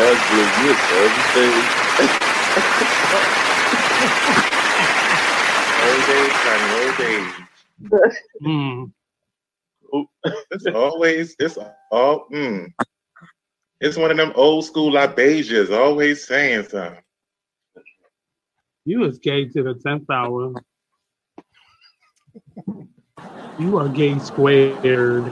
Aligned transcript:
God 0.00 0.26
bless 0.30 0.56
you 0.56 0.78
everything. 0.96 1.68
Old 5.78 6.08
age, 6.08 6.32
honey, 6.42 6.72
old 6.72 7.00
age. 7.02 7.34
Mm. 8.42 8.92
It's 10.52 10.66
always, 10.74 11.36
it's 11.38 11.58
all, 11.92 12.28
mm. 12.32 12.72
It's 13.82 13.98
one 13.98 14.10
of 14.10 14.16
them 14.16 14.32
old 14.36 14.64
school 14.64 14.90
libasias, 14.90 15.70
always 15.70 16.26
saying 16.26 16.64
something. 16.68 17.02
You 18.86 19.00
was 19.00 19.18
gay 19.18 19.44
to 19.48 19.62
the 19.62 19.74
tenth 19.74 20.08
hour. 20.08 20.54
You 23.58 23.76
are 23.76 23.88
gay 23.90 24.18
squared. 24.18 25.30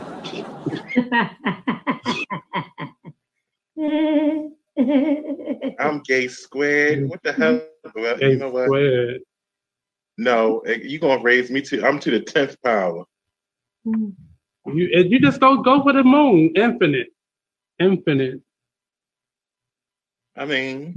I'm 4.78 6.00
gay 6.06 6.28
squared. 6.28 7.08
What 7.08 7.22
the 7.22 7.32
hell? 7.32 7.60
Well, 7.94 8.20
you 8.20 8.36
know 8.36 8.50
what? 8.50 8.66
squared. 8.66 9.22
No, 10.16 10.60
eh, 10.60 10.78
you 10.82 10.98
gonna 10.98 11.22
raise 11.22 11.50
me 11.50 11.60
to? 11.62 11.84
I'm 11.86 11.98
to 12.00 12.10
the 12.10 12.20
tenth 12.20 12.56
power. 12.62 13.04
You 13.84 14.14
and 14.66 15.10
you 15.10 15.20
just 15.20 15.40
go 15.40 15.62
go 15.62 15.82
for 15.82 15.92
the 15.92 16.02
moon. 16.04 16.52
Infinite. 16.54 17.08
Infinite. 17.78 18.40
I 20.36 20.44
mean, 20.44 20.94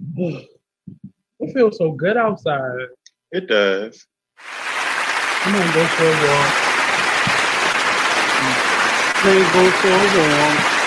It 1.39 1.53
feels 1.53 1.77
so 1.77 1.91
good 1.91 2.17
outside. 2.17 2.87
it 3.31 3.47
does. 3.47 4.05
Come 4.37 5.55
on, 5.55 5.73
go 5.73 5.85
for 5.87 6.03
a 6.03 6.13
walk. 6.27 6.53
Go 9.23 9.71
for 9.71 9.87
a 9.87 10.67
walk. 10.67 10.80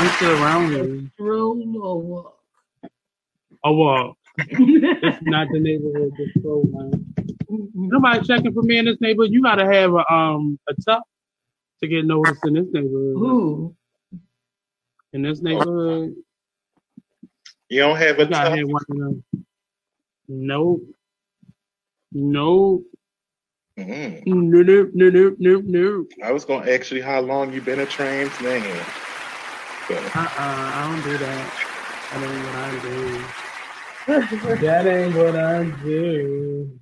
I'm 0.00 0.08
still 0.16 0.42
around 0.42 0.70
here. 0.70 1.10
Room 1.18 1.76
or 1.76 2.00
walk? 2.00 2.38
A 3.64 3.72
walk. 3.72 4.16
It's 4.38 5.18
not 5.22 5.48
the 5.52 5.60
neighborhood 5.60 6.12
this 6.16 6.42
program. 6.42 7.14
Nobody 7.74 8.26
checking 8.26 8.54
for 8.54 8.62
me 8.62 8.78
in 8.78 8.86
this 8.86 8.98
neighborhood. 9.02 9.32
You 9.32 9.42
gotta 9.42 9.66
have 9.66 9.92
a 9.92 10.10
um 10.12 10.58
a 10.68 10.74
tuck 10.86 11.02
to 11.82 11.88
get 11.88 12.06
noticed 12.06 12.40
in 12.46 12.54
this 12.54 12.66
neighborhood. 12.72 13.16
Who? 13.18 13.76
In 15.12 15.20
this 15.22 15.42
neighborhood, 15.42 16.14
You 17.68 17.80
don't 17.80 17.96
have 17.98 18.18
a 18.18 18.22
you 18.22 18.28
gotta 18.30 18.48
tough. 18.50 18.58
have 18.58 18.68
one 18.68 18.82
of 18.90 18.96
them. 18.96 19.24
Nope. 20.28 20.82
Nope. 22.12 22.84
Mm. 23.78 24.22
Nope. 24.26 24.90
Nope. 24.94 25.12
Nope. 25.14 25.36
Nope. 25.38 25.64
Nope. 25.66 26.08
I 26.24 26.32
was 26.32 26.46
gonna 26.46 26.70
ask 26.70 26.90
you 26.90 27.02
how 27.02 27.20
long 27.20 27.52
you 27.52 27.60
been 27.60 27.80
a 27.80 27.86
trans 27.86 28.40
man. 28.40 28.64
But 29.88 30.16
Uh-uh, 30.16 30.30
I 30.38 30.88
don't 30.90 31.02
do 31.04 31.18
that. 31.18 31.52
That 32.12 32.22
ain't 32.26 32.44
what 32.46 32.56
I 32.56 32.66
do. 32.80 33.24
that 34.60 34.86
ain't 34.86 35.14
what 35.16 35.36
I 35.36 35.64
do. 35.84 36.78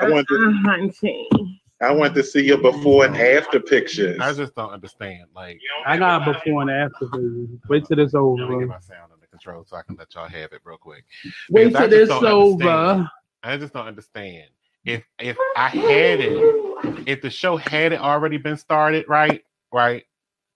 I 0.00 0.10
want 0.10 0.28
to, 0.28 0.34
uh-uh, 0.64 1.86
I 1.86 1.92
want 1.92 2.14
to 2.14 2.22
see 2.22 2.44
your 2.44 2.58
before 2.58 3.06
and 3.06 3.16
after 3.16 3.60
pictures. 3.60 4.18
I 4.20 4.32
just 4.32 4.54
don't 4.54 4.70
understand. 4.70 5.24
Like, 5.34 5.60
I 5.86 5.96
got 5.96 6.24
before 6.24 6.62
and 6.62 6.70
after, 6.70 7.06
baby. 7.12 7.48
Wait 7.68 7.86
till 7.86 7.96
this 7.96 8.14
over. 8.14 8.40
let 8.42 8.48
me 8.48 8.54
over. 8.54 8.66
get 8.66 8.68
my 8.68 8.80
sound 8.80 9.12
under 9.12 9.26
control 9.26 9.64
so 9.66 9.76
I 9.76 9.82
can 9.82 9.96
let 9.96 10.14
y'all 10.14 10.28
have 10.28 10.52
it 10.52 10.60
real 10.64 10.78
quick. 10.78 11.04
Wait 11.50 11.66
Because 11.66 11.90
till 11.90 11.90
just 11.90 12.08
this 12.08 12.08
don't 12.08 12.26
over. 12.26 12.68
understand. 12.68 13.08
I 13.42 13.56
just 13.58 13.72
don't 13.72 13.86
understand. 13.86 14.44
If 14.84 15.04
if 15.18 15.36
I 15.56 15.68
had 15.68 16.20
it, 16.20 17.06
if 17.06 17.20
the 17.20 17.30
show 17.30 17.56
had 17.56 17.92
it 17.92 18.00
already 18.00 18.38
been 18.38 18.56
started, 18.56 19.04
right, 19.08 19.44
right, 19.72 20.04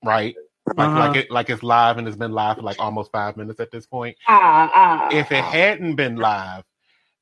right, 0.05 0.35
like 0.77 0.89
Uh-huh. 0.89 0.99
like 0.99 1.17
it 1.17 1.31
like 1.31 1.51
it's 1.51 1.63
live 1.63 1.99
and 1.99 2.07
it's 2.07 2.17
been 2.17 2.33
live 2.33 2.57
for 2.57 2.63
like 2.63 2.79
almost 2.79 3.11
five 3.13 3.37
minutes 3.37 3.61
at 3.61 3.71
this 3.71 3.87
point. 3.87 4.17
Ah, 4.29 4.71
ah. 4.75 5.09
If 5.13 5.33
it 5.33 5.45
hadn't 5.45 5.97
been 5.97 6.17
live, 6.17 6.65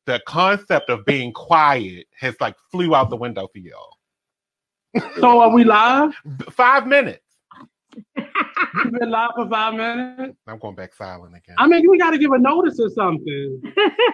the 0.07 0.21
concept 0.27 0.91
of 0.91 1.05
being 1.05 1.33
quiet 1.33 2.07
has 2.19 2.35
like 2.41 2.57
flew 2.71 2.95
out 2.95 3.11
the 3.11 3.17
window 3.17 3.49
for 3.53 3.59
y'all. 3.59 3.97
So 5.21 5.41
are 5.41 5.51
we 5.53 5.65
live? 5.65 6.15
Five 6.51 6.87
minutes. 6.87 7.23
We've 8.85 8.93
been 9.01 9.11
live 9.11 9.31
for 9.35 9.49
five 9.49 9.75
minutes. 9.75 10.37
I'm 10.47 10.59
going 10.59 10.75
back 10.75 10.95
silent 10.95 11.35
again. 11.35 11.57
I 11.59 11.67
mean, 11.67 11.89
we 11.91 11.99
got 11.99 12.11
to 12.11 12.19
give 12.19 12.31
a 12.33 12.39
notice 12.39 12.79
or 12.79 12.91
something. 12.91 13.61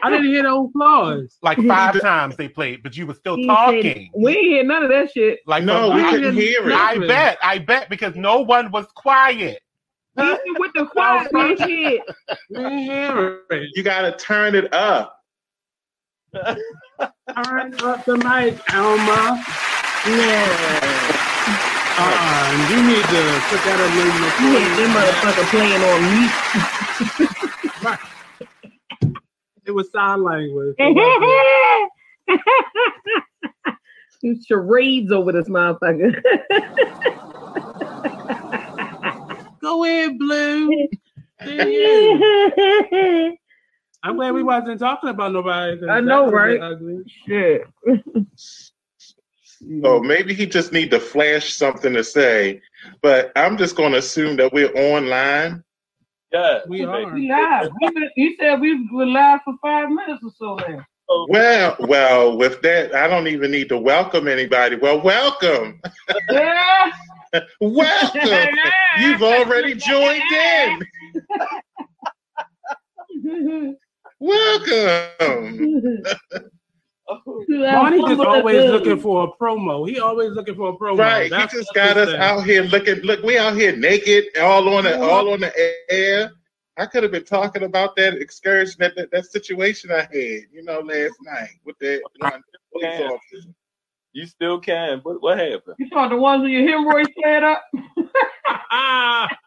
I 0.02 0.10
didn't 0.10 0.26
hear 0.26 0.42
no 0.44 0.66
applause. 0.66 1.38
like 1.42 1.58
five 1.66 2.00
times 2.00 2.36
they 2.36 2.48
played, 2.48 2.82
but 2.82 2.96
you 2.96 3.06
were 3.06 3.14
still 3.14 3.36
He 3.36 3.42
said, 3.44 3.48
talking. 3.48 4.10
we 4.16 4.32
ain't 4.36 4.46
hear 4.46 4.64
none 4.64 4.82
of 4.84 4.90
that 4.90 5.10
shit. 5.12 5.40
Like 5.46 5.64
No, 5.64 5.90
we 5.90 6.02
I, 6.02 6.10
couldn't 6.12 6.34
hear 6.34 6.68
it. 6.68 6.72
I 6.74 6.98
bet, 6.98 7.38
I 7.42 7.58
bet, 7.58 7.88
because 7.90 8.14
no 8.16 8.40
one 8.40 8.70
was 8.70 8.86
quiet. 8.94 9.60
With 10.16 10.70
the 10.74 10.86
quiet 10.86 11.32
man 11.32 11.56
shit. 11.58 12.00
We 12.50 12.56
didn't 12.56 12.78
hear 12.78 13.40
it. 13.50 13.70
You 13.74 13.82
gotta 13.82 14.12
turn 14.16 14.54
it 14.54 14.72
up. 14.72 15.18
Turn 16.34 17.74
up 17.82 18.04
the 18.04 18.16
mic, 18.18 18.74
Alma. 18.74 19.44
Nah. 20.06 21.30
Uh-uh. 21.96 22.66
You 22.70 22.82
need 22.82 23.04
to 23.04 23.44
put 23.48 23.62
that 23.62 23.78
You 24.40 24.58
had 24.58 24.78
that 24.78 24.90
motherfucker 24.90 25.46
playing 25.50 25.84
on 25.84 26.18
mute. 26.18 26.32
It 29.66 29.70
was 29.70 29.90
sign 29.92 30.22
language. 30.22 30.76
Charades 34.48 35.12
over 35.12 35.32
this 35.32 35.48
motherfucker. 35.48 36.20
Go 39.60 39.84
ahead, 39.84 40.18
Blue. 40.18 40.88
I'm 44.02 44.16
glad 44.16 44.32
we 44.34 44.42
wasn't 44.42 44.80
talking 44.80 45.08
about 45.10 45.32
nobody. 45.32 45.86
I 45.88 46.00
know, 46.00 46.28
right? 46.30 46.60
Ugly. 46.60 47.04
Shit. 47.26 47.66
Oh, 49.84 50.02
maybe 50.02 50.34
he 50.34 50.46
just 50.46 50.72
need 50.72 50.90
to 50.90 51.00
flash 51.00 51.52
something 51.54 51.92
to 51.94 52.04
say. 52.04 52.60
But 53.02 53.32
I'm 53.36 53.56
just 53.56 53.76
gonna 53.76 53.98
assume 53.98 54.36
that 54.36 54.52
we're 54.52 54.72
online. 54.72 55.62
Yeah. 56.32 56.60
We 56.68 56.84
are. 56.84 57.14
We 57.14 57.28
live. 57.30 57.70
We 57.80 57.90
been, 57.90 58.10
you 58.16 58.36
said 58.40 58.60
we 58.60 58.88
were 58.92 59.06
live 59.06 59.40
for 59.44 59.54
five 59.62 59.88
minutes 59.88 60.22
or 60.24 60.30
so 60.38 60.58
then. 60.66 60.84
Well, 61.28 61.76
well, 61.80 62.36
with 62.36 62.60
that, 62.62 62.94
I 62.94 63.06
don't 63.08 63.28
even 63.28 63.50
need 63.50 63.68
to 63.68 63.78
welcome 63.78 64.26
anybody. 64.26 64.76
Well, 64.76 65.00
welcome, 65.02 65.80
Yeah. 66.30 66.90
welcome. 67.60 68.48
You've 68.98 69.22
already 69.22 69.74
joined 69.74 70.22
in. 70.32 70.80
Welcome. 74.20 76.02
Oh. 77.08 77.44
Barney 77.48 77.98
just 78.02 78.20
always 78.20 78.70
looking 78.70 78.98
for 78.98 79.24
a 79.24 79.42
promo. 79.42 79.88
He 79.88 79.98
always 79.98 80.30
looking 80.32 80.54
for 80.54 80.70
a 80.70 80.76
promo. 80.76 80.98
Right, 80.98 81.32
he 81.32 81.46
just 81.48 81.74
got 81.74 81.96
us 81.96 82.08
said. 82.10 82.20
out 82.20 82.44
here 82.44 82.62
looking. 82.62 82.96
Look, 83.02 83.22
we 83.22 83.36
out 83.36 83.56
here 83.56 83.76
naked, 83.76 84.24
all 84.38 84.68
on 84.74 84.84
the 84.84 85.00
all 85.02 85.32
on 85.32 85.40
the 85.40 85.52
air. 85.90 86.32
I 86.76 86.86
could 86.86 87.02
have 87.02 87.12
been 87.12 87.24
talking 87.24 87.62
about 87.64 87.94
that 87.96 88.14
excursion, 88.14 88.76
that, 88.80 88.96
that 88.96 89.10
that 89.12 89.26
situation 89.26 89.92
I 89.92 90.00
had, 90.00 90.10
you 90.50 90.62
know, 90.62 90.80
last 90.80 91.14
night 91.22 91.50
with 91.64 91.78
that 91.80 92.00
one 92.18 92.42
police 92.72 92.98
Yeah. 92.98 93.10
officer. 93.10 93.48
You 94.12 94.26
still 94.26 94.58
can. 94.58 95.00
What 95.00 95.22
what 95.22 95.38
happened? 95.38 95.76
You 95.78 95.88
saw 95.92 96.08
the 96.08 96.16
ones 96.16 96.42
with 96.42 96.52
your 96.52 96.66
hemorrhoids 96.68 97.10
flared 97.20 97.44
up? 97.44 97.62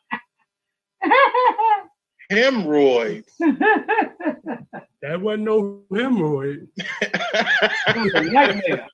Hemorrhoids. 2.29 3.33
that 3.39 5.21
wasn't 5.21 5.43
no 5.43 5.83
hemorrhoid. 5.91 6.67
Nightmare. 7.95 8.87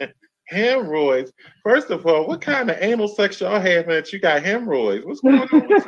hemorrhoids. 0.46 1.32
First 1.62 1.90
of 1.90 2.06
all, 2.06 2.26
what 2.26 2.40
kind 2.40 2.70
of 2.70 2.78
anal 2.80 3.08
sex 3.08 3.40
y'all 3.40 3.60
having 3.60 3.90
that 3.90 4.12
you 4.12 4.20
got 4.20 4.42
hemorrhoids? 4.42 5.04
What's 5.04 5.20
going 5.20 5.40
on? 5.40 5.48
with 5.52 5.84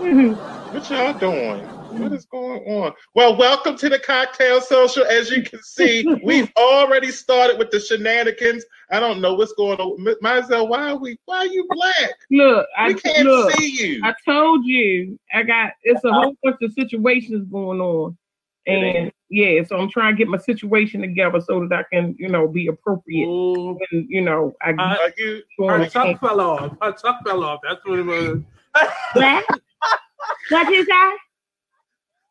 you? 0.00 0.34
What 0.72 0.90
y'all 0.90 1.12
doing? 1.18 1.81
What 1.98 2.12
is 2.12 2.24
going 2.24 2.62
on? 2.62 2.92
Well, 3.14 3.36
welcome 3.36 3.76
to 3.76 3.88
the 3.88 3.98
cocktail 3.98 4.60
social. 4.60 5.04
As 5.04 5.30
you 5.30 5.42
can 5.42 5.62
see, 5.62 6.06
we've 6.24 6.50
already 6.56 7.10
started 7.10 7.58
with 7.58 7.70
the 7.70 7.80
shenanigans. 7.80 8.64
I 8.90 8.98
don't 8.98 9.20
know 9.20 9.34
what's 9.34 9.52
going 9.52 9.78
on. 9.78 10.06
M- 10.06 10.16
Mizell, 10.22 10.68
why 10.68 10.90
are 10.90 10.96
we? 10.96 11.18
Why 11.26 11.38
are 11.38 11.46
you 11.46 11.68
black? 11.70 12.10
Look, 12.30 12.66
I 12.76 12.94
can't 12.94 13.26
look. 13.26 13.52
see 13.52 13.68
you. 13.68 14.00
I 14.04 14.14
told 14.24 14.64
you 14.64 15.18
I 15.34 15.42
got 15.42 15.72
it's 15.82 16.02
a 16.04 16.12
whole 16.12 16.34
bunch 16.42 16.56
of 16.62 16.72
situations 16.72 17.46
going 17.50 17.80
on. 17.80 18.16
And 18.66 19.10
yeah, 19.28 19.62
so 19.64 19.76
I'm 19.76 19.90
trying 19.90 20.14
to 20.14 20.18
get 20.18 20.28
my 20.28 20.38
situation 20.38 21.00
together 21.02 21.40
so 21.40 21.66
that 21.68 21.78
I 21.78 21.82
can, 21.94 22.14
you 22.18 22.28
know, 22.28 22.46
be 22.48 22.68
appropriate. 22.68 23.26
Ooh, 23.26 23.78
And 23.90 24.06
you 24.08 24.22
know, 24.22 24.54
I 24.62 24.70
Uh, 24.70 24.96
Are 24.98 25.12
you? 25.18 25.42
her 25.68 25.86
tuck 25.88 26.20
fell 26.20 26.40
off. 26.40 26.76
Her 26.80 26.92
tuck 26.92 27.22
fell 27.26 27.44
off. 27.44 27.60
That's 27.68 27.84
what 27.84 27.98
it 27.98 28.06
was. 28.06 28.40
what? 29.14 29.44
What 30.50 30.72
is 30.72 30.86
that? 30.86 31.16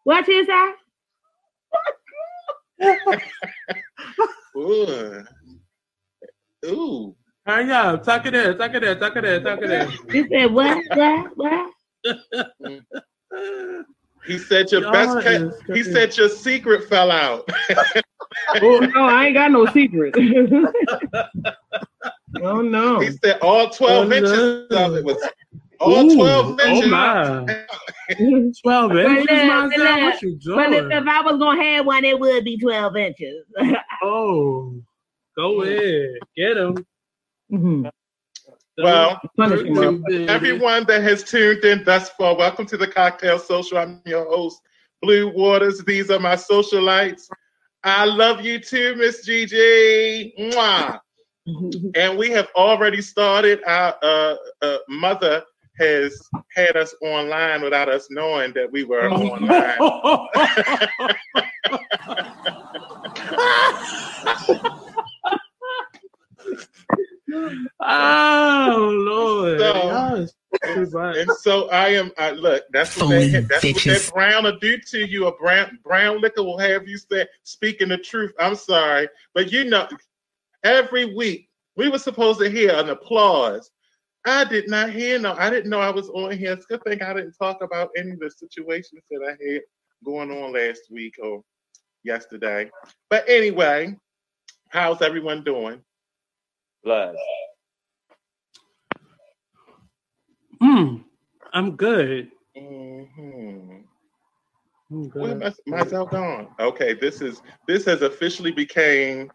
What 0.04 0.28
is 0.28 0.48
that? 0.48 0.76
Ooh. 4.58 5.24
Ooh. 6.66 7.16
Hurry 7.46 7.72
up. 7.72 8.04
Tuck 8.04 8.26
it 8.26 8.36
in. 8.36 8.58
Tuck 8.58 8.74
it 8.76 8.84
in. 8.84 9.00
Tuck 9.00 9.16
it 9.16 9.26
in. 9.26 9.44
Tuck 9.44 9.60
it 9.62 9.72
in. 9.72 9.90
He 10.12 10.28
said, 10.30 10.52
what? 10.52 10.84
What? 10.96 11.38
What? 11.38 11.72
He 14.28 14.38
said 14.38 14.72
your 14.72 14.82
Y'all 14.82 14.92
best. 14.92 15.26
Ca- 15.26 15.74
he 15.74 15.82
said 15.82 16.16
your 16.16 16.30
secret 16.30 16.88
fell 16.88 17.10
out. 17.12 17.50
Oh 18.62 18.80
no, 18.80 19.04
I 19.06 19.26
ain't 19.26 19.34
got 19.34 19.52
no 19.52 19.66
secret. 19.68 20.14
oh 22.42 22.62
no. 22.62 23.00
he 23.00 23.12
said 23.24 23.40
all 23.42 23.70
twelve 23.70 24.10
Oh, 24.10 24.16
inches 24.16 24.68
no. 24.72 24.86
of 24.86 24.96
it 24.96 25.04
was 25.04 25.18
all 25.82 26.12
Ooh, 26.12 26.16
twelve 26.16 26.60
Oh 26.62 26.68
inches. 26.68 26.90
my. 26.92 27.66
12 28.18 28.98
inches, 28.98 29.28
look, 29.30 29.48
Marcel? 29.48 29.78
look. 29.80 30.14
What 30.14 30.22
you 30.22 30.40
But 30.46 30.74
if, 30.74 30.86
if 30.92 31.08
I 31.08 31.22
was 31.22 31.38
gonna 31.40 31.64
have 31.64 31.86
one, 31.86 32.04
it 32.04 32.20
would 32.20 32.44
be 32.44 32.58
twelve 32.58 32.96
inches. 32.96 33.46
Oh, 34.04 34.82
go 35.38 35.62
ahead. 35.62 36.10
Get 36.36 36.58
him. 36.58 36.86
Mhm. 37.52 37.90
Well, 38.78 39.20
Punish 39.38 39.62
him, 39.62 39.78
Every- 39.78 39.98
motherfucker. 40.00 40.28
Everyone 40.28 40.84
that 40.86 41.04
has 41.04 41.24
tuned 41.24 41.64
in 41.64 41.84
thus 41.84 42.10
far, 42.12 42.36
welcome 42.36 42.66
to 42.68 42.78
the 42.78 42.88
Cocktail 42.88 43.38
Social. 43.38 43.78
I'm 43.78 44.02
your 44.06 44.26
host, 44.26 44.60
Blue 45.04 45.30
Waters. 45.36 45.84
These 45.86 46.10
are 46.10 46.18
my 46.20 46.34
socialites. 46.36 47.28
I 47.84 48.06
love 48.06 48.42
you 48.42 48.60
too, 48.60 48.96
Miss 48.96 49.24
Gigi. 49.26 50.34
Mwah. 50.40 51.00
And 51.96 52.18
we 52.18 52.30
have 52.32 52.48
already 52.56 53.02
started. 53.02 53.62
Our 53.66 53.96
uh, 54.04 54.36
uh, 54.62 54.78
mother 54.90 55.44
has 55.78 56.20
had 56.56 56.78
us 56.78 56.96
online 57.02 57.62
without 57.62 57.90
us 57.90 58.08
knowing 58.10 58.54
that 58.54 58.72
we 58.72 58.84
were 58.84 59.10
oh, 59.10 59.30
online. 59.30 59.78
oh, 67.82 68.90
Lord. 69.06 69.60
So- 69.60 69.74
Y'all 69.74 70.16
is 70.16 70.34
too 70.64 70.90
much. 70.92 71.18
And 71.18 71.32
so 71.40 71.70
I 71.70 71.90
am. 71.90 72.12
I 72.18 72.32
look. 72.32 72.64
That's 72.72 72.96
what 72.98 73.10
Phony 73.10 73.28
that, 73.30 73.48
that's 73.48 73.64
what 73.64 73.84
that 73.84 74.12
brown 74.14 74.44
will 74.44 74.60
do 74.60 74.78
to 74.78 75.08
you. 75.08 75.28
A 75.28 75.38
brown 75.38 75.80
brown 75.84 76.22
liquor 76.22 76.44
will 76.44 76.58
have 76.58 76.88
you 76.88 76.98
say 76.98 77.28
speaking 77.44 77.90
the 77.90 77.98
truth. 77.98 78.34
I'm 78.40 78.56
sorry, 78.56 79.08
but 79.34 79.52
you 79.52 79.66
know, 79.66 79.88
every 80.64 81.16
week 81.16 81.50
we 81.76 81.90
were 81.90 82.00
supposed 82.00 82.40
to 82.40 82.50
hear 82.50 82.72
an 82.72 82.90
applause. 82.90 83.72
I 84.26 84.44
did 84.46 84.70
not 84.70 84.92
hear 84.92 85.18
no. 85.20 85.34
I 85.38 85.50
didn't 85.50 85.70
know 85.70 85.80
I 85.80 85.90
was 85.90 86.10
on 86.10 86.38
here. 86.38 86.54
It's 86.54 86.66
a 86.66 86.78
good 86.78 86.84
thing 86.84 87.02
I 87.02 87.14
didn't 87.14 87.34
talk 87.34 87.62
about 87.64 87.90
any 87.98 88.12
of 88.12 88.20
the 88.20 88.30
situations 88.30 89.02
that 89.10 89.22
I 89.26 89.32
had 89.32 89.62
going 90.06 90.32
on 90.32 90.54
last 90.54 90.82
week 90.92 91.16
or 91.22 91.44
yesterday. 92.04 92.70
But 93.10 93.28
anyway, 93.28 93.96
how's 94.70 95.02
everyone 95.02 95.44
doing? 95.44 95.82
Bless. 96.84 97.16
Mm, 100.62 101.04
I'm 101.54 101.76
good. 101.76 102.32
hmm 102.56 103.78
I'm 104.92 105.10
Where 105.10 105.36
good. 105.36 105.40
my 105.40 105.54
myself 105.66 106.12
gone? 106.12 106.48
Okay, 106.60 106.94
this 106.94 107.22
is 107.22 107.42
this 107.68 107.86
has 107.86 108.02
officially 108.04 108.52
became 108.52 109.32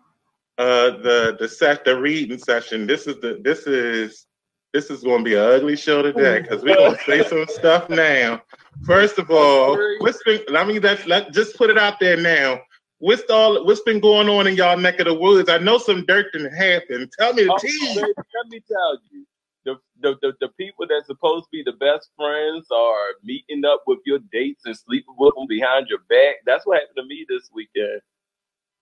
uh 0.59 0.91
the 0.99 1.37
the 1.41 1.49
set 1.49 1.85
the 1.85 1.99
reading 1.99 2.39
session. 2.39 2.87
This 2.87 3.07
is 3.09 3.21
the 3.21 3.41
this 3.43 3.67
is 3.67 4.27
this 4.77 4.91
is 4.91 5.03
going 5.03 5.19
to 5.19 5.25
be 5.25 5.35
an 5.35 5.41
ugly 5.41 5.75
show 5.75 6.03
today 6.03 6.37
oh. 6.37 6.43
because 6.43 6.63
we're 6.63 6.77
going 6.77 6.95
to 6.95 7.03
say 7.05 7.27
some 7.27 7.47
stuff 7.49 7.89
now. 7.89 8.43
First 8.85 9.19
of 9.19 9.31
all, 9.31 9.75
what's 10.01 10.23
been? 10.23 10.43
Let 10.51 10.67
me 10.67 10.79
let, 10.79 11.07
let 11.07 11.33
just 11.33 11.57
put 11.57 11.71
it 11.71 11.79
out 11.79 11.99
there 11.99 12.19
now. 12.19 12.61
What's 12.99 13.23
all 13.31 13.65
what's 13.65 13.81
been 13.81 14.01
going 14.01 14.29
on 14.29 14.47
in 14.47 14.55
y'all 14.55 14.77
neck 14.77 15.01
of 15.01 15.07
the 15.07 15.15
woods? 15.15 15.49
I 15.49 15.57
know 15.57 15.79
some 15.79 16.05
dirt 16.05 16.27
didn't 16.33 16.53
happen. 16.53 17.09
Tell 17.19 17.33
me 17.33 17.45
the 17.45 17.53
Oh, 17.53 17.59
tea. 17.59 17.95
baby, 17.95 18.13
let 18.17 18.51
me 18.51 18.61
tell 18.69 18.99
you, 19.11 19.27
the, 19.65 19.77
the, 20.03 20.17
the, 20.21 20.33
the 20.43 20.49
people 20.61 20.87
that's 20.87 21.07
supposed 21.07 21.45
to 21.45 21.49
be 21.53 21.63
the 21.63 21.73
best 21.73 22.11
friends 22.15 22.67
are 22.71 23.09
meeting 23.25 23.65
up 23.65 23.83
with 23.87 24.01
your 24.05 24.19
dates 24.31 24.67
and 24.67 24.77
sleeping 24.77 25.15
with 25.19 25.35
them 25.37 25.47
behind 25.49 25.87
your 25.89 26.01
back. 26.11 26.37
That's 26.45 26.67
what 26.67 26.81
happened 26.81 26.97
to 26.99 27.07
me 27.07 27.25
this 27.31 27.49
weekend. 27.55 28.03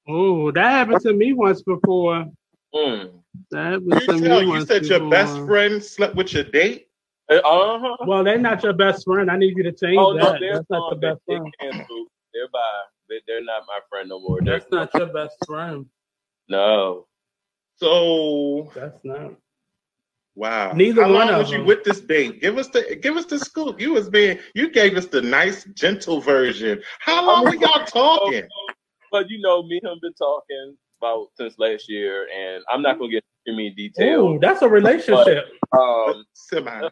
Oh, 0.09 0.51
that 0.51 0.71
happened 0.71 1.03
to 1.03 1.13
me 1.13 1.33
once 1.33 1.63
before. 1.63 2.27
Mm. 2.75 3.11
That 3.51 3.73
happened 3.73 3.93
You 3.93 4.01
to 4.09 4.19
me 4.19 4.29
tell 4.29 4.43
you 4.43 4.61
said 4.67 4.87
your 4.87 5.01
best 5.11 5.35
before. 5.35 5.47
friend 5.47 5.83
slept 5.85 6.17
with 6.17 6.33
your 6.35 6.45
date. 6.45 6.89
Uh 7.31 7.41
huh. 7.45 7.97
Well, 8.07 8.25
they're 8.25 8.39
not 8.39 8.63
your 8.63 8.73
best 8.75 9.05
friend. 9.05 9.31
I 9.31 9.37
need 9.37 9.57
you 9.57 9.63
to 9.65 9.73
change 9.73 9.97
Oh 9.99 10.13
no, 10.13 10.33
that. 10.33 10.41
they're 10.41 10.55
That's 10.55 10.71
not 10.71 10.91
the 10.91 10.97
gone. 10.97 11.01
They, 11.01 11.09
best 11.09 11.21
they 11.29 11.35
friend. 11.37 11.53
canceled. 11.61 12.09
They're 12.35 12.49
bye. 12.53 12.61
They, 13.09 13.21
they're 13.27 13.45
not 13.45 13.63
my 13.67 13.81
friend 13.89 14.09
no 14.09 14.21
more. 14.21 14.41
They're, 14.45 14.59
That's 14.61 14.71
not 14.71 14.95
your 14.95 15.07
best 15.07 15.37
friend. 15.47 15.87
no. 16.49 17.07
So 17.77 18.71
That's 18.75 18.99
not. 19.05 19.35
Wow. 20.37 20.73
Neither 20.75 21.03
How 21.03 21.13
one 21.13 21.29
long 21.29 21.31
of 21.31 21.39
was 21.39 21.53
you 21.53 21.65
with 21.65 21.85
this 21.85 22.01
date? 22.01 22.41
Give 22.41 22.59
us 22.59 22.69
the 22.69 22.97
give 23.01 23.17
us 23.17 23.27
the 23.27 23.39
scoop. 23.39 23.81
You 23.81 23.93
was 23.95 24.09
being 24.11 24.39
you 24.55 24.71
gave 24.71 24.97
us 24.97 25.07
the 25.07 25.23
nice, 25.23 25.65
gentle 25.75 26.21
version. 26.21 26.83
How 27.01 27.27
long 27.27 27.45
were 27.45 27.55
y'all 27.55 27.85
talking? 27.87 28.49
But 29.13 29.31
you 29.31 29.41
know, 29.41 29.63
me 29.63 29.81
and 29.83 29.93
him 29.93 29.99
been 30.03 30.15
talking 30.15 30.77
about 31.01 31.29
since 31.37 31.59
last 31.59 31.89
year, 31.89 32.27
and 32.35 32.63
I'm 32.71 32.83
not 32.83 32.99
gonna 32.99 33.11
get 33.11 33.25
too 33.47 33.53
many 33.53 33.71
details. 33.71 34.37
Oh, 34.37 34.39
that's 34.41 34.63
a 34.63 34.69
relationship. 34.69 35.47
Um, 35.77 36.25
Semi. 36.35 36.89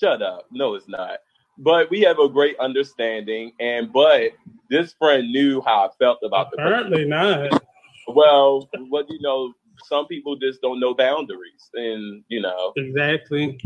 Shut 0.00 0.22
up. 0.22 0.46
No, 0.50 0.74
it's 0.74 0.88
not. 0.88 1.18
But 1.58 1.88
we 1.90 2.00
have 2.00 2.18
a 2.18 2.28
great 2.28 2.58
understanding, 2.58 3.52
and 3.60 3.92
but 3.92 4.32
this 4.70 4.94
friend 4.98 5.30
knew 5.30 5.62
how 5.64 5.86
I 5.86 5.88
felt 5.98 6.18
about 6.24 6.50
the 6.50 6.56
person. 6.56 6.72
Apparently 6.72 7.04
not. 7.04 7.62
Well, 8.08 8.68
what 8.88 9.06
you 9.08 9.18
know, 9.20 9.52
some 9.88 10.06
people 10.06 10.36
just 10.36 10.60
don't 10.62 10.80
know 10.80 10.94
boundaries, 10.94 11.70
and 11.74 12.22
you 12.28 12.40
know, 12.40 12.72
Exactly. 12.76 13.58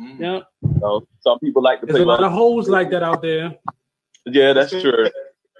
Mm. 0.00 0.18
Yep. 0.18 0.42
so 0.80 1.06
some 1.20 1.38
people 1.40 1.62
like 1.62 1.80
to 1.80 1.86
There's 1.86 1.96
play. 1.98 2.02
a 2.04 2.06
lot 2.06 2.22
of 2.24 2.32
hoes 2.32 2.68
like 2.68 2.90
that 2.90 3.02
out 3.02 3.22
there. 3.22 3.54
yeah, 4.26 4.52
that's 4.52 4.70
true. 4.70 5.08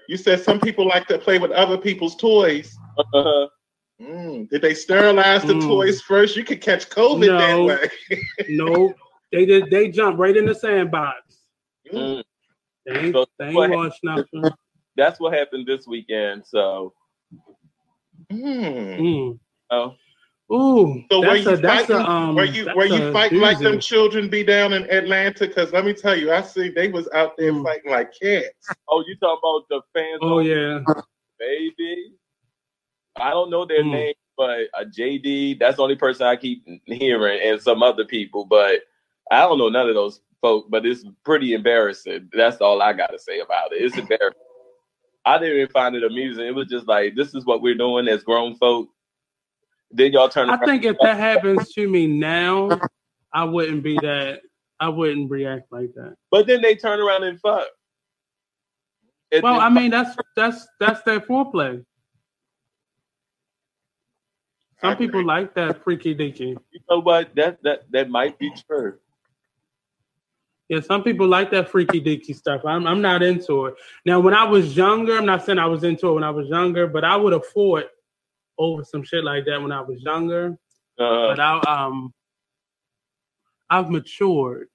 You 0.09 0.17
said 0.17 0.41
some 0.41 0.59
people 0.59 0.85
like 0.87 1.07
to 1.07 1.17
play 1.17 1.37
with 1.37 1.51
other 1.51 1.77
people's 1.77 2.15
toys. 2.15 2.75
Uh-huh. 2.97 3.47
Mm. 4.01 4.49
Did 4.49 4.61
they 4.61 4.73
sterilize 4.73 5.43
the 5.43 5.53
Mm. 5.53 5.67
toys 5.67 6.01
first? 6.01 6.35
You 6.35 6.43
could 6.43 6.61
catch 6.61 6.89
COVID 6.89 7.27
No. 7.27 7.67
that 7.67 7.79
way. 8.09 8.19
No, 8.49 8.93
they 9.31 9.45
did. 9.45 9.69
They 9.69 9.89
jumped 9.89 10.19
right 10.19 10.35
in 10.35 10.45
the 10.45 10.55
sandbox. 10.55 11.45
Mm. 11.91 12.23
They 12.85 12.91
ain't, 12.99 13.13
So 13.15 13.25
they 13.39 13.45
ain't 13.45 13.55
what 13.55 13.69
watched 13.69 14.03
nothing. 14.03 14.43
That's 14.95 15.19
what 15.19 15.33
happened 15.33 15.65
this 15.67 15.87
weekend. 15.87 16.45
So, 16.45 16.93
Mm. 18.31 18.99
Mm. 18.99 19.39
oh, 19.71 19.95
Ooh, 20.51 21.03
So 21.09 21.21
were 21.21 21.35
you 21.37 21.49
a 21.49 21.57
that's 21.57 21.87
fighting? 21.87 22.05
a 22.05 22.09
um. 22.09 22.35
were 22.35 22.43
you 22.43 22.65
that's 22.65 22.75
were 22.75 22.85
you 22.85 23.07
a 23.07 23.13
fighting 23.13 23.39
like 23.39 23.57
them 23.59 23.79
children 23.79 24.29
be 24.29 24.43
down 24.43 24.73
in 24.73 24.83
Atlanta? 24.91 25.47
Because 25.47 25.71
let 25.71 25.85
me 25.85 25.93
tell 25.93 26.15
you, 26.17 26.31
I 26.31 26.41
see 26.41 26.69
they 26.69 26.89
was 26.89 27.07
out 27.13 27.37
there 27.37 27.53
Mm. 27.53 27.63
fighting 27.63 27.91
like 27.91 28.11
cats. 28.19 28.67
oh, 28.89 29.03
you 29.07 29.15
talking 29.17 29.39
about 29.41 29.67
the 29.69 29.81
fans? 29.93 30.19
Oh 30.21 30.39
yeah. 30.39 30.79
baby. 31.39 32.13
I 33.15 33.29
don't 33.31 33.49
know 33.49 33.65
their 33.65 33.83
Mm. 33.83 33.91
name, 33.91 34.13
but 34.37 34.61
a 34.77 34.85
JD. 34.85 35.55
That's 35.59 35.77
the 35.77 35.83
only 35.83 35.95
person 35.95 36.25
I 36.25 36.35
keep 36.35 36.65
hearing, 36.85 37.39
and 37.41 37.61
some 37.61 37.83
other 37.83 38.05
people. 38.05 38.45
But 38.45 38.81
I 39.31 39.41
don't 39.41 39.57
know 39.57 39.69
none 39.69 39.87
of 39.89 39.95
those 39.95 40.21
folk. 40.41 40.67
But 40.69 40.85
it's 40.85 41.05
pretty 41.23 41.53
embarrassing. 41.53 42.29
That's 42.33 42.57
all 42.61 42.81
I 42.81 42.93
got 42.93 43.11
to 43.11 43.19
say 43.19 43.39
about 43.39 43.71
it. 43.73 43.81
It's 43.81 43.97
embarrassing. 43.97 44.39
I 45.25 45.37
didn't 45.37 45.57
even 45.57 45.69
find 45.69 45.95
it 45.95 46.03
amusing. 46.03 46.45
It 46.45 46.55
was 46.55 46.67
just 46.67 46.87
like 46.87 47.15
this 47.15 47.33
is 47.35 47.45
what 47.45 47.61
we're 47.61 47.75
doing 47.75 48.07
as 48.07 48.23
grown 48.23 48.55
folk. 48.55 48.89
Then 49.91 50.11
y'all 50.11 50.27
turn. 50.29 50.49
I 50.49 50.57
think 50.65 50.83
if 50.83 50.97
that 51.01 51.17
happens 51.17 51.71
to 51.73 51.87
me 51.87 52.07
now, 52.07 52.81
I 53.31 53.43
wouldn't 53.43 53.83
be 53.83 53.99
that. 53.99 54.41
I 54.79 54.89
wouldn't 54.89 55.29
react 55.29 55.71
like 55.71 55.93
that. 55.95 56.15
but 56.31 56.47
then 56.47 56.61
they 56.61 56.75
turn 56.75 56.99
around 56.99 57.23
and 57.23 57.39
fuck. 57.39 57.67
It- 59.31 59.43
Well, 59.43 59.59
I 59.59 59.69
mean, 59.69 59.91
that's 59.91 60.17
that's 60.35 60.67
that's 60.79 61.01
their 61.03 61.19
foreplay. 61.21 61.85
Some 64.83 64.97
people 64.97 65.23
like 65.25 65.53
that 65.55 65.81
freaky 65.83 66.13
deaky. 66.13 66.57
you 66.71 66.79
know 66.89 66.99
what? 66.99 67.33
That 67.35 67.57
that 67.63 67.83
that 67.91 68.09
might 68.09 68.37
be 68.37 68.51
true. 68.67 68.97
Yeah, 70.67 70.81
some 70.81 71.03
people 71.03 71.27
like 71.27 71.51
that 71.51 71.69
freaky 71.69 72.01
deaky 72.01 72.35
stuff. 72.35 72.65
I'm 72.65 72.85
I'm 72.85 73.01
not 73.01 73.23
into 73.23 73.67
it. 73.67 73.75
Now, 74.05 74.19
when 74.19 74.33
I 74.33 74.43
was 74.43 74.75
younger, 74.75 75.17
I'm 75.17 75.25
not 75.25 75.45
saying 75.45 75.59
I 75.59 75.67
was 75.67 75.83
into 75.83 76.09
it 76.09 76.13
when 76.13 76.23
I 76.23 76.31
was 76.31 76.47
younger, 76.49 76.87
but 76.87 77.05
I 77.05 77.15
would 77.15 77.31
have 77.31 77.45
fought 77.45 77.85
over 78.57 78.83
some 78.83 79.03
shit 79.03 79.23
like 79.23 79.45
that 79.45 79.61
when 79.61 79.71
I 79.71 79.81
was 79.81 80.01
younger. 80.01 80.57
Uh, 80.99 81.27
But 81.29 81.39
I 81.39 81.59
um, 81.61 82.13
I've 83.69 83.89
matured. 83.89 84.67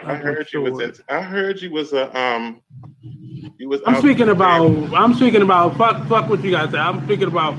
I 0.00 0.14
heard 0.14 0.52
you 0.52 0.62
was 0.62 0.72
matured. 0.72 0.98
in, 1.08 1.16
I 1.16 1.20
heard 1.20 1.60
you 1.60 1.70
was 1.70 1.92
a 1.92 2.16
um 2.18 2.62
you 3.58 3.68
was 3.68 3.82
I'm 3.86 3.96
speaking 3.96 4.30
about. 4.30 4.70
I'm 4.94 5.12
speaking 5.14 5.42
about. 5.42 5.76
Fuck, 5.76 6.06
fuck 6.08 6.30
what 6.30 6.42
you 6.42 6.50
guys 6.50 6.70
say. 6.70 6.78
I'm 6.78 7.04
speaking 7.04 7.28
about 7.28 7.54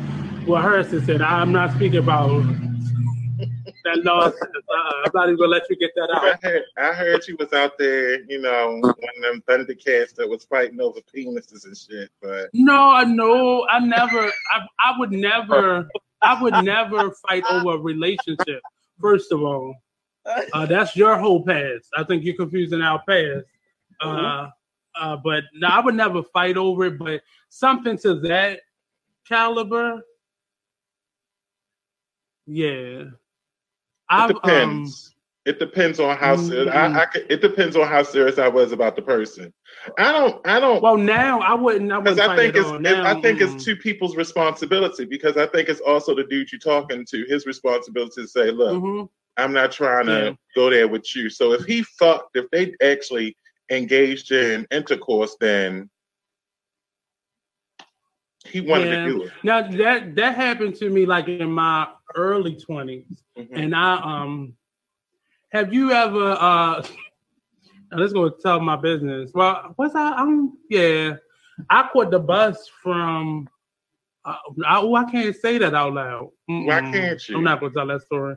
what 0.46 0.62
Harrison 0.62 1.04
said. 1.06 1.22
I'm 1.22 1.52
not 1.52 1.72
speaking 1.76 2.00
about 2.00 2.44
that 3.84 4.02
nonsense. 4.04 4.42
Uh, 4.68 4.92
I'm 5.06 5.12
not 5.14 5.28
even 5.28 5.38
gonna 5.38 5.52
let 5.52 5.62
you 5.70 5.76
get 5.78 5.92
that 5.96 6.10
I 6.12 6.32
out. 6.32 6.44
heard, 6.44 6.64
I 6.78 6.92
heard 6.92 7.26
you 7.28 7.38
was 7.40 7.54
out 7.54 7.78
there, 7.78 8.22
you 8.24 8.42
know, 8.42 8.80
one 8.82 8.90
of 8.92 9.22
them 9.22 9.44
Thundercats 9.48 10.14
that 10.16 10.28
was 10.28 10.44
fighting 10.44 10.82
over 10.82 11.00
penises 11.16 11.66
and 11.66 11.78
shit. 11.78 12.10
But 12.22 12.50
No, 12.52 12.90
I 12.90 13.04
no, 13.06 13.66
I 13.70 13.80
never. 13.80 14.26
I, 14.28 14.60
I 14.80 15.00
would 15.00 15.12
never. 15.12 15.88
I 16.22 16.42
would 16.42 16.56
never 16.66 17.12
fight 17.28 17.44
over 17.50 17.76
a 17.76 17.78
relationship. 17.78 18.62
First 19.00 19.32
of 19.32 19.44
all, 19.44 19.76
uh, 20.54 20.66
that's 20.66 20.96
your 20.96 21.18
whole 21.18 21.46
past. 21.46 21.90
I 21.96 22.04
think 22.04 22.24
you're 22.26 22.36
confusing 22.36 22.82
our 22.82 23.02
past. 23.08 23.46
Uh, 24.02 24.50
uh, 25.00 25.16
but 25.24 25.44
no, 25.54 25.68
I 25.68 25.80
would 25.80 25.96
never 25.96 26.24
fight 26.24 26.58
over 26.58 26.86
it. 26.86 26.98
But 26.98 27.22
something 27.50 27.98
to 28.00 28.16
that 28.22 28.62
caliber, 29.28 30.02
yeah. 32.48 33.04
It 33.04 33.10
I've, 34.10 34.30
um, 34.32 34.36
depends. 34.36 35.16
it 35.46 35.60
depends 35.60 36.00
on 36.00 36.16
how 36.18 36.36
serious. 36.36 36.70
Mhm. 36.74 36.96
I, 36.96 37.04
I 37.04 37.08
it 37.30 37.42
depends 37.42 37.76
on 37.76 37.88
how 37.88 38.04
serious 38.04 38.38
I 38.38 38.48
was 38.48 38.72
about 38.72 38.96
the 38.96 39.02
person. 39.02 39.54
I 39.98 40.12
don't. 40.12 40.46
I 40.48 40.60
don't. 40.60 40.82
well, 40.82 40.98
now 40.98 41.40
I 41.42 41.54
wouldn't. 41.54 41.92
I 41.92 42.00
Because 42.00 42.20
I 42.20 42.36
think 42.36 42.56
it's, 42.56 42.70
it- 42.70 42.82
Now, 42.82 43.06
I 43.06 43.20
think 43.22 43.40
mm-mm. 43.40 43.56
it's 43.56 43.64
two 43.64 43.76
people's 43.76 44.16
responsibility. 44.16 45.06
Because 45.06 45.38
I 45.38 45.48
think 45.48 45.70
it's 45.70 45.82
also 45.82 46.16
the 46.16 46.24
dude 46.24 46.52
you're 46.52 46.60
talking 46.60 47.06
to, 47.10 47.26
his 47.28 47.46
responsibility 47.46 48.22
to 48.22 48.28
say, 48.28 48.52
"Look, 48.52 48.82
Mhm. 48.82 49.10
I'm 49.38 49.54
not 49.54 49.72
trying 49.72 50.06
to 50.08 50.12
Yeah. 50.26 50.32
go 50.56 50.70
there 50.70 50.88
with 50.88 51.06
you." 51.16 51.30
So 51.30 51.54
if 51.54 51.66
he 51.66 51.84
fucked, 51.84 52.36
if 52.36 52.50
they 52.52 52.74
actually 52.82 53.36
engaged 53.72 54.32
in 54.32 54.66
intercourse, 54.72 55.36
then 55.40 55.90
he 58.64 58.70
wanted 58.70 58.98
Yeah. 58.98 59.02
to 59.04 59.12
do 59.12 59.34
it. 59.36 59.36
Now 59.44 59.70
that 59.78 60.16
that 60.16 60.36
happened 60.36 60.76
to 60.78 60.90
me 60.90 61.06
like 61.06 61.28
in 61.30 61.52
my 61.52 61.88
early 62.16 62.56
20s 62.56 63.24
Mhm. 63.38 63.52
and 63.56 63.76
I 63.76 63.96
um 63.96 64.56
have 65.52 65.74
you 65.74 65.92
ever 65.92 66.32
uh 66.40 66.82
now 67.92 67.98
let's 67.98 68.14
go 68.14 68.30
tell 68.30 68.60
my 68.60 68.76
business. 68.76 69.32
Well, 69.34 69.74
what's 69.76 69.96
I 69.96 70.12
um 70.22 70.58
yeah. 70.70 71.18
I 71.70 71.90
caught 71.92 72.12
the 72.12 72.20
bus 72.20 72.70
from 72.82 73.50
uh, 74.26 74.36
I, 74.66 74.80
oh, 74.80 74.96
I 74.96 75.10
can't 75.10 75.36
say 75.36 75.58
that 75.60 75.74
out 75.74 75.94
loud. 75.94 76.30
Why 76.64 76.82
Mm-mm. 76.82 76.92
can't 76.92 77.28
you? 77.30 77.36
I'm 77.36 77.44
not 77.44 77.60
gonna 77.60 77.74
tell 77.74 77.88
that 77.88 78.02
story 78.04 78.36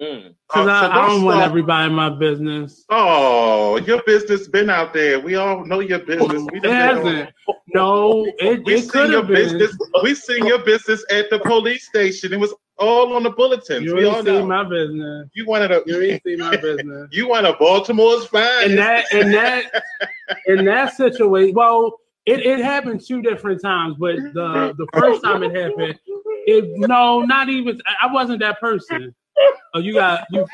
Mm. 0.00 0.34
because 0.46 0.66
Oh, 0.66 0.70
I, 0.70 0.80
so 0.82 0.90
I 0.90 0.94
don't 0.94 1.08
don't 1.08 1.24
want 1.24 1.40
everybody 1.40 1.86
in 1.88 1.94
my 1.94 2.10
business. 2.10 2.84
Oh, 2.90 3.76
your 3.78 4.02
business 4.04 4.46
been 4.46 4.68
out 4.68 4.92
there. 4.92 5.18
We 5.18 5.36
all 5.36 5.64
know 5.64 5.80
your 5.80 6.00
business. 6.00 6.42
We 6.52 6.58
It 6.58 6.62
done 6.62 6.62
been 6.62 6.72
on- 6.72 6.96
hasn't. 7.14 7.30
No, 7.72 8.26
it, 8.38 8.62
We 8.64 8.74
it 8.74 8.90
seen 8.90 9.10
your 9.10 9.22
been. 9.22 9.34
business. 9.34 9.76
We 10.02 10.14
seen 10.14 10.44
your 10.46 10.58
business 10.64 11.02
at 11.10 11.30
the 11.30 11.38
police 11.38 11.86
station. 11.86 12.32
It 12.34 12.38
was 12.40 12.52
all 12.78 13.14
on 13.14 13.22
the 13.22 13.30
bulletins. 13.30 13.86
You 13.86 13.96
we 13.96 14.04
all 14.04 14.16
ain't 14.16 14.26
seen 14.26 14.34
know. 14.40 14.46
my 14.46 14.64
business. 14.64 15.30
you 15.34 15.46
wanted 15.46 15.72
a 15.72 15.82
You 15.86 16.00
ain't 16.02 16.22
seen 16.22 16.38
my 16.40 16.56
business. 16.56 17.08
you 17.12 17.26
want 17.28 17.46
a 17.46 17.54
Baltimore's 17.54 18.26
fine. 18.26 18.70
in 18.72 18.76
that 18.76 19.06
in 19.12 19.30
that 19.32 19.82
in 20.46 20.64
that 20.66 20.94
situation 20.94 21.54
well 21.54 21.98
it, 22.26 22.40
it 22.44 22.58
happened 22.58 23.00
two 23.00 23.22
different 23.22 23.62
times 23.62 23.94
but 23.98 24.16
the 24.34 24.74
the 24.76 24.86
first 24.92 25.22
time 25.22 25.42
it 25.44 25.54
happened 25.54 25.98
it 26.46 26.64
no 26.88 27.20
not 27.22 27.48
even 27.48 27.80
i 28.02 28.12
wasn't 28.12 28.40
that 28.40 28.58
person 28.60 29.14
oh 29.74 29.78
you 29.78 29.94
got 29.94 30.26
you 30.30 30.46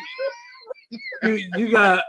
you, 1.23 1.51
you 1.57 1.71
got 1.71 2.05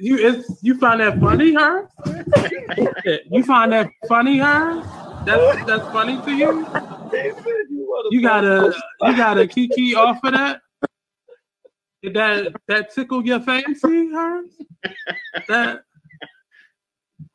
you 0.00 0.18
it's 0.18 0.58
you 0.62 0.76
find 0.78 1.00
that 1.00 1.18
funny 1.20 1.54
her 1.54 1.88
you 3.30 3.42
find 3.44 3.72
that 3.72 3.88
funny 4.08 4.38
her 4.38 4.82
that's 5.24 5.64
that's 5.66 5.84
funny 5.92 6.20
to 6.22 6.32
you? 6.32 6.66
You 8.10 8.22
gotta 8.22 8.74
you 9.02 9.16
gotta 9.16 9.46
kiki 9.46 9.94
off 9.94 10.22
of 10.24 10.32
that? 10.32 10.60
Did 12.02 12.14
that 12.14 12.52
that 12.68 12.94
tickle 12.94 13.24
your 13.24 13.40
fancy 13.40 14.10
her 14.12 14.42
that 15.48 15.82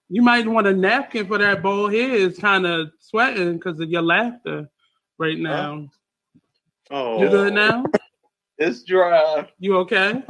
you 0.10 0.22
might 0.22 0.48
want 0.48 0.68
a 0.68 0.74
napkin 0.74 1.27
for 1.27 1.38
that 1.38 1.62
bowl. 1.62 1.89
Head. 1.89 2.12
It's 2.12 2.39
kind 2.39 2.65
of 2.65 2.92
sweating 3.00 3.54
because 3.54 3.80
of 3.80 3.89
your 3.89 4.01
laughter 4.01 4.70
right 5.20 5.38
now. 5.38 5.88
oh, 6.89 7.22
You 7.22 7.30
good 7.30 7.54
now? 7.54 7.84
It's 8.58 8.84
dry. 8.84 9.48
You 9.60 9.78
okay? 9.80 10.24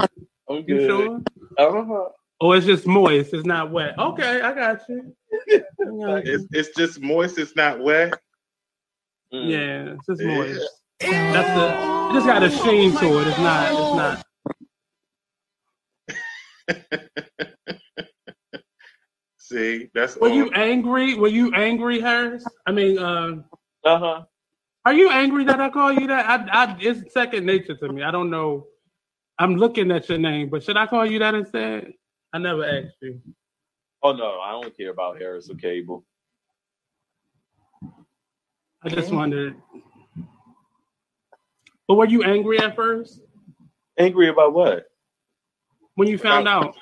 I'm 0.49 0.57
You 0.57 0.63
good. 0.65 0.87
sure? 0.87 1.21
Uh-huh. 1.57 2.09
Oh, 2.41 2.51
it's 2.51 2.65
just 2.65 2.85
moist. 2.87 3.33
It's 3.33 3.45
not 3.45 3.71
wet. 3.71 3.97
Okay, 3.97 4.41
I 4.41 4.53
got 4.53 4.81
you. 4.89 5.15
It's, 5.79 6.45
it's 6.51 6.69
just 6.77 7.01
moist. 7.01 7.37
It's 7.37 7.55
not 7.55 7.79
wet. 7.81 8.19
Mm. 9.33 9.49
Yeah, 9.49 9.93
it's 9.93 10.05
just 10.07 10.21
Yeah. 10.21 10.27
moist. 10.27 10.67
That's 10.99 11.53
the. 11.55 12.09
It 12.09 12.13
just 12.13 12.25
got 12.27 12.43
a 12.43 12.49
sheen 12.49 12.95
to 12.97 13.19
it. 13.21 13.27
It's 13.27 13.37
not. 13.37 13.71
It's 13.71 13.95
not. 13.95 14.25
See, 19.37 19.89
that's 19.93 20.15
Were 20.17 20.29
all. 20.29 20.35
you 20.35 20.49
angry? 20.51 21.13
Were 21.15 21.27
you 21.27 21.53
angry, 21.53 21.99
Harris? 21.99 22.45
I 22.65 22.71
mean, 22.71 22.97
uh, 22.97 23.41
Uh-huh. 23.83 24.23
Are 24.85 24.93
you 24.93 25.09
angry 25.09 25.43
that 25.45 25.59
I 25.59 25.69
call 25.69 25.91
you 25.91 26.07
that? 26.07 26.25
I, 26.29 26.65
I, 26.65 26.77
it's 26.79 27.13
second 27.13 27.45
nature 27.45 27.75
to 27.75 27.89
me. 27.89 28.03
I 28.03 28.11
don't 28.11 28.29
know. 28.29 28.67
I'm 29.39 29.55
looking 29.55 29.91
at 29.91 30.07
your 30.07 30.17
name, 30.17 30.49
but 30.49 30.63
should 30.63 30.77
I 30.77 30.87
call 30.87 31.05
you 31.05 31.19
that 31.19 31.35
instead? 31.35 31.91
I 32.31 32.37
never 32.37 32.65
asked 32.65 32.95
you. 33.01 33.19
Oh 34.03 34.13
no, 34.13 34.39
I 34.39 34.51
don't 34.51 34.77
care 34.77 34.91
about 34.91 35.19
Harris 35.19 35.49
or 35.49 35.55
Cable. 35.55 36.05
I 38.83 38.89
just 38.89 39.11
wondered. 39.11 39.55
But 41.87 41.95
were 41.95 42.07
you 42.07 42.23
angry 42.23 42.59
at 42.59 42.75
first 42.75 43.19
Angry 43.97 44.29
about 44.29 44.53
what? 44.53 44.85
when 45.95 46.07
you 46.07 46.17
found 46.17 46.47
out? 46.47 46.75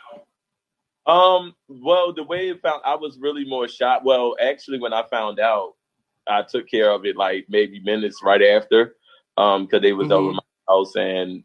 Um, 1.05 1.53
well, 1.67 2.13
the 2.13 2.23
way 2.23 2.49
it 2.49 2.61
found, 2.61 2.81
I 2.85 2.95
was 2.95 3.19
really 3.19 3.45
more 3.45 3.67
shocked. 3.67 4.05
Well, 4.05 4.35
actually, 4.41 4.79
when 4.79 4.93
I 4.93 5.03
found 5.03 5.39
out, 5.39 5.73
I 6.27 6.43
took 6.43 6.67
care 6.69 6.89
of 6.91 7.05
it 7.05 7.15
like 7.17 7.45
maybe 7.49 7.79
minutes 7.81 8.21
right 8.23 8.41
after, 8.41 8.95
um, 9.37 9.65
because 9.65 9.81
they 9.81 9.93
was 9.93 10.09
Mhm. 10.09 10.11
over 10.11 10.33
my 10.33 10.39
house 10.67 10.95
and 10.95 11.43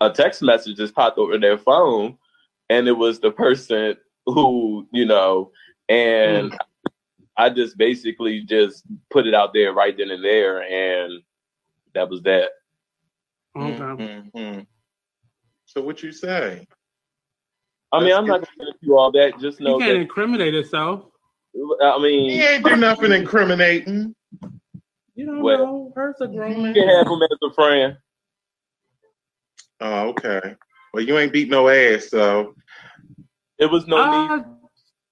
a 0.00 0.10
text 0.10 0.42
message 0.42 0.76
just 0.76 0.94
popped 0.94 1.18
over 1.18 1.38
their 1.38 1.58
phone, 1.58 2.18
and 2.68 2.86
it 2.86 2.92
was 2.92 3.20
the 3.20 3.30
person 3.30 3.96
who 4.26 4.86
you 4.92 5.04
know, 5.04 5.52
and 5.88 6.52
I 7.36 7.50
just 7.50 7.78
basically 7.78 8.42
just 8.42 8.84
put 9.10 9.26
it 9.26 9.34
out 9.34 9.52
there 9.54 9.72
right 9.72 9.96
then 9.96 10.10
and 10.10 10.24
there, 10.24 10.62
and 10.62 11.22
that 11.94 12.08
was 12.08 12.22
that. 12.22 12.50
Okay. 13.56 13.74
Mhm. 14.34 14.66
So 15.66 15.80
what 15.82 16.02
you 16.02 16.12
say? 16.12 16.66
I 17.90 17.98
mean, 18.00 18.08
That's 18.08 18.18
I'm 18.18 18.26
not 18.26 18.48
gonna 18.58 18.72
do 18.82 18.96
all 18.96 19.10
that. 19.12 19.38
Just 19.40 19.60
You 19.60 19.64
know 19.64 19.78
can't 19.78 19.94
that. 19.94 20.00
incriminate 20.02 20.52
yourself. 20.54 21.06
I 21.82 21.98
mean, 21.98 22.30
He 22.30 22.42
ain't 22.44 22.64
do 22.64 22.76
nothing 22.76 23.12
incriminating. 23.12 24.14
You 25.18 25.26
don't 25.26 25.42
Well, 25.42 25.58
know. 25.58 25.92
Hurts 25.96 26.20
a 26.20 26.28
grown 26.28 26.64
you 26.66 26.72
can 26.72 26.88
have 26.88 27.08
him 27.08 27.20
as 27.22 27.38
a 27.42 27.52
friend. 27.52 27.96
Oh, 29.80 30.08
okay. 30.10 30.54
Well, 30.94 31.02
you 31.02 31.18
ain't 31.18 31.32
beat 31.32 31.48
no 31.48 31.68
ass, 31.68 32.08
so 32.08 32.54
It 33.58 33.66
was 33.66 33.88
no 33.88 33.96
need. 33.96 34.30
Uh, 34.30 34.44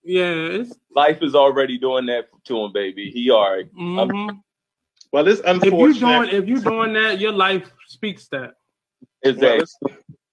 yeah, 0.04 0.30
it's. 0.60 0.72
Life 0.94 1.18
is 1.22 1.34
already 1.34 1.76
doing 1.76 2.06
that 2.06 2.28
to 2.44 2.56
him, 2.56 2.72
baby. 2.72 3.10
He 3.10 3.32
already. 3.32 3.68
mhm. 3.76 4.40
well, 5.12 5.26
it's 5.26 5.40
unfortunate. 5.40 5.66
If 5.66 5.72
you 5.72 5.86
unfortunate. 5.86 6.30
doing 6.30 6.42
if 6.42 6.48
you 6.48 6.60
doing 6.60 6.92
that, 6.92 7.18
your 7.18 7.32
life 7.32 7.68
speaks 7.88 8.28
that. 8.28 8.54
Exactly. 9.25 9.62
it's, 9.62 9.76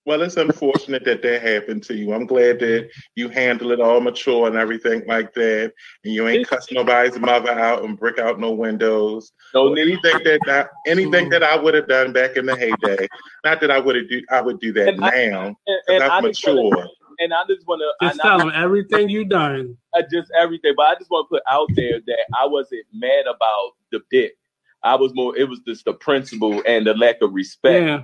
well, 0.06 0.22
it's 0.22 0.38
unfortunate 0.38 1.06
that 1.06 1.22
that 1.22 1.42
happened 1.42 1.84
to 1.84 1.96
you. 1.96 2.14
I'm 2.14 2.26
glad 2.26 2.60
that 2.60 2.90
you 3.16 3.30
handle 3.30 3.72
it 3.72 3.80
all 3.80 4.02
mature 4.02 4.48
and 4.48 4.58
everything 4.58 5.04
like 5.08 5.34
that, 5.34 5.74
and 6.04 6.14
you 6.14 6.28
ain't 6.28 6.48
cuss 6.48 6.72
nobody's 6.72 7.18
mother 7.20 7.52
out 7.52 7.84
and 7.84 7.98
brick 7.98 8.20
out 8.20 8.40
no 8.40 8.52
windows. 8.52 9.32
No 9.54 9.74
anything 9.74 10.24
that 10.26 10.42
I, 10.48 10.66
anything 10.90 11.30
that 11.30 11.44
I 11.44 11.56
would 11.58 11.74
have 11.74 11.88
done 11.88 12.12
back 12.12 12.36
in 12.36 12.46
the 12.46 12.56
heyday. 12.56 13.08
Not 13.46 13.62
that 13.62 13.72
I 13.72 13.80
would 13.80 13.96
have 13.96 14.10
do 14.10 14.22
I 14.30 14.42
would 14.42 14.60
do 14.60 14.74
that 14.74 14.90
And 14.90 15.00
now. 15.00 15.46
And, 15.46 15.56
'cause 15.66 15.80
and 15.90 16.04
I'm 16.04 16.24
just 16.26 16.46
mature. 16.46 16.64
wanna, 16.64 16.88
and 17.20 17.34
I 17.34 17.44
just 17.48 17.68
want 17.68 17.82
to. 17.82 18.08
Just 18.08 18.20
tell 18.22 18.40
them 18.40 18.52
everything 18.54 19.10
you 19.10 19.24
done. 19.26 19.78
just 20.12 20.32
everything, 20.38 20.74
but 20.76 20.88
I 20.88 20.96
just 20.96 21.10
want 21.10 21.28
to 21.30 21.36
put 21.36 21.44
out 21.48 21.70
there 21.76 22.00
that 22.08 22.26
I 22.38 22.46
wasn't 22.46 22.86
mad 22.92 23.26
about 23.26 23.72
the 23.92 24.02
dick. 24.12 24.36
I 24.84 24.96
was 24.96 25.14
more. 25.16 25.38
It 25.38 25.48
was 25.48 25.60
just 25.66 25.86
the 25.86 25.94
principle 25.94 26.62
and 26.68 26.86
the 26.86 26.94
lack 26.94 27.22
of 27.22 27.34
respect, 27.34 27.86
Yeah, 27.86 28.04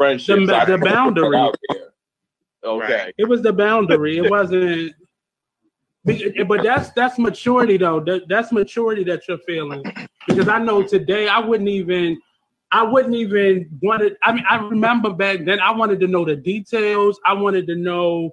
friendship. 0.00 0.38
The- 0.40 0.46
the 0.46 0.52
just 0.52 0.68
wanna 0.68 0.78
put 0.78 0.90
boundary. 0.90 1.52
Okay. 2.62 2.92
Right. 2.92 3.14
it 3.16 3.28
was 3.28 3.42
the 3.42 3.52
boundary. 3.52 4.18
It 4.18 4.30
wasn't. 4.36 4.94
But 6.04 6.62
that's 6.62 6.90
that's 6.92 7.18
maturity 7.18 7.76
though. 7.76 8.00
That, 8.00 8.22
that's 8.28 8.52
maturity 8.52 9.04
that 9.04 9.28
you're 9.28 9.38
feeling. 9.46 9.82
Because 10.26 10.48
I 10.48 10.58
know 10.58 10.82
today 10.82 11.28
I 11.28 11.38
wouldn't 11.38 11.68
even. 11.68 12.18
I 12.72 12.84
wouldn't 12.84 13.16
even 13.16 13.68
want 13.82 14.00
to. 14.02 14.16
I 14.22 14.32
mean, 14.32 14.44
I 14.48 14.56
remember 14.56 15.12
back 15.12 15.44
then 15.44 15.58
I 15.60 15.72
wanted 15.72 15.98
to 16.00 16.06
know 16.06 16.24
the 16.24 16.36
details. 16.36 17.18
I 17.26 17.32
wanted 17.32 17.66
to 17.66 17.74
know 17.74 18.30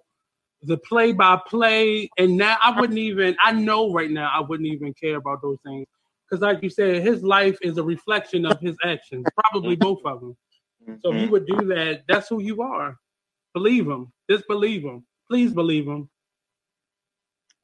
the 0.62 0.78
play 0.78 1.12
by 1.12 1.40
play, 1.48 2.08
and 2.20 2.38
now 2.38 2.56
I 2.64 2.80
wouldn't 2.80 3.00
even. 3.00 3.36
I 3.44 3.52
know 3.52 3.92
right 3.92 4.12
now 4.12 4.30
I 4.32 4.42
wouldn't 4.42 4.68
even 4.68 4.94
care 4.94 5.18
about 5.18 5.42
those 5.42 5.58
things 5.66 5.88
because, 6.30 6.42
like 6.42 6.62
you 6.62 6.70
said, 6.70 7.02
his 7.04 7.24
life 7.24 7.58
is 7.64 7.78
a 7.78 7.84
reflection 7.84 8.46
of 8.46 8.60
his 8.60 8.78
actions. 8.84 9.26
Probably 9.52 9.76
both 9.76 10.02
of 10.06 10.20
them. 10.22 10.38
So 10.88 11.14
if 11.14 11.22
you 11.22 11.28
Mhm. 11.28 11.32
would 11.32 11.46
do 11.46 11.66
that, 11.68 12.04
that's 12.08 12.30
who 12.30 12.42
you 12.42 12.62
are. 12.62 12.98
Believe 13.54 13.88
him. 13.88 14.12
Just 14.30 14.48
believe 14.48 14.84
him. 14.84 15.06
Please 15.30 15.54
believe 15.54 15.86
him. 15.88 16.10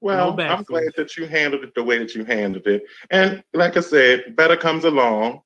Well, 0.01 0.35
No 0.35 0.43
I'm 0.43 0.63
glad 0.63 0.91
that 0.97 1.15
you 1.15 1.25
handled 1.27 1.63
it 1.63 1.73
the 1.75 1.83
way 1.83 1.97
that 1.97 2.13
you 2.13 2.25
handled 2.25 2.67
it. 2.67 2.83
And 3.09 3.41
like 3.53 3.77
I 3.77 3.79
said, 3.79 4.35
better 4.35 4.57
comes 4.57 4.83
along. 4.83 5.41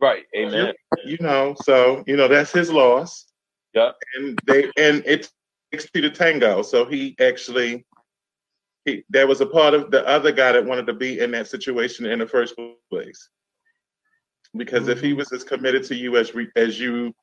Right. 0.00 0.24
Amen. 0.34 0.72
You 1.04 1.18
know, 1.20 1.54
so 1.62 2.02
you 2.06 2.16
know 2.16 2.26
that's 2.26 2.52
his 2.52 2.72
loss. 2.72 3.26
Yep. 3.74 3.96
And 4.16 4.38
they 4.46 4.64
and 4.78 5.02
it 5.06 5.30
takes 5.70 5.90
two 5.90 6.00
to 6.00 6.10
tango. 6.10 6.62
So 6.62 6.86
he 6.86 7.14
actually 7.20 7.84
he 8.86 9.04
there 9.10 9.26
was 9.26 9.42
a 9.42 9.46
part 9.46 9.74
of 9.74 9.90
the 9.90 10.06
other 10.08 10.32
guy 10.32 10.52
that 10.52 10.64
wanted 10.64 10.86
to 10.86 10.94
be 10.94 11.20
in 11.20 11.30
that 11.32 11.48
situation 11.48 12.06
in 12.06 12.18
the 12.18 12.26
first 12.26 12.54
place. 12.90 13.28
Because 14.56 14.88
if 14.88 14.98
Mm-hmm. 14.98 15.06
he 15.06 15.12
was 15.14 15.32
as 15.32 15.44
committed 15.44 15.84
to 15.84 15.94
you 15.94 16.16
as 16.16 16.34
re, 16.34 16.48
as 16.56 16.78
you 16.80 17.14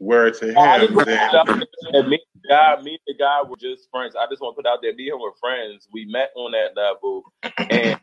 were 0.00 0.30
to 0.30 0.54
I 0.56 0.78
him, 0.78 0.80
just 0.80 1.04
then 1.04 1.18
put 1.30 1.34
out 1.34 1.48
there 1.58 1.66
that 1.92 2.08
me, 2.08 2.18
and 2.24 2.44
the 2.44 2.48
guy, 2.48 2.80
me 2.82 2.92
and 2.92 3.00
the 3.06 3.14
guy 3.22 3.42
were 3.42 3.56
just 3.56 3.90
friends. 3.90 4.16
I 4.16 4.26
just 4.28 4.42
want 4.42 4.56
to 4.56 4.62
put 4.62 4.68
out 4.68 4.80
there, 4.82 4.94
me 4.94 5.08
and 5.08 5.14
him 5.16 5.20
were 5.20 5.32
friends. 5.40 5.88
We 5.92 6.06
met 6.06 6.30
on 6.36 6.52
that 6.52 6.76
level, 6.76 7.24
and 7.70 7.98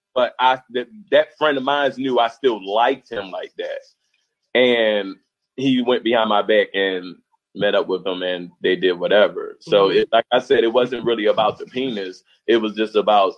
but 0.14 0.34
I 0.40 0.60
that, 0.70 0.88
that 1.10 1.38
friend 1.38 1.58
of 1.58 1.64
mine 1.64 1.92
knew 1.96 2.18
I 2.18 2.28
still 2.28 2.64
liked 2.64 3.10
him 3.10 3.30
like 3.30 3.52
that, 3.58 3.80
and 4.54 5.16
he 5.56 5.82
went 5.82 6.04
behind 6.04 6.28
my 6.28 6.42
back 6.42 6.68
and 6.74 7.16
met 7.54 7.74
up 7.74 7.88
with 7.88 8.06
him, 8.06 8.22
and 8.22 8.50
they 8.62 8.76
did 8.76 8.94
whatever. 8.94 9.56
So 9.60 9.88
Mm-hmm. 9.88 9.98
it, 9.98 10.08
like 10.12 10.26
I 10.32 10.40
said, 10.40 10.64
it 10.64 10.72
wasn't 10.72 11.04
really 11.04 11.26
about 11.26 11.58
the 11.58 11.66
penis. 11.66 12.22
It 12.46 12.58
was 12.58 12.74
just 12.74 12.96
about 12.96 13.34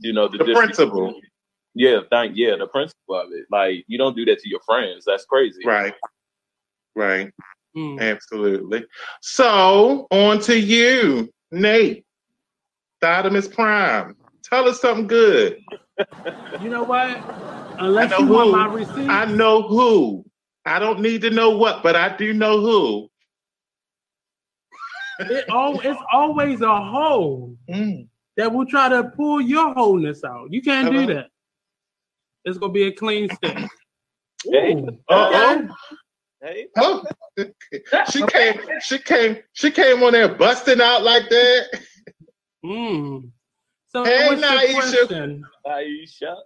you 0.00 0.12
know 0.12 0.28
the, 0.28 0.38
the 0.38 0.44
principle. 0.54 1.20
Yeah, 1.74 2.00
thank 2.10 2.36
yeah, 2.36 2.56
the 2.56 2.66
principle 2.66 3.16
of 3.18 3.28
it. 3.32 3.46
Like 3.50 3.84
you 3.86 3.98
don't 3.98 4.14
do 4.16 4.24
that 4.26 4.38
to 4.40 4.48
your 4.48 4.60
friends. 4.60 5.04
That's 5.06 5.24
crazy. 5.24 5.64
Right. 5.64 5.94
Right. 6.94 7.30
Mm. 7.76 8.00
Absolutely. 8.00 8.84
So 9.22 10.06
on 10.10 10.40
to 10.40 10.58
you, 10.58 11.30
Nate. 11.50 12.04
Didymus 13.00 13.48
Prime. 13.48 14.14
Tell 14.44 14.68
us 14.68 14.80
something 14.80 15.06
good. 15.06 15.58
You 16.60 16.68
know 16.70 16.84
what? 16.84 17.20
Unless 17.78 18.12
I 18.12 18.18
you 18.18 18.26
know 18.26 18.32
want 18.34 18.46
who. 18.46 18.52
my 18.52 18.66
receipt, 18.66 19.10
I 19.10 19.24
know 19.24 19.62
who. 19.62 20.24
I 20.64 20.78
don't 20.78 21.00
need 21.00 21.22
to 21.22 21.30
know 21.30 21.56
what, 21.56 21.82
but 21.82 21.96
I 21.96 22.16
do 22.16 22.32
know 22.32 22.60
who. 22.60 23.10
it 25.18 25.48
all 25.50 25.80
it's 25.80 26.00
always 26.12 26.60
a 26.60 26.80
hole 26.80 27.56
Mm. 27.68 28.08
that 28.36 28.52
will 28.52 28.66
try 28.66 28.88
to 28.88 29.04
pull 29.16 29.40
your 29.40 29.72
wholeness 29.74 30.22
out. 30.24 30.52
You 30.52 30.62
can't 30.62 30.90
do 30.90 31.06
that. 31.14 31.31
It's 32.44 32.58
gonna 32.58 32.72
be 32.72 32.84
a 32.84 32.92
clean 32.92 33.28
stick. 33.30 33.56
Hey. 34.44 34.74
Uh-oh. 35.08 35.68
Hey, 36.42 36.66
Oh. 36.76 37.04
she 38.10 38.26
came, 38.26 38.60
she 38.80 38.98
came, 38.98 39.38
she 39.52 39.70
came 39.70 40.02
on 40.02 40.12
there 40.12 40.34
busting 40.34 40.80
out 40.80 41.02
like 41.04 41.28
that. 41.28 41.80
Mm. 42.64 43.30
So 43.88 44.04
Hey, 44.04 44.26
what's 44.28 44.42
your 44.42 44.50
Naisha. 44.60 44.74
question? 45.08 45.44
Aisha. 45.66 46.36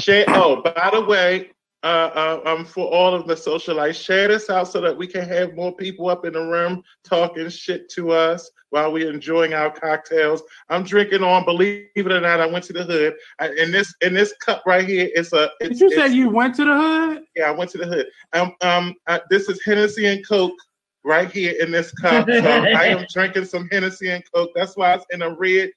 Share. 0.00 0.24
Oh, 0.28 0.60
by 0.62 0.90
the 0.92 1.00
way, 1.04 1.50
uh, 1.82 1.86
uh, 2.14 2.40
um, 2.44 2.64
for 2.64 2.86
all 2.86 3.14
of 3.14 3.26
the 3.26 3.34
socialites, 3.34 4.02
share 4.02 4.28
this 4.28 4.50
out 4.50 4.68
so 4.68 4.80
that 4.80 4.96
we 4.96 5.06
can 5.06 5.26
have 5.26 5.54
more 5.54 5.74
people 5.74 6.08
up 6.08 6.26
in 6.26 6.34
the 6.34 6.40
room 6.40 6.82
talking 7.04 7.48
shit 7.48 7.88
to 7.90 8.10
us 8.12 8.50
while 8.70 8.92
we're 8.92 9.10
enjoying 9.10 9.54
our 9.54 9.70
cocktails. 9.70 10.42
I'm 10.68 10.82
drinking 10.82 11.22
on. 11.22 11.44
Believe 11.44 11.88
it 11.94 12.12
or 12.12 12.20
not, 12.20 12.40
I 12.40 12.46
went 12.46 12.64
to 12.66 12.72
the 12.72 12.84
hood. 12.84 13.14
I, 13.38 13.50
in 13.52 13.72
this 13.72 13.94
in 14.02 14.14
this 14.14 14.34
cup 14.44 14.62
right 14.66 14.86
here, 14.86 15.08
it's 15.14 15.32
a. 15.32 15.50
Did 15.60 15.80
you 15.80 15.86
it's- 15.86 16.10
say 16.10 16.14
you 16.14 16.28
went 16.28 16.54
to 16.56 16.64
the 16.64 16.74
hood? 16.74 17.24
Yeah, 17.34 17.48
I 17.48 17.52
went 17.52 17.70
to 17.70 17.78
the 17.78 17.86
hood. 17.86 18.06
Um, 18.32 18.54
um, 18.60 18.94
uh, 19.06 19.20
this 19.30 19.48
is 19.48 19.62
Hennessy 19.64 20.06
and 20.06 20.26
Coke 20.26 20.58
right 21.04 21.30
here 21.30 21.54
in 21.60 21.70
this 21.70 21.92
cup. 21.92 22.28
So 22.28 22.46
I 22.46 22.86
am 22.86 23.06
drinking 23.12 23.46
some 23.46 23.68
Hennessy 23.70 24.10
and 24.10 24.22
Coke. 24.34 24.50
That's 24.54 24.76
why 24.76 24.94
it's 24.94 25.06
in 25.10 25.22
a 25.22 25.34
red 25.34 25.70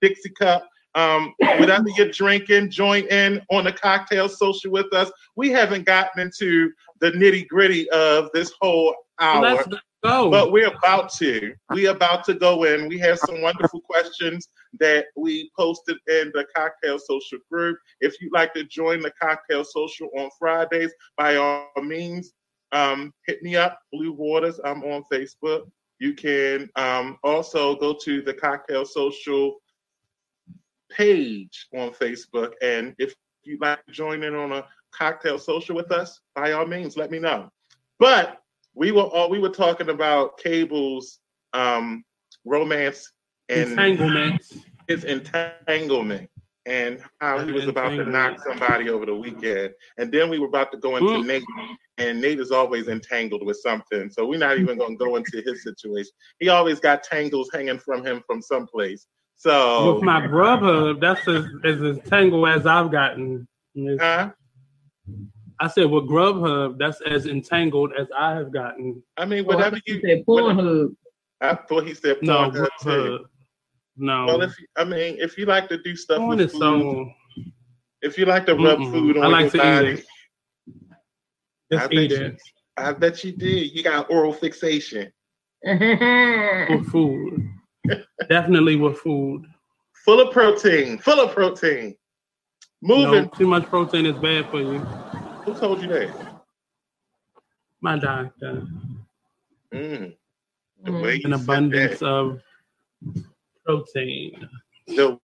Dixie 0.00 0.30
cup. 0.30 0.66
Um, 0.94 1.34
whatever 1.58 1.86
you're 1.96 2.10
drinking, 2.10 2.70
join 2.70 3.04
in 3.06 3.40
on 3.50 3.64
the 3.64 3.72
cocktail 3.72 4.28
social 4.28 4.70
with 4.70 4.92
us. 4.92 5.10
We 5.36 5.50
haven't 5.50 5.86
gotten 5.86 6.20
into 6.20 6.70
the 7.00 7.12
nitty 7.12 7.48
gritty 7.48 7.88
of 7.90 8.30
this 8.34 8.52
whole 8.60 8.94
hour. 9.20 9.42
But 10.30 10.50
we're 10.50 10.66
about 10.66 11.12
to. 11.14 11.54
We're 11.70 11.92
about 11.92 12.24
to 12.24 12.34
go 12.34 12.64
in. 12.64 12.88
We 12.88 12.98
have 12.98 13.18
some 13.20 13.40
wonderful 13.40 13.80
questions 13.82 14.48
that 14.80 15.06
we 15.16 15.50
posted 15.56 15.96
in 16.08 16.32
the 16.34 16.44
Cocktail 16.54 16.98
Social 16.98 17.38
group. 17.50 17.78
If 18.00 18.20
you'd 18.20 18.32
like 18.32 18.52
to 18.54 18.64
join 18.64 19.00
the 19.00 19.12
Cocktail 19.20 19.64
Social 19.64 20.10
on 20.18 20.28
Fridays, 20.38 20.92
by 21.16 21.36
all 21.36 21.70
means, 21.80 22.32
um, 22.72 23.12
hit 23.26 23.42
me 23.42 23.54
up, 23.54 23.78
Blue 23.92 24.12
Waters. 24.12 24.58
I'm 24.64 24.82
on 24.82 25.04
Facebook. 25.12 25.70
You 26.00 26.14
can 26.14 26.68
um, 26.74 27.18
also 27.22 27.76
go 27.76 27.96
to 28.02 28.22
the 28.22 28.34
Cocktail 28.34 28.84
Social 28.84 29.61
page 30.96 31.66
on 31.74 31.90
Facebook. 31.90 32.52
And 32.62 32.94
if 32.98 33.14
you'd 33.44 33.60
like 33.60 33.84
to 33.86 33.92
join 33.92 34.22
in 34.22 34.34
on 34.34 34.52
a 34.52 34.64
cocktail 34.92 35.38
social 35.38 35.74
with 35.76 35.90
us, 35.92 36.20
by 36.34 36.52
all 36.52 36.66
means, 36.66 36.96
let 36.96 37.10
me 37.10 37.18
know. 37.18 37.50
But 37.98 38.38
we 38.74 38.92
were 38.92 39.02
all 39.02 39.28
we 39.30 39.38
were 39.38 39.48
talking 39.50 39.88
about 39.90 40.38
Cable's 40.38 41.20
um, 41.52 42.04
romance 42.44 43.12
and 43.48 43.70
Entanglements. 43.72 44.54
his 44.88 45.04
entanglement 45.04 46.28
and 46.66 47.00
how 47.20 47.44
he 47.44 47.50
was 47.52 47.66
about 47.66 47.90
to 47.90 48.04
knock 48.04 48.38
somebody 48.40 48.88
over 48.88 49.04
the 49.04 49.14
weekend. 49.14 49.72
And 49.98 50.12
then 50.12 50.30
we 50.30 50.38
were 50.38 50.46
about 50.46 50.70
to 50.72 50.78
go 50.78 50.96
into 50.96 51.10
Mm. 51.12 51.26
Nate, 51.26 51.42
and 51.98 52.20
Nate 52.20 52.38
is 52.38 52.52
always 52.52 52.86
entangled 52.88 53.44
with 53.44 53.56
something. 53.58 54.08
So 54.10 54.26
we're 54.26 54.38
not 54.38 54.58
even 54.58 54.78
going 54.78 54.96
to 54.96 55.04
go 55.04 55.16
into 55.16 55.42
his 55.44 55.64
situation. 55.64 56.12
He 56.38 56.48
always 56.48 56.78
got 56.80 57.02
tangles 57.02 57.50
hanging 57.52 57.78
from 57.80 58.06
him 58.06 58.22
from 58.26 58.40
someplace. 58.40 59.06
So, 59.36 59.94
With 59.94 60.02
my 60.04 60.26
brother, 60.26 60.94
that's 60.94 61.26
as, 61.26 61.44
as 61.64 61.80
entangled 61.80 62.48
as 62.48 62.64
I've 62.66 62.90
gotten. 62.92 63.46
huh? 63.76 64.30
I 65.60 65.68
said 65.68 65.86
with 65.90 66.04
Grubhub, 66.08 66.78
that's 66.78 67.00
as 67.02 67.26
entangled 67.26 67.92
as 67.98 68.06
I 68.16 68.34
have 68.34 68.52
gotten. 68.52 69.02
I 69.16 69.24
mean, 69.24 69.44
Well, 69.44 69.56
I 69.58 69.60
whatever 69.60 69.76
thought 69.76 69.82
you. 69.88 70.00
said 70.00 70.24
Pornhub. 70.26 70.94
I 71.40 71.54
thought 71.54 71.86
he 71.86 71.94
said 71.94 72.18
No, 72.22 72.50
Pornhub, 72.50 72.68
too. 72.82 72.88
Grubhub. 72.88 73.18
No. 73.96 74.26
Well, 74.26 74.42
if 74.42 74.54
I 74.76 74.84
mean, 74.84 75.16
if 75.18 75.36
you 75.36 75.44
like 75.46 75.68
to 75.68 75.76
do 75.82 75.94
stuff 75.96 76.18
Porn 76.18 76.38
with 76.38 76.46
is 76.46 76.52
food, 76.52 76.60
so 76.60 77.10
if 78.00 78.16
you 78.16 78.24
like 78.24 78.46
to 78.46 78.54
rub 78.54 78.78
Mm-mm. 78.78 78.90
food 78.92 79.16
on 79.18 79.24
I 79.24 79.26
like 79.28 79.42
your 79.42 79.50
to 79.50 79.58
body. 79.58 80.02
Just 81.70 81.84
I 81.84 81.86
bet 81.88 81.92
eat 81.92 82.10
you- 82.12 82.16
it 82.26 82.40
I 82.76 82.92
bet 82.92 83.22
you 83.22 83.32
did. 83.32 83.72
You 83.72 83.82
got 83.82 84.10
oral 84.10 84.32
fixation. 84.32 85.12
for 85.64 86.82
food. 86.90 87.51
Definitely 88.28 88.76
with 88.76 88.98
food. 88.98 89.44
Full 90.04 90.20
of 90.20 90.32
protein. 90.32 90.98
Full 90.98 91.20
of 91.20 91.32
protein. 91.34 91.96
Moving. 92.80 93.22
No, 93.22 93.28
too 93.28 93.46
much 93.46 93.64
protein 93.66 94.06
is 94.06 94.16
bad 94.18 94.48
for 94.50 94.60
you. 94.60 94.78
Who 95.44 95.54
told 95.54 95.82
you 95.82 95.88
that? 95.88 96.10
My 97.80 97.98
doctor. 97.98 98.66
Mm. 99.72 100.16
The 100.84 100.90
Mm. 100.90 101.02
way 101.02 101.20
An 101.24 101.32
abundance 101.34 102.00
that. 102.00 102.06
of 102.06 102.42
protein. 103.64 104.48
The- 104.88 105.18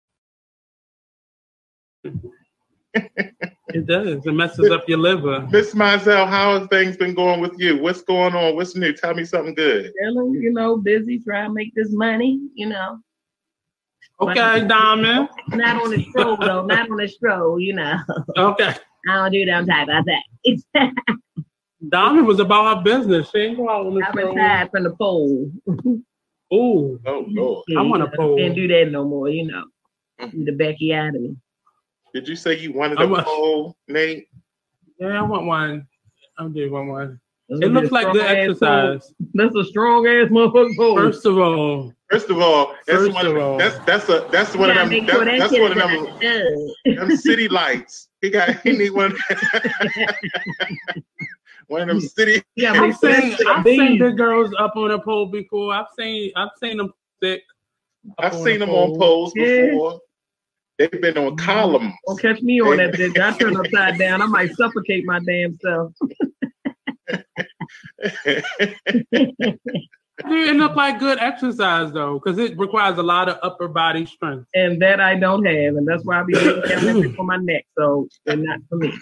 It 3.75 3.87
does. 3.87 4.25
It 4.27 4.33
messes 4.33 4.71
up 4.71 4.89
your 4.89 4.99
liver. 4.99 5.47
Miss 5.51 5.75
Mizell, 5.75 6.27
how 6.27 6.59
have 6.59 6.71
things 6.71 6.97
been 6.97 7.15
going 7.15 7.41
with 7.41 7.59
you? 7.59 7.79
What's 7.79 8.03
going 8.03 8.35
on? 8.35 8.55
What's 8.55 8.75
new? 8.75 8.93
Tell 8.93 9.15
me 9.15 9.25
something 9.25 9.55
good. 9.55 9.93
Chilling, 10.03 10.35
you 10.35 10.53
know, 10.53 10.77
busy 10.79 11.21
trying 11.21 11.51
to 11.51 11.55
make 11.55 11.75
this 11.75 11.93
money, 11.93 12.41
you 12.55 12.67
know. 12.69 12.99
Okay, 14.21 14.67
Diamond. 14.67 15.29
Not 15.49 15.83
on 15.83 15.95
a 15.95 16.03
stroll 16.03 16.37
though. 16.39 16.65
Not 16.67 16.91
on 16.91 17.01
a 17.01 17.09
stroll. 17.09 17.61
You 17.61 17.75
know. 17.75 17.99
Okay. 18.37 18.75
I 19.09 19.15
don't 19.15 19.33
do 19.33 19.45
them 19.45 19.67
type 19.67 19.89
of 19.89 20.05
things. 20.45 20.65
Diamond 21.89 22.27
was 22.27 22.41
about 22.41 22.79
her 22.79 22.83
business. 22.83 23.31
She 23.31 23.39
ain't 23.39 23.57
go 23.57 23.71
out 23.71 23.87
on 23.87 23.95
the 23.95 24.05
I 24.05 24.13
show. 24.13 24.29
retired 24.29 24.71
from 24.71 24.85
the 24.85 24.91
pole. 24.97 25.53
Ooh, 26.53 27.01
Oh 27.07 27.25
Lord. 27.29 27.65
I 27.79 27.83
want 27.83 28.03
a 28.03 28.11
pole. 28.17 28.39
Can't 28.39 28.55
do 28.55 28.67
that 28.69 28.91
no 28.91 29.05
more. 29.05 29.29
You 29.29 29.47
know. 29.47 29.65
Mm-hmm. 30.21 30.39
Do 30.39 30.45
the 30.47 30.53
Becky 30.53 30.93
out 30.93 31.15
of 31.15 31.21
me. 31.21 31.37
Did 32.15 32.27
you 32.29 32.37
say 32.37 32.59
you 32.59 32.73
wanted 32.73 32.99
I 32.99 33.05
a 33.05 33.09
want- 33.09 33.27
poll, 33.27 33.77
Nate? 33.89 34.29
Yeah, 34.99 35.21
I 35.21 35.23
want 35.23 35.47
one. 35.47 35.87
I 36.39 36.49
do 36.49 36.71
want 36.73 36.89
one. 36.89 37.21
That's 37.49 37.63
It 37.63 37.69
looks 37.73 37.91
like 37.91 38.13
good 38.13 38.25
exercise. 38.27 39.01
pole. 39.07 39.29
That's 39.35 39.55
a 39.57 39.65
strong 39.65 40.07
ass 40.07 40.29
motherfucker 40.29 40.77
pole. 40.77 40.97
First 40.97 41.25
of 41.27 41.39
all, 41.39 41.93
First 42.11 42.31
of 42.31 42.39
all, 42.41 42.75
that's 42.87 42.99
First 43.01 43.13
one 43.15 43.27
of 43.27 43.37
of, 43.37 43.43
all. 43.43 43.59
that's 43.59 43.79
that's 43.81 44.09
a 44.09 44.27
that's 44.31 44.55
You 44.55 44.61
one 44.61 44.71
of 44.71 44.77
them 44.91 45.07
that's, 45.07 45.19
that 45.19 45.39
that's 45.39 45.53
one 45.59 45.73
of 45.73 45.79
them 45.79 45.91
out 45.91 46.21
the 46.21 46.75
tub. 46.87 47.09
them 47.09 47.17
city 47.17 47.49
lights. 47.49 48.09
He 48.23 48.31
got 48.31 48.61
he 48.63 48.73
need 48.73 48.91
one 48.91 49.15
one 51.69 51.83
of 51.83 51.89
them 51.89 52.01
city 52.17 52.43
You 52.57 52.63
gotta 52.65 52.81
I've 52.81 52.97
seen 52.97 53.11
that 53.31 53.47
I've 53.47 53.65
seen 53.65 53.79
beans. 53.79 53.99
big 54.01 54.17
girls 54.17 54.51
up 54.59 54.75
on 54.77 54.91
a 54.93 54.99
pole 54.99 55.27
before. 55.27 55.73
I've 55.75 55.87
seen 55.99 56.33
I've 56.37 56.51
seen 56.63 56.79
them 56.79 56.93
thick. 57.23 57.43
I've 58.19 58.35
seen 58.35 58.57
a 58.57 58.67
them 58.67 58.71
on 58.71 58.89
pole. 58.91 58.99
poles 58.99 59.33
Yeah. 59.37 59.67
before. 59.67 60.01
They've 60.79 60.91
been 60.91 61.19
on 61.19 61.37
mm-hmm. 61.37 61.45
columns. 61.45 61.95
Don't 62.07 62.21
catch 62.21 62.41
me 62.41 62.61
on 62.61 62.77
that 62.77 62.95
bitch. 62.95 63.19
I 63.19 63.37
turn 63.37 63.57
upside 63.57 63.99
down. 63.99 64.23
I 64.23 64.27
might 64.27 64.55
suffocate 64.55 65.05
my 65.05 65.19
damn 65.21 65.59
self. 65.59 65.93
It 70.25 70.57
look 70.57 70.75
like 70.75 70.99
good 70.99 71.19
exercise 71.21 71.93
though, 71.93 72.21
because 72.21 72.39
it 72.39 72.59
requires 72.59 72.99
a 72.99 73.03
lot 73.03 73.29
of 73.29 73.39
upper 73.43 73.69
body 73.69 74.07
strength. 74.07 74.47
And 74.55 74.81
that 74.83 75.01
I 75.01 75.15
don't 75.17 75.45
have. 75.45 75.77
And 75.77 75.87
that's 75.87 76.05
why 76.05 76.21
I 76.21 76.25
be 76.25 76.33
getting 76.33 77.03
down 77.03 77.15
for 77.15 77.25
my 77.25 77.37
neck. 77.37 77.67
So 77.77 78.09
they're 78.25 78.37
not 78.37 78.61
for 78.69 78.77
me. 78.77 78.93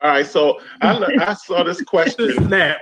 All 0.00 0.10
right, 0.10 0.26
so 0.26 0.60
I 0.82 0.96
I 1.18 1.34
saw 1.34 1.62
this 1.62 1.80
question. 1.86 2.32
Snap. 2.46 2.78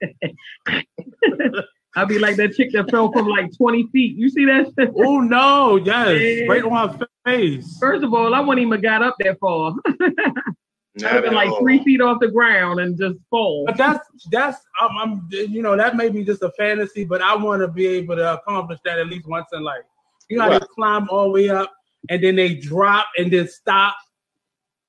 I'll 1.96 2.06
be 2.06 2.18
like 2.18 2.36
that 2.36 2.54
chick 2.54 2.70
that 2.72 2.90
fell 2.90 3.12
from 3.12 3.28
like 3.28 3.56
20 3.56 3.88
feet. 3.92 4.16
You 4.16 4.28
see 4.28 4.44
that? 4.46 4.72
shit? 4.78 4.90
Oh 4.96 5.20
no, 5.20 5.76
yes, 5.76 6.20
Yeah. 6.20 6.46
right 6.48 6.64
on 6.64 6.98
her 6.98 7.06
face. 7.24 7.78
First 7.80 8.02
of 8.04 8.12
all, 8.12 8.34
I 8.34 8.40
wouldn't 8.40 8.66
even 8.66 8.80
got 8.80 9.02
up 9.02 9.16
that 9.20 9.38
far. 9.38 9.74
I've 11.04 11.22
been 11.22 11.34
like 11.34 11.50
all. 11.50 11.60
three 11.60 11.82
feet 11.82 12.00
off 12.00 12.18
the 12.20 12.28
ground 12.28 12.78
and 12.80 12.96
just 12.96 13.16
fall. 13.28 13.64
But 13.66 13.76
that's 13.76 14.06
that's 14.30 14.60
I'm, 14.80 14.96
I'm 14.96 15.28
you 15.30 15.60
know 15.62 15.76
that 15.76 15.96
may 15.96 16.08
be 16.08 16.24
just 16.24 16.42
a 16.42 16.50
fantasy, 16.56 17.04
but 17.04 17.20
I 17.20 17.34
want 17.36 17.62
to 17.62 17.68
be 17.68 17.86
able 17.86 18.14
to 18.16 18.34
accomplish 18.34 18.78
that 18.84 18.98
at 19.00 19.08
least 19.08 19.26
once 19.28 19.46
in 19.52 19.62
life. 19.64 19.82
You 20.28 20.38
know, 20.38 20.44
how 20.44 20.50
they 20.50 20.58
Right. 20.58 20.68
climb 20.74 21.08
all 21.10 21.24
the 21.24 21.30
way 21.30 21.48
up 21.48 21.72
and 22.10 22.22
then 22.22 22.36
they 22.36 22.54
drop 22.54 23.06
and 23.18 23.32
then 23.32 23.48
stop. 23.48 23.96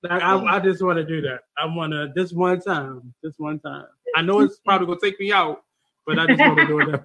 Like 0.03 0.21
I. 0.21 0.37
I 0.37 0.59
just 0.59 0.83
want 0.83 0.97
to 0.97 1.03
do 1.05 1.21
that. 1.21 1.41
I 1.57 1.65
want 1.65 1.91
to 1.93 2.11
this 2.15 2.31
one 2.31 2.61
time, 2.61 3.13
this 3.23 3.33
one 3.37 3.59
time. 3.59 3.85
I 4.15 4.21
know 4.21 4.41
it's 4.41 4.59
probably 4.59 4.85
gonna 4.87 4.99
take 5.01 5.19
me 5.19 5.31
out, 5.31 5.63
but 6.05 6.19
I 6.19 6.27
just 6.27 6.39
want 6.39 6.57
to 6.59 6.67
do 6.67 6.79
it 6.81 6.85
that, 6.91 7.03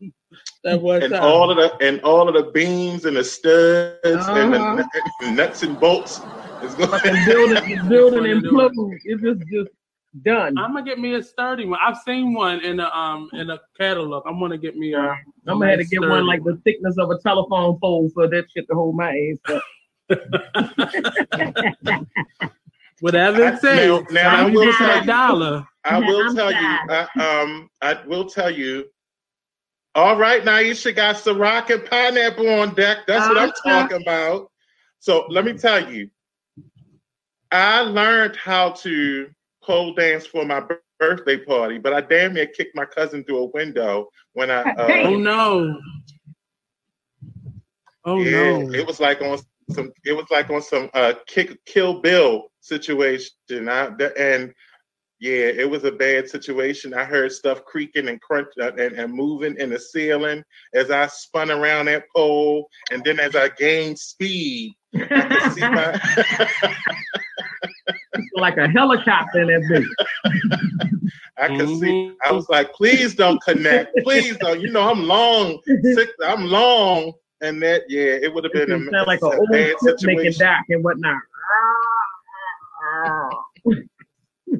that 0.64 0.80
one 0.82 1.02
and 1.02 1.12
time. 1.12 1.22
all 1.22 1.50
of 1.50 1.56
the 1.56 1.86
and 1.86 2.00
all 2.02 2.28
of 2.28 2.34
the 2.34 2.50
beams 2.52 3.04
and 3.04 3.16
the 3.16 3.24
studs 3.24 3.98
and 4.04 4.52
the 4.54 4.58
Uh-huh. 4.60 4.82
n- 5.22 5.36
nuts 5.36 5.62
and 5.62 5.78
bolts 5.78 6.20
is 6.62 6.74
going. 6.74 6.88
Fucking 6.90 7.24
building, 7.26 7.54
the 7.54 7.84
building 7.88 8.22
Wanna 8.22 8.40
do 8.40 8.98
It's 9.04 9.22
just 9.22 9.40
just 9.50 9.70
done. 10.22 10.58
I'm 10.58 10.72
gonna 10.72 10.84
get 10.84 10.98
me 10.98 11.14
a 11.14 11.22
sturdy 11.22 11.66
one. 11.66 11.78
I've 11.84 11.98
seen 11.98 12.34
one 12.34 12.60
in 12.60 12.80
a 12.80 12.88
um 12.88 13.30
in 13.34 13.50
a 13.50 13.58
catalog. 13.78 14.24
I'm 14.26 14.40
gonna 14.40 14.58
get 14.58 14.76
me 14.76 14.94
a. 14.94 15.00
I'm 15.00 15.58
gonna 15.60 15.68
have 15.70 15.78
to 15.80 15.84
get 15.86 16.00
one 16.00 16.26
like 16.26 16.42
the 16.44 16.60
thickness 16.64 16.96
of 16.98 17.10
a 17.10 17.18
telephone 17.18 17.78
pole 17.80 18.10
for 18.14 18.26
that 18.28 18.46
shit 18.54 18.66
to 18.68 18.74
hold 18.74 18.96
my 18.96 19.10
ass 19.48 19.54
up. 19.54 19.62
Whatever 23.00 23.44
I- 23.44 23.52
it 23.52 23.60
says. 23.60 23.86
now- 23.88 24.06
now 24.10 24.28
I 24.36 24.40
I'm 24.42 24.52
will 24.52 24.64
using 24.64 24.86
tell 24.86 25.04
dollar. 25.04 25.66
I 25.88 25.98
will 26.06 26.24
I'm 26.28 26.34
tell 26.34 26.52
you. 26.52 26.78
I, 26.90 27.40
um, 27.42 27.70
I 27.80 27.98
will 28.06 28.26
tell 28.26 28.50
you. 28.50 28.86
All 29.94 30.16
right, 30.16 30.42
Naisha 30.44 30.94
got 30.94 31.16
Ciroc 31.16 31.70
and 31.70 31.84
pineapple 31.84 32.48
on 32.48 32.74
deck. 32.74 32.98
That's 33.06 33.28
what 33.28 33.38
I'm 33.38 33.52
talking 33.64 34.02
about. 34.02 34.50
So 35.00 35.26
let 35.28 35.44
me 35.44 35.54
tell 35.54 35.90
you, 35.92 36.08
I 37.50 37.80
learned 37.80 38.36
how 38.36 38.70
to 38.70 39.28
pole 39.62 39.94
dance 39.94 40.26
for 40.26 40.44
my 40.44 40.62
birthday 41.00 41.38
party, 41.38 41.78
but 41.78 41.92
I 41.92 42.00
damn 42.00 42.34
near 42.34 42.46
kicked 42.46 42.76
my 42.76 42.84
cousin 42.84 43.24
through 43.24 43.38
a 43.38 43.46
window 43.46 44.08
when 44.34 44.50
I. 44.50 44.64
Hey. 44.76 45.02
Oh 45.04 45.14
Uh, 45.14 45.18
no. 45.18 45.80
Oh 48.04 48.22
yeah, 48.22 48.30
no. 48.30 48.70
it 48.72 48.86
was 48.86 49.00
like 49.00 49.20
on 49.22 49.38
some. 49.70 49.92
It 50.04 50.12
was 50.12 50.26
like 50.30 50.50
on 50.50 50.62
some 50.62 50.90
uh, 50.94 51.14
kick, 51.26 51.64
Kill 51.66 52.00
Bill 52.00 52.50
situation. 52.60 53.68
I, 53.68 53.90
and 54.18 54.52
yeah, 55.20 55.46
it 55.46 55.68
was 55.68 55.84
a 55.84 55.92
bad 55.92 56.28
situation. 56.28 56.94
I 56.94 57.04
heard 57.04 57.32
stuff 57.32 57.64
creaking 57.64 58.08
and 58.08 58.20
crunch 58.20 58.48
uh, 58.60 58.72
and, 58.72 58.94
and 58.94 59.12
moving 59.12 59.56
in 59.58 59.70
the 59.70 59.78
ceiling 59.78 60.44
as 60.74 60.90
I 60.90 61.06
spun 61.08 61.50
around 61.50 61.86
that 61.86 62.04
pole, 62.14 62.68
and 62.92 63.02
then 63.04 63.18
as 63.18 63.34
I 63.34 63.48
gained 63.48 63.98
speed, 63.98 64.74
I 64.94 65.00
could 65.04 65.52
see 65.52 65.60
my. 65.60 66.00
like 68.34 68.56
a 68.56 68.68
helicopter 68.68 69.40
in 69.40 69.48
that 69.48 69.62
bitch. 69.62 69.86
I 71.38 71.48
could 71.48 71.68
see. 71.78 72.10
Mhm. 72.10 72.14
I 72.24 72.32
was 72.32 72.48
like, 72.48 72.72
please 72.72 73.14
don't 73.14 73.42
connect. 73.42 73.96
Please 74.02 74.36
don't. 74.38 74.60
You 74.60 74.70
know, 74.70 74.88
I'm 74.88 75.04
long. 75.04 75.60
Sick, 75.94 76.10
I'm 76.24 76.46
long. 76.46 77.12
And 77.40 77.62
that, 77.62 77.82
yeah, 77.88 78.18
it 78.20 78.34
would 78.34 78.42
have 78.44 78.52
been 78.52 78.72
a, 78.72 79.04
like 79.04 79.22
an 79.22 79.28
a 79.32 79.36
old 79.36 79.48
bad 79.52 79.74
ship 79.84 79.96
making 80.02 80.32
situation. 80.32 80.40
dock 80.40 80.64
and 80.68 80.82
whatnot. 80.82 81.20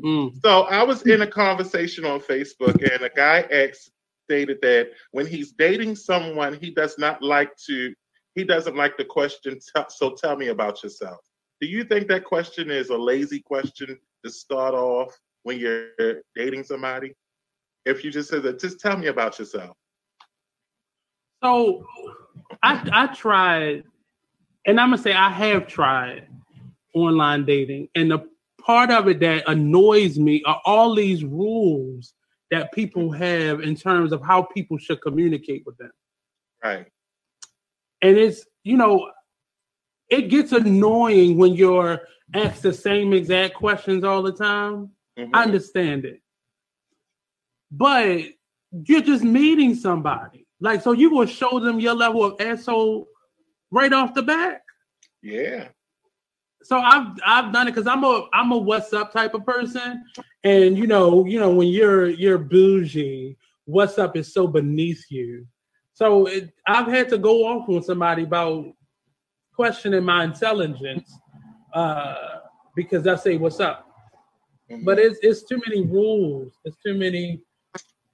Mm. 0.02 0.40
So 0.42 0.62
I 0.62 0.82
was 0.82 1.02
in 1.02 1.22
a 1.22 1.26
conversation 1.26 2.04
on 2.04 2.20
Facebook, 2.20 2.76
and 2.92 3.02
a 3.02 3.10
guy 3.10 3.40
asked 3.50 3.90
stated 4.24 4.58
that 4.60 4.90
when 5.12 5.26
he's 5.26 5.52
dating 5.52 5.96
someone, 5.96 6.58
he 6.60 6.70
does 6.70 6.98
not 6.98 7.22
like 7.22 7.50
to. 7.66 7.94
He 8.34 8.44
doesn't 8.44 8.76
like 8.76 8.96
the 8.96 9.04
question. 9.04 9.58
So 9.88 10.14
tell 10.14 10.36
me 10.36 10.48
about 10.48 10.82
yourself. 10.82 11.18
Do 11.60 11.66
you 11.66 11.82
think 11.82 12.06
that 12.08 12.24
question 12.24 12.70
is 12.70 12.90
a 12.90 12.96
lazy 12.96 13.40
question 13.40 13.98
to 14.24 14.30
start 14.30 14.74
off 14.74 15.18
when 15.42 15.58
you're 15.58 16.22
dating 16.36 16.64
somebody? 16.64 17.14
If 17.84 18.04
you 18.04 18.10
just 18.10 18.28
said 18.28 18.42
that, 18.44 18.60
just 18.60 18.78
tell 18.80 18.96
me 18.96 19.06
about 19.06 19.38
yourself. 19.38 19.76
So 21.42 21.86
I 22.62 22.88
I 22.92 23.06
tried, 23.14 23.84
and 24.66 24.78
I'm 24.78 24.90
gonna 24.90 25.02
say 25.02 25.14
I 25.14 25.30
have 25.30 25.66
tried 25.66 26.28
online 26.94 27.44
dating, 27.44 27.88
and 27.94 28.10
the 28.10 28.28
part 28.68 28.90
of 28.90 29.08
it 29.08 29.18
that 29.20 29.48
annoys 29.48 30.18
me 30.18 30.42
are 30.44 30.60
all 30.66 30.94
these 30.94 31.24
rules 31.24 32.12
that 32.50 32.70
people 32.72 33.10
have 33.10 33.60
in 33.60 33.74
terms 33.74 34.12
of 34.12 34.22
how 34.22 34.42
people 34.42 34.76
should 34.78 35.00
communicate 35.00 35.62
with 35.66 35.76
them. 35.78 35.90
Right. 36.62 36.86
And 38.02 38.16
it's 38.16 38.44
you 38.64 38.76
know, 38.76 39.10
it 40.10 40.28
gets 40.28 40.52
annoying 40.52 41.38
when 41.38 41.54
you're 41.54 42.00
asked 42.34 42.62
the 42.62 42.72
same 42.72 43.14
exact 43.14 43.54
questions 43.54 44.04
all 44.04 44.22
the 44.22 44.32
time. 44.32 44.90
Mhm. 45.18 45.30
I 45.32 45.42
understand 45.44 46.04
it. 46.04 46.20
But 47.70 48.24
you're 48.84 49.00
just 49.00 49.24
meeting 49.24 49.74
somebody. 49.74 50.46
Like, 50.60 50.82
so 50.82 50.92
you 50.92 51.10
will 51.10 51.26
show 51.26 51.58
them 51.60 51.80
your 51.80 51.94
level 51.94 52.24
of 52.24 52.40
asshole 52.40 53.08
right 53.70 53.92
off 53.92 54.12
the 54.14 54.22
bat. 54.22 54.62
yeah. 55.22 55.68
So 56.62 56.78
I've 56.78 57.16
I've 57.24 57.52
done 57.52 57.68
it 57.68 57.72
because 57.72 57.86
I'm 57.86 58.04
a 58.04 58.26
I'm 58.32 58.52
a 58.52 58.58
what's 58.58 58.92
up 58.92 59.12
type 59.12 59.34
of 59.34 59.44
person. 59.44 60.04
And 60.44 60.76
you 60.76 60.86
know, 60.86 61.24
you 61.26 61.38
know, 61.38 61.50
when 61.50 61.68
you're 61.68 62.08
you're 62.08 62.38
bougie, 62.38 63.36
what's 63.64 63.98
up 63.98 64.16
is 64.16 64.32
so 64.32 64.46
beneath 64.46 65.04
you. 65.10 65.46
So 65.92 66.26
it, 66.26 66.52
I've 66.66 66.88
had 66.88 67.08
to 67.10 67.18
go 67.18 67.46
off 67.46 67.68
on 67.68 67.82
somebody 67.82 68.22
about 68.22 68.66
questioning 69.52 70.04
my 70.04 70.24
intelligence 70.24 71.18
uh, 71.74 72.38
because 72.76 73.06
I 73.06 73.16
say 73.16 73.36
what's 73.36 73.60
up. 73.60 73.86
Mhm. 74.70 74.84
But 74.84 74.98
it's 74.98 75.18
it's 75.22 75.42
too 75.44 75.60
many 75.66 75.84
rules. 75.86 76.52
It's 76.64 76.76
too 76.84 76.94
many. 76.94 77.40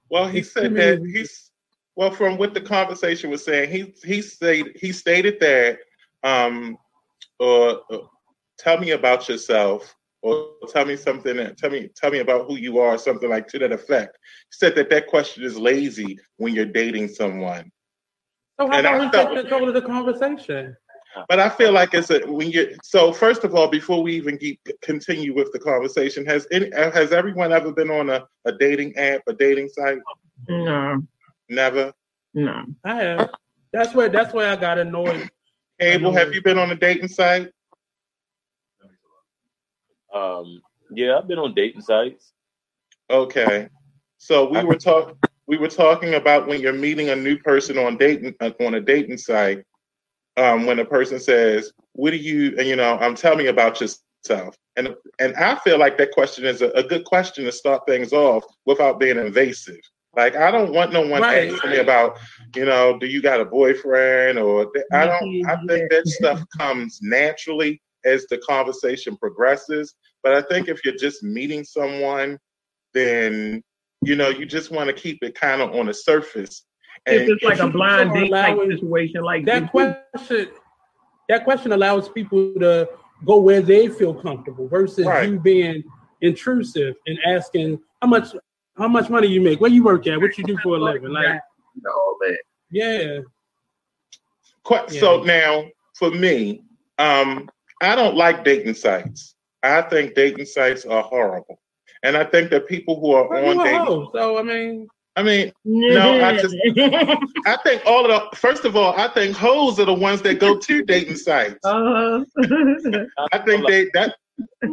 Well, 0.09 0.27
he 0.27 0.41
said 0.43 0.69
too 0.69 0.69
many 0.69 0.97
that 0.97 1.09
he's 1.11 1.51
well 1.95 2.11
from 2.11 2.37
what 2.37 2.53
the 2.53 2.61
conversation 2.61 3.29
was 3.29 3.43
saying. 3.43 3.71
He 3.71 3.93
he 4.03 4.21
stated 4.21 4.75
he 4.79 4.91
stated 4.91 5.39
that 5.39 5.79
um 6.23 6.77
or 7.39 7.81
uh, 7.91 7.97
tell 8.57 8.77
me 8.79 8.91
about 8.91 9.27
yourself 9.29 9.95
or 10.21 10.53
tell 10.69 10.85
me 10.85 10.95
something 10.95 11.37
that 11.37 11.57
tell 11.57 11.69
me 11.69 11.89
tell 11.95 12.11
me 12.11 12.19
about 12.19 12.47
who 12.47 12.55
you 12.55 12.79
are 12.79 12.97
something 12.97 13.29
like 13.29 13.47
to 13.49 13.59
that 13.59 13.71
effect. 13.71 14.17
He 14.51 14.57
said 14.57 14.75
that 14.75 14.89
that 14.89 15.07
question 15.07 15.43
is 15.43 15.57
lazy 15.57 16.17
when 16.37 16.53
you're 16.53 16.65
dating 16.65 17.09
someone. 17.09 17.71
So 18.59 18.67
how 18.67 18.73
And 18.77 18.87
I 18.87 18.99
we 18.99 19.09
felt- 19.11 19.29
take 19.33 19.41
control 19.41 19.67
of 19.67 19.73
the 19.73 19.81
conversation? 19.81 20.75
But 21.29 21.39
I 21.39 21.47
feel 21.47 21.71
like 21.71 21.93
it's 21.93 22.09
a 22.09 22.19
when 22.29 22.51
you 22.51 22.75
so 22.83 23.13
first 23.13 23.45
of 23.45 23.55
all 23.55 23.69
before 23.69 24.03
we 24.03 24.13
even 24.15 24.37
keep 24.37 24.59
continue 24.81 25.33
with 25.33 25.49
the 25.53 25.59
conversation 25.59 26.25
has 26.25 26.45
any 26.51 26.69
has 26.75 27.13
everyone 27.13 27.53
ever 27.53 27.71
been 27.71 27.89
on 27.89 28.09
a, 28.09 28.25
a 28.43 28.51
dating 28.51 28.97
app 28.97 29.21
a 29.27 29.33
dating 29.33 29.69
site? 29.69 29.99
No, 30.49 31.01
Never. 31.47 31.93
no. 32.33 32.65
I 32.83 32.95
have. 32.95 33.29
That's 33.71 33.93
where 33.95 34.09
that's 34.09 34.33
where 34.33 34.51
I 34.51 34.57
got 34.57 34.77
annoyed. 34.77 35.29
Abel, 35.79 36.13
have 36.13 36.33
you 36.33 36.41
been 36.41 36.57
on 36.57 36.71
a 36.71 36.75
dating 36.75 37.07
site? 37.07 37.49
Um, 40.15 40.61
yeah, 40.91 41.17
I've 41.17 41.27
been 41.27 41.39
on 41.39 41.53
dating 41.53 41.81
sites. 41.81 42.33
Okay. 43.09 43.69
So 44.17 44.49
we 44.49 44.63
were 44.63 44.77
talking 44.77 45.15
we 45.47 45.57
were 45.57 45.67
talking 45.67 46.15
about 46.15 46.47
when 46.47 46.61
you're 46.61 46.73
meeting 46.73 47.09
a 47.09 47.15
new 47.15 47.37
person 47.37 47.77
on 47.77 47.97
dating 47.97 48.35
uh, 48.39 48.51
on 48.61 48.75
a 48.75 48.81
dating 48.81 49.17
site. 49.17 49.63
Um, 50.37 50.65
when 50.65 50.79
a 50.79 50.85
person 50.85 51.19
says, 51.19 51.71
"What 51.93 52.11
do 52.11 52.17
you?" 52.17 52.55
and 52.57 52.67
you 52.67 52.75
know, 52.75 52.97
um, 52.99 53.15
tell 53.15 53.35
me 53.35 53.47
about 53.47 53.81
yourself. 53.81 54.55
And 54.77 54.95
and 55.19 55.35
I 55.35 55.55
feel 55.59 55.77
like 55.79 55.97
that 55.97 56.11
question 56.11 56.45
is 56.45 56.61
a, 56.61 56.69
a 56.71 56.83
good 56.83 57.05
question 57.05 57.45
to 57.45 57.51
start 57.51 57.85
things 57.87 58.13
off 58.13 58.43
without 58.65 58.99
being 58.99 59.17
invasive. 59.17 59.79
Like 60.15 60.35
I 60.35 60.49
don't 60.51 60.73
want 60.73 60.93
no 60.93 61.01
one 61.01 61.21
Right. 61.21 61.51
asking 61.51 61.71
me 61.71 61.77
about, 61.77 62.17
you 62.55 62.65
know, 62.65 62.97
do 62.97 63.05
you 63.05 63.21
got 63.21 63.41
a 63.41 63.45
boyfriend 63.45 64.39
or 64.39 64.71
th- 64.73 64.85
I 64.93 65.05
don't. 65.05 65.45
I 65.47 65.57
think 65.67 65.89
that 65.91 66.07
stuff 66.07 66.41
comes 66.57 66.99
naturally 67.01 67.81
as 68.05 68.25
the 68.29 68.37
conversation 68.39 69.17
progresses. 69.17 69.95
But 70.23 70.33
I 70.35 70.41
think 70.41 70.67
if 70.69 70.83
you're 70.85 70.95
just 70.95 71.23
meeting 71.23 71.63
someone, 71.63 72.37
then 72.93 73.63
you 74.01 74.15
know 74.15 74.29
you 74.29 74.45
just 74.45 74.71
want 74.71 74.87
to 74.87 74.93
keep 74.93 75.19
it 75.23 75.35
kind 75.35 75.61
of 75.61 75.71
on 75.75 75.87
the 75.87 75.93
surface. 75.93 76.65
If 77.05 77.29
it's 77.29 77.43
like 77.43 77.59
a 77.59 77.67
blind 77.67 78.13
date 78.13 78.31
type 78.31 78.57
situation, 78.69 79.23
like 79.23 79.45
That 79.45 79.69
question 79.71 80.47
that 81.27 81.43
question 81.43 81.71
allows 81.71 82.07
people 82.09 82.53
to 82.59 82.87
go 83.25 83.39
where 83.39 83.61
they 83.61 83.87
feel 83.87 84.13
comfortable 84.13 84.67
versus 84.67 85.05
Right. 85.05 85.29
you 85.29 85.39
being 85.39 85.83
intrusive 86.21 86.95
and 87.07 87.17
asking 87.25 87.79
how 88.01 88.07
much 88.07 88.35
how 88.77 88.87
much 88.87 89.09
money 89.09 89.27
you 89.27 89.41
make, 89.41 89.59
where 89.61 89.71
you 89.71 89.83
work 89.83 90.05
at, 90.07 90.19
what 90.19 90.37
you 90.37 90.43
do 90.43 90.57
for 90.63 90.75
a 90.75 90.79
living. 90.79 91.09
Like 91.11 91.39
all 91.87 92.17
that. 92.21 92.37
yeah. 92.71 93.19
Qu- 94.63 94.89
So 94.89 95.23
now, 95.23 95.65
for 95.97 96.11
me, 96.11 96.63
um, 96.97 97.49
I 97.81 97.95
don't 97.95 98.15
like 98.15 98.43
dating 98.43 98.75
sites. 98.75 99.35
I 99.63 99.81
think 99.81 100.13
dating 100.15 100.45
sites 100.45 100.85
are 100.85 101.03
horrible, 101.03 101.59
and 102.03 102.15
I 102.15 102.23
think 102.23 102.51
that 102.51 102.67
people 102.67 102.99
who 102.99 103.13
are 103.13 103.27
Well, 103.27 103.49
on 103.49 103.55
you 103.55 103.61
a 103.61 103.63
dating, 103.63 103.79
hoe, 103.79 104.11
so 104.13 104.37
I 104.37 104.43
mean, 104.43 104.87
I 105.15 105.23
mean, 105.23 105.51
No, 105.63 106.23
I 106.23 106.37
just- 106.37 106.55
I 107.45 107.57
think 107.63 107.81
all 107.85 108.09
of 108.09 108.31
the 108.31 108.37
first 108.37 108.65
of 108.65 108.75
all, 108.75 108.93
I 108.97 109.07
think 109.07 109.35
hoes 109.35 109.79
are 109.79 109.85
the 109.85 109.93
ones 109.93 110.21
that 110.23 110.39
go 110.39 110.57
to 110.57 110.83
dating 110.83 111.15
sites. 111.15 111.59
uh, 111.65 112.23
I 113.31 113.37
think 113.39 113.67
they 113.67 113.89
that 113.93 114.15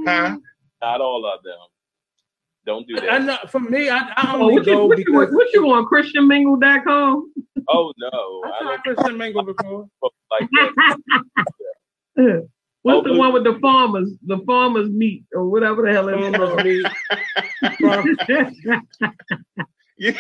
huh? 0.07 0.37
Not 0.83 1.01
all 1.01 1.25
of 1.25 1.43
them. 1.45 1.55
Don't 2.65 2.87
do 2.87 2.97
I, 2.97 3.01
I 3.17 3.19
that. 3.19 3.25
know 3.25 3.39
for 3.49 3.61
me, 3.61 3.89
I, 3.89 3.99
I 4.17 4.33
oh, 4.35 4.43
only 4.43 4.55
what, 4.55 4.67
you, 4.67 4.73
go 4.73 4.87
what, 4.87 4.99
you, 4.99 5.05
because 5.05 5.33
what 5.33 5.53
you 5.53 5.71
on 5.73 5.85
ChristianMingle.com? 5.87 7.33
Oh 7.69 7.93
no, 7.99 8.43
I 8.45 8.49
I 8.49 8.63
tried 8.63 8.79
don't 8.85 8.97
Christian 8.97 9.17
Mingle 9.19 9.45
before. 9.45 9.89
like 10.31 10.49
that. 12.17 12.49
What's 12.83 12.99
Oh, 12.99 13.03
the 13.03 13.11
oh. 13.11 13.17
one 13.19 13.33
with 13.33 13.45
the 13.45 13.59
farmers, 13.61 14.11
the 14.27 14.39
farmers 14.47 14.89
meat 14.91 15.25
or 15.33 15.49
whatever 15.49 15.83
the 15.83 15.93
hell 15.93 16.09
it 16.09 16.37
Farmers 16.37 16.65
meet. 16.65 16.87
Yeah, 19.99 20.19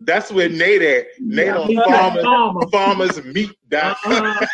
that's 0.00 0.30
where 0.30 0.48
Nate 0.48 0.82
at. 0.82 1.06
Nate 1.18 1.46
Yeah, 1.46 1.56
on 1.58 1.74
farmers 1.90 2.22
farmer. 2.22 2.68
farmers 2.70 3.24
meet. 3.24 3.50
Dot. 3.68 3.96
Uh-uh. 4.06 4.46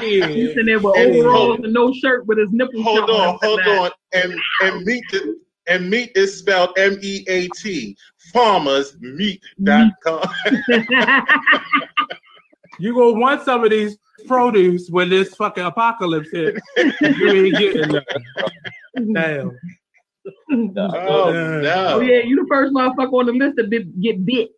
He's 0.00 0.18
Yeah. 0.18 0.26
sitting 0.48 0.66
there 0.66 0.78
with 0.78 0.94
And 0.98 1.16
overalls 1.16 1.46
hold- 1.46 1.64
and 1.64 1.72
no 1.72 1.90
shirt 1.94 2.26
with 2.26 2.36
his 2.38 2.50
nipples 2.50 2.84
hold 2.84 3.08
on, 3.08 3.38
hold 3.40 3.60
on, 3.60 3.90
and 4.12 4.34
and 4.62 4.84
meet 4.84 5.02
the, 5.10 5.38
and 5.68 5.88
meat 5.88 6.12
is 6.16 6.38
spelled 6.38 6.76
M 6.76 6.98
E 7.00 7.24
A 7.28 7.48
T. 7.56 7.96
Farmers 8.34 8.98
meet. 9.00 9.40
Dot 9.62 9.92
com. 10.04 10.28
You 12.78 12.92
go 12.92 13.12
want 13.12 13.42
some 13.42 13.64
of 13.64 13.70
these 13.70 13.96
produce 14.26 14.88
when 14.88 15.10
this 15.10 15.34
fucking 15.34 15.64
apocalypse 15.64 16.30
hit. 16.30 16.56
you 16.76 17.30
ain't 17.30 17.56
getting 17.56 17.88
nothing. 17.88 19.12
Damn. 19.12 19.58
No. 20.48 20.90
Oh, 20.92 21.28
oh 21.28 21.60
no. 21.60 21.88
oh, 21.94 22.00
yeah, 22.00 22.22
you 22.22 22.36
the 22.36 22.46
first 22.48 22.72
motherfucker 22.72 23.12
on 23.12 23.26
the 23.26 23.32
list 23.32 23.58
to 23.58 23.64
be, 23.64 23.84
get 23.84 24.24
bit. 24.24 24.50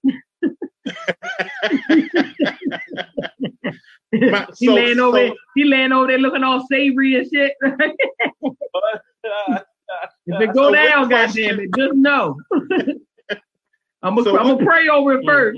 My, 4.12 4.46
he 4.58 4.66
so, 4.66 4.74
laying 4.74 5.00
over, 5.00 5.18
so, 5.18 5.22
there, 5.22 5.32
he 5.54 5.64
laying 5.64 5.92
over 5.92 6.06
there 6.06 6.16
looking 6.18 6.42
all 6.42 6.66
savory 6.66 7.16
and 7.16 7.28
shit. 7.30 7.52
if 7.62 7.74
it 10.26 10.54
go 10.54 10.68
so 10.68 10.74
down, 10.74 11.10
goddamn 11.10 11.60
it, 11.60 11.68
just 11.76 11.94
know. 11.94 12.38
I'm 14.00 14.14
gonna 14.14 14.30
so 14.30 14.38
I'm 14.38 14.46
gonna 14.46 14.64
pray 14.64 14.88
over 14.88 15.14
it 15.14 15.26
1st 15.26 15.56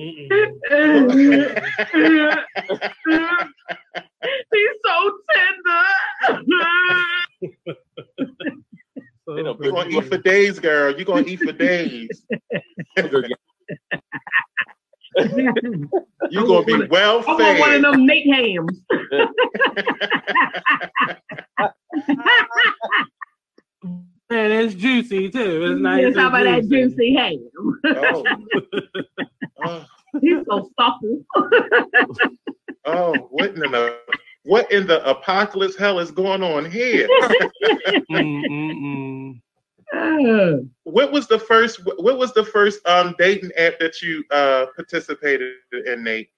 gonna 9.90 10.06
eat 10.06 10.10
for 10.10 10.18
days, 10.18 10.58
girl. 10.58 10.94
You're 10.94 11.04
gonna 11.04 11.26
eat 11.26 11.40
for 11.40 11.52
days. 11.52 12.24
You're 16.30 16.46
gonna 16.46 16.64
be 16.64 16.86
well 16.86 17.22
fed. 17.22 17.40
I 17.40 17.58
want 17.58 17.60
one 17.60 17.74
of 17.74 17.82
fed. 17.82 17.92
them 17.92 18.06
Nate 18.06 18.34
hams. 18.34 18.80
And 24.30 24.52
it's 24.52 24.74
juicy 24.74 25.28
too. 25.28 25.72
It's 25.72 25.80
nice. 25.80 26.02
Yes, 26.02 26.16
how 26.16 26.28
about 26.28 26.44
that 26.44 26.68
juicy. 26.68 26.94
juicy 26.94 27.14
ham? 27.14 27.50
Oh. 27.84 28.24
oh, 29.64 29.84
He's 30.20 30.44
so 30.48 30.70
supple. 30.78 31.24
oh, 32.84 33.14
what 33.30 33.50
in 33.50 33.58
the 33.58 33.98
what 34.44 34.70
in 34.70 34.86
the 34.86 35.04
apocalypse 35.08 35.76
hell 35.76 35.98
is 35.98 36.12
going 36.12 36.44
on 36.44 36.70
here? 36.70 37.08
Mm-mm-mm. 38.08 39.09
What 40.84 41.12
was 41.12 41.26
the 41.28 41.38
first 41.38 41.80
what 41.84 42.18
was 42.18 42.32
the 42.34 42.44
first 42.44 42.84
um 42.86 43.14
dating 43.18 43.52
app 43.56 43.78
that 43.80 44.00
you 44.02 44.24
uh 44.30 44.66
participated 44.76 45.52
in, 45.86 46.02
Nate? 46.04 46.30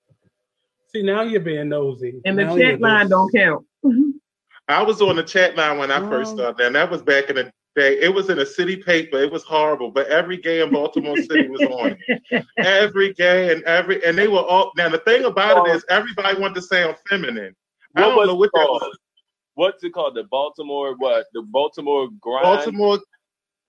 See, 0.88 1.02
now 1.02 1.22
you're 1.22 1.40
being 1.40 1.68
nosy. 1.70 2.20
and 2.24 2.38
the 2.38 2.44
Now 2.44 2.56
you're 2.56 2.70
chat 2.72 2.80
line 2.80 3.00
just- 3.00 3.10
don't 3.10 3.32
count. 3.32 3.66
I 4.68 4.82
was 4.82 5.02
on 5.02 5.16
the 5.16 5.22
chat 5.24 5.56
line 5.56 5.78
when 5.78 5.90
I 5.90 5.98
first 6.08 6.32
Oh. 6.32 6.36
started, 6.36 6.66
and 6.66 6.74
that 6.76 6.90
was 6.90 7.02
back 7.02 7.28
in 7.30 7.36
the 7.36 7.52
day. 7.74 7.98
It 8.00 8.14
was 8.14 8.30
in 8.30 8.38
a 8.38 8.46
city 8.46 8.76
paper. 8.76 9.18
It 9.20 9.30
was 9.32 9.42
horrible, 9.42 9.90
but 9.90 10.06
every 10.06 10.36
gay 10.36 10.60
in 10.60 10.70
Baltimore 10.70 11.16
City 11.30 11.48
was 11.48 11.62
on 11.62 11.92
it. 12.30 12.46
Every 12.62 13.12
gay 13.14 13.52
and 13.52 13.62
every 13.64 14.04
and 14.04 14.16
they 14.16 14.28
were 14.28 14.38
all. 14.40 14.70
Now 14.76 14.88
the 14.88 14.98
thing 14.98 15.24
about 15.24 15.66
it 15.66 15.74
is, 15.74 15.84
everybody 15.90 16.38
wanted 16.40 16.54
to 16.56 16.62
sound 16.62 16.96
feminine. 17.08 17.54
I 17.96 18.02
What 18.02 18.08
don't 18.08 18.16
was 18.18 18.26
know 18.28 18.34
it 18.34 18.38
what 18.38 18.50
that 18.54 18.68
was. 18.68 18.98
What's 19.54 19.84
it 19.84 19.90
called? 19.92 20.14
The 20.14 20.24
Baltimore 20.24 20.94
what? 20.96 21.26
The 21.34 21.42
Baltimore 21.42 22.08
grind. 22.20 22.44
Baltimore, 22.44 22.98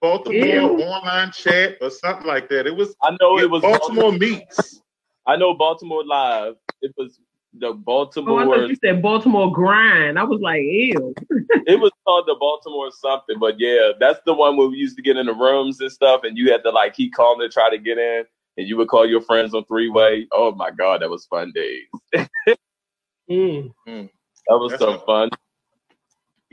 Baltimore 0.03 0.35
Ew. 0.45 0.81
online 0.83 1.31
chat 1.31 1.77
or 1.81 1.89
something 1.89 2.27
like 2.27 2.49
that. 2.49 2.67
It 2.67 2.75
was 2.75 2.93
I 3.01 3.15
know 3.21 3.39
it 3.39 3.49
was 3.49 3.61
Baltimore 3.61 4.11
meets. 4.11 4.81
I 5.25 5.37
know 5.37 5.53
Baltimore 5.53 6.03
Live. 6.05 6.55
It 6.81 6.93
was 6.97 7.19
the 7.57 7.71
Baltimore. 7.71 8.33
Oh, 8.33 8.41
I 8.41 8.45
Baltimore. 8.45 8.63
thought 8.63 8.69
you 8.69 8.75
said 8.83 9.01
Baltimore 9.01 9.51
grind. 9.53 10.19
I 10.19 10.23
was 10.23 10.41
like, 10.41 10.61
ew. 10.61 11.13
it 11.65 11.79
was 11.79 11.91
called 12.05 12.25
the 12.27 12.35
Baltimore 12.37 12.91
something, 12.91 13.39
but 13.39 13.57
yeah, 13.59 13.91
that's 13.97 14.19
the 14.25 14.33
one 14.33 14.57
where 14.57 14.67
we 14.67 14.75
used 14.75 14.97
to 14.97 15.01
get 15.01 15.15
in 15.15 15.25
the 15.27 15.33
rooms 15.33 15.79
and 15.79 15.89
stuff, 15.91 16.21
and 16.25 16.37
you 16.37 16.51
had 16.51 16.63
to 16.63 16.71
like 16.71 16.93
keep 16.95 17.13
calling 17.13 17.39
to 17.39 17.47
try 17.47 17.69
to 17.69 17.77
get 17.77 17.97
in, 17.97 18.25
and 18.57 18.67
you 18.67 18.75
would 18.75 18.89
call 18.89 19.07
your 19.07 19.21
friends 19.21 19.53
on 19.55 19.63
three 19.65 19.89
way. 19.89 20.27
Oh 20.33 20.51
my 20.51 20.69
god, 20.71 21.01
that 21.01 21.09
was 21.09 21.25
fun 21.27 21.53
days. 21.55 21.87
Mm. 23.31 23.71
That 23.87 24.09
was 24.57 24.71
That's 24.71 24.83
so 24.83 24.95
a- 24.95 25.05
fun. 25.05 25.29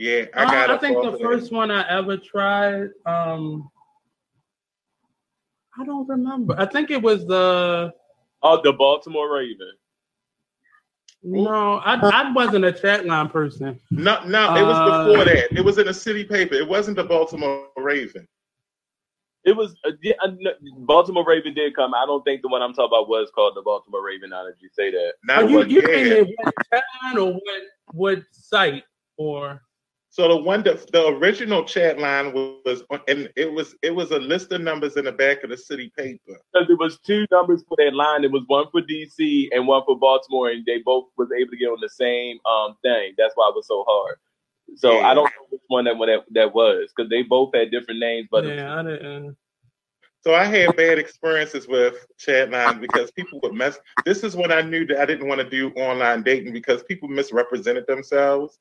Yeah, 0.01 0.25
I 0.35 0.45
I, 0.45 0.45
got. 0.51 0.69
I 0.71 0.77
think 0.79 0.99
the 0.99 1.09
of 1.11 1.21
first 1.21 1.51
one 1.51 1.69
I 1.69 1.87
ever 1.87 2.17
tried, 2.17 2.89
um, 3.05 3.69
I 5.79 5.85
don't 5.85 6.09
remember. 6.09 6.55
I 6.57 6.65
think 6.65 6.89
it 6.89 6.99
was 6.99 7.27
the 7.27 7.93
Oh, 8.41 8.59
the 8.63 8.73
Baltimore 8.73 9.31
Raven. 9.31 9.73
no, 11.21 11.75
I 11.85 11.97
I 12.01 12.31
wasn't 12.31 12.65
a 12.65 12.71
chat 12.71 13.05
line 13.05 13.29
person. 13.29 13.79
No, 13.91 14.23
no, 14.25 14.55
it 14.55 14.63
was 14.63 14.75
Uh, 14.77 15.05
before 15.05 15.23
that. 15.25 15.55
It 15.55 15.63
was 15.63 15.77
in 15.77 15.87
a 15.87 15.93
city 15.93 16.23
paper. 16.23 16.55
It 16.55 16.67
wasn't 16.67 16.97
the 16.97 17.03
Baltimore 17.03 17.67
Raven. 17.77 18.27
It 19.43 19.55
was 19.55 19.75
uh, 19.85 19.91
yeah, 20.01 20.15
uh, 20.23 20.31
Baltimore 20.79 21.25
Raven 21.27 21.53
did 21.53 21.75
come. 21.75 21.93
I 21.93 22.07
don't 22.07 22.23
think 22.23 22.41
the 22.41 22.47
one 22.47 22.63
I'm 22.63 22.73
talking 22.73 22.87
about 22.97 23.07
was 23.07 23.29
called 23.35 23.55
the 23.55 23.61
Baltimore 23.61 24.03
Raven. 24.03 24.31
Now 24.31 24.45
that 24.45 24.55
you 24.61 24.69
say 24.73 24.89
that, 24.89 25.13
Now, 25.23 25.41
you 25.41 25.57
what- 25.57 25.69
you 25.69 25.83
yeah. 25.87 26.15
mean 26.15 26.33
what 26.39 26.53
chat 26.73 26.83
line 27.03 27.19
or 27.19 27.33
what 27.33 27.61
what 27.93 28.23
site 28.31 28.83
or 29.17 29.61
So 30.11 30.27
the 30.27 30.35
one 30.35 30.61
that 30.63 30.91
the 30.91 31.07
original 31.07 31.63
chat 31.63 31.97
line 31.97 32.33
was, 32.33 32.83
and 33.07 33.31
it 33.37 33.51
was 33.51 33.75
it 33.81 33.95
was 33.95 34.11
a 34.11 34.19
list 34.19 34.51
of 34.51 34.59
numbers 34.59 34.97
in 34.97 35.05
the 35.05 35.11
back 35.13 35.41
of 35.41 35.49
the 35.51 35.57
city 35.57 35.89
paper. 35.97 36.19
because 36.53 36.67
there 36.67 36.75
was 36.75 36.99
two 36.99 37.25
numbers 37.31 37.63
for 37.65 37.77
that 37.77 37.93
line. 37.93 38.25
It 38.25 38.31
was 38.31 38.43
one 38.47 38.65
for 38.71 38.81
DC 38.81 39.47
and 39.53 39.65
one 39.65 39.83
for 39.85 39.97
Baltimore, 39.97 40.49
and 40.49 40.65
they 40.65 40.79
both 40.79 41.05
was 41.15 41.29
able 41.31 41.51
to 41.51 41.57
get 41.57 41.67
on 41.67 41.79
the 41.79 41.87
same 41.87 42.39
um 42.45 42.75
thing. 42.83 43.13
That's 43.17 43.33
why 43.35 43.47
it 43.47 43.55
was 43.55 43.67
so 43.67 43.85
hard. 43.87 44.17
So 44.75 44.99
Yeah. 44.99 45.07
I 45.07 45.13
don't 45.13 45.23
know 45.23 45.47
which 45.49 45.61
one 45.67 45.85
that 45.85 45.95
one 45.95 46.09
that, 46.09 46.25
that 46.31 46.53
was 46.53 46.91
because 46.93 47.09
they 47.09 47.23
both 47.23 47.55
had 47.55 47.71
different 47.71 48.01
names. 48.01 48.27
But 48.29 48.45
yeah, 48.45 48.79
I 48.79 48.83
didn't. 48.83 49.37
So 50.25 50.35
I 50.35 50.43
had 50.43 50.75
bad 50.75 50.99
experiences 50.99 51.69
with 51.69 52.05
chat 52.17 52.51
lines 52.51 52.79
because 52.79 53.11
people 53.11 53.39
would 53.43 53.53
mess. 53.53 53.79
This 54.05 54.25
is 54.25 54.35
when 54.35 54.51
I 54.51 54.61
knew 54.61 54.85
that 54.87 54.99
I 54.99 55.05
didn't 55.05 55.29
want 55.29 55.39
to 55.39 55.49
do 55.49 55.71
online 55.71 56.21
dating 56.21 56.51
because 56.51 56.83
people 56.83 57.07
misrepresented 57.07 57.87
themselves, 57.87 58.59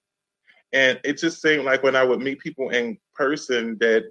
and 0.73 1.01
it 1.05 1.19
just 1.19 1.43
seemed 1.43 1.65
like 1.65 1.83
when 1.83 1.97
I 1.97 2.05
would 2.05 2.21
meet 2.21 2.39
people 2.41 2.71
in 2.71 2.99
person 3.15 3.77
that 3.81 4.05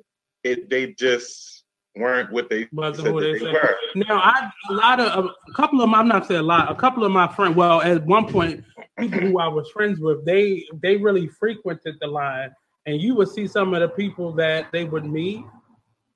it 0.43 0.69
they 0.69 0.93
just 0.93 1.63
weren't 1.95 2.31
what 2.31 2.49
they 2.49 2.67
Wasn't 2.71 3.05
said 3.05 3.15
they 3.15 3.39
said. 3.39 3.53
were. 3.53 3.75
Now, 3.95 4.19
I 4.19 4.49
a 4.69 4.73
lot 4.73 4.99
of 4.99 5.25
a 5.47 5.51
couple 5.53 5.81
of 5.81 5.89
my, 5.89 5.99
I'm 5.99 6.07
not 6.07 6.27
saying 6.27 6.39
a 6.41 6.43
lot. 6.43 6.71
A 6.71 6.75
couple 6.75 7.03
of 7.03 7.11
my 7.11 7.27
friends. 7.33 7.55
Well, 7.55 7.81
at 7.81 8.05
one 8.05 8.27
point, 8.31 8.63
people 8.97 9.19
who 9.19 9.39
I 9.39 9.47
was 9.47 9.69
friends 9.71 9.99
with, 9.99 10.25
they 10.25 10.65
they 10.81 10.97
really 10.97 11.27
frequented 11.27 11.95
the 11.99 12.07
line, 12.07 12.51
and 12.85 13.01
you 13.01 13.15
would 13.15 13.29
see 13.29 13.47
some 13.47 13.73
of 13.73 13.81
the 13.81 13.89
people 13.89 14.31
that 14.33 14.71
they 14.71 14.83
would 14.85 15.05
meet, 15.05 15.43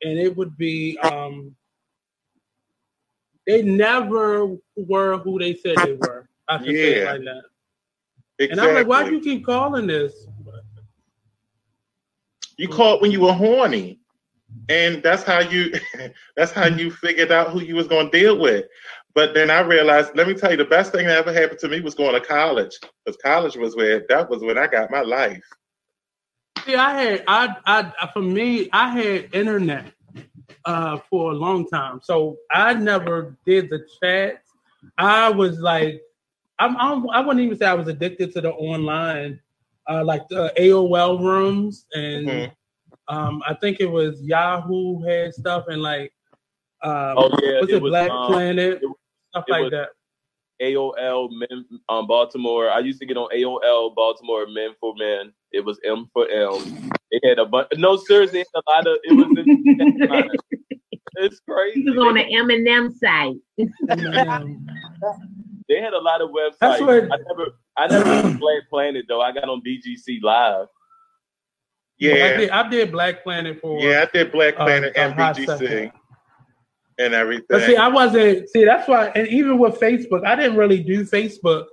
and 0.03 0.19
it 0.19 0.35
would 0.37 0.57
be 0.57 0.97
um, 0.99 1.55
they 3.47 3.61
never 3.61 4.55
were 4.75 5.17
who 5.17 5.39
they 5.39 5.55
said 5.55 5.77
they 5.83 5.93
were. 5.93 6.27
I 6.47 6.57
can 6.57 6.67
say 6.67 6.71
it 6.71 7.03
Yeah. 7.03 7.11
like 7.11 7.21
that. 7.21 7.43
Exactly. 8.39 8.51
And 8.51 8.61
I'm 8.61 8.73
like, 8.75 8.87
why 8.87 9.03
do 9.03 9.15
you 9.15 9.21
keep 9.21 9.45
calling 9.45 9.87
this? 9.87 10.27
You 12.57 12.67
called 12.67 13.01
when 13.01 13.11
you 13.11 13.21
were 13.21 13.33
horny 13.33 13.99
and 14.69 15.01
that's 15.03 15.23
how 15.23 15.39
you 15.39 15.71
that's 16.35 16.51
how 16.51 16.65
you 16.65 16.91
figured 16.91 17.31
out 17.31 17.51
who 17.51 17.61
you 17.61 17.75
was 17.75 17.87
going 17.87 18.09
to 18.09 18.17
deal 18.19 18.39
with 18.39 18.65
but 19.15 19.33
then 19.33 19.49
i 19.49 19.59
realized 19.59 20.11
let 20.15 20.27
me 20.27 20.33
tell 20.33 20.51
you 20.51 20.57
the 20.57 20.65
best 20.65 20.91
thing 20.91 21.05
that 21.07 21.17
ever 21.17 21.33
happened 21.33 21.59
to 21.59 21.67
me 21.67 21.81
was 21.81 21.95
going 21.95 22.13
to 22.13 22.25
college 22.25 22.77
because 23.05 23.17
college 23.21 23.55
was 23.55 23.75
where 23.75 24.05
that 24.09 24.29
was 24.29 24.43
when 24.43 24.57
i 24.57 24.67
got 24.67 24.91
my 24.91 25.01
life 25.01 25.43
See, 26.65 26.75
I 26.75 27.01
had 27.01 27.23
I 27.27 27.55
I 27.67 28.07
for 28.13 28.21
me, 28.21 28.69
I 28.71 28.89
had 28.89 29.33
internet 29.33 29.93
uh 30.65 30.97
for 31.09 31.31
a 31.31 31.35
long 31.35 31.67
time. 31.67 31.99
So 32.03 32.37
I 32.51 32.73
never 32.73 33.37
did 33.45 33.69
the 33.69 33.85
chats. 34.01 34.49
I 34.97 35.29
was 35.29 35.59
like 35.59 36.01
I'm, 36.59 36.77
I'm 36.77 37.09
I 37.09 37.19
wouldn't 37.21 37.45
even 37.45 37.57
say 37.57 37.65
I 37.65 37.73
was 37.73 37.87
addicted 37.87 38.33
to 38.33 38.41
the 38.41 38.51
online 38.51 39.39
uh 39.89 40.03
like 40.03 40.27
the 40.29 40.51
AOL 40.57 41.19
rooms 41.19 41.85
and 41.93 42.27
Mhm. 42.27 42.51
Um, 43.09 43.43
I 43.45 43.53
think 43.55 43.81
it 43.81 43.85
was 43.91 44.21
Yahoo 44.23 45.01
had 45.03 45.33
stuff 45.33 45.65
and 45.67 45.81
like, 45.81 46.13
um, 46.83 47.15
Oh 47.17 47.29
yeah, 47.43 47.59
was 47.59 47.69
it, 47.69 47.81
was, 47.81 47.89
Black 47.91 48.09
um, 48.09 48.27
Planet, 48.27 48.79
it- 48.81 48.89
stuff 49.31 49.43
it 49.47 49.51
like 49.51 49.63
was- 49.63 49.71
that. 49.71 49.89
AOL 50.61 51.29
men 51.31 51.65
um 51.89 52.07
Baltimore. 52.07 52.69
I 52.69 52.79
used 52.79 52.99
to 53.01 53.05
get 53.05 53.17
on 53.17 53.27
AOL 53.35 53.93
Baltimore 53.93 54.45
Men 54.47 54.69
for 54.79 54.93
Men. 54.97 55.33
It 55.51 55.65
was 55.65 55.77
M 55.83 56.09
for 56.13 56.29
M. 56.29 56.91
It 57.11 57.27
had 57.27 57.39
a 57.39 57.45
bunch. 57.45 57.67
No, 57.75 57.97
seriously, 57.97 58.39
it 58.41 58.47
had 58.55 58.61
a 58.65 58.71
lot 58.71 58.87
of. 58.87 58.97
It 59.03 59.13
was. 59.13 60.29
it's 61.15 61.41
crazy. 61.49 61.81
He 61.83 61.89
was 61.89 61.97
on 61.97 62.13
the 62.13 62.37
M 62.37 62.49
and 62.49 62.65
M 62.67 62.89
site. 62.89 63.35
Um, 64.27 64.65
They 65.67 65.81
had 65.81 65.93
a 65.93 65.99
lot 65.99 66.21
of 66.21 66.29
websites. 66.29 66.57
That's 66.61 66.81
what- 66.81 67.03
I 67.11 67.17
never. 67.27 67.47
I 67.77 67.87
never 67.87 68.27
used 68.27 68.39
Black 68.39 68.69
Planet 68.69 69.05
though. 69.07 69.21
I 69.21 69.31
got 69.31 69.45
on 69.49 69.61
BGC 69.61 70.21
Live. 70.21 70.65
I 70.65 70.67
Yeah, 71.97 72.37
did, 72.37 72.49
I 72.49 72.69
did 72.69 72.91
Black 72.91 73.23
Planet 73.23 73.59
for 73.61 73.79
yeah, 73.79 74.05
I 74.07 74.17
did 74.17 74.31
Black 74.31 74.55
uh, 74.59 74.65
Planet 74.65 74.93
a 74.95 74.99
and 74.99 75.13
BGC 75.15 75.91
and 76.99 77.13
everything. 77.13 77.45
But 77.49 77.63
see, 77.63 77.75
I 77.75 77.87
wasn't. 77.87 78.49
See, 78.49 78.65
that's 78.65 78.87
why, 78.87 79.07
and 79.15 79.27
even 79.27 79.57
with 79.57 79.79
Facebook, 79.79 80.25
I 80.25 80.35
didn't 80.35 80.57
really 80.57 80.83
do 80.83 81.03
Facebook 81.03 81.65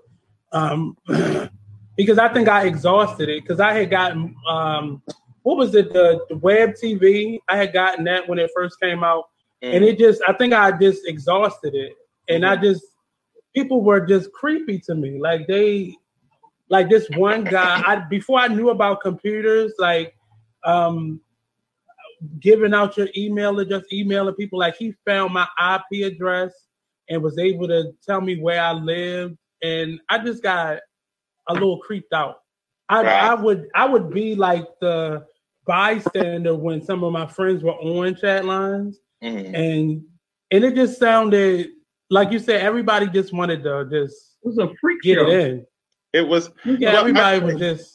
um, 0.52 0.96
because 1.96 2.18
I 2.18 2.28
think 2.32 2.48
I 2.48 2.66
exhausted 2.66 3.28
it. 3.28 3.42
Because 3.42 3.60
I 3.60 3.72
had 3.74 3.90
gotten 3.90 4.34
um, 4.48 5.02
what 5.42 5.56
was 5.56 5.74
it, 5.74 5.92
the, 5.92 6.24
the 6.28 6.36
web 6.36 6.74
TV? 6.74 7.38
I 7.48 7.56
had 7.56 7.72
gotten 7.72 8.04
that 8.04 8.28
when 8.28 8.38
it 8.38 8.50
first 8.54 8.80
came 8.80 9.04
out, 9.04 9.24
Mm. 9.62 9.74
and 9.74 9.84
it 9.84 9.98
just, 9.98 10.22
I 10.26 10.32
think 10.32 10.54
I 10.54 10.72
just 10.72 11.06
exhausted 11.06 11.74
it, 11.74 11.92
and 12.30 12.44
Mm-hmm. 12.44 12.58
I 12.58 12.62
just 12.62 12.82
people 13.54 13.82
were 13.82 14.00
just 14.00 14.32
creepy 14.32 14.78
to 14.80 14.94
me. 14.94 15.18
Like 15.20 15.46
they, 15.46 15.94
like 16.68 16.88
this 16.88 17.08
one 17.16 17.44
guy. 17.44 17.82
I 17.86 17.96
before 18.08 18.38
I 18.40 18.48
knew 18.48 18.70
about 18.70 19.00
computers, 19.02 19.72
like. 19.78 20.14
um 20.64 21.20
giving 22.40 22.74
out 22.74 22.96
your 22.96 23.08
email 23.16 23.58
address, 23.58 23.84
emailing 23.92 24.34
people. 24.34 24.58
Like 24.58 24.76
he 24.76 24.94
found 25.06 25.32
my 25.32 25.46
IP 25.74 26.04
address 26.12 26.52
and 27.08 27.22
was 27.22 27.38
able 27.38 27.66
to 27.68 27.92
tell 28.06 28.20
me 28.20 28.40
where 28.40 28.60
I 28.62 28.72
lived, 28.72 29.38
and 29.62 30.00
I 30.08 30.18
just 30.18 30.42
got 30.42 30.78
a 31.48 31.54
little 31.54 31.78
creeped 31.78 32.12
out. 32.12 32.36
I, 32.88 33.02
I 33.04 33.34
would 33.34 33.68
I 33.74 33.86
would 33.86 34.10
be 34.10 34.34
like 34.34 34.66
the 34.80 35.24
bystander 35.66 36.54
when 36.54 36.82
some 36.82 37.04
of 37.04 37.12
my 37.12 37.26
friends 37.26 37.62
were 37.62 37.72
on 37.72 38.14
chat 38.16 38.44
lines, 38.44 38.98
Mhm. 39.22 39.54
and 39.54 40.02
and 40.50 40.64
it 40.64 40.74
just 40.74 40.98
sounded 40.98 41.68
like 42.11 42.31
you 42.33 42.38
said 42.38 42.61
everybody 42.62 43.07
just 43.09 43.33
wanted 43.33 43.62
to 43.64 43.87
just 43.90 44.37
It 44.42 44.46
was 44.49 44.59
a 44.59 44.70
freak 44.81 45.01
get 45.03 45.16
show. 45.16 45.29
it 45.29 45.40
in. 45.49 45.66
It 46.12 46.27
was. 46.27 46.51
Yeah, 46.64 46.92
Well, 46.92 47.01
everybody 47.01 47.37
I, 47.40 47.44
was 47.44 47.57
just 47.57 47.94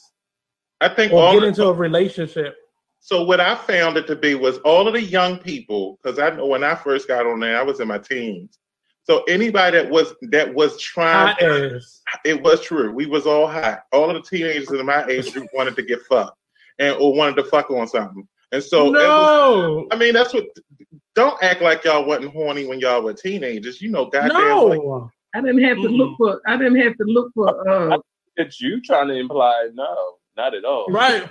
I 0.80 0.88
think 0.88 1.12
or 1.12 1.22
all 1.22 1.32
get 1.34 1.40
the- 1.40 1.46
into 1.48 1.66
a 1.66 1.72
relationship. 1.72 2.56
So 3.00 3.22
what 3.22 3.40
I 3.40 3.54
found 3.54 3.96
it 3.96 4.06
to 4.08 4.16
be 4.16 4.34
was 4.34 4.58
all 4.58 4.88
of 4.88 4.94
the 4.94 5.02
young 5.02 5.38
people, 5.38 5.96
because 6.02 6.18
I 6.18 6.30
know 6.30 6.46
when 6.46 6.64
I 6.64 6.74
first 6.74 7.06
got 7.06 7.24
on 7.24 7.38
there, 7.38 7.56
I 7.56 7.62
was 7.62 7.78
in 7.78 7.86
my 7.86 7.98
teens. 7.98 8.58
So 9.04 9.22
anybody 9.28 9.76
that 9.76 9.88
was 9.88 10.12
that 10.22 10.52
was 10.52 10.80
trying, 10.80 11.36
Hot 11.36 11.42
ass. 11.42 12.00
it 12.24 12.42
was 12.42 12.60
true. 12.62 12.90
We 12.92 13.06
was 13.06 13.24
all 13.24 13.46
hot. 13.46 13.84
All 13.92 14.10
of 14.10 14.16
the 14.16 14.28
teenagers 14.28 14.72
in 14.72 14.84
my 14.84 15.04
age 15.06 15.32
group 15.32 15.46
wanted 15.54 15.76
to 15.76 15.82
get 15.82 16.02
fucked 16.02 16.36
and 16.80 16.96
or 16.96 17.14
wanted 17.14 17.36
to 17.36 17.44
fuck 17.44 17.70
on 17.70 17.86
something. 17.86 18.26
And 18.52 18.62
so 18.62 18.86
it 18.86 18.92
was, 18.92 19.02
no, 19.02 19.86
I 19.90 19.96
mean 19.96 20.14
that's 20.14 20.32
what. 20.32 20.44
Don't 21.14 21.42
act 21.42 21.62
like 21.62 21.82
y'all 21.84 22.04
wasn't 22.04 22.32
horny 22.32 22.66
when 22.66 22.78
y'all 22.78 23.02
were 23.02 23.14
teenagers. 23.14 23.80
You 23.80 23.90
know, 23.90 24.04
goddamn. 24.04 24.68
Like, 24.68 24.78
no. 24.78 25.10
I 25.34 25.40
didn't 25.40 25.62
have 25.64 25.76
to 25.78 25.88
look 25.88 26.16
for. 26.18 26.40
I 26.46 26.56
didn't 26.56 26.80
have 26.80 26.96
to 26.96 27.04
look 27.04 27.32
for. 27.34 27.68
Uh, 27.68 27.98
That 28.36 28.60
you 28.60 28.80
trying 28.82 29.08
to 29.08 29.14
imply? 29.14 29.68
No, 29.74 30.16
not 30.36 30.54
at 30.54 30.64
all. 30.64 30.86
Right. 30.88 31.28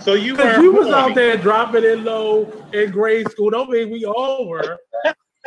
so 0.00 0.14
you 0.14 0.34
Because 0.34 0.58
were 0.58 0.62
you 0.62 0.72
was 0.72 0.88
out 0.88 1.14
there 1.14 1.36
dropping 1.36 1.84
it 1.84 2.00
low 2.00 2.44
in 2.72 2.90
grade 2.90 3.30
school. 3.30 3.50
Don't 3.50 3.70
mean 3.70 3.90
we 3.90 4.04
all 4.04 4.46
were. 4.46 4.78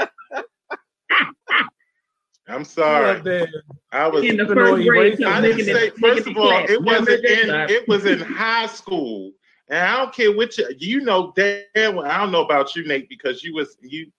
I'm 2.47 2.63
sorry. 2.63 3.47
I 3.91 4.07
was. 4.07 4.23
in 4.23 4.37
the 4.37 4.45
first 4.47 4.87
grade. 4.87 5.23
I 5.23 5.41
didn't 5.41 5.65
say. 5.65 5.89
First 5.91 6.27
of 6.27 6.37
all, 6.37 6.51
it 6.51 6.81
wasn't 6.81 7.25
in. 7.25 7.49
It 7.69 7.87
was 7.87 8.05
in 8.05 8.19
high 8.19 8.67
school, 8.67 9.31
and 9.69 9.79
I 9.79 9.97
don't 9.97 10.13
care 10.13 10.35
which. 10.35 10.59
You 10.77 11.01
know, 11.01 11.33
damn. 11.35 11.95
well, 11.95 12.05
I 12.05 12.17
don't 12.19 12.31
know 12.31 12.43
about 12.45 12.75
you, 12.75 12.87
Nate, 12.87 13.09
because 13.09 13.43
you 13.43 13.53
was 13.53 13.77
you. 13.81 14.11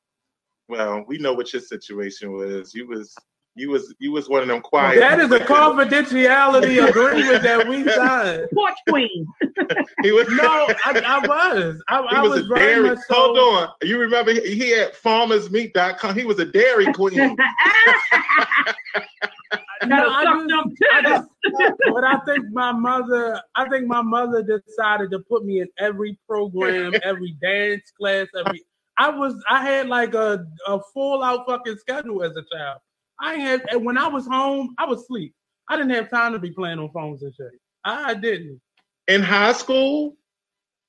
Well, 0.68 1.04
we 1.06 1.18
know 1.18 1.32
what 1.32 1.52
your 1.52 1.62
situation 1.62 2.32
was. 2.32 2.74
You 2.74 2.88
was. 2.88 3.14
You 3.54 3.70
was. 3.70 3.94
You 3.98 4.12
was 4.12 4.28
one 4.28 4.42
of 4.42 4.48
them 4.48 4.60
quiet. 4.60 4.98
That 4.98 5.20
is 5.20 5.30
a 5.32 5.38
confidentiality 5.38 6.86
agreement 6.88 7.42
that 7.42 7.66
we 7.68 7.88
signed. 7.90 8.48
Porch 8.52 8.74
queen. 8.88 9.26
He 10.02 10.12
was. 10.12 10.28
No, 10.28 10.68
I, 10.84 11.02
I 11.04 11.26
was. 11.26 11.82
I, 11.88 12.02
He 12.02 12.16
I 12.16 12.22
was, 12.22 12.42
was, 12.42 12.50
a 12.50 12.54
dairy. 12.54 12.90
much 12.90 12.98
so. 13.08 13.14
Hold 13.14 13.38
on. 13.38 13.68
You 13.82 13.98
remember 13.98 14.32
he, 14.32 14.54
he 14.54 14.70
had 14.70 14.92
farmersmeat.com. 14.92 16.14
He 16.14 16.24
was 16.24 16.38
a 16.38 16.44
dairy 16.44 16.92
queen. 16.92 17.36
No, 19.84 19.96
Gotta 19.96 20.08
I 20.92 21.02
just- 21.02 21.28
I 21.52 21.52
just- 21.58 21.78
but 21.92 22.04
I 22.04 22.18
think 22.26 22.46
my 22.52 22.72
mother, 22.72 23.40
I 23.54 23.68
think 23.68 23.86
my 23.86 24.02
mother 24.02 24.42
decided 24.42 25.10
to 25.10 25.20
put 25.20 25.44
me 25.44 25.60
in 25.60 25.68
every 25.78 26.18
program, 26.28 26.94
every 27.02 27.36
dance 27.42 27.90
class, 27.98 28.26
every. 28.38 28.64
I 28.98 29.10
was, 29.10 29.34
I 29.50 29.62
had 29.62 29.88
like 29.88 30.14
a, 30.14 30.46
a 30.66 30.80
full 30.94 31.22
out 31.22 31.46
fucking 31.46 31.76
schedule 31.78 32.22
as 32.22 32.32
a 32.36 32.42
child. 32.56 32.80
I 33.20 33.34
had, 33.34 33.62
and 33.70 33.84
when 33.84 33.98
I 33.98 34.08
was 34.08 34.26
home, 34.26 34.74
I 34.78 34.86
was 34.86 35.02
asleep. 35.02 35.34
I 35.68 35.76
didn't 35.76 35.92
have 35.92 36.08
time 36.10 36.32
to 36.32 36.38
be 36.38 36.50
playing 36.50 36.78
on 36.78 36.90
phones 36.92 37.22
and 37.22 37.34
shit. 37.34 37.50
I 37.84 38.14
didn't. 38.14 38.60
In 39.08 39.22
high 39.22 39.52
school? 39.52 40.16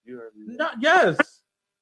You 0.06 0.18
heard 0.18 0.32
me. 0.38 0.56
No, 0.56 0.70
yes. 0.80 1.18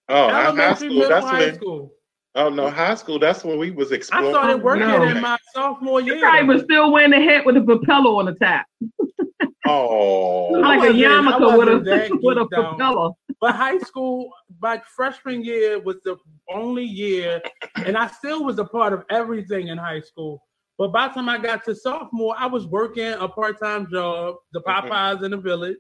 Oh, 0.10 0.30
high 0.30 0.74
school. 0.76 0.90
middle, 0.90 1.10
That's 1.10 1.26
high 1.26 1.40
when. 1.40 1.56
school. 1.56 1.92
Oh 2.38 2.50
no, 2.50 2.70
high 2.70 2.96
school. 2.96 3.18
That's 3.18 3.44
when 3.44 3.58
we 3.58 3.72
was 3.72 3.92
exploring. 3.92 4.28
I 4.28 4.32
started 4.32 4.64
working 4.64 4.88
No. 4.88 5.04
in 5.04 5.22
my 5.22 5.38
sophomore 5.54 6.02
year. 6.02 6.16
You 6.16 6.20
year. 6.20 6.30
probably 6.30 6.54
was 6.56 6.64
still 6.64 6.92
wearing 6.92 7.12
the 7.12 7.22
hat 7.22 7.46
with 7.46 7.56
a 7.58 7.62
propeller 7.62 8.10
on 8.20 8.26
the 8.26 8.34
top, 8.34 8.66
Oh, 9.68 10.50
like 10.52 10.78
a 10.78 10.92
wasn't- 10.94 10.98
yarmulke 10.98 11.58
with 11.58 11.68
a 11.70 12.18
with 12.22 12.38
a 12.38 12.42
geeked 12.46 12.50
propeller. 12.52 13.12
But 13.42 13.56
high 13.56 13.78
school, 13.80 14.32
my 14.62 14.82
freshman 14.96 15.44
year 15.44 15.80
was 15.80 15.98
the 16.04 16.18
only 16.54 16.84
year, 16.86 17.42
and 17.76 17.98
I 17.98 18.08
still 18.08 18.44
was 18.44 18.60
a 18.60 18.66
part 18.66 18.94
of 18.94 19.04
everything 19.10 19.70
in 19.70 19.78
high 19.78 20.02
school. 20.02 20.42
But 20.78 20.92
by 20.92 21.08
the 21.08 21.14
time 21.16 21.30
I 21.30 21.38
got 21.38 21.64
to 21.66 21.76
sophomore, 21.76 22.36
I 22.38 22.48
was 22.48 22.66
working 22.68 23.14
a 23.14 23.28
part 23.30 23.60
time 23.62 23.88
job, 23.90 24.36
the 24.52 24.62
Mhm. 24.62 24.90
Popeyes 24.90 25.24
in 25.24 25.32
the 25.32 25.38
village, 25.38 25.78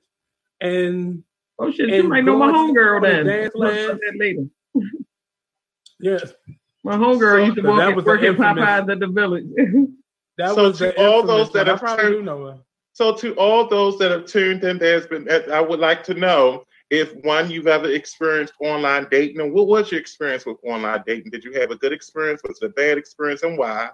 and 0.62 1.24
Oh 1.58 1.72
shit, 1.72 1.90
And 1.90 2.04
you 2.04 2.10
might 2.10 2.26
know 2.26 2.38
my 2.38 2.52
homegirl 2.52 3.02
the 3.02 3.08
then. 3.08 3.26
dance 3.28 3.54
We'll 3.56 3.70
talk 3.88 4.00
class. 4.00 4.36
about 6.00 6.22
yes, 6.22 6.34
My 6.84 6.98
homegirl 6.98 7.20
So- 7.20 7.44
used 7.44 7.56
to 7.56 7.62
But 7.64 7.70
work, 7.70 7.78
that 7.80 7.90
at, 7.90 8.06
work 8.06 8.22
the 8.22 8.28
at 8.28 8.36
Popeyes 8.36 8.92
at 8.92 9.00
the 9.00 9.08
village. 9.08 9.46
that 10.38 10.56
So 10.56 10.64
was 10.70 10.78
to 10.80 10.98
all 11.02 11.24
those 11.24 11.52
that 11.52 11.68
have 11.68 11.80
probably 11.80 12.04
turned- 12.04 12.16
do 12.16 12.24
know. 12.24 12.60
So 12.94 13.14
to 13.14 13.34
all 13.36 13.68
those 13.68 13.98
that 14.00 14.12
have 14.12 14.26
tuned 14.26 14.64
in, 14.64 14.78
there's 14.78 15.06
been. 15.06 15.30
I 15.30 15.60
would 15.60 15.82
like 15.82 16.02
to 16.06 16.14
know 16.14 16.64
if 16.90 17.14
one 17.26 17.52
you've 17.52 17.68
ever 17.68 17.92
experienced 17.92 18.54
online 18.62 19.08
dating, 19.12 19.42
and 19.42 19.52
what 19.54 19.68
was 19.68 19.92
your 19.92 20.00
experience 20.00 20.46
with 20.46 20.58
online 20.64 21.04
dating? 21.06 21.32
Did 21.32 21.44
you 21.44 21.52
have 21.60 21.72
a 21.72 21.76
good 21.76 21.92
experience? 21.92 22.42
Was 22.48 22.62
it 22.62 22.68
a 22.68 22.70
bad 22.70 22.98
experience, 22.98 23.44
and 23.44 23.58
why? 23.58 23.90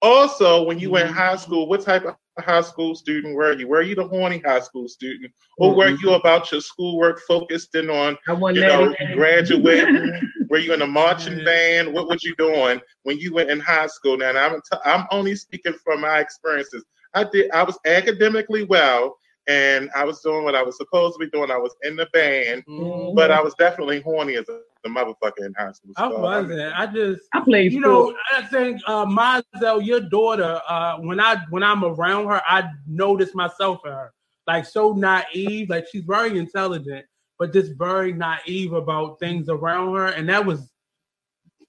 Also, 0.00 0.62
when 0.62 0.78
you 0.78 0.90
were 0.90 1.00
in 1.00 1.06
mm-hmm. 1.06 1.16
high 1.16 1.34
school, 1.34 1.66
what 1.66 1.80
type 1.80 2.04
of 2.04 2.14
high 2.42 2.60
school 2.60 2.94
student 2.94 3.34
were 3.34 3.52
you? 3.52 3.68
Were 3.68 3.82
you 3.82 3.94
the 3.94 4.06
horny 4.06 4.38
high 4.44 4.60
school 4.60 4.88
student, 4.88 5.32
or 5.58 5.74
were 5.74 5.88
you 6.02 6.12
about 6.14 6.50
your 6.52 6.60
schoolwork 6.60 7.20
focused 7.26 7.74
in 7.74 7.90
on 7.90 8.16
you 8.54 8.60
know 8.68 8.94
graduating? 9.14 10.20
were 10.50 10.58
you 10.58 10.72
in 10.72 10.82
a 10.82 10.86
marching 10.86 11.44
band? 11.44 11.92
What 11.92 12.08
were 12.08 12.16
you 12.22 12.34
doing 12.36 12.80
when 13.02 13.18
you 13.18 13.34
were 13.34 13.42
in 13.42 13.60
high 13.60 13.86
school? 13.86 14.16
Now, 14.18 14.30
I'm 14.36 14.60
t- 14.60 14.78
I'm 14.84 15.06
only 15.10 15.34
speaking 15.34 15.74
from 15.84 16.00
my 16.02 16.18
experiences. 16.20 16.84
I 17.14 17.24
did. 17.24 17.50
I 17.52 17.62
was 17.62 17.78
academically 17.86 18.64
well, 18.64 19.16
and 19.46 19.90
I 19.94 20.04
was 20.04 20.20
doing 20.20 20.44
what 20.44 20.54
I 20.54 20.62
was 20.62 20.76
supposed 20.76 21.14
to 21.14 21.24
be 21.24 21.30
doing. 21.30 21.50
I 21.50 21.56
was 21.56 21.74
in 21.82 21.96
the 21.96 22.06
band, 22.12 22.64
Mhm. 22.68 23.14
but 23.14 23.30
I 23.30 23.40
was 23.40 23.54
definitely 23.54 24.00
horny 24.00 24.36
as 24.36 24.48
a, 24.48 24.60
a 24.86 24.88
motherfucker 24.88 25.44
in 25.46 25.54
high 25.58 25.72
school. 25.72 25.92
I 25.96 26.08
So, 26.08 26.18
wasn't. 26.20 26.78
I 26.78 26.86
just 26.86 27.22
I 27.34 27.40
played 27.40 27.72
you 27.72 27.82
sports. 27.82 28.18
know, 28.32 28.38
I 28.38 28.42
think 28.46 28.80
uh 28.86 29.04
Mazel, 29.06 29.82
your 29.82 30.00
daughter, 30.00 30.60
uh 30.68 30.96
when 30.98 31.20
I 31.20 31.36
when 31.50 31.62
I'm 31.62 31.84
around 31.84 32.28
her, 32.28 32.42
I 32.46 32.68
notice 32.86 33.34
myself 33.34 33.80
in 33.84 33.92
her. 33.92 34.12
Like 34.46 34.64
so 34.64 34.92
naive, 34.92 35.68
like 35.70 35.86
she's 35.90 36.04
very 36.04 36.38
intelligent, 36.38 37.04
but 37.38 37.52
just 37.52 37.72
very 37.78 38.12
naive 38.12 38.72
about 38.72 39.18
things 39.18 39.48
around 39.48 39.94
her. 39.96 40.06
And 40.08 40.28
that 40.28 40.44
was 40.46 40.70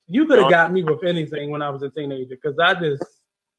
you 0.08 0.26
could 0.26 0.40
have 0.40 0.50
got 0.52 0.72
me 0.72 0.84
with 0.84 1.04
anything 1.04 1.50
when 1.52 1.62
I 1.62 1.70
was 1.70 1.82
a 1.84 1.90
teenager 1.90 2.36
because 2.42 2.58
I 2.60 2.74
just 2.76 3.04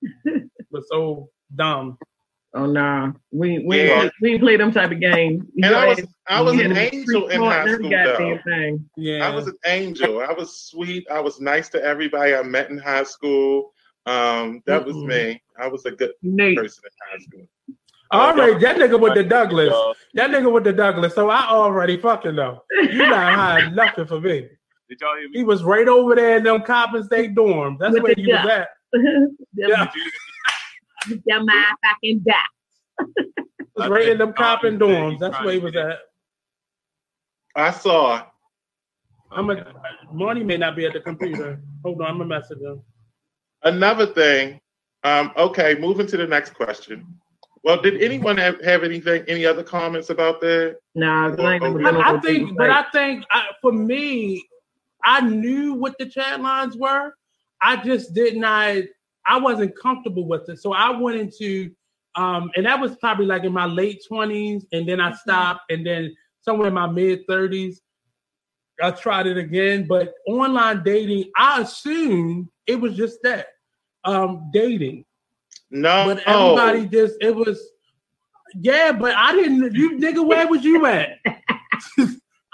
was 0.70 0.86
so 0.90 1.28
dumb. 1.56 1.98
Oh 2.54 2.66
nah, 2.66 3.12
we 3.30 3.58
we 3.66 3.82
Yeah. 3.86 4.02
ain't, 4.04 4.12
we 4.22 4.32
ain't 4.32 4.40
play 4.40 4.56
them 4.56 4.72
type 4.72 4.90
of 4.90 5.00
games. 5.00 5.44
And 5.62 5.74
I 5.74 5.86
was 5.86 6.06
I 6.28 6.40
was 6.40 6.58
an 6.58 6.76
angel 6.76 7.28
in 7.28 7.40
high 7.42 7.66
school 7.66 7.90
though. 7.90 8.04
Goddamn 8.04 8.42
thing. 8.42 8.90
Yeah. 8.96 9.28
I 9.28 9.34
was 9.34 9.46
an 9.48 9.56
angel. 9.66 10.20
I 10.20 10.32
was 10.32 10.62
sweet. 10.62 11.06
I 11.10 11.20
was 11.20 11.40
nice 11.40 11.68
to 11.70 11.82
everybody 11.82 12.34
I 12.34 12.42
met 12.42 12.70
in 12.70 12.78
high 12.78 13.04
school. 13.04 13.72
Um, 14.06 14.62
that 14.66 14.84
was 14.86 14.96
me. 14.96 15.42
I 15.60 15.68
was 15.68 15.84
a 15.84 15.90
good 15.90 16.12
Nate, 16.22 16.56
person 16.56 16.82
in 16.84 16.90
high 17.12 17.18
school. 17.24 17.48
All 18.10 18.34
right, 18.34 18.58
that 18.60 18.76
nigga 18.76 18.98
with 18.98 19.14
the 19.14 19.24
Douglas. 19.24 19.74
That 20.14 20.30
nigga 20.30 20.50
with 20.50 20.64
the 20.64 20.72
Douglas. 20.72 21.14
So 21.14 21.28
I 21.28 21.46
already 21.46 21.98
fucking 21.98 22.34
know. 22.34 22.62
You 22.90 23.06
not 23.06 23.34
hiding 23.38 23.74
nothing 23.74 24.06
for 24.06 24.20
me. 24.20 24.48
Did 24.88 25.00
y'all 25.02 25.16
hear 25.18 25.28
me? 25.28 25.38
He 25.38 25.44
was 25.44 25.62
right 25.62 25.86
over 25.86 26.14
there 26.14 26.38
in 26.38 26.44
them 26.44 26.62
Coppin 26.62 27.04
State 27.04 27.34
dorms. 27.34 27.78
That's 27.78 27.92
With 27.92 28.02
where 28.04 28.14
the 28.14 28.22
he 28.22 28.28
was 28.28 28.46
at. 28.46 28.68
them, 29.52 29.88
Yeah, 31.06 31.16
them 31.26 31.46
motherfucking 31.46 32.24
duck. 32.24 33.06
he 33.16 33.24
was 33.76 33.88
right 33.88 34.08
in 34.08 34.18
them 34.18 34.32
Coppin 34.32 34.78
dorms. 34.78 35.18
That's 35.18 35.38
where 35.44 35.54
he 35.54 35.58
was 35.58 35.76
at. 35.76 35.98
I 37.54 37.70
saw. 37.70 38.24
I'm 39.30 39.50
a 39.50 39.72
Marty 40.12 40.42
may 40.42 40.56
not 40.56 40.76
be 40.76 40.86
at 40.86 40.92
the 40.92 41.00
computer. 41.00 41.60
Hold 41.84 42.00
on, 42.00 42.06
I'm 42.06 42.18
gonna 42.18 42.26
message 42.26 42.60
him. 42.60 42.82
Another 43.62 44.06
thing. 44.06 44.60
Um, 45.04 45.32
okay, 45.36 45.76
moving 45.78 46.06
to 46.08 46.16
the 46.16 46.26
next 46.26 46.54
question. 46.54 47.06
Well, 47.64 47.80
did 47.80 48.02
anyone 48.02 48.36
have, 48.36 48.62
have 48.64 48.84
anything, 48.84 49.24
any 49.28 49.44
other 49.44 49.62
comments 49.62 50.10
about 50.10 50.40
that? 50.40 50.76
No, 50.94 51.34
I 51.38 51.54
ain't 51.54 51.62
never 51.62 51.78
been 51.78 51.86
on 51.86 51.96
I, 51.96 52.16
I 52.16 52.20
think, 52.20 52.56
but. 52.56 52.70
I 52.70 52.84
think 52.90 53.24
I, 53.30 53.46
for 53.60 53.72
me, 53.72 54.46
I 55.04 55.20
knew 55.20 55.74
what 55.74 55.96
the 55.98 56.06
chat 56.06 56.40
lines 56.40 56.76
were. 56.76 57.12
I 57.60 57.76
just 57.76 58.14
did 58.14 58.36
not. 58.36 58.84
I 59.28 59.38
wasn't 59.38 59.78
comfortable 59.78 60.26
with 60.26 60.48
it, 60.48 60.58
so 60.58 60.72
I 60.72 60.90
went 60.90 61.18
into, 61.18 61.70
um, 62.14 62.50
and 62.56 62.66
that 62.66 62.80
was 62.80 62.96
probably 62.96 63.26
like 63.26 63.44
in 63.44 63.52
my 63.52 63.66
late 63.66 64.02
twenties, 64.06 64.66
and 64.72 64.88
then 64.88 65.00
I 65.00 65.12
stopped, 65.12 65.70
and 65.70 65.86
then 65.86 66.14
somewhere 66.40 66.68
in 66.68 66.74
my 66.74 66.86
mid 66.86 67.26
thirties, 67.28 67.80
I 68.82 68.90
tried 68.90 69.26
it 69.26 69.36
again. 69.36 69.86
But 69.86 70.14
online 70.26 70.82
dating, 70.82 71.30
I 71.36 71.62
assumed 71.62 72.48
it 72.66 72.80
was 72.80 72.96
just 72.96 73.18
that, 73.22 73.48
um, 74.04 74.50
dating. 74.52 75.04
No. 75.70 76.06
But 76.06 76.26
everybody 76.26 76.86
just 76.86 77.16
it 77.20 77.34
was 77.34 77.60
yeah, 78.54 78.92
but 78.92 79.14
I 79.14 79.32
didn't 79.32 79.74
you 79.74 79.98
nigga, 79.98 80.26
where 80.26 80.46
was 80.48 80.64
you 80.64 80.86
at? 80.86 81.18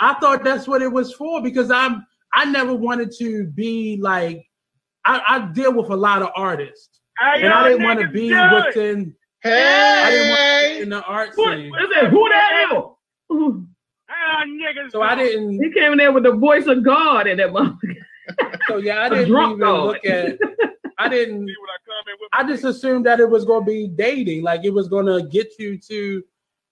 I 0.00 0.14
thought 0.14 0.44
that's 0.44 0.66
what 0.66 0.82
it 0.82 0.92
was 0.92 1.12
for 1.14 1.42
because 1.42 1.70
I'm 1.70 2.04
I 2.32 2.44
never 2.46 2.74
wanted 2.74 3.12
to 3.18 3.44
be 3.46 3.98
like 4.00 4.44
I, 5.06 5.22
I 5.28 5.38
deal 5.52 5.72
with 5.72 5.90
a 5.90 5.96
lot 5.96 6.22
of 6.22 6.30
artists. 6.36 7.00
And 7.20 7.52
I 7.52 7.68
didn't 7.68 7.84
want 7.84 8.00
to 8.00 8.08
be 8.08 8.30
within 8.30 9.14
I 9.44 10.10
didn't 10.10 10.28
want 10.28 10.40
to 10.40 10.66
be 10.68 10.74
Hey. 10.76 10.80
in 10.82 10.88
the 10.88 11.02
art 11.04 11.30
Who, 11.36 11.44
scene. 11.44 11.66
is 11.74 11.90
it, 12.02 12.08
who 12.10 12.28
that 12.30 12.68
is? 12.72 12.78
Ah, 12.78 13.34
Ooh, 13.34 13.66
So 14.90 15.02
I 15.02 15.14
didn't 15.14 15.62
He 15.62 15.70
came 15.72 15.92
in 15.92 15.98
there 15.98 16.12
with 16.12 16.24
the 16.24 16.32
voice 16.32 16.66
of 16.66 16.82
God 16.82 17.26
in 17.26 17.36
that 17.38 17.50
motherfucker. 17.50 18.58
so 18.68 18.78
yeah, 18.78 19.02
I 19.02 19.08
didn't 19.10 19.28
even 19.28 19.58
dog. 19.58 19.86
look 19.86 20.06
at 20.06 20.38
I 20.98 21.08
didn't 21.08 21.50
I 22.32 22.44
just 22.46 22.64
assumed 22.64 23.04
that 23.06 23.20
it 23.20 23.28
was 23.28 23.44
going 23.44 23.64
to 23.64 23.70
be 23.70 23.88
dating, 23.88 24.42
like 24.42 24.64
it 24.64 24.70
was 24.70 24.88
going 24.88 25.06
to 25.06 25.28
get 25.28 25.48
you 25.58 25.78
to, 25.88 26.22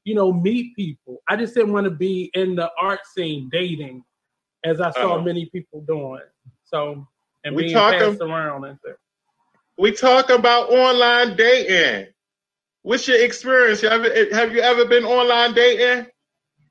you 0.05 0.14
know, 0.14 0.33
meet 0.33 0.74
people. 0.76 1.22
I 1.28 1.37
just 1.37 1.55
didn't 1.55 1.72
want 1.72 1.85
to 1.85 1.91
be 1.91 2.30
in 2.35 2.57
the 2.57 2.70
art 2.80 3.01
scene 3.14 3.49
dating, 3.53 4.03
as 4.64 4.80
I 4.80 4.91
saw 4.93 5.16
Oh. 5.16 5.20
many 5.22 5.47
people 5.47 5.83
doing. 5.87 6.22
So 6.64 7.07
and 7.45 7.55
We 7.57 7.64
being 7.64 7.74
talking- 7.74 7.99
passed 8.01 8.20
around 8.22 8.64
and 8.64 8.78
stuff. 8.78 8.97
We 9.78 9.93
talk 9.93 10.30
about 10.30 10.70
online 10.70 11.36
dating. 11.36 12.12
What's 12.82 13.07
your 13.09 13.20
experience? 13.24 13.82
You 13.82 13.88
ever, 13.88 14.07
eh, 14.07 14.34
have 14.34 14.53
you 14.53 14.61
ever 14.61 14.84
been 14.84 15.05
online 15.05 15.55
dating? 15.55 16.11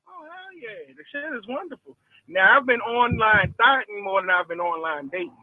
Oh 0.08 0.22
hell 0.24 0.52
yeah, 0.60 0.92
the 0.96 1.04
shit 1.10 1.24
is 1.38 1.46
wonderful. 1.48 1.96
Now 2.28 2.56
I've 2.58 2.66
been 2.66 2.80
online 2.80 3.54
dating 3.58 4.04
more 4.04 4.20
than 4.20 4.30
I've 4.30 4.48
been 4.48 4.60
online 4.60 5.08
dating. 5.08 5.36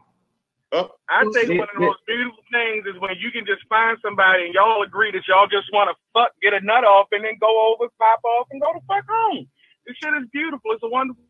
Oh, 0.72 0.88
I 1.08 1.24
think 1.34 1.48
Yeah, 1.50 1.58
one 1.58 1.68
of 1.68 1.74
the 1.74 1.80
yeah. 1.82 1.86
most 1.90 2.00
beautiful 2.06 2.44
things 2.52 2.86
is 2.86 3.00
when 3.00 3.16
you 3.18 3.32
can 3.32 3.44
just 3.44 3.62
find 3.68 3.98
somebody 4.02 4.44
and 4.46 4.54
y'all 4.54 4.82
agree 4.82 5.10
that 5.10 5.26
y'all 5.26 5.48
just 5.48 5.66
want 5.72 5.90
to 5.90 5.96
fuck, 6.14 6.30
get 6.40 6.54
a 6.54 6.60
nut 6.60 6.84
off, 6.84 7.08
and 7.10 7.24
then 7.24 7.34
go 7.40 7.74
over, 7.74 7.90
pop 7.98 8.20
off, 8.24 8.46
and 8.52 8.60
go 8.62 8.72
to 8.72 8.80
fuck 8.86 9.04
home. 9.08 9.48
This 9.86 9.96
shit 10.02 10.14
is 10.14 10.28
beautiful. 10.32 10.70
It's 10.72 10.82
a 10.84 10.88
wonderful 10.88 11.22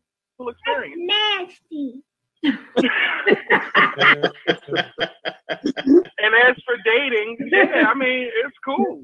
experience. 0.47 0.95
That's 1.09 1.59
Nasty. 1.71 2.03
And 2.43 2.57
as 6.47 6.55
for 6.65 6.75
dating, 6.85 7.37
yeah, 7.51 7.85
I 7.87 7.93
mean 7.93 8.29
it's 8.43 8.57
cool. 8.63 9.03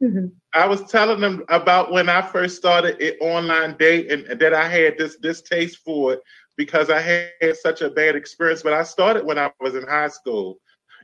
I 0.54 0.66
was 0.66 0.90
telling 0.90 1.20
them 1.20 1.44
about 1.48 1.92
when 1.92 2.08
I 2.08 2.22
first 2.22 2.56
started 2.56 2.96
it 3.00 3.16
online 3.20 3.76
dating 3.78 4.26
and 4.28 4.40
that 4.40 4.52
I 4.52 4.68
had 4.68 4.98
this 4.98 5.14
distaste 5.16 5.78
for 5.84 6.14
it 6.14 6.20
because 6.56 6.90
I 6.90 7.00
had 7.00 7.56
such 7.56 7.82
a 7.82 7.90
bad 7.90 8.16
experience. 8.16 8.62
But 8.62 8.72
I 8.72 8.82
started 8.82 9.24
when 9.24 9.38
I 9.38 9.52
was 9.60 9.76
in 9.76 9.86
high 9.86 10.08
school, 10.08 10.58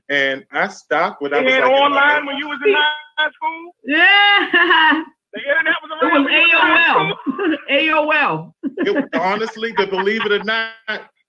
and 0.09 0.45
I 0.53 0.67
stopped 0.69 1.23
when 1.23 1.33
I 1.33 1.41
was 1.43 1.53
had 1.53 1.61
like 1.63 1.71
in 1.71 1.77
my- 1.77 1.83
online 1.85 2.27
when 2.27 2.37
you 2.39 2.49
was 2.49 2.59
in 2.67 2.75
high 2.75 3.31
school. 3.31 3.75
Yeah. 3.85 5.05
The 5.35 5.41
internet 5.43 5.75
was 5.83 5.91
It 6.01 6.07
around. 6.07 6.25
was 6.25 6.33
was 6.33 6.41
in 7.45 7.55
high 7.95 8.11
school? 8.11 8.65
AOL. 8.73 8.91
AOL. 8.91 9.05
it, 9.05 9.15
honestly, 9.15 9.75
to 9.75 9.87
believe 9.87 10.25
it 10.25 10.33
or 10.33 10.43
not, 10.43 10.73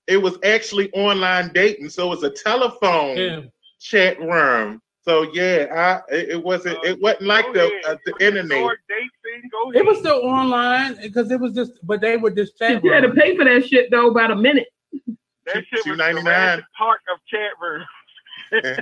it 0.09 0.17
was 0.17 0.37
actually 0.43 0.91
online 0.91 1.51
dating. 1.53 1.89
So 1.89 2.07
it 2.07 2.09
was 2.09 2.23
a 2.23 2.31
telephone 2.31 3.17
Yeah. 3.17 3.41
chat 3.79 4.19
room. 4.19 4.81
So 5.01 5.21
yeah, 5.33 6.01
I 6.09 6.13
it, 6.13 6.29
it 6.29 6.43
wasn't 6.43 6.83
it 6.83 6.99
wasn't 6.99 7.27
like 7.27 7.45
the 7.53 7.71
uh, 7.87 7.95
the 8.05 8.13
internet. 8.19 8.57
sword 8.57 8.79
dates 8.89 9.13
in, 9.33 9.49
Go 9.49 9.71
It 9.71 9.85
was 9.85 9.99
still 9.99 10.21
online 10.25 10.97
because 11.01 11.31
it 11.31 11.39
was 11.39 11.53
just, 11.53 11.73
but 11.83 12.01
they 12.01 12.17
were 12.17 12.31
just 12.31 12.57
chat. 12.57 12.83
You 12.83 12.91
had 12.91 13.03
to 13.03 13.11
pay 13.11 13.37
for 13.37 13.45
that 13.45 13.65
shit 13.67 13.91
though 13.91 14.09
about 14.09 14.31
a 14.31 14.35
minute. 14.35 14.67
That 15.45 15.63
shit 15.69 15.85
was 15.85 15.97
the 15.97 16.03
$2.99. 16.03 16.23
Jurassic 16.23 16.65
Park 16.77 17.01
of 17.11 17.19
chat 17.27 17.51
room. 17.61 17.85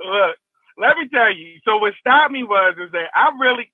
Look, 0.00 0.36
let 0.78 0.96
me 0.96 1.08
tell 1.12 1.32
you. 1.32 1.58
So 1.64 1.76
what 1.78 1.94
stopped 2.00 2.32
me 2.32 2.42
was 2.42 2.74
is 2.82 2.90
that 2.92 3.10
I 3.14 3.30
really, 3.38 3.70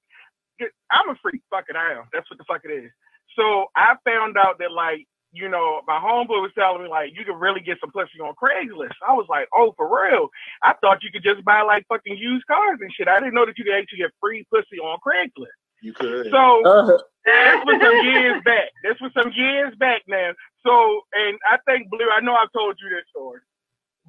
I'm 0.90 1.08
a 1.10 1.14
freak. 1.22 1.42
Fuck 1.50 1.66
it, 1.68 1.76
I 1.76 1.92
am. 1.92 2.04
That's 2.12 2.28
what 2.30 2.38
the 2.38 2.44
fuck 2.44 2.62
it 2.64 2.70
is. 2.70 2.90
So 3.36 3.66
I 3.76 3.96
found 4.04 4.36
out 4.36 4.58
that 4.58 4.72
like, 4.72 5.06
you 5.32 5.48
know, 5.48 5.80
my 5.86 5.98
homeboy 5.98 6.42
was 6.44 6.52
telling 6.54 6.82
me 6.82 6.88
like 6.88 7.12
you 7.16 7.24
could 7.24 7.40
really 7.40 7.60
get 7.60 7.78
some 7.80 7.90
pussy 7.90 8.20
on 8.20 8.34
Craigslist. 8.34 8.96
I 9.06 9.14
was 9.14 9.26
like, 9.28 9.48
oh, 9.54 9.72
for 9.76 9.88
real? 9.88 10.28
I 10.62 10.74
thought 10.80 11.02
you 11.02 11.10
could 11.10 11.24
just 11.24 11.44
buy 11.44 11.62
like 11.62 11.86
fucking 11.88 12.16
used 12.18 12.46
cars 12.46 12.78
and 12.80 12.92
shit. 12.92 13.08
I 13.08 13.18
didn't 13.18 13.34
know 13.34 13.46
that 13.46 13.56
you 13.56 13.64
could 13.64 13.74
actually 13.74 13.98
get 13.98 14.10
free 14.20 14.46
pussy 14.52 14.78
on 14.78 14.98
Craigslist. 15.00 15.56
You 15.82 15.92
could. 15.92 16.30
So 16.30 16.62
uh-huh. 16.64 16.98
this 17.24 17.58
was 17.64 17.80
some 17.82 18.06
years 18.06 18.42
back. 18.44 18.68
This 18.84 19.00
was 19.00 19.10
some 19.14 19.32
years 19.34 19.74
back 19.76 20.02
now. 20.06 20.30
So, 20.64 21.00
and 21.12 21.38
I 21.50 21.58
think 21.66 21.90
Blue, 21.90 22.06
I 22.14 22.20
know 22.20 22.36
I've 22.36 22.52
told 22.52 22.76
you 22.80 22.88
this 22.88 23.08
story, 23.10 23.40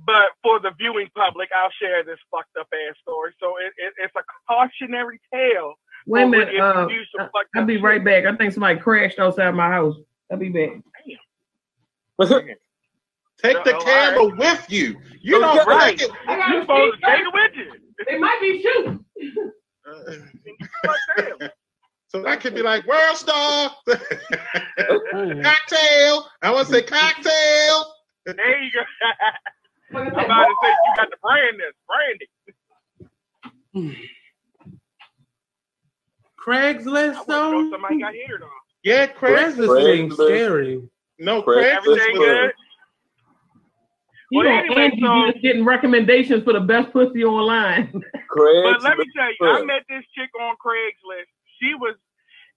but 0.05 0.38
for 0.43 0.59
the 0.59 0.71
viewing 0.78 1.09
public, 1.15 1.49
I'll 1.55 1.74
share 1.82 2.03
this 2.03 2.19
fucked 2.30 2.57
up 2.59 2.67
ass 2.69 2.95
story. 3.01 3.34
So 3.39 3.57
it, 3.57 3.74
it, 3.78 3.93
it's 3.97 4.13
a 4.15 4.24
cautionary 4.47 5.19
tale. 5.34 5.74
Wait 6.06 6.24
a 6.24 6.28
minute. 6.28 6.60
Uh, 6.60 6.88
you 6.89 7.01
do 7.18 7.24
I'll 7.56 7.66
be 7.66 7.76
shit. 7.76 7.84
right 7.84 8.04
back. 8.04 8.26
I 8.26 8.36
think 8.36 8.51
somebody 8.54 8.78
crashed 8.80 9.20
outside 9.20 9.54
my 9.56 9.70
house. 9.70 9.95
I'll 10.32 10.38
be 10.38 10.49
back. 10.49 10.72
Take 13.41 13.64
the 13.66 13.74
Oh, 13.74 13.78
all 13.78 13.82
camera 13.84 14.26
with 14.38 14.66
you. 14.70 14.95
You 15.22 15.39
don't 15.39 15.56
Yeah, 15.56 15.64
right. 15.64 15.97
take 15.97 16.10
it. 16.10 16.16
You 16.30 16.62
supposed 16.62 16.99
to 17.01 17.06
take 17.06 17.22
it 17.22 17.34
with 17.34 17.51
you. 17.56 17.72
They 18.10 18.18
might 18.18 18.39
be 18.41 18.62
shooting. 18.62 19.06
Uh, 19.86 20.14
so 22.08 22.26
I 22.26 22.38
could 22.38 22.56
be 22.56 22.62
like 22.62 22.88
world 22.88 23.18
star, 23.18 23.70
cocktail. 23.89 23.99
I 26.41 26.51
want 26.51 26.68
to 26.68 26.74
say 26.74 26.84
cocktail. 26.84 27.93
There 28.26 28.62
you 28.64 28.72
go. 28.72 28.80
I'm 29.97 30.08
about 30.08 30.45
to 30.45 30.56
say 30.64 30.70
you 30.70 30.93
got 30.95 31.10
the 31.10 31.18
brand 31.22 31.60
this, 31.60 31.76
branding. 33.76 33.97
I 36.48 36.52
Craigslist 36.52 37.16
want 37.16 37.28
though. 37.28 37.70
somebody 37.72 38.00
got 38.00 38.14
hit 38.14 38.41
or 38.41 38.50
Yeah, 38.84 39.08
Craigslist. 39.08 39.68
Craigslist 39.68 39.86
seems 39.96 40.14
Craigslist. 40.18 40.28
scary. 40.28 40.89
No, 41.20 41.41
Craigslist 41.44 41.64
Craigslist 41.64 41.78
Everything 41.78 42.16
good? 42.18 42.52
You 44.32 44.39
Well, 44.39 44.48
know, 44.50 44.60
anyway, 44.60 44.82
Angie 44.89 45.02
so- 45.02 45.32
just 45.32 45.41
getting 45.44 45.66
recommendations 45.66 46.44
for 46.44 46.54
the 46.54 46.60
best 46.62 46.91
pussy 46.91 47.24
online. 47.24 47.88
Craigslist. 48.32 48.64
But 48.64 48.84
let 48.84 48.98
me 48.98 49.06
tell 49.16 49.30
you, 49.30 49.38
I 49.48 49.64
met 49.66 49.84
this 49.89 50.04
chick 50.18 50.30
on 50.41 50.56
Craigslist. 50.58 51.30
She 51.62 51.76
was, 51.76 51.96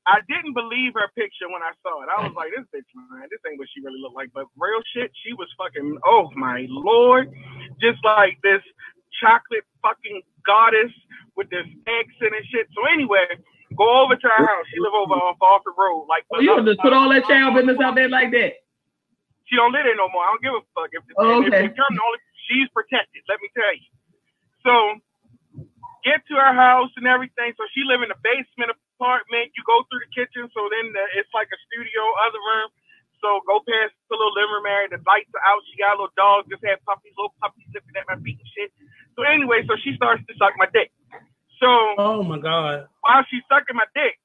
I 0.06 0.18
didn't 0.28 0.54
believe 0.54 0.94
her 0.94 1.08
picture 1.14 1.46
when 1.52 1.62
I 1.62 1.72
saw 1.82 2.02
it. 2.02 2.08
I 2.08 2.24
was 2.24 2.32
like, 2.34 2.50
this 2.56 2.64
bitch, 2.74 2.88
man, 2.96 3.28
this 3.30 3.40
ain't 3.46 3.58
what 3.58 3.68
she 3.74 3.82
really 3.84 4.00
looked 4.00 4.16
like. 4.16 4.30
But 4.32 4.46
real 4.56 4.80
shit, 4.94 5.12
she 5.22 5.32
was 5.34 5.48
fucking, 5.58 5.98
oh 6.06 6.30
my 6.34 6.64
lord, 6.70 7.30
just 7.80 7.98
like 8.04 8.38
this 8.42 8.62
chocolate 9.20 9.64
fucking 9.82 10.22
goddess 10.46 10.92
with 11.36 11.50
this 11.50 11.66
accent 11.86 12.32
and 12.34 12.46
shit. 12.50 12.66
So 12.74 12.86
anyway, 12.90 13.26
go 13.76 13.88
over 14.04 14.16
to 14.16 14.28
her 14.28 14.42
house. 14.46 14.66
She 14.72 14.80
live 14.80 14.94
over 14.96 15.14
on 15.14 15.36
Falford 15.38 15.76
Road. 15.78 16.06
Like, 16.08 16.24
Oh, 16.32 16.40
you 16.40 16.50
just 16.64 16.80
put 16.80 16.92
all 16.92 17.08
that 17.12 17.24
uh, 17.24 17.28
child 17.28 17.54
business 17.54 17.78
out 17.80 17.94
there 17.94 18.08
like 18.08 18.32
that. 18.32 18.52
She 19.46 19.56
don't 19.56 19.72
live 19.72 19.84
there 19.86 19.96
no 19.96 20.08
more. 20.10 20.24
I 20.24 20.34
don't 20.34 20.42
give 20.42 20.54
a 20.56 20.64
fuck. 20.74 20.90
If, 20.92 21.04
Oh, 21.18 21.42
if, 21.42 21.52
okay. 21.52 21.66
if, 21.66 21.72
if 21.72 21.78
only, 21.78 22.20
she's 22.50 22.68
protected. 22.74 23.22
Let 23.28 23.38
me 23.44 23.48
tell 23.54 23.74
you. 23.74 23.88
So 24.66 24.74
get 26.04 26.22
to 26.30 26.34
her 26.38 26.54
house 26.54 26.92
and 26.96 27.06
everything. 27.06 27.54
So 27.58 27.64
she 27.74 27.82
live 27.86 28.02
in 28.02 28.10
the 28.12 28.20
basement 28.22 28.72
apartment. 28.98 29.52
You 29.56 29.62
go 29.66 29.84
through 29.88 30.02
the 30.06 30.12
kitchen. 30.14 30.48
So 30.54 30.60
then 30.70 30.92
the, 30.94 31.04
it's 31.18 31.30
like 31.34 31.50
a 31.52 31.58
studio, 31.70 32.02
other 32.26 32.40
room. 32.42 32.70
So 33.24 33.42
go 33.48 33.60
past 33.64 33.94
the 34.12 34.16
little 34.18 34.34
living 34.36 34.54
room 34.62 34.68
area. 34.68 34.88
The 34.92 35.02
lights 35.08 35.32
are 35.34 35.44
out. 35.46 35.60
She 35.72 35.78
got 35.80 35.96
a 35.96 35.98
little 36.00 36.16
dog. 36.18 36.46
Just 36.52 36.62
had 36.62 36.78
puppies, 36.86 37.14
little 37.18 37.34
puppies 37.42 37.66
looking 37.74 37.96
at 37.98 38.06
my 38.06 38.18
feet 38.22 38.38
and 38.38 38.50
shit. 38.54 38.70
So 39.18 39.24
anyway, 39.26 39.64
so 39.66 39.74
she 39.80 39.96
starts 39.98 40.22
to 40.28 40.34
suck 40.38 40.54
my 40.60 40.68
dick. 40.70 40.92
So 41.60 41.68
Oh 41.98 42.22
my 42.22 42.38
god. 42.38 42.88
while 43.02 43.24
she's 43.30 43.42
sucking 43.48 43.76
my 43.76 43.86
dick, 43.94 44.16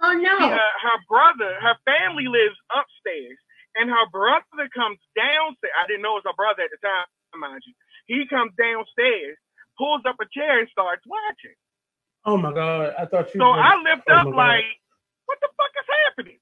Oh 0.00 0.12
She, 0.14 0.22
no. 0.22 0.38
uh, 0.38 0.74
her 0.82 0.98
brother, 1.08 1.58
her 1.60 1.76
family 1.84 2.28
lives 2.28 2.54
upstairs, 2.70 3.38
and 3.76 3.90
her 3.90 4.06
brother 4.12 4.70
comes 4.74 4.98
downstairs. 5.16 5.74
I 5.74 5.86
didn't 5.88 6.02
know 6.02 6.14
it 6.18 6.22
was 6.22 6.30
her 6.30 6.38
brother 6.38 6.62
at 6.62 6.70
the 6.70 6.78
time, 6.82 7.06
mind 7.40 7.62
you. 7.66 7.74
He 8.06 8.26
comes 8.28 8.52
downstairs, 8.58 9.36
pulls 9.76 10.02
up 10.06 10.16
a 10.22 10.26
chair, 10.30 10.60
and 10.60 10.68
starts 10.70 11.02
watching. 11.06 11.56
Oh 12.24 12.36
my 12.36 12.52
god! 12.52 12.94
I 12.98 13.06
thought 13.06 13.34
you. 13.34 13.40
So 13.40 13.48
were- 13.50 13.58
I 13.58 13.74
lift 13.82 14.06
oh 14.08 14.14
up 14.14 14.26
like, 14.34 14.64
what 15.26 15.38
the 15.40 15.48
fuck 15.58 15.72
is 15.78 15.88
happening? 16.06 16.38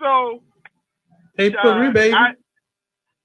So, 0.00 0.42
Hey, 1.36 1.52
uh, 1.54 1.62
Peru, 1.62 1.92
baby. 1.92 2.14
I, 2.14 2.32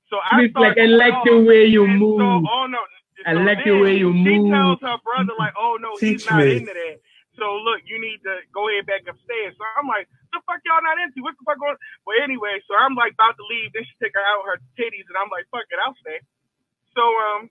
so 0.10 0.18
I 0.20 0.42
It's 0.44 0.56
like, 0.56 0.78
I 0.78 0.86
like 0.86 1.14
the 1.26 1.40
way 1.40 1.66
you 1.66 1.88
move. 1.88 2.20
So, 2.20 2.26
oh 2.52 2.66
no. 2.68 2.80
I 3.26 3.34
so 3.34 3.40
like 3.46 3.64
the 3.64 3.78
way 3.80 3.96
you 3.98 4.12
She 4.12 4.40
move. 4.40 4.52
tells 4.52 4.80
her 4.82 4.98
brother 5.04 5.34
like, 5.38 5.54
oh 5.58 5.78
no, 5.80 5.96
he's 6.00 6.26
not 6.30 6.44
me. 6.44 6.58
into 6.58 6.74
that. 6.74 6.98
So 7.38 7.46
look, 7.66 7.82
you 7.86 7.98
need 8.02 8.22
to 8.26 8.46
go 8.54 8.70
ahead 8.70 8.86
back 8.86 9.06
upstairs. 9.10 9.58
So 9.58 9.64
I'm 9.78 9.88
like, 9.88 10.06
the 10.34 10.42
fuck 10.46 10.62
y'all 10.66 10.82
not 10.86 11.02
into? 11.02 11.22
What 11.26 11.34
the 11.38 11.46
fuck 11.46 11.58
going? 11.62 11.78
Well, 12.06 12.18
anyway, 12.22 12.62
so 12.70 12.78
I'm 12.78 12.94
like 12.94 13.14
about 13.18 13.38
to 13.38 13.46
leave. 13.50 13.74
Then 13.74 13.86
she 13.86 13.94
take 14.02 14.14
her 14.14 14.22
out 14.22 14.46
her 14.46 14.58
titties, 14.78 15.06
and 15.10 15.18
I'm 15.18 15.30
like, 15.34 15.46
fuck 15.50 15.66
it, 15.70 15.80
I'll 15.82 15.98
stay. 16.02 16.22
So 16.94 17.02
um, 17.02 17.50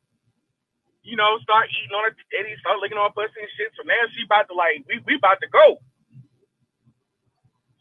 you 1.02 1.16
know, 1.18 1.38
start 1.42 1.66
eating 1.70 1.94
on 1.94 2.10
her 2.10 2.14
titties, 2.30 2.58
start 2.62 2.78
licking 2.78 2.98
on 2.98 3.10
her 3.10 3.14
pussy 3.14 3.42
and 3.42 3.50
shit. 3.58 3.74
So 3.74 3.82
now 3.82 4.02
she 4.14 4.22
about 4.26 4.46
to 4.50 4.54
like, 4.54 4.86
we 4.86 5.02
we 5.06 5.18
about 5.18 5.42
to 5.42 5.50
go. 5.50 5.82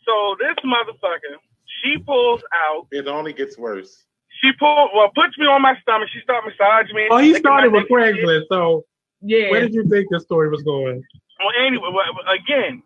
So 0.06 0.36
this 0.42 0.58
motherfucker, 0.66 1.38
she 1.82 1.98
pulls 1.98 2.42
out. 2.70 2.88
It 2.92 3.08
only 3.08 3.34
gets 3.34 3.58
worse. 3.58 4.06
She 4.42 4.52
pull 4.58 4.90
well, 4.94 5.12
puts 5.14 5.38
me 5.38 5.46
on 5.46 5.62
my 5.62 5.78
stomach. 5.82 6.10
She 6.12 6.22
start 6.22 6.44
massaging 6.46 6.96
me. 6.96 7.08
oh, 7.12 7.18
he 7.18 7.36
started 7.36 7.72
with 7.72 7.84
dick 7.84 7.92
and. 7.92 8.18
Craigslist. 8.18 8.46
So 8.50 8.86
Yeah. 9.22 9.52
where 9.52 9.62
did 9.62 9.74
you 9.74 9.88
think 9.88 10.10
this 10.10 10.24
story 10.24 10.50
was 10.50 10.64
going? 10.64 11.04
Well, 11.40 11.54
anyway, 11.58 11.90
again, 12.30 12.84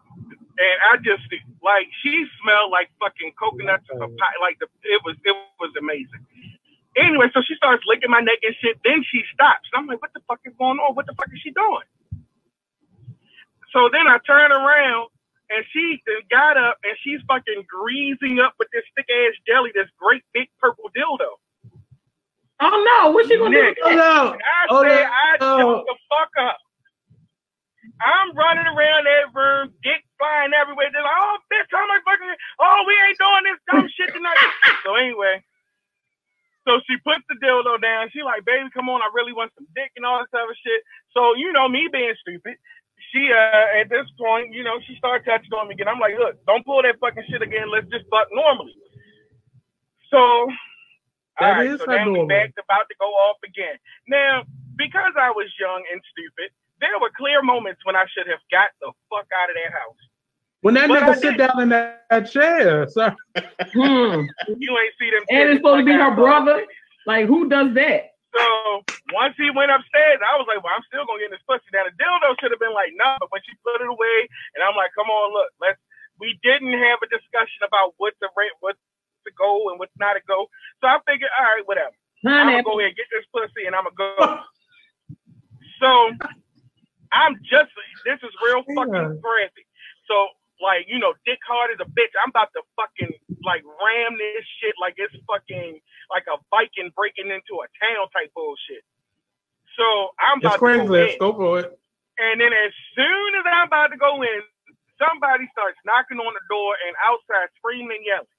and 0.58 0.78
I 0.91 0.97
just 1.03 1.24
like 1.64 1.88
she 2.03 2.26
smelled 2.41 2.72
like 2.72 2.91
fucking 2.99 3.34
coconuts 3.39 3.88
and 3.89 3.99
papaya. 3.99 4.38
Like 4.41 4.60
the 4.60 4.68
it 4.84 5.01
was 5.03 5.16
it 5.24 5.36
was 5.60 5.72
amazing. 5.80 6.26
Anyway, 6.97 7.28
so 7.34 7.41
she 7.41 7.56
starts 7.56 7.84
licking 7.88 8.10
my 8.10 8.22
neck 8.22 8.39
and 8.43 8.56
shit. 8.62 8.80
Then 8.84 9.03
she 9.03 9.24
stops. 9.34 9.68
And 9.74 9.84
I'm 9.84 9.88
like, 9.88 10.01
what 10.01 10.14
the 10.14 10.22
fuck 10.28 10.39
is 10.45 10.53
going 10.58 10.80
on? 10.80 10.95
What 10.95 11.06
the 11.06 11.14
fuck 11.16 11.28
is 11.34 11.39
she 11.43 11.51
doing? 11.51 11.84
So 13.74 13.89
then 13.91 14.08
I 14.08 14.18
turn 14.26 14.51
around 14.51 15.10
and 15.49 15.66
she 15.74 15.99
got 16.32 16.56
up 16.56 16.78
and 16.84 16.95
she's 17.03 17.20
fucking 17.28 17.68
greasing 17.68 18.39
up 18.39 18.56
with 18.58 18.70
this 18.72 18.84
thick 18.95 19.08
ass 19.12 19.36
jelly, 19.45 19.72
this 19.76 19.91
great 19.99 20.24
big 20.34 20.47
purple 20.60 20.89
dildo. 20.95 21.36
Oh 22.62 22.78
no, 23.06 23.12
what 23.12 23.28
she 23.28 23.38
gonna 23.38 23.51
Nick. 23.51 23.78
do? 23.78 23.84
With 23.86 23.97
that? 23.99 24.39
I 24.43 24.68
Oh, 24.72 24.84
said, 24.84 24.89
no. 24.89 25.10
I 25.10 25.38
Oh. 25.41 25.58
shut 25.58 25.86
the 25.88 25.95
fuck 26.10 26.32
up. 26.41 26.58
I'm 28.03 28.36
running 28.38 28.68
around 28.70 29.06
that 29.10 29.34
room, 29.34 29.74
dick 29.82 30.03
flying 30.20 30.53
everywhere. 30.53 30.89
They're 30.93 31.03
like, 31.06 31.18
oh, 31.22 31.38
bitch, 31.49 31.70
how 31.72 31.82
am 31.82 31.91
I 31.97 31.99
fucking, 32.06 32.36
oh, 32.62 32.80
we 32.86 32.93
ain't 33.08 33.18
doing 33.20 33.45
this 33.49 33.62
dumb 33.66 33.88
shit 33.89 34.12
tonight. 34.14 34.41
so 34.86 34.95
anyway, 34.95 35.41
so 36.68 36.80
she 36.88 36.97
puts 37.03 37.24
the 37.30 37.38
dildo 37.41 37.82
down. 37.82 38.10
She 38.14 38.24
like, 38.24 38.45
baby, 38.45 38.70
come 38.74 38.89
on, 38.89 39.01
I 39.01 39.10
really 39.16 39.34
want 39.34 39.53
some 39.58 39.68
dick 39.76 39.91
and 39.97 40.06
all 40.06 40.22
this 40.22 40.34
other 40.34 40.56
shit. 40.60 40.82
So, 41.16 41.36
you 41.36 41.53
know, 41.53 41.70
me 41.70 41.89
being 41.91 42.16
stupid, 42.22 42.58
she, 43.14 43.32
uh, 43.34 43.80
at 43.82 43.89
this 43.89 44.08
point, 44.20 44.53
you 44.53 44.64
know, 44.64 44.80
she 44.88 44.95
started 44.97 45.26
touching 45.26 45.53
on 45.56 45.68
me 45.70 45.76
again. 45.76 45.89
I'm 45.89 45.99
like, 46.01 46.16
look, 46.20 46.38
don't 46.47 46.66
pull 46.66 46.82
that 46.84 46.99
fucking 47.01 47.26
shit 47.30 47.41
again. 47.43 47.72
Let's 47.72 47.89
just 47.91 48.06
fuck 48.12 48.28
normally. 48.34 48.76
So, 50.12 50.20
That 51.40 51.46
all 51.46 51.52
right, 51.60 51.68
is 51.68 51.80
so 51.80 51.92
her 51.92 52.00
now 52.00 52.12
we 52.12 52.26
back 52.28 52.56
about 52.56 52.88
to 52.88 52.96
go 53.00 53.12
off 53.12 53.38
again. 53.44 53.76
Now, 54.08 54.44
because 54.78 55.14
I 55.20 55.32
was 55.32 55.52
young 55.60 55.84
and 55.92 56.00
stupid, 56.12 56.52
there 56.80 56.96
were 57.00 57.12
clear 57.16 57.44
moments 57.44 57.84
when 57.84 57.96
I 57.96 58.06
should 58.12 58.28
have 58.28 58.44
got 58.52 58.72
the 58.80 58.92
fuck 59.12 59.28
out 59.32 59.50
of 59.52 59.56
that 59.56 59.72
house. 59.72 60.02
When 60.64 60.74
that 60.76 60.88
But 60.88 61.04
I 61.04 61.12
nigga 61.12 61.20
sit 61.20 61.38
did. 61.38 61.46
down 61.46 61.62
in 61.62 61.70
that, 61.70 62.08
that 62.10 62.32
chair, 62.32 62.88
sir. 62.88 63.14
Hmm. 63.76 64.26
You 64.48 64.72
ain't 64.80 64.96
see 64.98 65.12
them. 65.12 65.28
And 65.30 65.52
it's 65.52 65.60
supposed 65.60 65.84
to 65.84 65.88
be 65.88 65.94
her 65.94 66.16
brother? 66.16 66.64
them 66.64 66.66
titties. 66.66 67.06
Like 67.06 67.26
who 67.28 67.50
does 67.50 67.76
that? 67.76 68.16
So 68.36 68.84
once 69.14 69.36
he 69.38 69.52
went 69.52 69.72
upstairs, 69.72 70.20
I 70.24 70.36
was 70.40 70.48
like, 70.48 70.64
well, 70.64 70.76
I'm 70.76 70.84
still 70.88 71.06
gonna 71.08 71.24
get 71.24 71.32
this 71.32 71.44
pussy. 71.48 71.68
Now 71.72 71.88
the 71.88 71.96
dildo 71.96 72.36
should 72.40 72.52
have 72.52 72.60
been 72.60 72.74
like, 72.76 72.92
no, 72.96 73.16
but 73.20 73.32
when 73.32 73.44
she 73.44 73.56
put 73.64 73.80
it 73.84 73.88
away, 73.88 74.18
and 74.56 74.64
I'm 74.64 74.76
like, 74.76 74.92
come 74.96 75.12
on, 75.12 75.36
look, 75.36 75.52
let's. 75.60 75.80
We 76.16 76.40
didn't 76.48 76.72
have 76.72 77.04
a 77.04 77.12
discussion 77.12 77.68
about 77.68 77.92
what 78.00 78.16
the 78.24 78.32
rent, 78.40 78.56
what 78.64 78.80
to 79.26 79.34
go, 79.38 79.69
and 79.69 79.80
what's 79.80 79.93
not 79.99 80.13
to 80.13 80.21
go. 80.28 80.47
So 80.82 80.88
I 80.88 80.97
figured, 81.05 81.30
all 81.38 81.45
right, 81.45 81.67
whatever. 81.67 81.93
I'm 82.26 82.47
gonna 82.47 82.63
go 82.63 82.80
ahead 82.80 82.93
and 82.93 82.97
get 82.97 83.09
this 83.11 83.26
pussy, 83.34 83.67
and 83.67 83.76
I'm 83.76 83.86
gonna 83.86 83.97
go. 83.97 84.39
so 85.82 85.89
I'm 87.11 87.36
just. 87.43 87.71
This 88.05 88.19
is 88.23 88.34
real 88.41 88.63
fucking 88.63 89.21
graphic. 89.21 89.67
So 90.07 90.30
like, 90.61 90.88
you 90.88 90.99
know, 90.99 91.13
Dick 91.26 91.39
Hard 91.47 91.71
is 91.71 91.80
a 91.82 91.89
bitch. 91.89 92.13
I'm 92.23 92.30
about 92.32 92.49
to 92.55 92.61
fucking 92.76 93.11
like 93.43 93.63
ram 93.65 94.17
this 94.17 94.45
shit 94.61 94.76
like 94.80 94.95
it's 94.97 95.13
fucking 95.28 95.80
like 96.09 96.26
a 96.32 96.38
Viking 96.51 96.91
breaking 96.95 97.28
into 97.28 97.59
a 97.59 97.67
town 97.82 98.07
type 98.15 98.32
bullshit. 98.34 98.84
So 99.76 100.15
I'm 100.19 100.39
it's 100.39 100.47
about 100.47 100.63
to 100.63 100.71
go 100.88 100.93
in. 100.95 101.17
Craigslist. 101.17 101.19
Go 101.19 101.34
for 101.34 101.59
it. 101.59 101.80
And 102.17 102.39
then 102.39 102.53
as 102.53 102.71
soon 102.95 103.30
as 103.36 103.43
I'm 103.43 103.67
about 103.67 103.91
to 103.91 103.97
go 103.99 104.23
in, 104.23 104.39
somebody 104.95 105.49
starts 105.51 105.76
knocking 105.84 106.19
on 106.23 106.32
the 106.32 106.45
door 106.47 106.76
and 106.88 106.95
outside 107.03 107.51
screaming 107.59 107.99
and 107.99 108.05
yelling. 108.07 108.35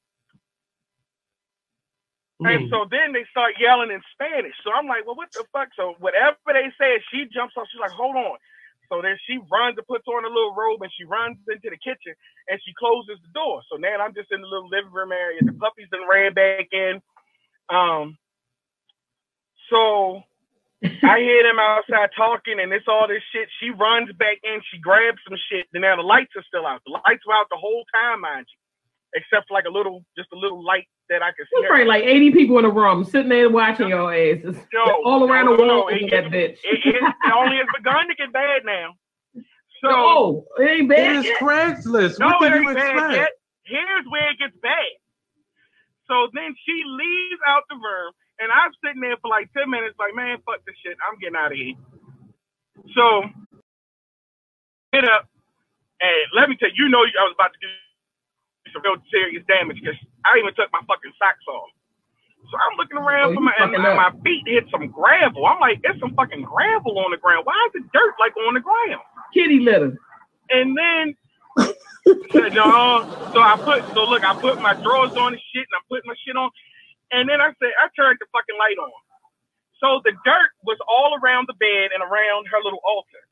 And 2.44 2.62
Mm. 2.66 2.70
so 2.70 2.84
then 2.90 3.12
they 3.12 3.24
start 3.30 3.58
yelling 3.58 3.90
in 3.90 4.02
Spanish. 4.12 4.54
So 4.64 4.72
I'm 4.72 4.86
like, 4.86 5.06
well, 5.06 5.16
what 5.16 5.28
the 5.34 5.44
fuck? 5.52 5.68
So 5.76 5.94
whatever 6.00 6.36
they 6.46 6.72
say, 6.78 7.02
she 7.10 7.26
jumps 7.26 7.56
off. 7.56 7.68
She's 7.70 7.80
like, 7.80 7.92
hold 7.92 8.16
on. 8.16 8.38
So 8.88 9.02
then 9.02 9.18
she 9.26 9.38
runs 9.50 9.76
and 9.78 9.86
puts 9.86 10.06
on 10.08 10.24
a 10.24 10.28
little 10.28 10.54
robe 10.54 10.82
and 10.82 10.92
she 10.96 11.04
runs 11.04 11.38
into 11.48 11.70
the 11.70 11.76
kitchen 11.78 12.14
and 12.48 12.60
she 12.64 12.72
closes 12.78 13.18
the 13.22 13.28
door. 13.34 13.62
So 13.70 13.76
now 13.76 13.98
I'm 14.00 14.14
just 14.14 14.32
in 14.32 14.40
the 14.40 14.46
little 14.48 14.68
living 14.68 14.92
room 14.92 15.12
area. 15.12 15.42
The 15.44 15.52
puppies 15.54 15.88
done 15.90 16.08
ran 16.08 16.34
back 16.34 16.68
in. 16.72 17.02
Um, 17.68 18.18
so 19.70 20.22
I 21.04 21.20
hear 21.20 21.42
them 21.44 21.58
outside 21.60 22.10
talking 22.16 22.60
and 22.60 22.72
it's 22.72 22.88
all 22.88 23.08
this 23.08 23.22
shit. 23.32 23.48
She 23.60 23.70
runs 23.70 24.12
back 24.18 24.38
in. 24.44 24.60
She 24.72 24.78
grabs 24.78 25.18
some 25.28 25.38
shit. 25.50 25.66
And 25.74 25.82
now 25.82 25.96
the 25.96 26.02
lights 26.02 26.32
are 26.36 26.44
still 26.48 26.66
out. 26.66 26.82
The 26.86 26.92
lights 26.92 27.26
were 27.26 27.34
out 27.34 27.48
the 27.50 27.58
whole 27.58 27.84
time, 27.94 28.22
mind 28.22 28.46
you, 28.50 28.58
except 29.16 29.48
for 29.48 29.54
like 29.54 29.64
a 29.64 29.72
little, 29.72 30.04
just 30.16 30.28
a 30.32 30.36
little 30.36 30.62
light 30.62 30.86
that 31.08 31.22
I 31.22 31.32
could 31.32 31.48
see. 31.48 31.56
There's 31.60 31.68
probably 31.68 31.86
like 31.88 32.04
80 32.04 32.30
people 32.32 32.58
in 32.58 32.64
the 32.64 32.70
room 32.70 33.04
sitting 33.04 33.28
there 33.32 33.48
watching 33.48 33.88
your 33.88 34.12
asses. 34.12 34.56
No, 34.72 34.84
All 35.04 35.24
around 35.24 35.46
no, 35.46 35.56
the 35.56 35.62
world. 35.64 35.88
wall 35.88 35.90
no. 35.90 35.96
It, 35.96 36.02
in 36.02 36.10
that 36.10 36.24
bitch. 36.30 36.60
it, 36.62 36.84
it, 36.84 37.00
it 37.00 37.32
only 37.32 37.56
has 37.56 37.66
begun 37.74 38.06
to 38.08 38.14
get 38.14 38.32
bad 38.32 38.62
now. 38.64 38.92
So 39.82 39.88
oh, 39.92 40.44
it 40.58 40.68
ain't 40.68 40.88
bad. 40.88 41.16
is 41.16 41.24
yet. 41.24 41.40
Craigslist. 41.40 42.18
no, 42.18 42.36
what 42.38 42.52
it 42.52 42.60
you 42.60 42.68
ain't 42.68 42.78
bad 42.78 42.92
expect? 42.96 43.12
yet. 43.16 43.32
Here's 43.64 44.06
where 44.08 44.30
it 44.30 44.38
gets 44.38 44.56
bad. 44.62 44.92
So 46.08 46.28
then 46.32 46.54
she 46.64 46.76
leaves 46.86 47.40
out 47.46 47.64
the 47.68 47.76
room, 47.76 48.12
and 48.38 48.48
I'm 48.52 48.70
sitting 48.84 49.02
there 49.02 49.16
for 49.20 49.28
like 49.28 49.50
ten 49.52 49.68
minutes, 49.68 49.96
like, 49.98 50.14
man, 50.14 50.38
fuck 50.46 50.64
this 50.64 50.76
shit. 50.84 50.96
I'm 51.02 51.18
getting 51.18 51.36
out 51.36 51.52
of 51.52 51.58
here. 51.58 51.74
So 52.94 53.04
get 54.92 55.04
up, 55.04 55.28
and 56.00 56.24
let 56.32 56.48
me 56.48 56.56
tell 56.56 56.70
you, 56.72 56.86
you 56.86 56.88
know, 56.88 57.04
I 57.04 57.24
was 57.26 57.34
about 57.36 57.52
to 57.52 57.60
do 57.60 57.68
some 58.76 58.84
real 58.84 59.00
serious 59.08 59.40
damage 59.48 59.80
because 59.80 59.96
I 60.28 60.36
even 60.36 60.52
took 60.52 60.68
my 60.72 60.84
fucking 60.84 61.16
socks 61.16 61.48
off. 61.48 61.72
So 62.52 62.54
I'm 62.60 62.76
looking 62.76 63.00
around 63.00 63.32
Oh, 63.32 63.34
for 63.34 63.40
my, 63.40 63.56
and 63.58 63.72
fucking 63.72 63.82
my, 63.82 64.12
feet 64.22 64.44
hit 64.46 64.68
some 64.70 64.86
gravel. 64.92 65.46
I'm 65.48 65.58
like, 65.58 65.80
there's 65.82 65.98
some 65.98 66.14
fucking 66.14 66.44
gravel 66.44 67.00
on 67.00 67.10
the 67.10 67.16
ground. 67.16 67.48
Why 67.48 67.56
is 67.72 67.82
it 67.82 67.90
dirt 67.90 68.14
like 68.20 68.36
on 68.36 68.54
the 68.54 68.60
ground? 68.62 69.02
Kitty 69.34 69.58
litter. 69.64 69.96
And 70.52 70.76
then 70.76 71.16
no. 72.06 73.02
So 73.34 73.42
I 73.42 73.58
put 73.58 73.82
so 73.94 74.04
look, 74.04 74.22
I 74.22 74.38
put 74.38 74.60
my 74.60 74.74
drawers 74.78 75.16
on 75.18 75.34
and 75.34 75.42
shit, 75.50 75.66
and 75.66 75.74
I 75.74 75.82
put 75.90 76.06
my 76.06 76.14
shit 76.22 76.36
on. 76.36 76.50
And 77.10 77.28
then 77.28 77.40
I 77.40 77.50
said, 77.58 77.72
I 77.82 77.90
turned 77.98 78.18
the 78.20 78.26
fucking 78.30 78.58
light 78.58 78.78
on. 78.78 78.94
So 79.82 80.00
the 80.04 80.12
dirt 80.24 80.50
was 80.62 80.78
all 80.86 81.18
around 81.18 81.46
the 81.50 81.54
bed 81.58 81.90
and 81.94 82.02
around 82.02 82.46
her 82.46 82.62
little 82.62 82.80
altar. 82.86 83.25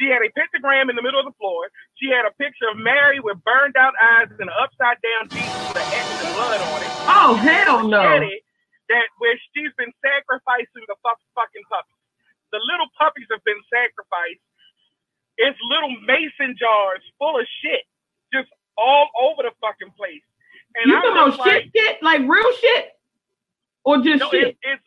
She 0.00 0.08
had 0.08 0.24
a 0.24 0.30
pentagram 0.32 0.88
in 0.88 0.96
the 0.96 1.04
middle 1.04 1.20
of 1.20 1.28
the 1.28 1.36
floor. 1.36 1.68
She 2.00 2.08
had 2.08 2.24
a 2.24 2.32
picture 2.40 2.68
of 2.72 2.80
Mary 2.80 3.20
with 3.20 3.36
burned 3.44 3.76
out 3.76 3.92
eyes 4.00 4.32
and 4.32 4.48
an 4.48 4.54
upside 4.56 4.96
down 5.04 5.28
Jesus 5.28 5.52
with 5.68 5.76
an 5.76 5.88
X 5.92 6.06
and 6.24 6.32
blood 6.34 6.60
on 6.60 6.80
it. 6.80 6.92
Oh, 7.12 7.32
hell 7.36 7.86
no. 7.86 8.02
That 8.88 9.06
where 9.20 9.36
she's 9.52 9.72
been 9.76 9.92
sacrificing 10.00 10.84
the 10.88 10.96
fuck, 11.04 11.20
fucking 11.36 11.64
puppies. 11.68 12.00
The 12.52 12.60
little 12.60 12.88
puppies 12.98 13.28
have 13.32 13.44
been 13.44 13.60
sacrificed. 13.72 14.44
It's 15.40 15.56
little 15.64 15.96
mason 16.04 16.56
jars 16.60 17.00
full 17.16 17.40
of 17.40 17.46
shit, 17.64 17.84
just 18.32 18.48
all 18.76 19.08
over 19.16 19.44
the 19.44 19.52
fucking 19.60 19.92
place. 19.96 20.24
And 20.76 20.92
You 20.92 21.00
talking 21.00 21.12
about 21.12 21.28
just 21.28 21.40
like, 21.40 21.52
shit, 21.52 21.72
shit? 21.72 22.02
Like 22.02 22.20
real 22.28 22.52
shit? 22.60 22.92
Or 23.84 23.96
just 23.98 24.20
no, 24.20 24.30
shit? 24.30 24.56
it, 24.56 24.56
it's 24.62 24.84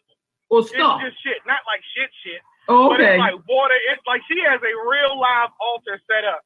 or 0.49 0.61
it's 0.61 0.69
stuff? 0.69 1.01
just 1.01 1.17
shit, 1.21 1.41
not 1.45 1.61
like 1.65 1.81
shit, 1.93 2.09
shit. 2.21 2.41
Oh, 2.70 2.89
But 2.89 3.01
it's 3.01 3.20
like 3.20 3.38
water. 3.47 3.78
It's 3.91 4.03
like 4.07 4.22
she 4.30 4.39
has 4.47 4.61
a 4.61 4.74
real 4.89 5.20
live 5.20 5.51
altar 5.61 5.99
set 6.09 6.26
up. 6.26 6.41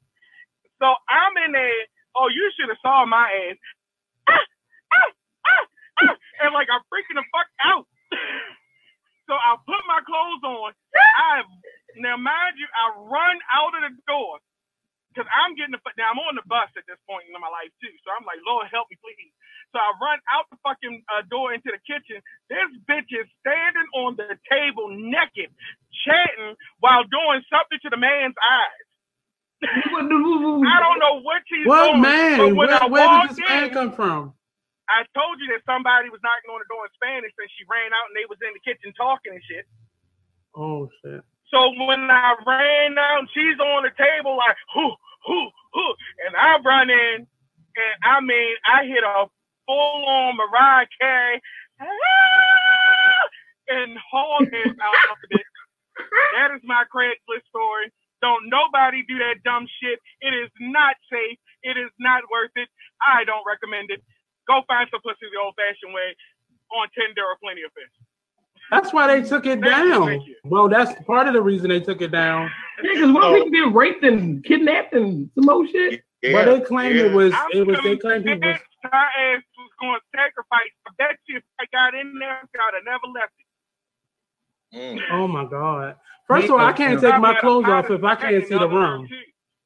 So 0.81 0.87
I'm 1.09 1.35
in 1.45 1.53
there. 1.53 1.83
Oh, 2.15 2.29
you 2.29 2.51
should 2.57 2.69
have 2.69 2.81
saw 2.81 3.05
my 3.05 3.27
ass. 3.51 3.59
Ah, 4.29 4.33
ah, 4.95 5.11
ah, 5.47 5.65
ah, 6.09 6.15
and 6.45 6.53
like 6.53 6.67
I'm 6.71 6.83
freaking 6.91 7.17
the 7.19 7.25
fuck 7.31 7.49
out. 7.65 7.85
so 9.29 9.33
I 9.35 9.57
put 9.65 9.83
my 9.87 10.01
clothes 10.05 10.43
on. 10.45 10.71
I 11.17 11.43
now 11.97 12.17
mind 12.17 12.57
you, 12.57 12.67
I 12.71 12.85
run 12.99 13.37
out 13.53 13.73
of 13.77 13.81
the 13.91 13.95
door. 14.07 14.39
Because 15.13 15.29
I'm 15.33 15.57
getting 15.57 15.73
the 15.75 15.81
now 15.97 16.13
I'm 16.13 16.21
on 16.23 16.37
the 16.37 16.45
bus 16.47 16.69
at 16.77 16.85
this 16.87 16.99
point 17.09 17.27
in 17.29 17.35
my 17.37 17.49
life 17.51 17.73
too. 17.81 17.91
So 18.05 18.13
I'm 18.13 18.25
like, 18.27 18.39
Lord 18.45 18.69
help 18.71 18.87
me, 18.93 18.97
please. 19.01 19.33
So 19.73 19.81
I 19.81 19.91
run 20.01 20.19
out 20.33 20.47
the 20.53 20.59
fucking 20.63 21.03
uh, 21.11 21.23
door 21.29 21.53
into 21.53 21.71
the 21.73 21.81
kitchen. 21.85 22.21
This 22.49 22.69
bitch 22.89 23.09
is 23.11 23.27
standing 23.43 23.89
on 23.97 24.15
the 24.17 24.37
table 24.49 24.89
naked, 24.91 25.51
chatting 26.05 26.55
while 26.79 27.03
doing 27.09 27.41
something 27.49 27.79
to 27.85 27.89
the 27.91 27.99
man's 28.01 28.37
eyes. 28.39 28.87
I 29.65 30.77
don't 30.81 30.99
know 31.01 31.21
what 31.21 31.43
she's 31.49 31.69
What 31.69 31.75
doing. 31.75 32.01
man? 32.01 32.37
But 32.37 32.55
when 32.55 32.69
Where, 32.69 32.79
I 32.81 32.87
where 32.87 33.09
did 33.09 33.23
this 33.23 33.39
man 33.49 33.71
come 33.71 33.93
from? 33.93 34.33
I 34.89 35.05
told 35.17 35.41
you 35.41 35.49
that 35.55 35.65
somebody 35.65 36.13
was 36.13 36.21
knocking 36.21 36.53
on 36.53 36.61
the 36.61 36.69
door 36.69 36.85
in 36.85 36.93
Spanish, 36.93 37.33
and 37.41 37.49
she 37.57 37.65
ran 37.71 37.89
out, 37.95 38.09
and 38.13 38.17
they 38.17 38.29
was 38.29 38.37
in 38.45 38.53
the 38.53 38.61
kitchen 38.61 38.93
talking 38.93 39.33
and 39.33 39.43
shit. 39.45 39.65
Oh 40.55 40.89
shit. 41.03 41.21
So 41.51 41.71
when 41.85 42.09
I 42.11 42.35
ran 42.45 42.97
out, 42.97 43.27
she's 43.33 43.59
on 43.59 43.83
the 43.83 43.91
table 43.97 44.37
like, 44.37 44.57
whoo, 44.75 44.93
whoo, 45.27 45.49
whoo. 45.75 45.93
And 46.27 46.35
I 46.35 46.57
run 46.65 46.89
in, 46.89 47.27
and 47.27 47.95
I 48.03 48.21
mean, 48.21 48.55
I 48.67 48.85
hit 48.85 49.03
a 49.03 49.27
full 49.67 50.05
on 50.07 50.37
Mariah 50.37 50.87
Carey 51.01 51.41
"Ah!" 51.81 53.29
and 53.69 53.97
hauled 54.11 54.49
it 54.53 54.75
out 54.81 55.11
of 55.11 55.17
it. 55.31 55.47
That 56.35 56.51
is 56.55 56.61
my 56.65 56.85
Craigslist 56.93 57.47
story. 57.49 57.91
Don't 58.21 58.49
nobody 58.49 59.03
do 59.07 59.19
that 59.19 59.43
dumb 59.45 59.67
shit. 59.81 59.99
It 60.21 60.33
is 60.35 60.51
not 60.59 60.95
safe. 61.11 61.39
It 61.63 61.77
is 61.77 61.91
not 61.99 62.23
worth 62.31 62.51
it. 62.55 62.69
I 63.01 63.23
don't 63.25 63.45
recommend 63.47 63.91
it. 63.91 64.01
Go 64.47 64.61
find 64.67 64.89
some 64.91 65.01
pussy 65.01 65.29
the 65.31 65.39
old 65.39 65.55
fashioned 65.55 65.93
way 65.93 66.15
on 66.73 66.89
Tinder 66.97 67.23
or 67.25 67.37
Plenty 67.41 67.63
of 67.63 67.73
Fish. 67.73 67.93
That's 68.71 68.93
why 68.93 69.07
they 69.07 69.27
took 69.27 69.45
it 69.45 69.61
Thank 69.61 69.65
you, 69.65 69.89
down. 69.93 70.07
thank 70.07 70.27
you. 70.27 70.35
Well, 70.45 70.69
that's 70.69 70.93
part 71.05 71.27
of 71.27 71.33
the 71.33 71.41
reason 71.41 71.69
they 71.69 71.79
took 71.79 72.01
it 72.01 72.11
down. 72.11 72.49
Yeah, 72.83 72.91
because 72.93 73.11
one 73.11 73.23
Oh. 73.23 73.33
people 73.33 73.49
get 73.49 73.73
raped 73.73 74.03
and 74.03 74.43
kidnapped 74.43 74.93
and 74.93 75.29
some 75.35 75.45
more 75.45 75.65
shit. 75.67 76.01
Yeah, 76.21 76.33
but 76.33 76.45
they 76.45 76.61
claim 76.65 76.95
yeah. 76.95 77.03
it 77.03 77.13
was 77.13 77.33
I'm 77.33 77.47
it 77.53 77.65
was 77.65 77.79
they 77.83 77.95
claim 77.97 78.23
convinced 78.23 78.41
people 78.43 78.49
was 78.83 78.91
her 78.91 79.35
ass 79.35 79.41
was 79.57 79.69
going 79.79 79.95
to 79.99 80.01
sacrifice. 80.17 80.71
I 80.87 80.91
bet 80.97 81.17
you 81.27 81.37
if 81.37 81.43
I 81.59 81.65
got 81.71 81.95
in 81.95 82.13
there, 82.19 82.37
I'd 82.41 82.73
have 82.75 82.83
never 82.85 83.07
left 83.13 83.33
it. 83.39 84.99
Mm. 84.99 85.01
oh 85.11 85.27
my 85.27 85.45
god. 85.45 85.95
First 86.27 86.45
of 86.45 86.51
all, 86.51 86.59
I 86.59 86.73
can't 86.73 87.01
take 87.01 87.17
my 87.19 87.33
clothes 87.39 87.65
off 87.65 87.89
if 87.89 88.03
I 88.03 88.15
can't 88.15 88.45
see 88.45 88.53
the 88.57 88.67
room. 88.69 89.07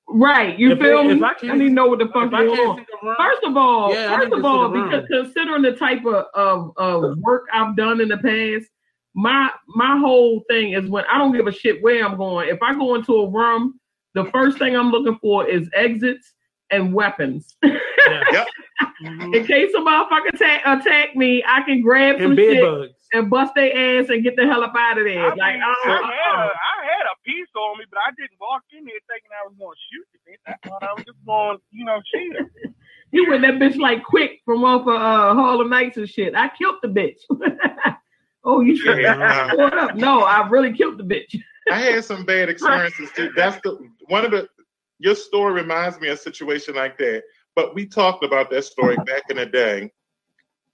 Right, 0.07 0.57
you 0.57 0.71
If- 0.73 0.79
feel 0.79 0.99
if 1.09 1.17
me? 1.17 1.23
I 1.23 1.29
I, 1.29 1.33
can't- 1.33 1.57
need 1.57 1.67
to 1.69 1.73
know 1.73 1.87
what 1.87 1.99
the 1.99 2.07
fuck 2.07 2.27
If 2.27 2.33
I 2.33 2.45
going 2.45 2.55
can't 2.55 2.69
on. 2.69 2.77
see 2.77 2.85
the 3.01 3.07
room, 3.07 3.15
First 3.17 3.43
of 3.43 3.57
all, 3.57 3.93
Yeah, 3.93 4.17
first 4.19 4.33
of 4.33 4.45
all, 4.45 4.69
the 4.69 4.79
room. 4.79 4.89
because 4.89 5.07
considering 5.07 5.61
the 5.63 5.71
type 5.73 6.05
of, 6.05 6.25
of 6.35 6.71
of 6.77 7.17
work 7.19 7.47
I've 7.51 7.75
done 7.75 7.99
in 7.99 8.09
the 8.09 8.17
past, 8.17 8.71
my 9.15 9.49
my 9.67 9.97
whole 9.97 10.43
thing 10.49 10.73
is 10.73 10.89
when 10.89 11.05
I 11.05 11.17
don't 11.17 11.35
give 11.35 11.47
a 11.47 11.51
shit 11.51 11.81
where 11.81 12.05
I'm 12.05 12.17
going. 12.17 12.49
If 12.49 12.61
I 12.61 12.73
go 12.73 12.95
into 12.95 13.13
a 13.15 13.29
room, 13.29 13.79
the 14.13 14.25
first 14.25 14.57
thing 14.57 14.75
I'm 14.75 14.89
looking 14.89 15.17
for 15.21 15.47
is 15.47 15.69
exits 15.73 16.33
and 16.71 16.93
weapons. 16.93 17.55
yeah. 17.63 18.45
Mhm. 19.01 19.35
in 19.35 19.45
case 19.45 19.71
a 19.75 19.79
motherfucker 19.79 20.33
attack, 20.33 20.61
attack 20.65 21.15
me, 21.15 21.43
I 21.47 21.61
can 21.61 21.81
grab 21.81 22.17
some 22.17 22.31
and 22.31 22.35
bed 22.35 22.53
shit 22.53 22.63
bugs. 22.63 22.93
and 23.13 23.29
bust 23.29 23.53
their 23.55 23.71
ass 24.01 24.09
and 24.09 24.23
get 24.23 24.35
the 24.35 24.45
hell 24.45 24.63
up 24.63 24.73
out 24.77 24.97
of 24.97 25.05
there. 25.05 25.23
I, 25.25 25.35
like, 25.35 25.53
mean, 25.53 25.61
uh, 25.61 25.65
I, 25.67 25.91
uh, 25.91 26.01
had 26.01 26.35
uh. 26.35 26.41
a, 26.41 26.51
I 26.51 26.85
had 26.85 27.05
a 27.05 27.15
piece 27.23 27.47
on 27.55 27.77
me, 27.79 27.85
but 27.89 27.99
I 28.05 28.11
didn't 28.17 28.39
walk 28.41 28.63
in 28.71 28.85
there 28.85 28.95
thinking 29.07 29.31
I 29.31 29.47
was 29.47 29.55
going 29.57 29.75
to 29.75 29.81
shoot 29.91 30.07
the 30.13 30.31
bitch. 30.31 30.43
I 30.47 30.67
thought 30.67 30.83
I 30.83 30.93
was 30.93 31.03
just 31.05 31.17
going, 31.25 31.57
you 31.71 31.85
know, 31.85 32.01
shoot 32.13 32.35
her. 32.37 32.71
You 33.11 33.29
went 33.29 33.43
that 33.43 33.53
bitch 33.59 33.77
like 33.77 34.03
quick 34.03 34.41
from 34.43 34.63
off 34.63 34.81
of 34.81 34.87
uh, 34.87 35.35
Harlem 35.35 35.69
Nights 35.69 35.97
and 35.97 36.09
shit. 36.09 36.33
I 36.33 36.49
killed 36.49 36.77
the 36.81 36.87
bitch. 36.87 37.19
oh, 38.43 38.61
you 38.61 38.75
should 38.75 38.99
Yeah. 38.99 39.53
What 39.55 39.77
up? 39.77 39.95
No, 39.95 40.21
I 40.23 40.47
really 40.47 40.73
killed 40.73 40.97
the 40.97 41.03
bitch. 41.03 41.39
I 41.71 41.79
had 41.79 42.03
some 42.05 42.25
bad 42.25 42.49
experiences 42.49 43.09
too. 43.15 43.31
That's 43.35 43.59
the 43.63 43.77
one 44.07 44.25
of 44.25 44.31
the 44.31 44.47
your 44.99 45.15
story 45.15 45.53
reminds 45.53 45.99
me 45.99 46.09
of 46.09 46.17
a 46.17 46.21
situation 46.21 46.75
like 46.75 46.97
that. 46.97 47.23
But 47.55 47.75
we 47.75 47.85
talked 47.85 48.23
about 48.23 48.49
that 48.51 48.63
story 48.63 48.95
back 49.05 49.23
in 49.29 49.37
the 49.37 49.45
day. 49.45 49.91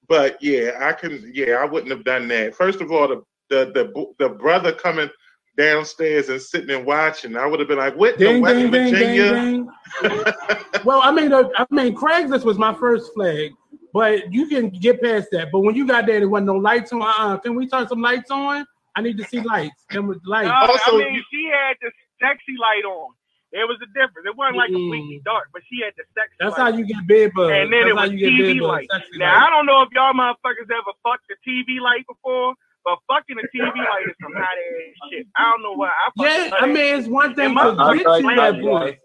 But 0.07 0.41
yeah, 0.41 0.77
I 0.79 0.93
can 0.93 1.31
yeah, 1.33 1.55
I 1.55 1.65
wouldn't 1.65 1.91
have 1.91 2.03
done 2.03 2.27
that. 2.29 2.55
First 2.55 2.81
of 2.81 2.91
all, 2.91 3.07
the 3.07 3.23
the 3.49 3.71
the, 3.73 4.05
the 4.17 4.29
brother 4.29 4.71
coming 4.71 5.09
downstairs 5.57 6.29
and 6.29 6.41
sitting 6.41 6.73
and 6.73 6.85
watching, 6.85 7.35
I 7.35 7.45
would 7.45 7.59
have 7.59 7.67
been 7.67 7.77
like, 7.77 7.95
what 7.95 8.17
the 8.17 8.25
Ding, 8.25 8.41
West 8.41 8.55
ding, 8.55 8.71
ding, 8.71 8.91
Virginia? 8.93 9.33
ding, 9.33 9.69
ding. 10.01 10.23
well, 10.85 11.01
I 11.03 11.11
mean, 11.11 11.33
uh, 11.33 11.49
I 11.57 11.65
mean, 11.69 11.95
Craigslist 11.95 12.45
was 12.45 12.57
my 12.57 12.73
first 12.73 13.13
flag, 13.13 13.51
but 13.93 14.31
you 14.33 14.47
can 14.47 14.69
get 14.69 15.01
past 15.01 15.27
that. 15.31 15.49
But 15.51 15.61
when 15.61 15.75
you 15.75 15.85
got 15.87 16.05
there, 16.05 16.19
there 16.19 16.29
wasn't 16.29 16.47
no 16.47 16.55
lights 16.55 16.91
on. 16.93 17.01
Uh-uh. 17.01 17.37
Can 17.37 17.55
we 17.55 17.67
turn 17.67 17.87
some 17.87 18.01
lights 18.01 18.29
on? 18.31 18.65
I 18.95 19.01
need 19.01 19.17
to 19.17 19.23
see 19.25 19.41
lights. 19.41 19.85
Can 19.89 20.07
we 20.07 20.15
lights? 20.25 20.47
No, 20.47 20.53
Also, 20.73 20.95
I 20.95 21.05
mean, 21.05 21.13
you- 21.15 21.23
she 21.31 21.45
had 21.45 21.75
the 21.81 21.91
sexy 22.21 22.55
light 22.59 22.83
on. 22.85 23.13
It 23.51 23.65
was 23.67 23.77
a 23.81 23.87
difference. 23.97 24.27
It 24.29 24.35
wasn't 24.37 24.57
like 24.57 24.69
Mm. 24.69 24.75
completely 24.75 25.21
dark, 25.25 25.49
but 25.53 25.63
she 25.69 25.81
had 25.83 25.93
the 25.97 26.03
sexy 26.13 26.35
That's 26.39 26.57
light. 26.57 26.71
how 26.73 26.77
you 26.77 26.85
get 26.85 27.07
bed 27.07 27.31
bugs. 27.33 27.49
and 27.51 27.73
then 27.73 27.81
That's 27.81 27.89
it 27.89 27.95
was 27.95 28.11
you 28.11 28.17
get 28.19 28.29
TV 28.29 28.53
bed 28.53 28.59
bugs. 28.61 28.87
light. 28.93 29.03
Now 29.17 29.33
light. 29.33 29.41
I 29.41 29.49
don't 29.49 29.65
know 29.65 29.81
if 29.81 29.89
y'all 29.91 30.13
motherfuckers 30.13 30.69
ever 30.69 30.93
fucked 31.01 31.25
the 31.29 31.35
TV 31.47 31.79
light 31.79 32.05
before, 32.05 32.53
but 32.85 32.99
fucking 33.07 33.37
the 33.37 33.47
TV 33.49 33.73
light 33.79 34.05
is 34.05 34.15
some 34.21 34.33
hot 34.33 34.43
ass 34.43 35.09
shit. 35.09 35.25
I 35.35 35.49
don't 35.49 35.63
know 35.63 35.73
why. 35.73 35.87
I 35.89 36.09
Yeah, 36.17 36.49
fucking 36.49 36.63
I 36.63 36.67
mean, 36.73 36.95
it's 36.99 37.07
one 37.07 37.33
thing 37.33 37.57
And 37.57 37.57
to 37.57 37.95
get 37.97 38.05
you 38.21 38.27
like 38.27 38.35
that 38.37 38.53
that, 38.53 38.61
voice. 38.61 38.97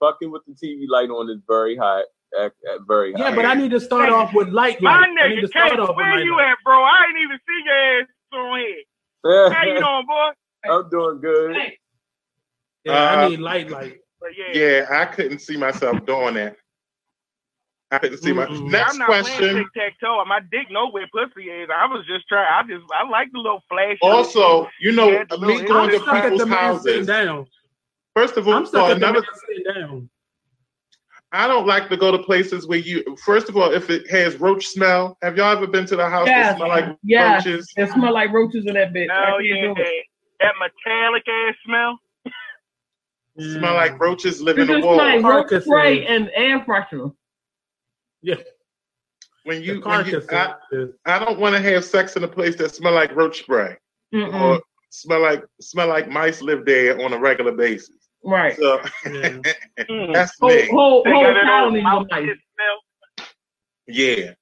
Fucking 0.00 0.30
with 0.32 0.42
the 0.46 0.54
TV 0.54 0.86
light 0.88 1.10
on 1.10 1.30
is 1.30 1.38
very 1.46 1.76
hot. 1.76 2.04
At, 2.40 2.52
at 2.72 2.80
very 2.88 3.12
hot. 3.12 3.20
Yeah, 3.20 3.34
but 3.34 3.44
I 3.44 3.54
need 3.54 3.70
to 3.72 3.80
start 3.80 4.08
off 4.08 4.32
with 4.32 4.48
light 4.48 4.80
my. 4.80 4.90
I 4.90 5.06
need 5.28 5.40
to 5.40 5.46
nigga, 5.46 5.48
start 5.50 5.70
Kate, 5.72 5.78
off 5.80 5.88
with 5.90 5.96
where 5.98 6.16
light 6.16 6.24
you 6.24 6.36
light. 6.36 6.48
at, 6.50 6.58
bro? 6.64 6.82
I 6.82 7.04
ain't 7.08 7.18
even 7.18 7.38
see 7.46 7.62
your 7.64 8.00
ass 8.00 8.06
on 8.32 8.58
here. 8.58 9.52
How 9.54 9.64
you 9.64 9.78
doing, 9.78 10.06
boy? 10.06 10.30
I'm 10.72 10.88
doing 10.90 11.20
good. 11.20 11.56
Yeah, 12.84 12.92
I 12.92 13.24
Uh, 13.24 13.28
need 13.28 13.40
light 13.40 13.70
light. 13.70 13.98
But 14.20 14.30
yeah, 14.36 14.58
Yeah, 14.58 14.86
I 14.90 15.04
couldn't 15.06 15.40
see 15.40 15.56
myself 15.56 16.04
doing 16.06 16.34
that. 16.34 16.56
I 17.90 17.98
couldn't 17.98 18.18
see 18.18 18.32
my 18.32 18.46
Mm-mm. 18.46 18.70
next 18.70 18.92
I'm 18.92 18.98
not 19.00 19.06
question. 19.08 19.56
tic 19.56 19.66
tac 19.76 20.00
toe. 20.00 20.24
My 20.24 20.40
dick 20.50 20.70
know 20.70 20.88
where 20.90 21.06
pussy 21.12 21.50
is. 21.50 21.68
I 21.70 21.86
was 21.86 22.06
just 22.06 22.26
trying. 22.28 22.46
I 22.50 22.62
just 22.66 22.84
I 22.94 23.06
like 23.06 23.30
the 23.32 23.38
little 23.38 23.62
flash. 23.68 23.98
Also, 24.00 24.70
you 24.80 24.92
know, 24.92 25.10
Yeah, 25.10 25.24
me 25.38 25.62
going 25.66 25.90
to 25.90 25.98
stuck 26.00 26.22
people's 26.22 26.40
sitting 26.40 26.54
houses. 26.54 27.06
down. 27.06 27.46
First 28.16 28.38
of 28.38 28.48
all, 28.48 28.54
I'm 28.54 28.64
so 28.64 28.70
stuck 28.70 28.82
at 28.84 28.88
the 29.00 29.06
another 29.06 29.20
man 29.20 29.30
sitting 29.46 29.74
down. 29.74 30.10
I 31.34 31.48
don't 31.48 31.66
like 31.66 31.88
to 31.88 31.96
go 31.96 32.12
to 32.12 32.18
places 32.18 32.66
where 32.66 32.78
you. 32.78 33.02
First 33.24 33.48
of 33.48 33.56
all, 33.56 33.72
if 33.72 33.88
it 33.88 34.08
has 34.10 34.38
roach 34.38 34.66
smell, 34.66 35.16
have 35.22 35.36
y'all 35.36 35.56
ever 35.56 35.66
been 35.66 35.86
to 35.86 35.96
the 35.96 36.08
house 36.08 36.28
Yes, 36.28 36.50
that 36.50 36.56
smell 36.58 36.68
like 36.68 36.96
yes. 37.02 37.46
roaches? 37.46 37.72
It 37.76 37.90
smell 37.90 38.12
like 38.12 38.32
roaches 38.32 38.66
in 38.66 38.74
that 38.74 38.92
bitch. 38.92 39.10
I 39.10 39.30
No, 39.30 39.38
yeah, 39.38 39.72
that 40.40 40.52
metallic 40.60 41.22
ass 41.28 41.54
smell. 41.64 41.98
Smell 43.38 43.74
like 43.74 43.98
roaches 43.98 44.42
live 44.42 44.58
It 44.58 44.62
in 44.62 44.66
the 44.66 44.72
just 44.74 44.82
smell 44.82 44.96
like 44.96 45.22
wall. 45.22 45.32
roach 45.32 45.48
Carcasses. 45.48 45.64
spray 45.66 46.06
and 46.06 46.30
air 46.34 46.60
freshener. 46.60 47.14
Yeah, 48.20 48.36
When 49.44 49.62
you, 49.62 49.80
when 49.80 50.04
you. 50.06 50.22
I, 50.30 50.54
I 51.06 51.18
don't 51.18 51.38
want 51.40 51.56
to 51.56 51.62
have 51.62 51.84
sex 51.84 52.14
in 52.16 52.24
a 52.24 52.28
place 52.28 52.56
that 52.56 52.74
smell 52.74 52.92
like 52.92 53.16
roach 53.16 53.38
spray 53.40 53.76
Mm-mm. 54.14 54.32
or 54.34 54.60
smell 54.90 55.22
like 55.22 55.42
smell 55.60 55.88
like 55.88 56.08
mice 56.08 56.42
live 56.42 56.66
there 56.66 57.02
on 57.02 57.14
a 57.14 57.18
regular 57.18 57.52
basis. 57.52 57.96
Right. 58.24 58.56
So 58.56 58.80
Yeah. 59.10 59.38
Mm. 59.90 60.12
that's 60.14 60.38
Whole, 60.40 60.50
me. 60.50 60.68
whole, 60.68 61.02
They 61.04 61.10
whole 61.10 61.22
got 61.22 61.34
that 61.34 61.44
old 61.44 61.46
colonies 61.48 61.82
mouse 61.82 62.02
of 62.02 62.10
mice. 62.10 62.28
Yeah, 63.88 64.32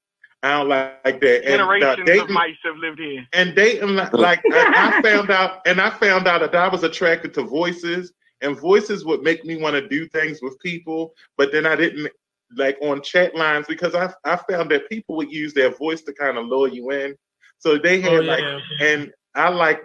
I 0.43 0.57
don't 0.57 0.69
like, 0.69 0.99
like 1.03 1.21
that. 1.21 1.45
And 1.45 1.61
uh, 1.61 1.95
Generations 1.95 2.21
of 2.21 2.29
mice 2.29 2.55
have 2.63 2.77
lived 2.77 2.99
here. 2.99 3.25
and 3.33 3.55
dating 3.55 3.95
like, 3.95 4.13
like 4.13 4.43
I, 4.51 4.91
I 4.97 5.01
found 5.01 5.31
out 5.31 5.61
and 5.65 5.81
I 5.81 5.89
found 5.89 6.27
out 6.27 6.41
that 6.41 6.55
I 6.55 6.67
was 6.67 6.83
attracted 6.83 7.33
to 7.35 7.43
voices 7.43 8.13
and 8.41 8.59
voices 8.59 9.05
would 9.05 9.21
make 9.21 9.43
me 9.45 9.55
want 9.61 9.75
to 9.75 9.87
do 9.87 10.07
things 10.09 10.41
with 10.41 10.59
people 10.59 11.13
but 11.37 11.51
then 11.51 11.65
I 11.65 11.75
didn't 11.75 12.11
like 12.55 12.77
on 12.81 13.01
chat 13.01 13.35
lines 13.35 13.65
because 13.67 13.95
I 13.95 14.13
I 14.25 14.37
found 14.49 14.69
that 14.71 14.89
people 14.89 15.15
would 15.17 15.31
use 15.31 15.53
their 15.53 15.69
voice 15.75 16.01
to 16.03 16.13
kind 16.13 16.37
of 16.37 16.45
lure 16.45 16.67
you 16.67 16.91
in 16.91 17.15
so 17.57 17.77
they 17.77 17.99
had 18.01 18.11
Oh, 18.13 18.21
like 18.21 18.39
yeah. 18.41 18.59
and 18.81 19.11
I 19.35 19.49
like 19.49 19.81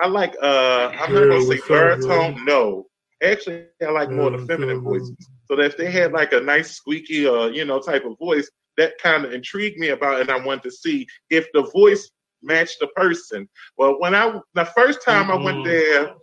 I 0.00 0.06
like 0.08 0.34
uh 0.42 0.90
I'm 0.98 1.12
not 1.14 1.28
gonna 1.28 1.40
say 1.40 1.46
what's 1.48 1.62
up, 1.62 1.68
baritone 1.68 2.44
no 2.46 2.86
actually 3.22 3.56
I 3.56 3.64
like 3.64 3.84
more 3.84 3.98
of 3.98 4.06
the 4.06 4.14
feminine 4.14 4.54
voices 4.54 4.96
so 5.18 5.56
that 5.56 5.64
if 5.64 5.76
they 5.76 5.90
had 5.90 6.12
like 6.12 6.32
a 6.32 6.40
nice 6.40 6.54
squeaky 6.56 7.26
or 7.26 7.50
you 7.50 7.64
know 7.64 7.80
type 7.80 8.04
of 8.04 8.18
voice 8.18 8.50
that 8.76 8.92
kind 9.00 9.24
of 9.24 9.32
intrigued 9.32 9.78
me 9.78 9.88
about 9.88 10.18
it 10.18 10.22
and 10.22 10.30
I 10.30 10.44
wanted 10.44 10.64
to 10.64 10.70
see 10.70 11.06
if 11.30 11.46
the 11.52 11.62
voice 11.72 12.10
matched 12.42 12.78
the 12.80 12.88
person. 12.88 13.48
Well, 13.76 14.00
when 14.00 14.14
I 14.14 14.40
the 14.54 14.64
first 14.66 15.02
time 15.04 15.30
I 15.30 15.36
went 15.36 15.58
Mhm. 15.58 15.64
there, 15.64 16.14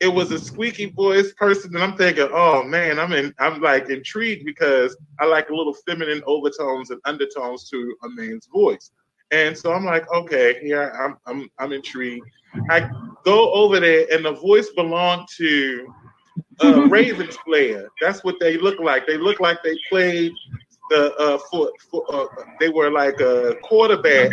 it 0.00 0.08
was 0.08 0.30
a 0.32 0.38
squeaky 0.38 0.92
voice 0.96 1.32
person, 1.34 1.74
and 1.74 1.82
I'm 1.82 1.96
thinking, 1.96 2.28
oh 2.32 2.62
man, 2.64 2.98
I'm 2.98 3.12
in 3.12 3.32
I'm 3.38 3.60
like 3.60 3.88
intrigued 3.90 4.44
because 4.44 4.96
I 5.20 5.26
like 5.26 5.48
a 5.50 5.54
little 5.54 5.74
feminine 5.86 6.22
overtones 6.26 6.90
and 6.90 7.00
undertones 7.04 7.68
to 7.70 7.96
a 8.04 8.08
man's 8.10 8.48
voice. 8.52 8.90
And 9.30 9.56
so 9.56 9.72
I'm 9.72 9.84
like, 9.84 10.04
okay, 10.12 10.58
here 10.62 10.90
I'm 11.00 11.16
I'm 11.26 11.48
I'm 11.58 11.72
intrigued. 11.72 12.26
I 12.70 12.88
go 13.24 13.52
over 13.52 13.80
there 13.80 14.06
and 14.12 14.24
the 14.24 14.32
voice 14.32 14.70
belonged 14.76 15.26
to 15.38 15.88
a 16.60 16.86
Ravens 16.86 17.36
player. 17.46 17.88
That's 18.00 18.22
what 18.24 18.36
they 18.40 18.56
look 18.58 18.78
like. 18.80 19.06
They 19.06 19.16
look 19.18 19.40
like 19.40 19.62
they 19.62 19.76
played 19.88 20.32
the 20.90 21.14
uh 21.16 21.38
for, 21.50 21.70
for 21.90 22.04
uh, 22.14 22.26
they 22.60 22.68
were 22.68 22.90
like 22.90 23.20
a 23.20 23.54
quarterback. 23.62 24.30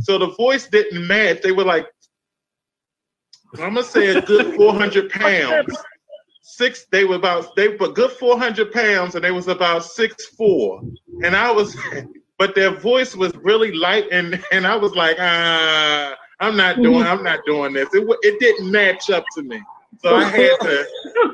So 0.00 0.18
the 0.18 0.28
voice 0.28 0.68
didn't 0.68 1.06
match. 1.06 1.42
They 1.42 1.52
were 1.52 1.64
like 1.64 1.86
I'm 3.54 3.74
gonna 3.74 3.82
say 3.82 4.08
a 4.08 4.20
good 4.22 4.54
400 4.56 5.10
pounds. 5.10 5.76
six. 6.42 6.86
They 6.90 7.04
were 7.04 7.16
about 7.16 7.54
they 7.56 7.68
were 7.68 7.86
a 7.86 7.92
good 7.92 8.12
four 8.12 8.38
hundred 8.38 8.72
pounds, 8.72 9.14
and 9.14 9.24
they 9.24 9.30
was 9.30 9.48
about 9.48 9.84
six 9.84 10.26
four. 10.26 10.82
And 11.24 11.36
I 11.36 11.50
was, 11.50 11.76
but 12.38 12.54
their 12.54 12.70
voice 12.78 13.14
was 13.16 13.34
really 13.36 13.72
light, 13.72 14.06
and 14.12 14.42
and 14.52 14.66
I 14.66 14.76
was 14.76 14.94
like, 14.94 15.16
ah, 15.20 16.14
I'm 16.40 16.56
not 16.56 16.82
doing, 16.82 17.02
I'm 17.02 17.22
not 17.22 17.40
doing 17.46 17.72
this. 17.72 17.88
It 17.92 18.06
it 18.22 18.40
didn't 18.40 18.70
match 18.70 19.10
up 19.10 19.24
to 19.36 19.42
me, 19.42 19.60
so 19.98 20.14
I 20.14 20.24
had 20.24 20.56
to 20.60 20.86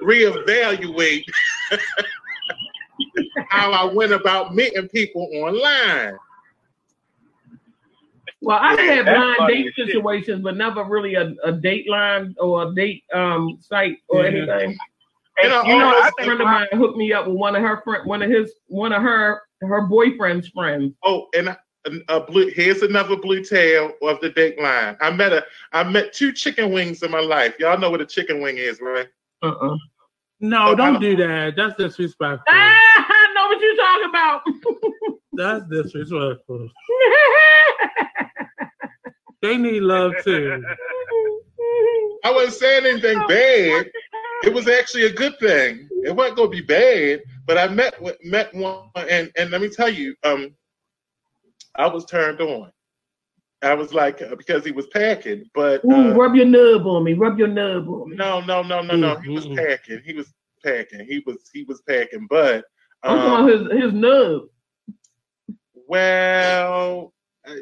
reevaluate 0.02 1.24
how 3.48 3.72
I 3.72 3.92
went 3.92 4.12
about 4.12 4.54
meeting 4.54 4.88
people 4.88 5.28
online. 5.34 6.18
Well, 8.40 8.58
I 8.60 8.74
Yeah, 8.74 8.94
had 8.94 9.06
blind 9.06 9.48
date 9.48 9.66
as 9.68 9.74
shit. 9.74 9.86
situations, 9.88 10.42
but 10.42 10.56
never 10.56 10.84
really 10.84 11.14
a, 11.14 11.34
a 11.44 11.52
date 11.52 11.88
line 11.88 12.34
or 12.40 12.68
a 12.68 12.74
date 12.74 13.04
um 13.14 13.58
site 13.60 13.98
or 14.08 14.24
Yeah. 14.24 14.30
anything. 14.30 14.78
You 15.42 15.48
know, 15.48 15.62
You 15.64 15.78
know, 15.78 15.86
all 15.86 16.02
a 16.02 16.12
friend 16.12 16.40
of 16.40 16.46
mine 16.46 16.66
hooked 16.72 16.96
me 16.96 17.12
up 17.12 17.26
with 17.26 17.36
one 17.36 17.56
of 17.56 17.62
her 17.62 17.80
friend, 17.82 18.06
one 18.06 18.22
of 18.22 18.30
his, 18.30 18.52
one 18.66 18.92
of 18.92 19.02
her 19.02 19.42
her 19.62 19.82
boyfriend's 19.86 20.48
friends. 20.48 20.94
Oh, 21.04 21.28
and 21.34 21.56
a 22.08 22.20
blue. 22.20 22.48
Here's 22.48 22.82
another 22.82 23.16
blue 23.16 23.42
tail 23.42 23.92
of 24.02 24.20
the 24.20 24.30
date 24.30 24.60
line. 24.60 24.96
I 25.00 25.10
met 25.10 25.32
a. 25.32 25.44
I 25.72 25.82
met 25.84 26.12
two 26.12 26.32
chicken 26.32 26.72
wings 26.72 27.02
in 27.02 27.10
my 27.10 27.20
life. 27.20 27.54
Y'all 27.58 27.78
know 27.78 27.90
what 27.90 28.00
a 28.00 28.06
chicken 28.06 28.40
wing 28.40 28.56
is, 28.58 28.80
right? 28.80 29.08
Uh-uh. 29.42 29.76
No, 30.40 30.58
Oh, 30.58 30.72
I 30.72 30.74
don't 30.74 30.92
don't- 30.94 31.00
do 31.02 31.16
that. 31.16 31.54
That's 31.56 31.76
disrespectful. 31.76 32.44
Ah, 32.48 32.80
I 33.08 33.32
know 33.34 33.46
what 33.48 33.60
you're 33.60 33.76
talking 33.76 34.08
about. 34.08 34.42
That's 35.34 35.64
disrespectful. 35.70 36.68
They 39.40 39.56
need 39.56 39.80
love 39.80 40.12
too. 40.22 40.62
I 42.24 42.30
wasn't 42.30 42.52
saying 42.54 42.86
anything 42.86 43.18
bad. 43.26 43.90
It 44.44 44.54
was 44.54 44.68
actually 44.68 45.06
a 45.06 45.12
good 45.12 45.36
thing. 45.40 45.88
It 46.04 46.14
wasn't 46.14 46.36
gonna 46.36 46.48
be 46.48 46.60
bad. 46.60 47.22
But 47.44 47.58
I 47.58 47.66
met 47.66 48.00
with- 48.00 48.24
met 48.24 48.54
one, 48.54 48.84
and 48.94 49.32
and 49.36 49.50
let 49.50 49.60
me 49.60 49.68
tell 49.68 49.88
you, 49.88 50.14
um, 50.22 50.54
I 51.74 51.86
was 51.86 52.04
turned 52.04 52.40
on. 52.40 52.70
I 53.62 53.74
was 53.74 53.94
like 53.94 54.20
uh, 54.20 54.34
because 54.34 54.64
he 54.64 54.72
was 54.72 54.86
packing, 54.88 55.44
but 55.54 55.84
Ooh, 55.84 55.92
uh, 55.92 56.14
rub 56.14 56.34
your 56.34 56.46
nub 56.46 56.86
on 56.86 57.04
me. 57.04 57.14
Rub 57.14 57.38
your 57.38 57.48
nub 57.48 57.88
on 57.88 58.10
me. 58.10 58.16
no, 58.16 58.40
no, 58.40 58.62
no, 58.62 58.82
no, 58.82 58.96
no. 58.96 59.16
He 59.20 59.30
was 59.30 59.46
packing. 59.48 60.00
He 60.04 60.12
was 60.12 60.32
packing. 60.64 61.06
He 61.06 61.22
was 61.26 61.48
he 61.52 61.62
was 61.64 61.80
packing. 61.88 62.26
But 62.28 62.64
I'm 63.04 63.18
um, 63.18 63.24
talking 63.24 63.54
about 63.54 63.72
his 63.72 63.82
his 63.84 63.92
nub. 63.92 64.42
well. 65.86 67.12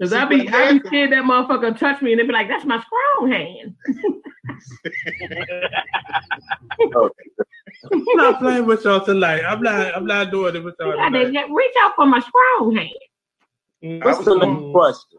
Cause 0.00 0.08
See, 0.10 0.16
I 0.16 0.24
be 0.26 0.30
what 0.30 0.30
I 0.30 0.38
be 0.38 0.46
happened- 0.48 0.82
scared 0.86 1.12
that 1.12 1.24
motherfucker 1.24 1.78
touch 1.78 2.02
me 2.02 2.12
and 2.12 2.20
they 2.20 2.26
be 2.26 2.32
like, 2.32 2.48
"That's 2.48 2.64
my 2.64 2.82
strong 2.82 3.30
hand." 3.30 3.74
I'm 7.92 8.04
not 8.16 8.38
playing 8.40 8.66
with 8.66 8.84
y'all 8.84 9.04
tonight. 9.04 9.42
I'm 9.44 9.62
not. 9.62 9.96
I'm 9.96 10.06
not 10.06 10.30
doing 10.30 10.56
it 10.56 10.64
with 10.64 10.74
y'all 10.78 10.90
You 10.90 10.96
gotta 10.96 11.18
tonight. 11.18 11.32
get- 11.32 11.50
reach 11.50 11.74
out 11.80 11.92
for 11.96 12.06
my 12.06 12.20
strong 12.20 12.76
hand. 12.76 12.90
Mm. 13.82 14.04
What's 14.04 14.24
the 14.24 14.34
next 14.36 14.72
question? 14.72 15.18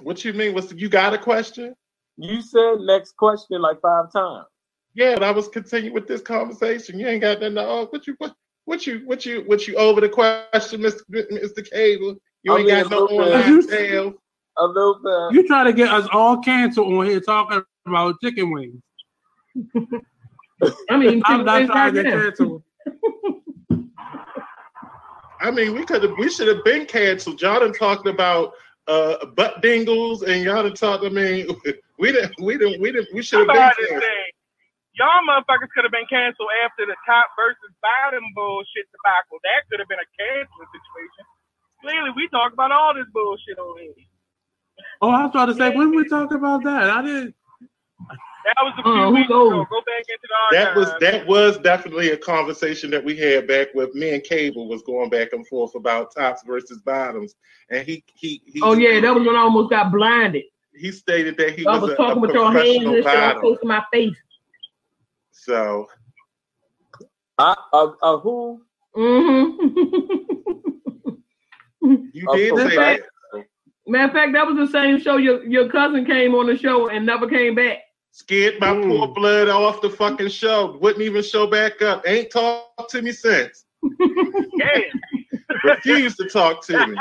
What 0.00 0.24
you 0.24 0.32
mean? 0.32 0.54
What's 0.54 0.72
you 0.72 0.88
got 0.88 1.14
a 1.14 1.18
question? 1.18 1.74
You 2.16 2.40
said 2.40 2.80
next 2.80 3.16
question 3.16 3.60
like 3.60 3.80
five 3.80 4.12
times. 4.12 4.46
Yeah, 4.94 5.14
but 5.14 5.22
I 5.24 5.30
was 5.30 5.48
continuing 5.48 5.94
with 5.94 6.08
this 6.08 6.20
conversation. 6.22 6.98
You 6.98 7.06
ain't 7.06 7.20
got 7.20 7.40
nothing 7.40 7.56
to 7.56 7.66
oh, 7.66 7.86
what 7.90 8.06
you 8.06 8.14
what, 8.18 8.34
what 8.64 8.86
you 8.86 9.02
what 9.04 9.26
you 9.26 9.42
what 9.46 9.68
you 9.68 9.76
over 9.76 10.00
the 10.00 10.08
question, 10.08 10.80
Mr. 10.80 11.02
Mr. 11.10 11.70
Cable. 11.70 12.16
You 12.42 12.54
I 12.54 12.58
ain't 12.58 12.66
mean, 12.66 12.82
got 12.82 12.90
no 12.90 12.98
a 12.98 13.00
little 13.02 13.20
online 13.20 13.60
bit. 13.60 13.68
sales. 13.68 14.14
A 14.56 14.64
little 14.64 15.00
bit. 15.30 15.36
You 15.36 15.46
try 15.46 15.64
to 15.64 15.72
get 15.72 15.88
us 15.88 16.08
all 16.12 16.38
canceled 16.38 16.92
on 16.92 17.06
here 17.06 17.20
talking 17.20 17.62
about 17.86 18.16
chicken 18.22 18.50
wings. 18.50 18.82
I 20.90 20.96
mean, 20.96 21.22
I'm 21.26 21.44
not 21.44 21.66
trying 21.66 21.94
to 21.94 22.02
right 22.02 22.04
get 22.04 22.12
canceled. 22.12 22.62
I 25.40 25.50
mean, 25.50 25.74
we 25.74 25.84
could 25.84 26.02
have 26.02 26.12
we 26.18 26.28
should 26.30 26.48
have 26.48 26.64
been 26.64 26.86
canceled. 26.86 27.40
Y'all 27.40 27.60
done 27.60 27.72
talked 27.72 28.06
about 28.06 28.54
uh 28.86 29.26
butt 29.36 29.62
dingles 29.62 30.22
and 30.22 30.42
y'all 30.42 30.62
done 30.62 30.74
talked. 30.74 31.04
I 31.04 31.10
mean, 31.10 31.48
we 31.98 32.12
didn't 32.12 32.34
we 32.42 32.58
didn't 32.58 32.80
we 32.80 32.92
didn't 32.92 33.14
we 33.14 33.22
should 33.22 33.40
have 33.40 33.48
been 33.48 33.56
canceled. 33.56 34.02
y'all 34.94 35.22
motherfuckers 35.28 35.70
could 35.74 35.84
have 35.84 35.92
been 35.92 36.10
canceled 36.10 36.50
after 36.64 36.86
the 36.86 36.96
top 37.06 37.26
versus 37.38 37.70
bottom 37.82 38.24
bullshit 38.34 38.90
debacle. 38.90 39.38
That 39.44 39.68
could 39.70 39.78
have 39.78 39.88
been 39.88 40.02
a 40.02 40.10
canceling 40.18 40.70
situation. 40.74 41.24
Clearly, 41.82 42.10
we 42.16 42.28
talk 42.28 42.52
about 42.52 42.72
all 42.72 42.94
this 42.94 43.06
bullshit 43.14 43.58
over 43.58 43.78
here. 43.78 43.94
Oh, 45.00 45.10
I 45.10 45.22
was 45.22 45.30
about 45.30 45.46
to 45.46 45.54
say 45.54 45.70
when 45.70 45.94
we 45.94 46.08
talk 46.08 46.32
about 46.32 46.64
that. 46.64 46.90
I 46.90 47.02
didn't. 47.02 47.34
That 48.48 48.64
was 48.64 48.72
a 48.78 48.82
few 48.82 48.92
Uh, 48.92 49.06
who 49.08 49.14
weeks 49.14 49.26
ago. 49.28 49.50
Go 49.50 49.80
back 49.82 50.06
into 50.08 50.18
the 50.22 50.56
That 50.56 50.74
was 50.74 50.92
that 51.00 51.26
was 51.26 51.58
definitely 51.58 52.10
a 52.12 52.16
conversation 52.16 52.90
that 52.92 53.04
we 53.04 53.14
had 53.14 53.46
back 53.46 53.68
with 53.74 53.94
me 53.94 54.14
and 54.14 54.24
Cable 54.24 54.68
was 54.68 54.80
going 54.82 55.10
back 55.10 55.34
and 55.34 55.46
forth 55.46 55.74
about 55.74 56.14
tops 56.14 56.42
versus 56.46 56.78
bottoms, 56.80 57.34
and 57.70 57.86
he 57.86 58.02
he, 58.14 58.40
he 58.46 58.60
Oh 58.62 58.72
yeah, 58.74 59.00
that 59.00 59.14
was 59.14 59.26
when 59.26 59.36
I 59.36 59.40
almost 59.40 59.68
got 59.68 59.92
blinded. 59.92 60.44
he 60.74 60.90
stated 60.92 61.36
that 61.36 61.58
he 61.58 61.66
I 61.66 61.72
was, 61.72 61.82
was 61.82 61.90
a, 61.90 61.96
talking 61.96 62.18
a 62.18 62.20
with 62.20 62.32
your 62.32 62.50
hands 62.50 62.86
and 62.86 63.04
shit 63.04 63.38
close 63.40 63.58
to 63.60 63.66
my 63.66 63.84
face. 63.92 64.16
So 65.32 65.88
I, 67.36 67.54
uh, 67.74 67.90
uh, 68.02 68.16
who? 68.18 68.62
hmm 68.94 69.50
you 72.12 72.26
A 72.30 72.36
did 72.36 72.56
say 72.56 72.76
that. 72.76 73.00
Matter 73.86 74.04
of 74.06 74.12
fact, 74.12 74.32
that 74.32 74.46
was 74.46 74.56
the 74.56 74.66
same 74.72 75.00
show 75.00 75.16
your 75.18 75.44
your 75.44 75.68
cousin 75.68 76.06
came 76.06 76.34
on 76.34 76.46
the 76.46 76.56
show 76.56 76.88
and 76.88 77.04
never 77.04 77.28
came 77.28 77.54
back. 77.54 77.78
Scared 78.18 78.58
my 78.58 78.72
Mm. 78.74 78.88
poor 78.88 79.06
blood 79.06 79.48
off 79.48 79.80
the 79.80 79.88
fucking 79.88 80.28
show. 80.28 80.76
Wouldn't 80.80 81.02
even 81.04 81.22
show 81.22 81.46
back 81.46 81.80
up. 81.82 82.02
Ain't 82.04 82.30
talked 82.30 82.90
to 82.90 83.00
me 83.00 83.12
since. 83.12 83.64
Yeah. 84.56 84.80
Refused 85.62 86.16
to 86.16 86.28
talk 86.28 86.66
to 86.66 86.84
me. 86.88 86.96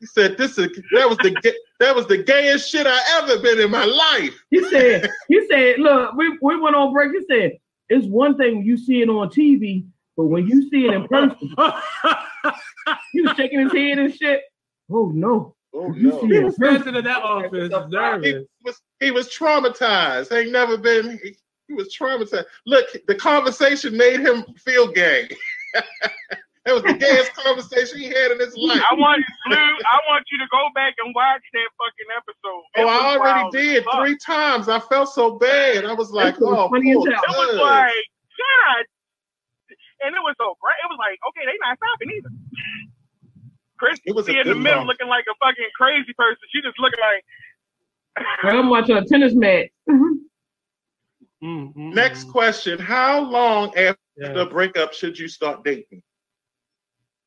He 0.00 0.06
said 0.06 0.38
this 0.38 0.56
is 0.56 0.68
that 0.92 1.06
was 1.06 1.18
the 1.18 1.54
that 1.80 1.94
was 1.94 2.06
the 2.06 2.16
gayest 2.16 2.70
shit 2.70 2.86
I 2.86 2.98
ever 3.18 3.42
been 3.42 3.60
in 3.60 3.70
my 3.70 3.84
life. 3.84 4.32
He 4.50 4.64
said, 4.70 5.10
he 5.28 5.46
said, 5.48 5.78
look, 5.78 6.14
we, 6.14 6.30
we 6.40 6.58
went 6.58 6.74
on 6.76 6.94
break. 6.94 7.12
He 7.12 7.22
said, 7.30 7.58
it's 7.90 8.06
one 8.06 8.38
thing 8.38 8.56
when 8.56 8.64
you 8.64 8.78
see 8.78 9.02
it 9.02 9.10
on 9.10 9.28
TV, 9.28 9.84
but 10.16 10.24
when 10.24 10.46
you 10.46 10.68
see 10.70 10.86
it 10.86 10.94
in 10.94 11.06
person, 11.08 11.36
he 13.12 13.20
was 13.20 13.36
shaking 13.36 13.60
his 13.60 13.72
head 13.72 13.98
and 13.98 14.14
shit. 14.14 14.40
Oh 14.90 15.12
no. 15.14 15.54
Oh 15.72 15.92
You 15.94 16.08
no. 16.08 16.20
see 16.20 16.26
he 16.26 16.38
was 16.40 16.54
in 16.54 16.58
president 16.60 16.96
of 16.96 17.04
that 17.04 17.22
office. 17.22 17.50
He 18.24 18.44
was 18.64 18.80
he 18.98 19.10
was 19.10 19.28
traumatized. 19.28 20.36
Ain't 20.36 20.52
never 20.52 20.76
been 20.76 21.18
he, 21.22 21.36
he 21.68 21.74
was 21.74 21.94
traumatized. 21.94 22.46
Look, 22.66 22.86
the 23.06 23.14
conversation 23.14 23.96
made 23.96 24.20
him 24.20 24.44
feel 24.58 24.88
gay. 24.90 25.28
that 25.74 26.74
was 26.74 26.82
the 26.82 26.94
gayest 26.94 27.32
conversation 27.34 27.98
he 28.00 28.06
had 28.06 28.32
in 28.32 28.40
his 28.40 28.56
life. 28.56 28.82
I 28.90 28.94
want 28.94 29.22
Blue. 29.46 29.56
I 29.56 29.98
want 30.08 30.24
you 30.32 30.38
to 30.38 30.46
go 30.50 30.68
back 30.74 30.94
and 31.04 31.14
watch 31.14 31.42
that 31.52 31.68
fucking 31.78 32.10
episode. 32.16 32.62
It 32.74 32.84
Oh, 32.84 32.88
I 32.88 33.16
already 33.16 33.40
wild 33.42 33.52
did 33.52 33.84
fuck. 33.84 34.02
three 34.04 34.18
times. 34.18 34.68
I 34.68 34.80
felt 34.80 35.08
so 35.10 35.38
bad. 35.38 35.84
I 35.84 35.92
was 35.92 36.10
like, 36.10 36.38
was 36.40 36.52
oh, 36.58 36.68
funny 36.68 36.92
poor 36.94 37.10
hell. 37.10 37.22
It 37.22 37.30
was 37.30 37.56
like 37.60 38.04
God, 38.36 38.84
and 40.02 40.14
it 40.16 40.22
was 40.26 40.34
so 40.38 40.56
great. 40.60 40.76
It 40.82 40.90
was 40.90 40.98
like 40.98 41.18
okay, 41.30 41.46
they 41.46 41.56
not 41.62 41.78
stopping 41.78 42.10
either. 42.16 42.30
Chris 43.80 43.98
It 44.04 44.14
was 44.14 44.28
a 44.28 44.38
in 44.38 44.46
the 44.46 44.54
middle 44.54 44.80
one. 44.80 44.86
looking 44.88 45.08
like 45.08 45.24
a 45.30 45.34
fucking 45.44 45.64
crazy 45.74 46.12
person. 46.16 46.38
She 46.52 46.60
just 46.62 46.78
looking 46.78 47.00
like 47.00 47.24
I'm 48.44 48.68
watching 48.68 48.96
a 48.96 49.04
tennis 49.04 49.34
match. 49.34 49.68
Mm, 49.88 50.14
mm, 51.42 51.94
Next 51.94 52.24
question: 52.28 52.78
How 52.78 53.20
long 53.22 53.68
after 53.76 53.98
Yeah. 54.18 54.34
the 54.34 54.44
breakup 54.46 54.92
should 54.92 55.18
you 55.18 55.26
start 55.28 55.64
dating? 55.64 56.02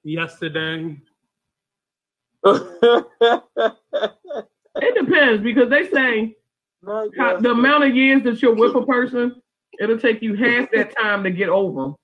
Yesterday. 0.03 0.97
It 4.75 4.95
depends 4.95 5.43
because 5.43 5.69
they 5.69 5.87
say 5.91 6.35
how- 7.17 7.37
the 7.39 7.51
amount 7.51 7.83
of 7.85 7.95
years 7.95 8.23
that 8.23 8.41
you're 8.41 8.55
with 8.55 8.75
a 8.75 8.85
person, 8.85 9.35
it'll 9.79 9.99
take 9.99 10.21
you 10.21 10.33
half 10.35 10.69
that 10.71 10.95
time 10.97 11.23
to 11.23 11.31
get 11.31 11.49
over 11.49 11.81
them. 11.83 11.95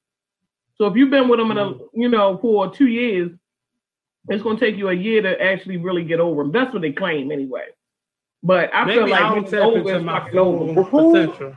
So 0.76 0.86
if 0.86 0.96
you've 0.96 1.10
been 1.10 1.28
with 1.28 1.40
them 1.40 1.52
in 1.52 1.58
a, 1.58 1.74
you 1.94 2.08
know, 2.10 2.38
for 2.38 2.72
two 2.72 2.88
years, 2.88 3.32
it's 4.28 4.44
going 4.44 4.58
to 4.58 4.66
take 4.66 4.76
you 4.78 4.90
a 4.90 4.94
year 4.94 5.22
to 5.22 5.42
actually 5.42 5.78
really 5.78 6.04
get 6.04 6.20
over 6.20 6.44
them. 6.44 6.52
That's 6.52 6.74
what 6.74 6.82
they 6.82 6.92
claim 6.92 7.32
anyway. 7.32 7.68
But 8.44 8.74
I 8.74 8.86
feel 8.86 9.10
like 9.10 9.22
I'll 9.22 9.34
when 9.36 9.44
it's 9.44 9.52
tap 9.52 9.62
over, 9.62 9.96
it's 9.96 10.04
my 10.04 10.20
fucking 10.20 10.40
over. 10.40 10.84
full 10.86 11.12
potential. 11.14 11.56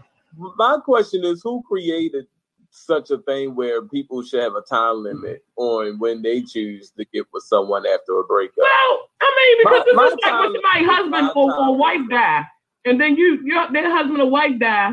My 0.56 0.78
question 0.84 1.24
is, 1.24 1.40
who 1.42 1.62
created 1.62 2.26
such 2.70 3.10
a 3.10 3.18
thing 3.18 3.54
where 3.54 3.82
people 3.82 4.22
should 4.22 4.40
have 4.42 4.54
a 4.54 4.62
time 4.62 5.02
limit 5.02 5.44
on 5.56 5.98
when 5.98 6.22
they 6.22 6.40
choose 6.42 6.90
to 6.92 7.04
get 7.12 7.26
with 7.32 7.44
someone 7.44 7.84
after 7.86 8.18
a 8.18 8.24
breakup? 8.24 8.56
Well, 8.58 9.08
I 9.20 9.34
mean, 9.36 9.58
because 9.58 9.84
My- 9.94 10.06
it's 10.06 10.14
just 10.14 10.24
my 10.24 10.38
like 10.38 10.40
when 10.40 10.52
time- 10.54 10.62
somebody's 10.62 10.88
husband 10.90 11.10
my 11.26 11.32
or, 11.36 11.50
time- 11.50 11.68
or 11.68 11.76
wife 11.76 12.00
die, 12.10 12.44
and 12.86 13.00
then 13.00 13.16
you, 13.16 13.40
your 13.44 13.70
their 13.72 13.90
husband 13.94 14.20
or 14.22 14.30
wife 14.30 14.58
die, 14.58 14.92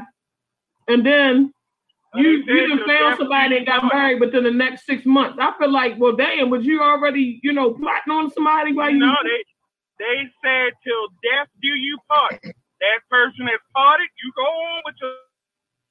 and 0.89 1.05
then 1.05 1.53
you 2.15 2.45
They 2.45 2.53
you 2.53 2.59
said 2.61 2.67
done 2.69 2.77
found 2.87 2.87
death 3.11 3.17
somebody 3.19 3.57
and 3.57 3.65
got 3.65 3.93
married 3.93 4.19
within 4.19 4.43
the 4.43 4.51
next 4.51 4.85
six 4.85 5.05
months. 5.05 5.37
I 5.39 5.53
feel 5.57 5.71
like, 5.71 5.93
well, 5.97 6.15
damn, 6.15 6.49
was 6.49 6.65
you 6.65 6.81
already, 6.81 7.39
you 7.43 7.53
know, 7.53 7.73
plotting 7.73 8.11
on 8.11 8.31
somebody 8.31 8.73
while 8.73 8.89
you? 8.89 8.99
no, 8.99 9.13
they 9.23 9.43
they 9.99 10.23
said 10.43 10.73
till 10.83 11.07
death 11.23 11.47
do 11.61 11.67
you 11.69 11.97
part. 12.09 12.39
that 12.43 12.99
person 13.09 13.47
has 13.47 13.59
parted, 13.75 14.07
you 14.23 14.31
go 14.35 14.43
on 14.43 14.81
with 14.85 14.95
your. 15.01 15.11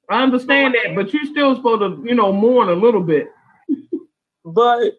I 0.09 0.23
understand 0.23 0.75
that, 0.75 0.95
but 0.95 1.13
you 1.13 1.25
still 1.27 1.55
supposed 1.55 1.81
to, 1.81 2.03
you 2.07 2.15
know, 2.15 2.33
mourn 2.33 2.69
a 2.69 2.73
little 2.73 3.01
bit. 3.03 3.29
But 4.43 4.93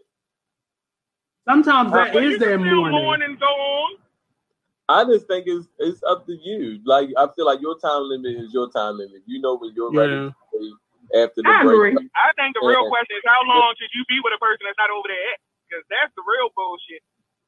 Sometimes 1.49 1.93
that 1.93 2.09
is 2.09 2.13
that 2.13 2.15
But 2.15 2.25
is 2.25 2.39
their 2.39 2.59
mourning. 2.59 3.37
go 3.41 3.47
on. 3.47 3.91
I 4.89 5.05
just 5.05 5.27
think 5.27 5.47
it's 5.49 5.67
it's 5.79 6.03
up 6.05 6.27
to 6.27 6.33
you. 6.33 6.81
Like 6.85 7.09
I 7.17 7.27
feel 7.35 7.47
like 7.47 7.61
your 7.61 7.79
time 7.79 8.03
limit 8.09 8.37
is 8.37 8.53
your 8.53 8.71
time 8.71 8.99
limit. 8.99 9.23
You 9.27 9.41
know 9.41 9.57
when 9.57 9.73
you're 9.75 9.93
ready 9.93 10.13
Yeah. 10.15 10.19
to 10.21 10.31
say 10.31 10.35
after 11.15 11.43
the 11.43 11.51
I 11.51 11.65
break. 11.65 11.95
agree. 11.97 12.11
I 12.17 12.31
think 12.39 12.55
the 12.57 12.65
real 12.65 12.85
Yeah. 12.87 12.93
question 12.93 13.15
is 13.19 13.25
how 13.27 13.43
long 13.47 13.75
should 13.79 13.93
you 13.95 14.05
be 14.09 14.21
with 14.23 14.35
a 14.35 14.41
person 14.41 14.65
that's 14.67 14.79
not 14.79 14.91
over 14.91 15.09
their 15.09 15.23
ex? 15.35 15.39
Because 15.69 15.85
that's 15.91 16.13
the 16.15 16.25
real 16.27 16.51
bullshit. 16.55 17.03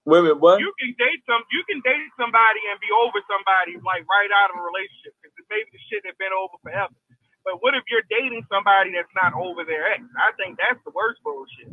Women, 0.05 0.41
what? 0.43 0.59
You 0.59 0.73
can 0.83 0.95
date 0.99 1.23
some, 1.31 1.43
you 1.55 1.63
can 1.71 1.79
date 1.87 2.11
somebody 2.19 2.59
and 2.71 2.79
be 2.83 2.91
over 2.91 3.23
somebody 3.31 3.79
like 3.87 4.03
right 4.11 4.31
out 4.43 4.51
of 4.51 4.59
a 4.59 4.65
relationship 4.65 5.15
because 5.23 5.47
maybe 5.51 5.71
the 5.71 5.83
shit 5.91 6.03
has 6.07 6.17
been 6.19 6.35
over 6.35 6.59
forever. 6.63 6.95
But 7.47 7.63
what 7.63 7.75
if 7.75 7.83
you're 7.91 8.07
dating 8.11 8.47
somebody 8.51 8.91
that's 8.95 9.11
not 9.15 9.35
over 9.35 9.63
their 9.67 9.87
ex? 9.95 10.03
I 10.19 10.35
think 10.39 10.59
that's 10.59 10.79
the 10.87 10.91
worst 10.95 11.23
bullshit. 11.23 11.71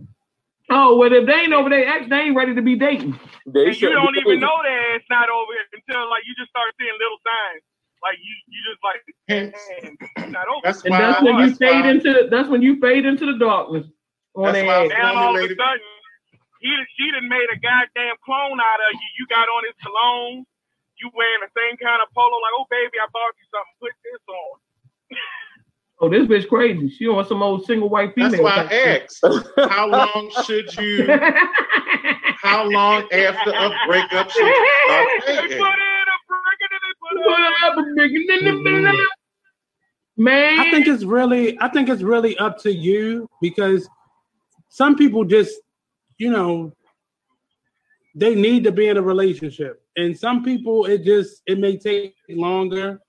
Oh, 0.69 0.97
well, 0.97 1.09
if 1.13 1.25
they 1.25 1.49
ain't 1.49 1.53
over 1.53 1.69
their 1.69 1.87
ex, 1.87 2.09
they 2.09 2.29
ain't 2.29 2.37
ready 2.37 2.53
to 2.53 2.61
be 2.61 2.77
dating. 2.77 3.17
They 3.49 3.73
and 3.73 3.81
you 3.81 3.89
don't 3.89 4.17
even 4.17 4.39
know 4.39 4.53
that 4.61 4.79
it's 5.01 5.09
not 5.09 5.29
over 5.29 5.53
until 5.73 6.09
like 6.09 6.21
you 6.29 6.33
just 6.37 6.49
start 6.53 6.69
seeing 6.77 6.93
little 6.93 7.17
signs. 7.25 7.63
Like 8.01 8.17
you, 8.23 8.33
you 8.47 8.59
just 8.63 8.81
like, 8.83 9.01
Hence, 9.27 9.59
man, 9.83 9.97
it's 9.99 10.31
not 10.31 10.47
over. 10.47 10.61
that's 10.63 10.83
And 10.87 10.91
why. 10.91 10.99
that's 11.01 11.21
when 11.21 11.35
you 11.43 11.51
uh, 11.51 11.55
fade 11.59 11.83
why- 11.83 11.91
into 11.91 12.09
the, 12.13 12.21
that's 12.31 12.47
when 12.49 12.61
you 12.61 12.79
fade 12.79 13.05
into 13.05 13.25
the 13.27 13.37
darkness. 13.37 13.85
On 14.35 14.53
That's 14.53 14.65
why- 14.65 14.85
ass. 14.85 14.91
Now 14.95 15.15
all 15.15 15.35
of 15.35 15.43
a 15.43 15.47
sudden, 15.47 15.89
he 16.61 16.71
she 16.95 17.11
done 17.11 17.27
made 17.27 17.47
a 17.51 17.59
goddamn 17.59 18.15
clone 18.23 18.59
out 18.59 18.79
of 18.87 18.91
you. 18.93 19.07
You 19.19 19.25
got 19.27 19.47
on 19.51 19.63
his 19.67 19.75
cologne. 19.83 20.45
You 20.99 21.09
wearing 21.15 21.39
the 21.43 21.51
same 21.55 21.75
kind 21.77 21.99
of 22.03 22.07
polo. 22.15 22.35
Like, 22.39 22.55
oh 22.55 22.65
baby, 22.69 22.99
I 23.03 23.07
bought 23.11 23.35
you 23.39 23.47
something. 23.51 23.75
Put 23.79 23.91
this 24.03 24.23
on. 24.27 24.59
Oh, 26.01 26.07
this 26.09 26.27
bitch 26.27 26.47
crazy. 26.47 26.89
She 26.89 27.07
on 27.07 27.25
some 27.27 27.43
old 27.43 27.65
single 27.65 27.89
white 27.89 28.13
female. 28.15 28.31
That's 28.31 28.43
why 28.43 28.67
I 28.71 28.99
asked. 29.03 29.19
How 29.69 29.87
long 29.87 30.31
should 30.45 30.73
you? 30.77 31.05
How 32.41 32.63
long 32.69 33.03
after 33.11 33.49
a 33.51 33.71
breakup 33.87 34.31
should 34.31 34.45
you 34.45 34.71
start 34.85 35.07
They 35.27 35.35
put 35.35 35.43
in 35.43 35.49
dating? 35.49 35.59
Man, 40.17 40.59
I 40.59 40.69
think 40.69 40.87
it's 40.87 41.03
really 41.03 41.57
I 41.61 41.69
think 41.69 41.87
it's 41.87 42.01
really 42.01 42.37
up 42.37 42.57
to 42.59 42.73
you 42.73 43.29
because 43.41 43.87
some 44.67 44.95
people 44.95 45.23
just, 45.23 45.55
you 46.17 46.29
know, 46.29 46.73
they 48.15 48.35
need 48.35 48.65
to 48.65 48.71
be 48.71 48.89
in 48.89 48.97
a 48.97 49.01
relationship. 49.01 49.81
And 49.95 50.17
some 50.17 50.43
people 50.43 50.85
it 50.85 51.03
just 51.03 51.41
it 51.47 51.57
may 51.57 51.77
take 51.77 52.15
longer. 52.27 52.99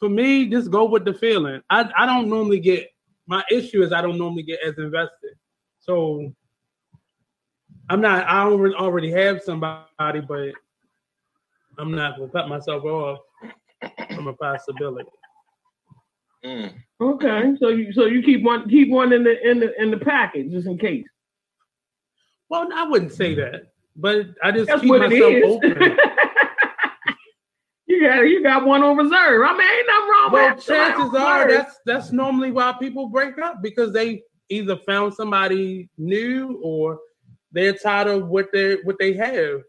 For 0.00 0.08
me, 0.08 0.48
just 0.48 0.70
go 0.70 0.86
with 0.86 1.04
the 1.04 1.14
feeling. 1.14 1.60
I, 1.70 1.90
I 1.96 2.06
don't 2.06 2.28
normally 2.28 2.60
get 2.60 2.88
my 3.26 3.42
issue 3.50 3.82
is 3.82 3.92
I 3.92 4.02
don't 4.02 4.18
normally 4.18 4.42
get 4.42 4.60
as 4.66 4.78
invested. 4.78 5.34
So 5.80 6.32
I'm 7.90 8.00
not 8.00 8.26
I 8.26 8.44
already 8.44 9.10
have 9.12 9.42
somebody, 9.42 10.20
but 10.26 10.52
I'm 11.78 11.92
not 11.92 12.18
gonna 12.18 12.30
cut 12.30 12.48
myself 12.48 12.84
off 12.84 13.18
from 14.14 14.28
a 14.28 14.32
possibility. 14.34 15.08
Mm. 16.44 16.74
okay. 17.00 17.54
So 17.58 17.68
you 17.68 17.92
so 17.92 18.04
you 18.04 18.22
keep 18.22 18.42
one 18.42 18.68
keep 18.68 18.90
one 18.90 19.12
in 19.12 19.24
the 19.24 19.48
in 19.48 19.60
the 19.60 19.80
in 19.80 19.90
the 19.90 19.96
packet 19.96 20.50
just 20.50 20.66
in 20.66 20.78
case. 20.78 21.06
Well, 22.50 22.68
I 22.74 22.86
wouldn't 22.86 23.12
say 23.12 23.34
that, 23.34 23.72
but 23.96 24.26
I 24.42 24.52
just 24.52 24.66
That's 24.68 24.82
keep 24.82 24.90
myself 24.90 25.34
open. 25.44 25.70
you 27.86 28.00
got 28.02 28.20
you 28.20 28.42
got 28.42 28.66
one 28.66 28.82
on 28.82 28.96
reserve. 28.96 29.42
I 29.42 29.52
mean, 29.52 29.62
ain't 29.62 29.86
nothing 29.86 30.10
wrong 30.10 30.32
well, 30.32 30.54
with 30.54 30.64
somebody 30.64 30.92
chances 30.92 31.14
are 31.18 31.46
reserve. 31.46 31.64
that's 31.64 31.80
that's 31.86 32.12
normally 32.12 32.52
why 32.52 32.74
people 32.78 33.08
break 33.08 33.38
up 33.38 33.62
because 33.62 33.94
they 33.94 34.22
either 34.50 34.76
found 34.86 35.14
somebody 35.14 35.88
new 35.96 36.60
or 36.62 36.98
they're 37.52 37.72
tired 37.72 38.08
of 38.08 38.28
what 38.28 38.52
they 38.52 38.74
what 38.84 38.96
they 38.98 39.14
have 39.14 39.62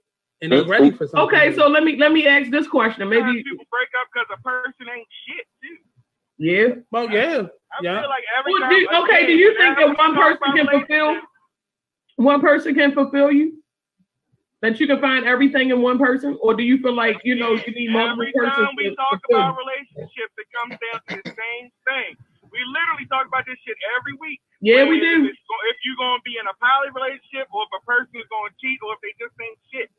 and 0.46 0.54
they're 0.54 0.64
ready 0.70 0.92
for 0.92 1.08
something. 1.08 1.20
Okay, 1.28 1.54
so 1.56 1.68
let 1.68 1.84
me 1.84 1.98
let 1.98 2.12
me 2.12 2.26
ask 2.28 2.50
this 2.52 2.68
question. 2.68 3.02
Sometimes 3.04 3.26
Maybe 3.26 3.44
people 3.44 3.66
break 3.72 3.90
up 4.02 4.08
because 4.14 4.28
a 4.38 4.42
person 4.42 4.86
ain't 4.96 5.08
shit 5.28 5.46
too. 5.62 5.78
yeah. 6.38 6.68
well, 6.92 7.10
yeah, 7.10 7.48
I 7.74 7.84
Yeah. 7.84 8.02
feel 8.02 8.10
like 8.10 8.24
every 8.38 8.52
Well, 8.54 8.62
time. 8.62 8.70
do- 8.80 8.90
okay, 9.04 9.26
do 9.26 9.34
you 9.34 9.56
think 9.58 9.78
that 9.78 9.98
one 9.98 10.14
person 10.16 10.48
can 10.56 10.68
fulfill 10.68 11.08
relationship, 11.08 11.30
one 12.18 12.42
person 12.42 12.76
can 12.76 12.92
fulfill 12.94 13.32
you? 13.32 13.62
That 14.62 14.80
you 14.80 14.88
can 14.88 15.00
find 15.02 15.26
everything 15.26 15.70
in 15.70 15.82
one 15.84 16.00
person, 16.00 16.38
or 16.42 16.56
do 16.56 16.64
you 16.64 16.80
feel 16.82 16.94
like 16.96 17.22
you 17.24 17.36
know 17.36 17.54
you 17.54 17.72
need 17.76 17.92
multiple 17.92 18.24
Every 18.24 18.34
persons 18.34 18.56
time 18.66 18.74
we 18.78 18.90
to 18.90 18.96
talk 18.96 19.20
fulfill 19.22 19.38
about 19.38 19.54
you? 19.54 19.62
relationships, 19.62 20.34
it 20.42 20.48
comes 20.56 20.74
down 20.82 20.98
to 21.06 21.16
the 21.22 21.30
same 21.38 21.70
thing. 21.86 22.18
We 22.50 22.64
literally 22.66 23.06
talk 23.12 23.28
about 23.28 23.46
this 23.46 23.60
shit 23.68 23.76
every 24.00 24.16
week. 24.18 24.40
Yeah, 24.62 24.88
we 24.90 24.98
do. 25.04 25.28
If, 25.28 25.36
if 25.38 25.78
you're 25.86 26.00
going 26.00 26.18
to 26.18 26.26
be 26.26 26.40
in 26.40 26.48
a 26.50 26.56
poly 26.58 26.90
relationship, 26.98 27.46
or 27.54 27.62
if 27.68 27.72
a 27.78 27.84
person 27.86 28.16
is 28.18 28.26
going 28.32 28.50
to 28.50 28.56
cheat, 28.58 28.80
or 28.82 28.96
if 28.98 29.02
they 29.06 29.14
just 29.22 29.36
ain't 29.38 29.60
shit. 29.70 29.90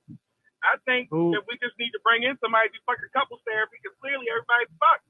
I 0.66 0.76
think 0.84 1.08
Ooh. 1.14 1.30
that 1.32 1.46
we 1.46 1.54
just 1.62 1.78
need 1.78 1.90
to 1.94 2.00
bring 2.02 2.26
in 2.26 2.34
somebody 2.42 2.68
to 2.74 2.78
fuck 2.84 2.98
a 2.98 3.08
couples 3.14 3.40
therapy 3.46 3.78
because 3.78 3.94
clearly 4.02 4.26
everybody's 4.28 4.72
fucked. 4.82 5.06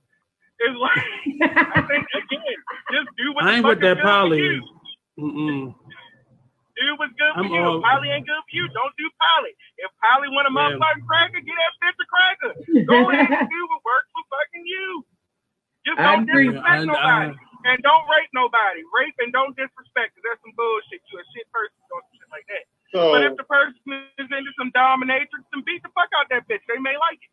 It's 0.61 0.77
like 0.77 1.05
I 1.77 1.81
think 1.89 2.05
again, 2.17 2.59
just 2.93 3.09
do 3.17 3.33
what 3.37 3.45
I 3.45 3.47
the 3.47 3.53
ain't 3.61 3.65
fuck 3.67 3.81
with 3.81 3.85
that 3.85 3.97
is 3.97 4.01
good 4.01 4.05
for 4.05 4.09
poly. 4.09 4.41
you. 4.41 4.57
Mm-mm. 5.21 5.65
Do 6.77 6.85
what's 7.01 7.17
good 7.17 7.33
for 7.33 7.45
I'm 7.45 7.49
you. 7.49 7.61
all- 7.61 7.81
If 7.81 7.89
poly 7.89 8.09
ain't 8.13 8.29
good 8.29 8.43
for 8.45 8.53
you, 8.53 8.65
don't 8.77 8.93
do 9.01 9.09
poly. 9.17 9.53
If 9.81 9.89
poly 10.05 10.29
want 10.29 10.45
a 10.49 10.53
Yeah. 10.53 10.77
motherfucking 10.77 11.05
cracker, 11.09 11.41
get 11.41 11.57
that 11.57 11.73
bitch 11.81 11.97
a 11.97 12.07
cracker. 12.09 12.53
Go 12.85 12.97
ahead 13.13 13.33
and 13.33 13.49
do 13.49 13.61
what 13.73 13.81
works 13.85 14.09
for 14.13 14.25
fucking 14.29 14.65
you. 14.69 14.89
Just 15.89 15.97
don't 16.05 16.29
agree. 16.29 16.53
disrespect 16.53 16.85
I- 16.85 16.85
nobody. 16.85 17.33
and 17.65 17.79
don't 17.81 18.05
rape 18.13 18.33
nobody. 18.37 18.81
Rape 18.93 19.17
and 19.25 19.33
don't 19.33 19.57
disrespect, 19.57 20.13
'cause 20.13 20.25
that's 20.29 20.41
some 20.45 20.53
bullshit. 20.53 21.01
You 21.09 21.17
a 21.21 21.25
shit 21.33 21.49
person 21.49 21.81
doing 21.89 22.05
shit 22.13 22.29
like 22.29 22.45
that. 22.53 22.65
But 22.97 23.22
if 23.24 23.36
the 23.36 23.44
person 23.44 23.74
is 24.18 24.26
into 24.30 24.53
some 24.59 24.70
dominatrix, 24.72 25.42
then 25.53 25.62
beat 25.66 25.82
the 25.82 25.88
fuck 25.94 26.09
out 26.18 26.26
that 26.30 26.49
bitch. 26.49 26.61
They 26.68 26.80
may 26.80 26.97
like 26.97 27.18
it. 27.22 27.30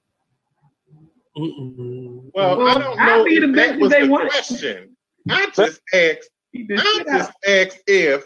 Mm-mm. 1.35 2.29
well, 2.33 2.67
I 2.67 2.73
don't 2.79 2.99
I'll 2.99 3.17
know 3.19 3.25
be 3.25 3.39
the 3.39 3.49
if 3.49 3.55
that 3.55 3.79
was 3.79 3.91
they 3.91 4.01
the 4.01 4.07
want. 4.07 4.29
question. 4.29 4.95
I 5.29 5.47
just 5.55 5.81
asked. 5.93 6.29
I 6.55 7.03
just 7.07 7.29
out. 7.29 7.35
asked 7.47 7.79
if 7.87 8.23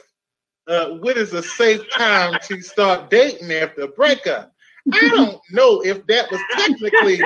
uh, 0.67 0.89
what 0.99 1.17
is 1.17 1.33
a 1.33 1.41
safe 1.41 1.89
time 1.91 2.37
to 2.43 2.61
start 2.61 3.09
dating 3.09 3.51
after 3.51 3.81
a 3.83 3.87
breakup. 3.87 4.51
I 4.91 5.09
don't 5.09 5.39
know 5.51 5.81
if 5.81 6.05
that 6.07 6.31
was 6.31 6.39
technically 6.53 7.21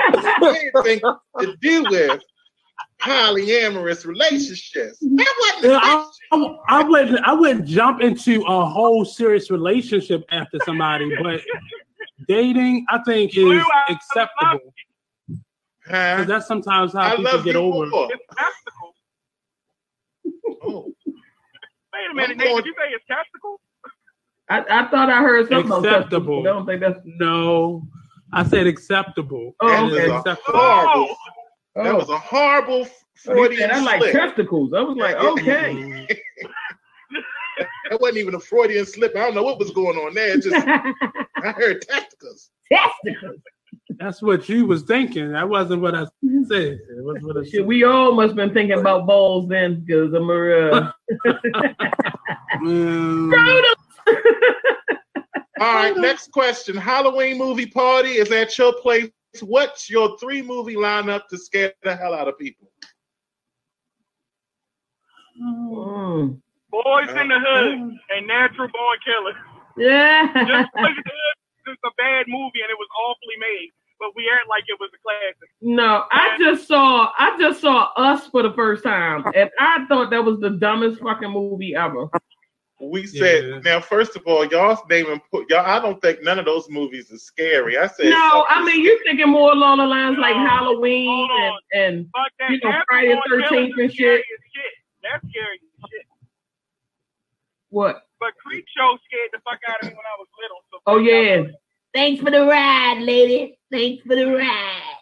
anything 0.84 1.00
to 1.40 1.56
do 1.60 1.84
with 1.90 2.20
polyamorous 3.02 4.06
relationships. 4.06 5.02
Mm-hmm. 5.04 5.16
That 5.16 5.34
wasn't 5.40 5.72
Yeah, 5.72 5.78
a 5.78 6.36
I. 6.36 6.56
I, 6.68 6.80
I 6.80 6.82
wouldn't 6.84 7.20
I 7.26 7.32
wouldn't 7.34 7.66
jump 7.66 8.00
into 8.00 8.42
a 8.42 8.64
whole 8.64 9.04
serious 9.04 9.50
relationship 9.50 10.24
after 10.30 10.58
somebody, 10.64 11.10
but 11.22 11.40
dating 12.28 12.86
I 12.90 12.98
think 13.04 13.32
Blue 13.34 13.58
is 13.58 13.64
acceptable 13.88 14.72
Huh? 15.84 16.14
because 16.18 16.26
that's 16.28 16.46
sometimes 16.46 16.92
how 16.92 17.00
I 17.00 17.16
people 17.16 17.24
love 17.24 17.44
get 17.44 17.54
you 17.54 17.60
over. 17.60 17.86
more. 17.88 18.08
It's 18.12 18.22
testicle. 18.36 18.94
Oh, 20.64 20.94
Wait 21.06 22.10
a 22.10 22.14
minute, 22.14 22.30
I'm 22.32 22.36
Nate. 22.38 22.56
Did 22.56 22.66
you 22.66 22.74
say 22.78 22.94
it's 22.94 23.04
testicle? 23.08 23.60
I, 24.48 24.60
I 24.60 24.88
thought 24.90 25.10
I 25.10 25.20
heard 25.22 25.48
something 25.48 25.66
about 25.66 25.84
Acceptable. 25.84 26.42
testicles, 26.44 26.46
I 26.46 26.50
don't 26.50 26.66
think 26.66 26.80
that's. 26.80 27.00
No, 27.04 27.82
I 28.32 28.44
said 28.44 28.66
acceptable. 28.68 29.54
Oh, 29.60 29.68
that 29.68 29.82
It 29.84 29.86
is 29.88 29.92
is 29.92 29.98
okay. 30.08 30.16
acceptable. 30.30 30.58
horrible. 30.60 31.08
Oh. 31.10 31.16
Oh, 31.76 31.84
That 31.84 31.94
was 31.96 32.08
a 32.10 32.18
horrible 32.18 32.86
Oh, 33.28 33.34
he 33.34 33.40
Freudian 33.40 33.70
said, 33.70 33.70
I 33.70 33.82
like 33.82 34.00
slip. 34.00 34.12
testicles. 34.12 34.72
I 34.74 34.80
was 34.80 34.96
like, 34.96 35.16
okay. 35.16 36.06
That 37.90 38.00
wasn't 38.00 38.18
even 38.18 38.34
a 38.34 38.40
Freudian 38.40 38.86
slip. 38.86 39.14
I 39.14 39.20
don't 39.20 39.34
know 39.34 39.42
what 39.42 39.58
was 39.58 39.70
going 39.70 39.96
on 39.98 40.14
there. 40.14 40.28
It 40.38 40.42
just 40.42 40.56
I 40.56 41.50
heard 41.52 41.82
testicles. 41.82 42.50
testicles. 42.72 43.40
That's 43.98 44.22
what 44.22 44.48
you 44.48 44.64
was 44.66 44.82
thinking. 44.82 45.32
That 45.32 45.46
wasn't 45.48 45.82
what 45.82 45.94
I 45.94 46.04
said. 46.48 46.78
It 46.80 47.04
was 47.04 47.18
what 47.20 47.36
I 47.36 47.44
said. 47.44 47.66
we 47.66 47.84
all 47.84 48.12
must 48.12 48.28
have 48.28 48.36
been 48.36 48.54
thinking 48.54 48.78
about 48.78 49.06
balls 49.06 49.46
then, 49.48 49.84
because 49.84 50.12
I'm 50.14 50.30
a. 50.30 50.70
Uh, 50.70 50.92
Mm. 52.62 53.32
All 55.60 55.74
right, 55.74 55.96
next 55.96 56.30
question. 56.32 56.76
Halloween 56.76 57.38
movie 57.38 57.66
party 57.66 58.10
is 58.10 58.30
at 58.30 58.56
your 58.58 58.72
place. 58.80 59.10
What's 59.40 59.88
your 59.88 60.18
three 60.18 60.42
movie 60.42 60.76
lineup 60.76 61.28
to 61.28 61.38
scare 61.38 61.72
the 61.82 61.96
hell 61.96 62.14
out 62.14 62.28
of 62.28 62.38
people? 62.38 62.68
Mm. 65.40 66.40
Boyz 66.72 67.16
n 67.16 67.28
the 67.28 67.40
Hood 67.40 67.98
and 68.10 68.26
Natural 68.26 68.68
Born 68.68 68.98
Killer. 69.04 69.34
Yeah. 69.76 70.26
Just 70.34 70.70
because 70.74 70.96
it's 71.66 71.80
a 71.84 71.90
bad 71.96 72.26
movie 72.28 72.60
and 72.60 72.70
it 72.70 72.78
was 72.78 72.88
awfully 73.06 73.36
made, 73.38 73.70
but 73.98 74.10
we 74.16 74.28
act 74.32 74.48
like 74.48 74.64
it 74.68 74.78
was 74.80 74.90
a 74.94 75.00
classic. 75.02 75.48
No, 75.60 76.04
I 76.10 76.36
just 76.38 76.68
saw 76.68 77.10
I 77.18 77.36
just 77.40 77.60
saw 77.60 77.90
Us 77.96 78.26
for 78.28 78.42
the 78.42 78.52
first 78.52 78.84
time, 78.84 79.24
and 79.34 79.50
I 79.58 79.84
thought 79.86 80.10
that 80.10 80.24
was 80.24 80.40
the 80.40 80.50
dumbest 80.50 81.00
fucking 81.00 81.30
movie 81.30 81.74
ever. 81.74 82.08
We 82.82 83.06
said 83.06 83.44
Yeah. 83.44 83.58
now. 83.64 83.80
First 83.80 84.16
of 84.16 84.22
all, 84.26 84.44
y'all 84.46 84.76
naming 84.90 85.20
put 85.30 85.48
y'all. 85.48 85.64
I 85.64 85.78
don't 85.78 86.00
think 86.02 86.22
none 86.22 86.38
of 86.38 86.44
those 86.44 86.68
movies 86.68 87.12
are 87.12 87.18
scary. 87.18 87.78
I 87.78 87.86
said 87.86 88.06
No, 88.10 88.44
I 88.48 88.64
mean 88.64 88.82
you're 88.84 89.02
thinking 89.04 89.28
more 89.28 89.52
along 89.52 89.78
the 89.78 89.86
lines 89.86 90.18
like 90.18 90.34
Halloween 90.34 91.28
and, 91.40 91.54
and 91.74 92.08
You 92.50 92.58
know, 92.62 92.72
Friday 92.88 93.14
the 93.14 93.36
13th 93.36 93.70
and 93.80 93.90
shit. 93.92 93.96
shit. 94.24 94.24
That's 95.02 95.24
scary 95.30 95.60
as 95.62 95.90
shit. 95.90 96.06
what? 97.70 98.02
But 98.20 98.34
Creep 98.44 98.64
Show 98.76 98.98
scared 99.06 99.30
the 99.32 99.38
fuck 99.44 99.58
out 99.68 99.82
of 99.82 99.88
me 99.88 99.94
when 99.94 100.06
I 100.06 100.16
was 100.18 100.28
little. 100.40 100.58
So 100.70 100.78
Oh 100.86 100.98
yeah, 100.98 101.50
Thanks 101.94 102.22
for 102.22 102.30
the 102.30 102.46
ride, 102.46 103.00
lady. 103.02 103.58
Thanks 103.70 104.02
for 104.06 104.16
the 104.16 104.26
ride. 104.34 104.96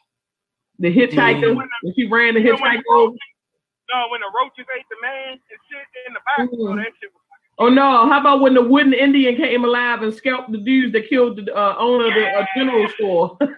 the 0.79 0.89
hitchhiker. 0.95 1.55
Mm. 1.55 1.57
When 1.83 1.95
she 1.95 2.07
ran 2.07 2.35
the 2.35 2.41
You 2.41 2.53
when 2.61 2.77
hitchhiker. 2.77 2.83
the 3.13 3.19
no, 3.91 4.07
when 4.11 4.21
the 4.21 4.31
roaches 4.39 4.67
ate 4.79 4.87
the 4.89 4.97
man 5.03 5.33
and 5.35 5.61
shit 5.69 5.87
in 6.07 6.13
the 6.15 6.21
back, 6.25 6.49
Mm. 6.49 6.73
oh, 6.73 6.77
that 6.77 6.93
shit 7.03 7.11
was 7.13 7.20
Oh 7.61 7.69
no! 7.69 8.09
How 8.09 8.21
about 8.21 8.41
when 8.41 8.55
the 8.55 8.63
wooden 8.63 8.95
Indian 8.95 9.37
came 9.37 9.65
alive 9.65 10.01
and 10.03 10.13
scalped 10.15 10.51
the 10.51 10.59
dudes 10.59 10.93
that 10.95 11.09
killed 11.09 11.37
the 11.45 11.55
uh, 11.55 11.77
owner 11.79 12.07
of 12.09 12.15
the 12.15 12.27
uh, 12.27 12.47
general 12.57 12.89
store? 12.89 13.39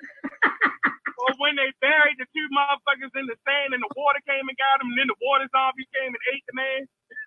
Or 1.23 1.31
when 1.39 1.55
they 1.55 1.71
buried 1.81 2.19
the 2.19 2.27
two 2.35 2.47
motherfuckers 2.51 3.15
in 3.15 3.27
the 3.31 3.37
sand 3.47 3.71
and 3.75 3.79
the 3.81 3.87
water 3.95 4.19
came 4.27 4.43
and 4.43 4.59
got 4.59 4.83
them, 4.83 4.91
and 4.91 4.99
then 4.99 5.07
the 5.07 5.15
water 5.23 5.47
zombie 5.55 5.87
came 5.95 6.11
and 6.11 6.25
ate 6.35 6.43
the 6.51 6.55
man. 6.59 6.81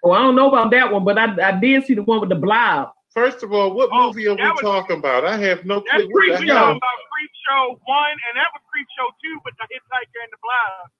oh, 0.03 0.11
I 0.11 0.19
don't 0.19 0.35
know 0.35 0.49
about 0.49 0.69
that 0.71 0.91
one, 0.91 1.05
but 1.05 1.17
I, 1.17 1.31
I 1.39 1.57
did 1.57 1.85
see 1.85 1.93
the 1.93 2.03
one 2.03 2.19
with 2.19 2.27
the 2.27 2.35
blob. 2.35 2.91
First 3.13 3.41
of 3.41 3.53
all, 3.53 3.71
what 3.73 3.87
Oh, 3.93 4.07
movie 4.07 4.27
are 4.27 4.35
we 4.35 4.41
was- 4.43 4.59
talking 4.59 4.97
about? 4.99 5.23
I 5.23 5.37
have 5.37 5.63
no 5.63 5.79
clue. 5.79 6.07
What 6.07 6.11
Creep 6.11 6.33
the 6.39 6.45
Show 6.45 6.75
about 6.75 6.99
Creep 7.07 7.31
Show 7.47 7.79
one, 7.87 8.17
and 8.27 8.35
that 8.35 8.51
was 8.51 8.61
Creep 8.69 8.87
Show 8.99 9.07
two 9.23 9.39
with 9.45 9.55
the 9.55 9.63
hitchhiker 9.71 10.19
and 10.27 10.31
the 10.35 10.39
blob. 10.43 10.91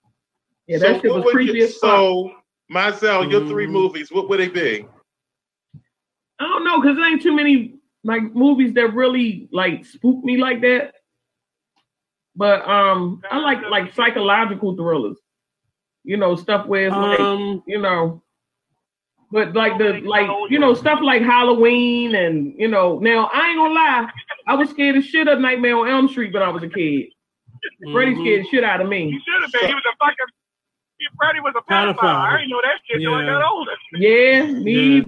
Yeah, 0.68 0.78
that 0.78 0.96
So 0.96 1.02
shit 1.02 1.12
what 1.12 1.26
was 1.26 1.34
creepy 1.34 1.58
you- 1.60 1.66
as 1.66 1.72
fuck. 1.76 1.92
So, 2.00 2.32
Mizell, 2.72 3.30
your 3.30 3.46
three 3.46 3.68
Mhm. 3.68 3.72
movies, 3.72 4.10
what 4.10 4.30
would 4.30 4.40
they 4.40 4.48
be? 4.48 4.88
I 6.40 6.44
don't 6.44 6.64
know 6.64 6.82
because 6.82 6.98
there 6.98 7.08
ain't 7.08 7.22
too 7.22 7.36
many 7.36 7.76
like 8.04 8.24
movies 8.34 8.74
that 8.74 8.94
really 8.94 9.50
like 9.52 9.86
spook 9.86 10.24
me 10.24 10.38
like 10.38 10.62
that. 10.62 10.94
But 12.36 12.68
um, 12.68 13.22
I 13.32 13.40
like 13.40 13.60
like 13.70 13.94
psychological 13.94 14.76
thrillers. 14.76 15.18
You 16.04 16.18
know, 16.18 16.36
stuff 16.36 16.68
where 16.68 16.88
it's 16.88 16.96
like 16.96 17.20
Um, 17.20 17.64
you 17.66 17.80
know, 17.82 18.22
but 19.32 19.54
like 19.56 19.78
the 19.78 20.02
like 20.06 20.30
you 20.50 20.60
know 20.60 20.74
stuff 20.74 21.00
like 21.02 21.22
Halloween 21.22 22.16
and 22.16 22.54
you 22.58 22.68
know. 22.68 23.00
Now 23.00 23.30
I 23.34 23.50
ain't 23.50 23.58
gonna 23.58 23.74
lie, 23.74 24.10
I 24.48 24.56
was 24.56 24.70
scared 24.70 24.98
of 24.98 25.04
shit 25.04 25.28
of 25.28 25.40
Nightmare 25.40 25.78
on 25.78 25.88
Elm 25.88 26.08
Street 26.08 26.34
when 26.34 26.44
I 26.44 26.50
was 26.50 26.64
a 26.64 26.70
kid. 26.70 27.08
Freddie 27.92 28.14
mhm. 28.14 28.22
scared 28.22 28.46
the 28.46 28.50
shit 28.50 28.64
out 28.64 28.82
of 28.82 28.88
He 28.88 28.92
me. 28.92 29.22
should 29.26 29.42
have 29.42 29.52
been. 29.52 29.68
He 29.68 29.74
was 29.74 29.84
a 29.92 29.98
fucking. 29.98 30.16
He, 31.00 31.08
Freddie 31.18 31.40
was 31.40 31.54
a 31.58 31.72
pedophile. 31.72 31.96
Pedophile. 31.96 32.34
I 32.34 32.38
didn't 32.38 32.50
know 32.52 32.62
that 32.62 32.80
shit 32.88 33.02
till 33.02 33.14
I 33.16 33.26
got 33.26 33.44
older. 33.52 33.72
Yeah, 33.94 34.46
me. 34.46 34.98
Yeah. 34.98 35.04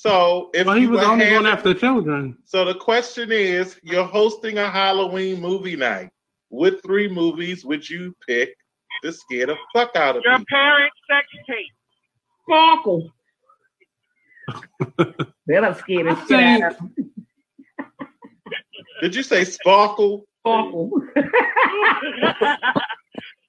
So, 0.00 0.50
if 0.54 0.64
Well, 0.64 0.76
he 0.76 0.82
you 0.82 0.90
was 0.90 1.00
were 1.00 1.06
only 1.06 1.24
having- 1.24 1.42
going 1.42 1.52
after 1.52 1.74
children. 1.74 2.38
So 2.44 2.64
the 2.64 2.74
question 2.76 3.32
is, 3.32 3.80
you're 3.82 4.04
hosting 4.04 4.58
a 4.58 4.70
Halloween 4.70 5.40
movie 5.40 5.74
night. 5.74 6.10
What 6.50 6.80
three 6.84 7.08
movies 7.08 7.64
would 7.64 7.88
you 7.90 8.14
pick 8.26 8.54
to 9.02 9.10
scare 9.12 9.46
the 9.46 9.56
fuck 9.74 9.96
out 9.96 10.16
of 10.16 10.22
Your 10.24 10.38
people? 10.38 10.46
parents' 10.56 10.96
sex 11.10 11.26
tape. 11.48 11.72
Sparkle. 12.44 13.10
That 15.48 15.64
I'm 15.64 15.74
scared 15.74 16.06
of 16.06 16.18
shit 16.28 16.40
out 16.62 16.76
think- 16.78 17.08
of 17.80 18.06
Did 19.02 19.14
you 19.16 19.22
say 19.24 19.44
Sparkle? 19.44 20.26
Sparkle. 20.40 20.90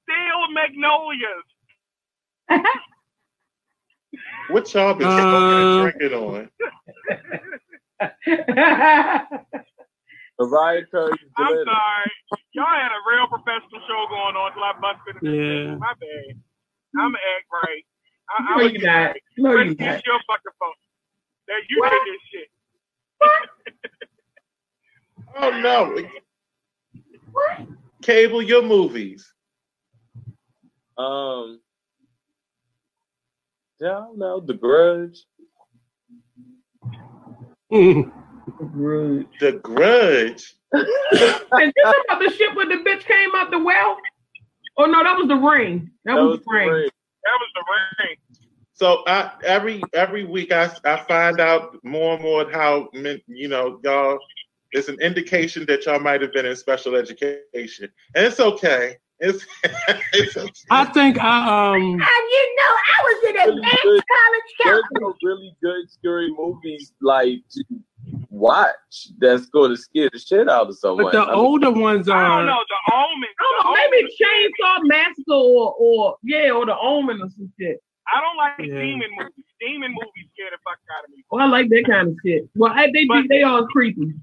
Steel 0.04 0.42
magnolias. 0.52 1.46
What 4.50 4.74
y'all 4.74 4.94
been 4.94 5.08
Uh, 5.08 5.18
smoking 5.18 5.60
and 5.60 6.00
drinking 6.00 6.18
on? 6.18 6.50
Mariah 10.40 10.84
I'm 10.94 11.66
sorry. 11.66 12.12
Y'all 12.54 12.66
had 12.66 12.92
a 12.92 13.02
real 13.12 13.28
professional 13.28 13.82
show 13.88 14.06
going 14.10 14.36
on 14.36 14.54
till 14.54 14.64
I 14.64 14.74
busted 14.82 15.16
it. 15.22 15.24
Yeah. 15.68 15.76
My 15.76 15.94
bad. 16.00 16.36
I'm 16.98 17.14
an 17.14 17.22
act 17.36 17.46
right. 17.54 17.86
I, 18.30 18.32
no, 18.44 18.66
I'm 18.66 18.72
you 18.74 18.80
not. 18.80 19.16
No, 19.38 19.52
you 19.52 19.58
Chris, 19.76 19.80
not. 19.80 19.94
use 19.96 20.04
your 20.06 20.20
fucking 20.28 20.56
phone. 20.60 20.80
That 21.48 21.62
you 21.70 21.80
What? 21.80 21.92
did 21.92 22.02
this 22.14 22.22
shit. 22.32 22.50
Oh 25.38 25.52
no. 25.62 26.08
What? 27.32 27.68
Cable, 28.02 28.42
your 28.42 28.64
movies. 28.64 29.32
Um, 30.98 31.60
yeah, 33.80 33.98
I 33.98 34.00
don't 34.00 34.18
know. 34.18 34.40
The 34.40 34.54
Grudge. 34.54 35.26
Mm. 37.72 38.12
Rude. 38.60 39.28
The 39.40 39.54
Grudge. 39.54 40.56
And 41.52 41.74
this 41.76 41.94
about 42.06 42.22
the 42.22 42.32
shit 42.38 42.56
when 42.56 42.70
the 42.70 42.76
bitch 42.76 43.04
came 43.04 43.30
out 43.36 43.50
the 43.50 43.58
well? 43.58 43.98
Oh 44.78 44.86
no, 44.86 45.04
that 45.04 45.18
was 45.18 45.28
the 45.28 45.36
ring. 45.36 45.90
That, 46.06 46.14
was, 46.16 46.40
the 46.40 46.44
ring. 46.48 46.70
Ring. 46.70 46.90
That 47.24 47.40
was 47.40 47.50
the 47.56 47.64
ring. 48.06 48.16
So 48.74 49.04
I 49.08 49.32
every 49.44 49.82
every 49.94 50.24
week 50.24 50.54
I 50.54 50.72
I 50.86 50.98
find 51.08 51.42
out 51.42 51.76
more 51.84 52.14
and 52.14 52.24
more 52.24 52.50
how 52.50 52.88
you 52.94 53.48
know 53.48 53.80
y'all. 53.84 54.20
It's 54.72 54.88
an 54.88 55.02
indication 55.02 55.66
that 55.66 55.86
y'all 55.86 56.00
might 56.00 56.22
have 56.22 56.32
been 56.32 56.46
in 56.46 56.56
special 56.56 56.96
education, 56.96 57.90
and 58.16 58.26
it's 58.26 58.40
okay. 58.40 58.98
It's 59.20 59.46
it's 60.14 60.38
okay. 60.38 60.52
I 60.72 60.86
think 60.86 61.20
I 61.20 61.38
um 61.76 62.00
How 62.00 62.20
you 62.34 62.56
know 62.58 62.74
I 62.76 63.04
was 63.04 63.30
in 63.30 63.36
Really 63.36 63.62
good. 63.62 64.04
college 64.16 64.50
There's 64.64 64.84
no 65.02 65.14
really 65.24 65.56
good 65.62 65.90
scary 65.92 66.32
movies 66.32 66.94
like 67.02 67.40
to 67.52 67.64
watch 68.30 69.10
that's 69.20 69.46
going 69.48 69.72
to 69.72 69.78
scare 69.78 70.10
the 70.12 70.20
shit 70.20 70.50
out 70.50 70.68
of 70.68 70.78
someone. 70.78 71.06
but 71.06 71.12
the 71.14 71.22
I 71.22 71.26
mean, 71.28 71.36
older 71.36 71.72
ones 71.72 72.08
I 72.10 72.28
don't 72.28 72.46
know. 72.46 72.64
The 72.68 72.94
Omen. 72.94 73.30
I 73.40 73.44
don't 73.44 73.66
know, 73.66 73.74
maybe 73.76 74.08
Omen- 74.08 74.18
Chainsaw 74.20 74.78
Massacre 74.88 75.32
or, 75.34 75.76
or 75.78 76.18
yeah, 76.24 76.52
or 76.52 76.66
the 76.66 76.78
Omen 76.78 77.22
or 77.22 77.30
some 77.30 77.52
shit. 77.60 77.78
I 78.12 78.22
don't 78.22 78.38
like 78.38 78.58
Yeah. 78.60 78.80
demon 78.82 79.10
movies. 79.18 79.46
Demon 79.60 79.92
movies 79.92 80.28
scare 80.34 80.50
the 80.52 80.58
fuck 80.64 80.80
out 80.98 81.04
of 81.04 81.10
me. 81.12 81.24
Well, 81.30 81.46
I 81.46 81.50
like 81.50 81.70
that 81.70 81.86
kind 81.86 82.08
of 82.08 82.16
shit. 82.26 82.48
Well, 82.56 82.72
I, 82.74 82.90
they 82.94 83.06
But- 83.06 83.28
they 83.30 83.44
all 83.44 83.68
creepy. 83.68 84.14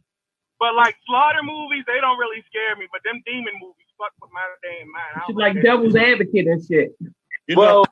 But 0.58 0.74
like 0.74 0.96
slaughter 1.06 1.42
movies, 1.44 1.84
they 1.86 2.00
don't 2.00 2.16
really 2.18 2.42
scare 2.48 2.74
me. 2.76 2.86
But 2.90 3.02
them 3.04 3.20
demon 3.26 3.52
movies 3.60 3.85
fuck 3.98 4.12
with 4.20 4.30
my 4.32 4.40
damn 4.62 4.90
mind. 4.90 5.24
I 5.28 5.32
like 5.32 5.54
that 5.54 5.62
Devil's 5.62 5.92
shit. 5.94 6.12
Advocate 6.12 6.46
and 6.46 6.64
shit. 6.64 6.96
You 7.48 7.56
know, 7.56 7.60
well, 7.60 7.84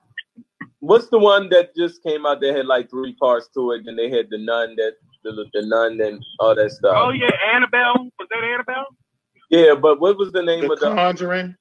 what's 0.80 1.08
the 1.08 1.18
one 1.18 1.48
that 1.50 1.74
just 1.76 2.02
came 2.02 2.26
out 2.26 2.40
that 2.40 2.56
had 2.56 2.66
like 2.66 2.90
three 2.90 3.14
parts 3.14 3.48
to 3.54 3.72
it? 3.72 3.86
And 3.86 3.98
they 3.98 4.10
had 4.10 4.28
the 4.30 4.38
nun 4.38 4.74
that 4.76 4.94
the, 5.22 5.46
the 5.52 5.66
nun 5.66 6.00
and 6.00 6.22
all 6.40 6.54
that 6.54 6.70
stuff. 6.70 6.94
Oh 6.96 7.10
yeah, 7.10 7.30
Annabelle. 7.52 8.08
Was 8.18 8.28
that 8.30 8.44
Annabelle? 8.44 8.86
Yeah, 9.50 9.74
but 9.74 10.00
what 10.00 10.18
was 10.18 10.32
the 10.32 10.42
name 10.42 10.62
The 10.62 10.72
of 10.72 10.80
the 10.80 10.94
Conjuring. 10.94 11.56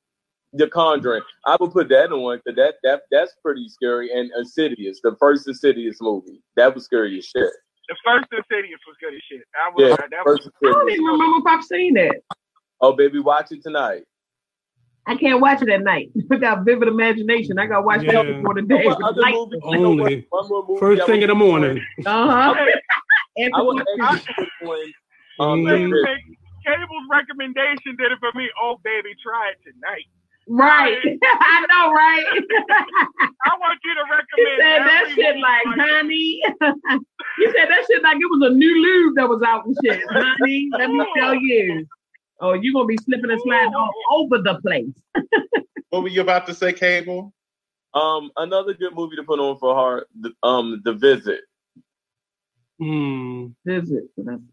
The 0.53 0.67
Conjuring? 0.67 1.23
I 1.45 1.57
would 1.59 1.71
put 1.71 1.89
that 1.89 2.11
on 2.11 2.39
because 2.43 2.55
that 2.57 2.75
that 2.83 3.01
that's 3.11 3.33
pretty 3.41 3.67
scary 3.69 4.09
and 4.11 4.31
Insidious, 4.37 4.99
the 5.03 5.15
first 5.19 5.47
Insidious 5.47 5.97
movie, 6.01 6.41
that 6.55 6.73
was 6.73 6.85
scary 6.85 7.17
as 7.17 7.25
shit. 7.25 7.49
The 7.89 7.95
first 8.05 8.27
Insidious 8.31 8.79
was 8.87 8.95
good 9.01 9.13
as 9.13 9.21
shit. 9.29 9.41
I 9.55 9.69
was, 9.69 9.89
Yeah, 9.89 9.95
that 9.95 10.25
was 10.25 10.49
I 10.63 10.71
don't 10.71 10.89
even 10.91 11.03
remember 11.03 11.39
if 11.39 11.45
I've 11.47 11.63
seen 11.63 11.93
that. 11.95 12.21
Oh, 12.81 12.93
baby, 12.93 13.19
watch 13.19 13.51
it 13.51 13.61
tonight. 13.63 14.03
I 15.05 15.15
can't 15.15 15.41
watch 15.41 15.61
it 15.61 15.69
at 15.69 15.81
night. 15.81 16.11
I 16.31 16.37
got 16.37 16.63
vivid 16.65 16.87
imagination. 16.87 17.59
I 17.59 17.65
got 17.65 17.77
to 17.77 17.81
watch 17.81 18.03
Yeah. 18.03 18.23
that 18.23 18.35
before 18.35 18.53
the 18.55 18.61
day. 18.61 18.85
What 18.85 19.01
other 19.03 19.19
Like, 19.21 19.33
movie? 19.33 19.57
you 19.63 19.71
know 19.79 19.89
what? 19.91 19.99
Only. 19.99 20.27
Movie 20.31 20.79
first 20.79 21.05
thing 21.05 21.21
in 21.21 21.27
the 21.29 21.35
morning. 21.35 21.81
uh-huh. 22.05 22.53
I 23.55 23.61
would 23.61 23.79
After- 23.79 24.03
actually 24.03 24.47
put 24.61 24.77
on, 25.39 25.49
um, 25.59 25.63
Mhm. 25.65 25.89
the- 25.89 26.17
Cable's 26.65 27.07
recommendation 27.11 27.95
did 27.97 28.13
it 28.13 28.19
for 28.19 28.31
me. 28.37 28.49
Oh 28.61 28.79
baby, 28.85 29.09
try 29.21 29.51
it 29.51 29.57
tonight. 29.69 30.05
right. 30.47 30.97
I 31.23 31.65
know, 31.69 31.91
right? 31.91 32.23
I 33.45 33.51
want 33.59 33.79
you 33.83 33.93
to 33.95 34.03
He 34.05 34.43
recommend. 34.45 34.61
said 34.61 34.79
that 34.87 35.05
shit 35.09 35.35
movie 35.35 35.41
like, 35.41 35.65
honey. 35.89 36.41
he 37.37 37.45
said 37.47 37.67
that 37.69 37.83
shit 37.91 38.01
like 38.03 38.15
it 38.15 38.29
was 38.29 38.49
a 38.49 38.53
new 38.53 38.81
lube 38.81 39.15
that 39.17 39.27
was 39.27 39.41
out 39.45 39.65
and 39.65 39.75
shit. 39.83 40.01
Honey, 40.09 40.69
let 40.77 40.89
me 40.89 41.05
tell 41.17 41.35
you. 41.35 41.85
Oh, 42.43 42.51
you 42.51 42.73
gonna 42.73 42.85
be 42.85 42.97
slipping 42.97 43.31
and 43.31 43.39
sliding 43.41 43.73
all 43.73 43.89
over 44.11 44.37
the 44.37 44.59
place. 44.61 44.93
What 45.91 46.01
were 46.01 46.09
you 46.09 46.21
about 46.21 46.47
to 46.47 46.55
say, 46.55 46.73
Cable? 46.73 47.31
Um, 47.93 48.31
another 48.35 48.73
good 48.73 48.95
movie 48.95 49.15
to 49.15 49.23
put 49.23 49.39
on 49.39 49.59
for 49.59 49.75
her, 49.75 50.07
the, 50.19 50.31
um, 50.41 50.81
The 50.83 50.93
Visit. 50.93 51.41
Hmm. 52.79 53.49
Is 53.67 53.91
it? 53.91 54.05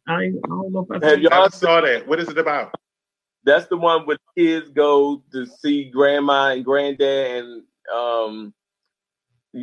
I, 0.07 0.12
I 0.12 0.30
don't 0.47 0.70
know 0.70 0.86
if 0.91 1.03
I 1.03 1.07
Have 1.07 1.20
y'all 1.22 1.49
saw 1.49 1.80
that. 1.80 2.07
What 2.07 2.20
is 2.20 2.28
it 2.28 2.36
about? 2.36 2.74
That's 3.45 3.66
the 3.68 3.78
one 3.78 4.05
where 4.05 4.18
kids 4.36 4.68
go 4.68 5.22
to 5.32 5.47
see 5.47 5.84
grandma 5.84 6.49
and 6.51 6.62
granddad, 6.62 7.43
and 7.43 7.62
um, 7.91 8.53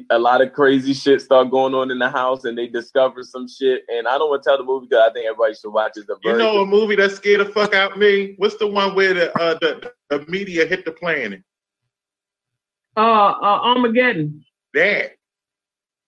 a 0.10 0.20
lot 0.20 0.42
of 0.42 0.52
crazy 0.54 0.94
shit 0.94 1.22
start 1.22 1.50
going 1.50 1.74
on 1.74 1.92
in 1.92 2.00
the 2.00 2.10
house, 2.10 2.44
and 2.44 2.58
they 2.58 2.68
discover 2.68 3.24
some 3.24 3.48
shit. 3.48 3.84
And 3.88 4.08
I 4.08 4.18
don't 4.18 4.30
want 4.30 4.44
to 4.44 4.50
tell 4.50 4.58
the 4.58 4.64
movie 4.64 4.88
because 4.90 5.10
I 5.10 5.14
think 5.14 5.26
everybody 5.28 5.54
should 5.54 5.72
watch 5.72 5.94
it. 5.96 6.08
The 6.08 6.18
You 6.24 6.38
know 6.38 6.62
a 6.62 6.66
movie 6.66 6.96
that 6.98 7.12
scared 7.12 7.40
the 7.42 7.46
fuck 7.46 7.74
out 7.74 7.98
me? 7.98 8.34
What's 8.38 8.58
the 8.58 8.68
one 8.68 8.96
where 8.96 9.14
the 9.14 9.38
uh, 9.40 9.58
the, 9.60 9.92
the 10.10 10.26
media 10.30 10.66
hit 10.66 10.84
the 10.86 10.92
planet? 10.92 11.42
uh, 12.98 13.00
uh 13.00 13.60
Armageddon. 13.64 14.44
That. 14.74 15.12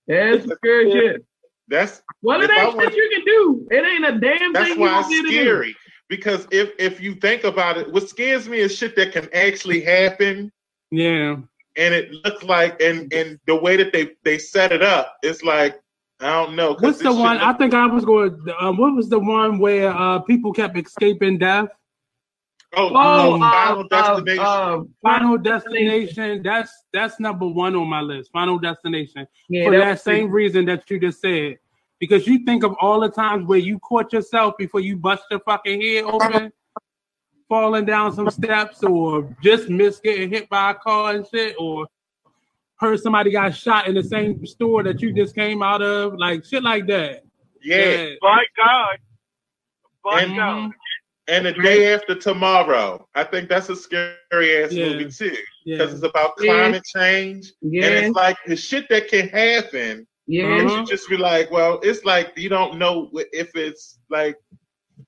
That's 0.08 0.44
some 0.46 0.56
scary 0.58 0.92
shit. 0.92 1.26
That's 1.68 2.02
Well, 2.22 2.42
it 2.42 2.50
If 2.50 2.58
ain't 2.58 2.76
were- 2.76 2.84
shit 2.84 2.96
you 2.96 3.10
can 3.16 3.26
do. 3.26 3.68
It 3.72 3.86
ain't 3.86 4.06
a 4.06 4.20
damn 4.20 4.54
that's 4.54 4.70
thing 4.72 4.80
why 4.80 5.04
it's 5.08 5.30
scary. 5.30 5.76
Because 6.10 6.48
if 6.52 6.72
if 6.80 7.00
you 7.00 7.14
think 7.16 7.44
about 7.44 7.78
it, 7.78 7.92
what 7.94 8.10
scares 8.10 8.50
me 8.50 8.58
is 8.58 8.76
shit 8.76 8.96
that 8.96 9.12
can 9.14 9.30
actually 9.34 9.82
happen, 9.82 10.52
Yeah. 10.90 11.38
And 11.80 11.94
it 11.94 12.12
looks 12.24 12.44
like 12.44 12.82
and 12.82 13.12
and 13.14 13.40
the 13.48 13.56
way 13.56 13.78
that 13.78 13.92
they 13.94 14.12
they 14.24 14.38
set 14.38 14.72
it 14.72 14.84
up, 14.84 15.18
it's 15.24 15.42
like 15.44 15.80
I 16.22 16.32
don't 16.44 16.56
know. 16.56 16.76
What's 16.80 17.00
the 17.00 17.14
one? 17.14 17.38
I 17.38 17.48
look- 17.50 17.60
think 17.60 17.74
I 17.74 17.86
was 17.88 18.04
going. 18.06 18.38
Um, 18.60 18.78
what 18.78 18.94
was 18.94 19.08
the 19.10 19.20
one 19.20 19.58
where 19.58 19.90
uh, 19.90 20.20
people 20.20 20.52
kept 20.52 20.78
escaping 20.78 21.38
death? 21.38 21.70
oh, 22.76 22.92
Oh, 22.94 23.34
um, 23.36 23.42
uh, 23.42 23.50
Final 23.52 23.80
uh, 23.80 23.88
Destination. 23.88 24.46
uh, 24.46 24.80
Final 25.02 25.38
Destination. 25.38 26.44
That's 26.44 26.72
that's 26.94 27.20
number 27.20 27.48
one 27.48 27.76
on 27.76 27.88
my 27.88 28.02
list. 28.02 28.32
Final 28.32 28.60
Destination. 28.60 29.26
yeah, 29.48 29.66
for 29.66 29.72
that 29.72 29.78
that 29.80 29.92
was- 29.92 30.02
same 30.04 30.30
reason 30.30 30.66
that 30.66 30.90
you 30.90 31.00
just 31.00 31.22
said. 31.22 31.58
Because 32.00 32.26
you 32.28 32.46
think 32.46 32.64
of 32.64 32.76
all 32.80 33.02
the 33.02 33.10
times 33.10 33.46
where 33.46 33.60
you 33.60 33.78
caught 33.80 34.14
yourself 34.14 34.56
before 34.58 34.80
you 34.80 34.96
bust 34.96 35.24
your 35.30 35.42
fucking 35.42 35.82
head 35.82 36.06
open, 36.06 36.52
falling 37.50 37.84
down 37.86 38.14
some 38.14 38.30
steps, 38.30 38.84
or 38.84 39.36
just 39.44 39.70
missed 39.70 40.04
getting 40.04 40.30
hit 40.30 40.48
by 40.50 40.72
a 40.72 40.76
car 40.76 41.16
and 41.16 41.26
shit, 41.28 41.56
or 41.60 41.88
heard 42.78 43.00
somebody 43.00 43.32
got 43.32 43.54
shot 43.56 43.88
in 43.88 43.96
the 43.96 44.04
same 44.04 44.46
store 44.46 44.84
that 44.84 45.02
you 45.02 45.12
just 45.12 45.36
came 45.36 45.62
out 45.62 45.82
of, 45.82 46.14
like 46.18 46.46
shit 46.46 46.64
like 46.64 46.88
that. 46.88 47.24
yeah. 47.62 48.12
By 48.22 48.44
God. 48.56 48.98
By 50.04 50.22
And- 50.22 50.36
God. 50.36 50.72
And 51.28 51.46
the 51.46 51.54
day 51.54 51.94
after 51.94 52.16
tomorrow, 52.16 53.08
I 53.14 53.24
think 53.24 53.50
that's 53.50 53.70
a 53.70 53.76
scary 53.76 54.64
ass 54.64 54.72
Yeah. 54.72 54.90
movie 54.90 55.12
too, 55.12 55.36
yeah. 55.66 55.78
because 55.78 55.94
it's 55.94 56.04
about 56.04 56.34
Yeah. 56.40 56.54
climate 56.54 56.84
change, 56.86 57.52
and 57.62 57.74
it's 57.76 58.16
like 58.16 58.38
the 58.48 58.56
shit 58.56 58.88
that 58.90 59.10
can 59.10 59.28
happen. 59.30 60.08
yeah. 60.26 60.46
And 60.60 60.70
you 60.72 60.86
just 60.86 61.08
be 61.10 61.18
like, 61.18 61.52
well, 61.52 61.80
it's 61.84 62.04
like 62.06 62.32
you 62.38 62.50
don't 62.50 62.78
know 62.80 63.10
if 63.14 63.56
it's 63.56 64.00
like 64.10 64.38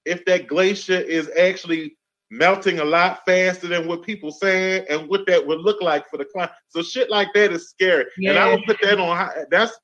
if 0.05 0.23
that 0.25 0.45
glacier 0.47 0.99
is 0.99 1.29
actually 1.39 1.95
melting 2.31 2.79
a 2.79 2.85
lot 2.85 3.21
faster 3.27 3.67
than 3.67 3.87
what 3.87 4.01
people 4.03 4.31
saying, 4.31 4.85
and 4.89 5.07
what 5.09 5.25
that 5.27 5.45
would 5.45 5.59
look 5.59 5.81
like 5.81 6.09
for 6.09 6.17
the 6.17 6.25
climate. 6.25 6.51
So 6.69 6.81
shit 6.81 7.09
like 7.11 7.27
that 7.35 7.51
is 7.51 7.69
scary, 7.69 8.05
and 8.25 8.39
I 8.39 8.47
Yeah. 8.47 8.55
would 8.55 8.63
put 8.65 8.77
that 8.81 8.99
on. 8.99 9.15
high- 9.15 9.45
That's 9.51 9.77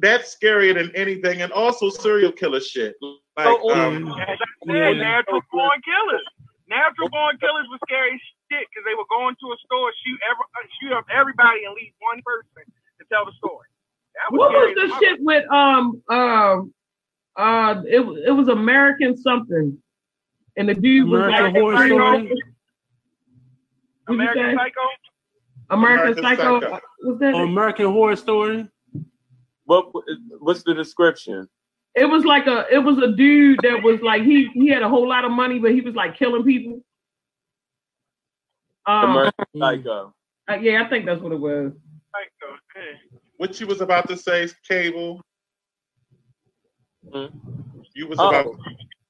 that's 0.00 0.36
scarier 0.36 0.74
than 0.74 0.94
anything, 0.94 1.42
and 1.42 1.50
also 1.52 1.88
serial 1.90 2.30
killer 2.30 2.60
shit. 2.60 2.94
Like, 3.36 3.58
So, 3.60 3.70
um, 3.74 4.06
And 4.06 4.18
that's 4.18 4.40
Yeah. 4.66 4.92
natural 4.92 5.40
born 5.50 5.80
killers. 5.82 6.24
Natural 6.68 7.08
born 7.08 7.36
killers 7.38 7.66
was 7.70 7.80
scary 7.86 8.20
shit 8.50 8.66
because 8.68 8.84
they 8.84 8.94
would 8.94 9.08
go 9.08 9.28
into 9.28 9.52
a 9.52 9.56
store, 9.64 9.92
shoot 10.04 10.20
every, 10.30 10.44
uh, 10.56 10.66
shoot 10.80 10.92
up 10.92 11.06
everybody, 11.10 11.64
and 11.64 11.74
leave 11.74 11.92
one 12.00 12.20
person 12.22 12.64
to 13.00 13.04
tell 13.10 13.24
the 13.24 13.32
story. 13.32 13.66
Was 14.30 14.38
What 14.38 14.52
was 14.52 14.74
the 14.74 14.88
shit 14.98 15.20
with 15.20 15.48
um 15.50 16.02
uh 16.08 16.60
uh 17.36 17.82
it 17.86 18.00
it 18.26 18.30
was 18.32 18.48
American 18.48 19.16
something, 19.16 19.80
and 20.58 20.68
the 20.68 20.74
dude 20.74 21.08
was 21.08 21.20
American 21.22 21.44
like 21.44 21.54
Horror 21.62 21.76
Psycho. 21.76 21.96
Story? 21.96 22.42
American? 24.08 24.56
Psycho? 24.56 24.80
American, 25.70 26.04
American 26.04 26.22
Psycho. 26.22 26.60
Psycho. 26.60 26.80
Was 27.04 27.18
that? 27.20 27.34
American 27.34 27.86
Horror 27.86 28.16
Story. 28.16 28.68
What 29.64 29.86
what's 30.40 30.62
the 30.64 30.74
description? 30.74 31.48
it 31.94 32.04
was 32.04 32.24
like 32.24 32.46
a 32.46 32.66
it 32.72 32.78
was 32.78 32.98
a 32.98 33.12
dude 33.12 33.58
that 33.62 33.82
was 33.82 34.00
like 34.02 34.22
he 34.22 34.48
he 34.54 34.68
had 34.68 34.82
a 34.82 34.88
whole 34.88 35.08
lot 35.08 35.24
of 35.24 35.30
money, 35.30 35.58
but 35.58 35.72
he 35.72 35.80
was 35.80 35.94
like 35.94 36.16
killing 36.16 36.44
people. 36.44 36.80
Um, 38.86 39.10
American 39.10 39.44
Psycho. 39.58 40.14
uh, 40.50 40.54
yeah, 40.54 40.82
I 40.84 40.88
think 40.88 41.04
that's 41.06 41.20
what 41.20 41.32
it 41.32 41.40
was. 41.40 41.72
Psycho. 42.14 42.54
yeah. 42.76 43.18
what 43.36 43.60
you 43.60 43.66
was 43.66 43.80
about 43.80 44.08
to 44.08 44.16
say, 44.16 44.48
Cable? 44.66 45.20
Hmm? 47.12 47.26
You 47.94 48.08
was 48.08 48.18
Oh. 48.18 48.28
about. 48.28 48.46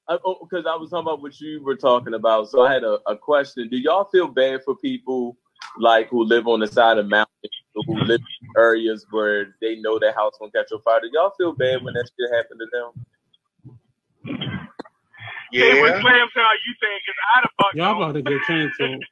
Because 0.09 0.65
oh, 0.67 0.71
I 0.71 0.75
was 0.75 0.89
talking 0.89 1.07
about 1.07 1.21
what 1.21 1.39
you 1.39 1.63
were 1.63 1.75
talking 1.75 2.15
about. 2.15 2.49
So 2.49 2.65
I 2.65 2.73
had 2.73 2.83
a, 2.83 2.99
a 3.07 3.17
question. 3.17 3.69
Do 3.69 3.77
y'all 3.77 4.05
feel 4.05 4.27
bad 4.27 4.63
for 4.63 4.75
people 4.75 5.37
like 5.79 6.09
who 6.09 6.23
live 6.23 6.47
on 6.47 6.59
the 6.61 6.67
side 6.67 6.97
of 6.97 7.07
mountains, 7.07 7.53
who 7.75 8.01
live 8.01 8.19
in 8.19 8.61
areas 8.61 9.05
where 9.11 9.55
they 9.61 9.75
know 9.77 9.99
their 9.99 10.13
house 10.13 10.33
gonna 10.39 10.51
catch 10.51 10.71
on 10.71 10.81
fire? 10.81 10.99
Do 11.01 11.09
y'all 11.13 11.33
feel 11.37 11.53
bad 11.53 11.83
when 11.83 11.93
that 11.93 12.09
shit 12.19 12.35
happened 12.35 12.59
to 12.61 12.67
them? 12.71 12.91
Hey, 15.53 15.81
what 15.81 15.95
Yeah. 15.95 16.01
Slam 16.01 16.27
Town 16.35 16.45
you 16.67 16.73
saying? 16.81 16.99
Because 17.05 17.19
I 17.35 17.41
the 17.41 17.49
fuck 17.57 17.75
Y'all 17.75 17.95
know. 17.99 18.03
about 18.03 18.13
to 18.13 18.21
get 18.21 18.41
canceled. 18.47 19.03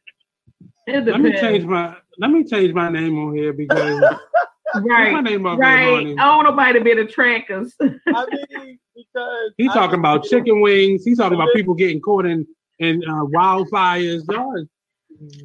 Let 0.87 1.21
me 1.21 1.31
change 1.39 1.65
my 1.65 1.95
let 2.19 2.31
me 2.31 2.43
change 2.43 2.73
my 2.73 2.89
name 2.89 3.19
on 3.19 3.35
here 3.35 3.53
because 3.53 4.03
my 4.76 4.82
Right, 4.82 5.24
name 5.24 5.45
up 5.45 5.59
right. 5.59 6.05
here, 6.05 6.15
I 6.20 6.26
don't 6.26 6.38
want 6.38 6.49
nobody 6.49 6.80
to 6.80 6.84
be 6.86 6.93
the 6.93 7.05
trackers. 7.05 7.74
I 7.82 7.88
mean, 8.55 8.80
because 8.95 9.51
He's 9.57 9.72
I 9.72 9.74
talking 9.74 9.99
about 9.99 10.24
just 10.24 10.32
chicken 10.32 10.61
wings. 10.61 11.03
He's 11.05 11.18
talking 11.18 11.36
about 11.36 11.53
people 11.53 11.74
getting 11.74 12.01
caught 12.01 12.26
in 12.26 12.45
in 12.80 13.03
uh, 13.07 13.24
wildfires. 13.26 14.24
Y'all, 14.32 14.65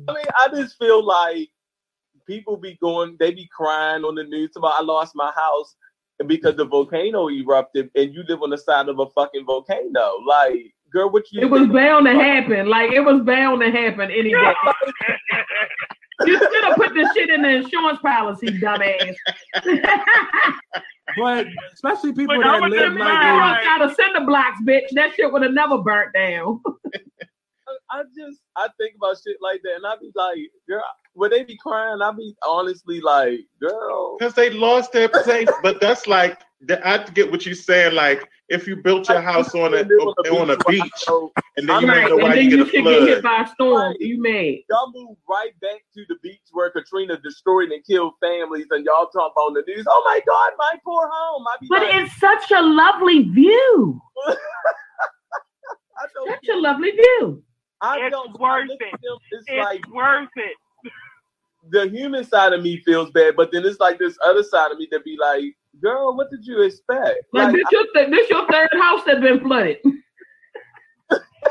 I 0.09 0.13
mean, 0.13 0.25
I 0.39 0.49
just 0.55 0.77
feel 0.79 1.05
like 1.05 1.49
people 2.27 2.57
be 2.57 2.77
going, 2.83 3.17
they 3.19 3.33
be 3.33 3.49
crying 3.55 4.05
on 4.05 4.15
the 4.15 4.25
news 4.25 4.51
about 4.57 4.75
I 4.75 4.83
lost 4.83 5.13
my 5.15 5.33
house 5.35 5.77
because 6.27 6.57
the 6.57 6.65
volcano 6.65 7.29
erupted, 7.29 7.91
and 7.95 8.13
you 8.15 8.23
live 8.29 8.43
on 8.43 8.51
the 8.51 8.59
side 8.59 8.89
of 8.89 8.99
a 8.99 9.07
fucking 9.11 9.45
volcano. 9.45 10.19
Like, 10.27 10.73
girl, 10.93 11.11
what 11.11 11.25
you? 11.33 11.41
It 11.43 11.51
was 11.51 11.67
bound 11.69 12.07
to 12.07 12.13
happen. 12.13 12.69
Like 12.69 12.93
it 12.93 13.01
was 13.01 13.23
bound 13.23 13.61
to 13.63 13.71
happen 13.71 14.11
any 14.11 14.31
day. 14.31 14.55
You 16.27 16.39
should 16.39 16.65
have 16.65 16.77
put 16.77 16.95
this 16.95 17.09
shit 17.15 17.31
in 17.31 17.43
the 17.43 17.49
insurance 17.49 17.99
policy, 18.01 18.47
dumbass. 18.61 19.15
but 21.19 21.47
especially 21.75 22.13
people 22.13 22.37
But 22.37 22.43
that 22.45 22.61
live 22.71 22.81
tell 22.81 22.89
Them 22.91 22.99
you 22.99 23.05
like 23.05 23.23
why. 23.23 23.59
in, 23.61 23.61
insurance 23.61 23.65
got 23.65 23.91
a 23.91 23.95
cinder 23.95 24.27
blocks, 24.27 24.59
bitch. 24.67 24.89
That 24.93 25.15
shit 25.15 25.33
would 25.33 25.43
have 25.43 25.53
never 25.53 25.79
burnt 25.79 26.13
down. 26.15 26.61
I 27.91 28.03
just 28.17 28.41
I 28.57 28.69
think 28.79 28.95
about 28.97 29.17
shit 29.27 29.37
like 29.43 29.61
that, 29.65 29.75
and 29.77 29.87
I 29.87 29.97
be 30.01 30.11
like, 30.15 30.39
girl, 30.69 30.83
would 31.15 31.33
they 31.33 31.45
be 31.45 31.57
crying, 31.57 32.01
I 32.03 32.11
be 32.13 32.35
honestly 32.47 33.01
like, 33.01 33.41
girl. 33.61 34.17
Because 34.19 34.35
they 34.35 34.51
lost 34.51 34.93
their 34.93 35.09
place, 35.09 35.49
but 35.63 35.81
that's 35.81 36.07
like 36.07 36.39
the- 36.39 36.47
I 36.71 37.05
get 37.15 37.31
what 37.31 37.45
you're 37.47 37.55
saying. 37.55 37.95
Like 37.95 38.29
if 38.49 38.67
you 38.67 38.77
built 38.77 39.09
your 39.09 39.21
house 39.21 39.55
on 39.55 39.75
a 39.75 39.83
on 39.83 40.51
a 40.51 40.57
beach, 40.69 40.83
and 41.57 41.69
then 41.69 41.81
you 41.81 41.89
right, 41.89 42.03
wonder 42.11 42.15
and 42.15 42.23
why 42.23 42.35
then 42.37 42.45
you 42.45 42.51
you 42.51 42.57
get 42.59 42.67
a 42.67 42.71
should 42.71 42.85
get 42.85 43.03
hit 43.09 43.23
by 43.23 43.43
a 43.43 43.49
storm. 43.49 43.89
Right. 43.91 44.01
You 44.01 44.21
mad? 44.23 44.55
y'all 44.71 44.93
move 44.95 45.17
right 45.29 45.59
back 45.61 45.83
to 45.95 46.05
the 46.09 46.17
beach 46.23 46.41
where 46.53 46.71
Katrina 46.71 47.19
destroyed 47.23 47.71
and 47.71 47.85
killed 47.85 48.15
families, 48.21 48.67
and 48.71 48.85
y'all 48.85 49.09
talk 49.09 49.37
on 49.37 49.55
the 49.55 49.63
news. 49.67 49.85
Oh 49.89 50.03
my 50.05 50.21
God, 50.27 50.53
my 50.59 50.75
poor 50.85 51.09
home. 51.13 51.45
I 51.49 51.57
be 51.61 51.67
But 51.69 51.83
like, 51.83 51.95
it's 51.95 52.17
such 52.19 52.51
a 52.51 52.63
lovely 52.63 53.23
view. 53.25 54.01
I 55.99 56.07
Such 56.27 56.49
a 56.49 56.57
lovely 56.59 56.91
view. 56.91 57.43
I 57.81 57.99
It's 58.07 58.11
don't 58.13 58.39
worth 58.39 58.71
I 58.71 58.75
it. 58.75 58.95
It's, 59.33 59.45
It's 59.49 59.59
like 59.59 59.89
worth 59.93 60.29
it. 60.37 60.57
The 61.71 61.89
human 61.89 62.25
side 62.25 62.53
of 62.53 62.63
me 62.63 62.79
feels 62.79 63.11
bad, 63.11 63.35
but 63.37 63.51
then 63.53 63.65
it's 63.65 63.81
like 63.81 63.99
this 63.99 64.17
other 64.25 64.43
side 64.43 64.71
of 64.73 64.79
me 64.79 64.89
that 64.91 65.05
be 65.05 65.17
like, 65.21 65.45
girl, 65.81 66.17
what 66.17 66.31
did 66.31 66.45
you 66.47 66.63
expect? 66.63 67.21
Like, 67.33 67.47
Like, 67.49 67.55
this, 67.55 67.65
your 67.71 67.87
th- 67.95 68.11
this 68.11 68.29
your 68.31 68.47
third 68.51 68.69
house 68.81 69.01
that's 69.07 69.21
been 69.21 69.41
flooded. 69.41 69.79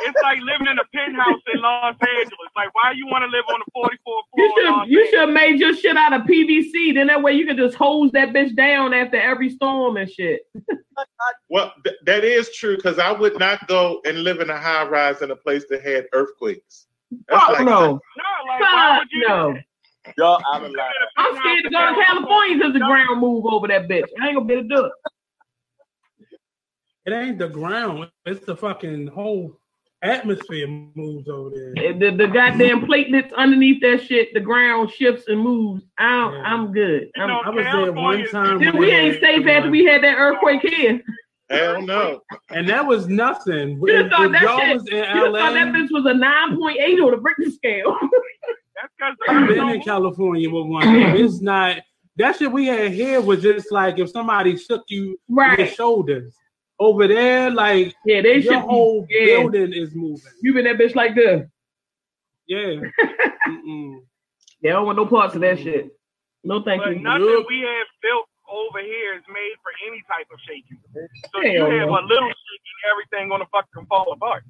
It's 0.03 0.17
like 0.23 0.39
living 0.39 0.67
in 0.67 0.77
a 0.79 0.85
penthouse 0.95 1.41
in 1.53 1.61
Los 1.61 1.95
Angeles. 2.01 2.49
Like, 2.55 2.73
why 2.73 2.93
you 2.95 3.05
want 3.07 3.23
to 3.23 3.27
live 3.27 3.43
on 3.49 3.59
the 3.59 3.71
44th 3.75 3.97
floor? 3.99 4.23
You 4.37 4.53
should 4.55 4.89
you 4.89 5.09
should 5.09 5.19
have 5.19 5.29
made 5.29 5.59
your 5.59 5.75
shit 5.75 5.97
out 5.97 6.13
of 6.13 6.21
PVC. 6.21 6.93
Then 6.95 7.07
that 7.07 7.21
way 7.21 7.33
you 7.33 7.45
can 7.45 7.57
just 7.57 7.75
hose 7.75 8.09
that 8.13 8.29
bitch 8.29 8.55
down 8.55 8.93
after 8.93 9.17
every 9.19 9.49
storm 9.49 9.97
and 9.97 10.09
shit. 10.09 10.41
Well, 11.49 11.73
th- 11.83 11.95
that 12.05 12.23
is 12.23 12.51
true 12.55 12.75
because 12.75 12.99
I 12.99 13.11
would 13.11 13.39
not 13.39 13.67
go 13.67 14.01
and 14.05 14.23
live 14.23 14.39
in 14.39 14.49
a 14.51 14.57
high 14.57 14.87
rise 14.87 15.21
in 15.23 15.31
a 15.31 15.35
place 15.35 15.65
that 15.69 15.81
had 15.83 16.05
earthquakes. 16.13 16.85
That's 17.27 17.41
Fuck 17.43 17.49
like- 17.53 17.65
no. 17.65 17.81
No, 17.81 17.97
like, 18.47 18.61
why 18.61 18.89
Fuck 18.89 18.99
would 18.99 19.07
you? 19.11 19.27
no. 19.27 19.57
Y'all 20.17 20.41
out 20.53 20.63
of 20.63 20.71
line. 20.71 20.89
I'm 21.17 21.35
scared 21.37 21.63
to 21.63 21.69
go 21.69 21.95
to 21.95 22.03
California 22.05 22.57
because 22.57 22.73
the 22.73 22.79
ground 22.79 23.19
move 23.21 23.45
over 23.45 23.67
that 23.67 23.87
bitch. 23.87 24.05
I 24.21 24.27
ain't 24.27 24.35
gonna 24.35 24.45
be 24.45 24.53
able 24.55 24.63
to 24.63 24.75
do 24.75 24.85
it. 24.85 24.91
it 27.05 27.13
ain't 27.13 27.37
the 27.39 27.49
ground. 27.49 28.09
It's 28.25 28.45
the 28.45 28.55
fucking 28.55 29.07
whole 29.07 29.57
atmosphere 30.03 30.67
moves 30.67 31.29
over 31.29 31.51
there. 31.75 31.93
The, 31.93 32.15
the 32.17 32.27
goddamn 32.27 32.87
platelets 32.87 33.31
underneath 33.35 33.81
that 33.81 34.03
shit, 34.03 34.33
the 34.33 34.39
ground 34.39 34.91
shifts 34.91 35.27
and 35.27 35.39
moves. 35.39 35.83
I'm, 35.99 36.33
Yeah. 36.33 36.41
I'm 36.41 36.71
good. 36.71 37.09
I'm, 37.17 37.29
I 37.29 37.49
was 37.49 37.65
there 37.65 37.91
one 37.93 38.25
time. 38.29 38.59
then 38.59 38.77
we 38.77 38.91
ain't 38.91 39.19
safe 39.21 39.45
after 39.45 39.69
we 39.69 39.85
had 39.85 40.03
that 40.03 40.15
earthquake 40.17 40.61
here. 40.61 41.01
Hell 41.51 41.81
no. 41.81 42.21
and 42.49 42.67
that 42.69 42.85
was 42.87 43.07
nothing. 43.07 43.77
You 43.77 44.05
If, 44.05 44.09
thought 44.11 44.25
if 44.27 44.31
that 44.31 44.41
y'all 44.41 44.59
shit- 44.61 44.73
was 44.73 44.87
in 44.87 44.95
You 44.97 45.37
thought 45.37 45.53
that 45.53 45.67
bitch 45.73 45.91
was 45.91 46.05
a 46.05 46.13
9.8 46.13 47.03
on 47.05 47.11
the 47.11 47.17
Richter 47.17 47.51
scale. 47.51 47.97
That's 49.01 49.15
because 49.19 49.41
I've 49.43 49.47
been 49.49 49.69
in 49.69 49.81
California 49.81 50.49
with 50.49 50.67
one. 50.67 50.83
Mm-hmm. 50.87 51.17
It's 51.25 51.41
not 51.41 51.77
that 52.17 52.37
shit 52.37 52.51
we 52.51 52.67
had 52.67 52.91
here 52.91 53.19
was 53.19 53.41
just 53.41 53.71
like 53.71 53.99
if 53.99 54.09
somebody 54.11 54.55
shook 54.57 54.83
you 54.87 55.19
in 55.29 55.55
the 55.57 55.65
shoulders. 55.67 56.33
Over 56.79 57.07
there, 57.07 57.51
like 57.51 57.93
Yeah, 58.05 58.21
they 58.21 58.35
your 58.37 58.53
should 58.53 58.61
whole 58.61 59.05
yeah. 59.09 59.25
building 59.41 59.71
is 59.73 59.93
moving. 59.93 60.31
You 60.41 60.53
been 60.55 60.65
that 60.65 60.77
bitch 60.77 60.95
like 60.95 61.13
this. 61.15 61.47
Yeah. 62.47 62.57
Mm-mm. 63.47 63.99
Yeah, 64.61 64.71
I 64.71 64.73
don't 64.73 64.85
want 64.87 64.97
no 64.97 65.05
parts 65.05 65.35
of 65.35 65.41
that 65.41 65.59
shit. 65.59 65.89
No 66.43 66.63
thank 66.63 66.81
But 66.83 66.93
you. 66.95 66.99
nothing 67.01 67.21
Look. 67.25 67.47
we 67.49 67.59
have 67.61 67.87
built 68.01 68.25
over 68.49 68.79
here 68.81 69.13
is 69.15 69.21
made 69.31 69.53
for 69.61 69.71
any 69.87 70.01
type 70.09 70.25
of 70.33 70.39
shaking. 70.47 70.79
So 71.33 71.41
Hell 71.41 71.71
you 71.71 71.79
have 71.81 71.89
a 71.89 71.91
little 71.91 72.29
shaking, 72.29 72.79
everything 72.91 73.29
gonna 73.29 73.45
fucking 73.51 73.85
fall 73.87 74.11
apart. 74.13 74.43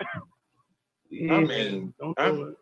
I 0.00 1.40
mean, 1.40 1.94
Don't 1.98 2.18
I'm- 2.20 2.36
do 2.36 2.42
it. 2.48 2.56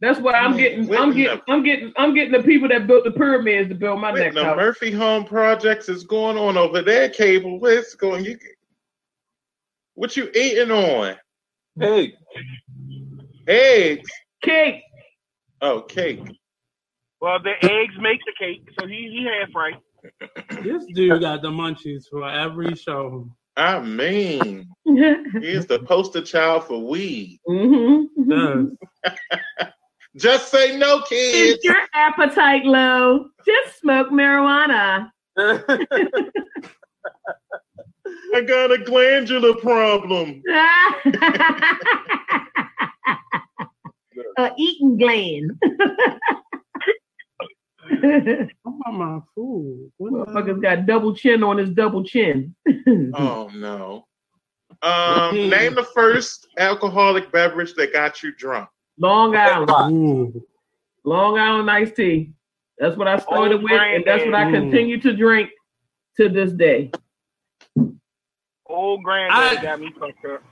That's 0.00 0.18
why 0.18 0.32
I'm 0.32 0.56
getting, 0.56 0.86
wait 0.86 0.98
I'm 0.98 1.10
getting, 1.10 1.24
minute. 1.24 1.42
I'm 1.48 1.62
getting, 1.62 1.92
I'm 1.96 2.14
getting 2.14 2.32
the 2.32 2.42
people 2.42 2.68
that 2.68 2.86
built 2.86 3.04
the 3.04 3.10
pyramids 3.10 3.68
to 3.68 3.74
build 3.74 4.00
my 4.00 4.12
Wait, 4.12 4.20
next 4.20 4.34
the 4.34 4.44
house. 4.44 4.56
Murphy 4.56 4.90
Home 4.90 5.24
Projects 5.24 5.90
is 5.90 6.04
going 6.04 6.38
on 6.38 6.56
over 6.56 6.80
there, 6.80 7.10
Cable. 7.10 7.60
What's 7.60 7.94
going? 7.94 8.24
You, 8.24 8.38
what 9.94 10.16
you 10.16 10.30
eating 10.34 10.70
on? 10.70 11.16
Hey, 11.78 12.14
Eggs? 13.46 14.10
Cake. 14.42 14.82
Oh, 15.60 15.82
cake. 15.82 16.22
Well, 17.20 17.38
the 17.42 17.52
eggs 17.62 17.94
make 18.00 18.20
the 18.24 18.32
cake, 18.38 18.66
so 18.78 18.86
he 18.86 18.94
he 18.94 19.28
half 19.28 19.54
right. 19.54 19.74
This 20.62 20.86
dude 20.94 21.20
got 21.20 21.42
the 21.42 21.50
munchies 21.50 22.04
for 22.10 22.26
every 22.26 22.74
show. 22.74 23.28
I 23.56 23.80
mean, 23.80 24.66
he's 24.84 25.66
the 25.66 25.80
poster 25.80 26.22
child 26.22 26.64
for 26.64 26.82
weed. 26.88 27.40
mm-hmm. 27.46 28.64
Yes. 30.14 30.22
Just 30.22 30.50
say 30.50 30.76
no, 30.76 31.02
kids. 31.02 31.58
Is 31.58 31.64
your 31.64 31.76
appetite 31.94 32.64
low? 32.64 33.26
Just 33.46 33.80
smoke 33.80 34.08
marijuana. 34.10 35.10
I 38.34 38.40
got 38.42 38.72
a 38.72 38.78
glandular 38.78 39.54
problem. 39.54 40.42
a 44.38 44.50
eating 44.58 44.98
gland. 44.98 45.52
I'm 48.02 48.50
on 48.86 48.94
my 48.94 49.20
food. 49.34 49.92
What 49.98 50.12
the 50.12 50.18
hell? 50.18 50.26
Motherfucker's 50.26 50.60
got 50.60 50.86
double 50.86 51.14
chin 51.14 51.42
on 51.42 51.58
his 51.58 51.70
double 51.70 52.04
chin. 52.04 52.54
Oh 53.14 53.50
no. 53.54 54.06
Um, 54.82 55.34
name 55.50 55.74
the 55.74 55.86
first 55.94 56.46
alcoholic 56.58 57.30
beverage 57.32 57.74
that 57.74 57.92
got 57.92 58.22
you 58.22 58.32
drunk. 58.32 58.68
Long 59.00 59.34
Island. 59.34 60.42
Long 61.04 61.38
Island 61.38 61.70
iced 61.70 61.96
tea. 61.96 62.32
That's 62.78 62.96
what 62.96 63.08
I 63.08 63.18
started 63.18 63.54
Old 63.54 63.62
with, 63.64 63.72
and 63.72 64.04
that's 64.06 64.24
what 64.24 64.34
I 64.34 64.50
continue 64.50 65.00
to 65.00 65.16
drink 65.16 65.50
to 66.18 66.28
this 66.28 66.52
day. 66.52 66.90
Old 68.66 69.02
granddad 69.02 69.58
I- 69.58 69.62
got 69.62 69.80
me 69.80 69.92
fucked 69.98 70.24
up. 70.26 70.42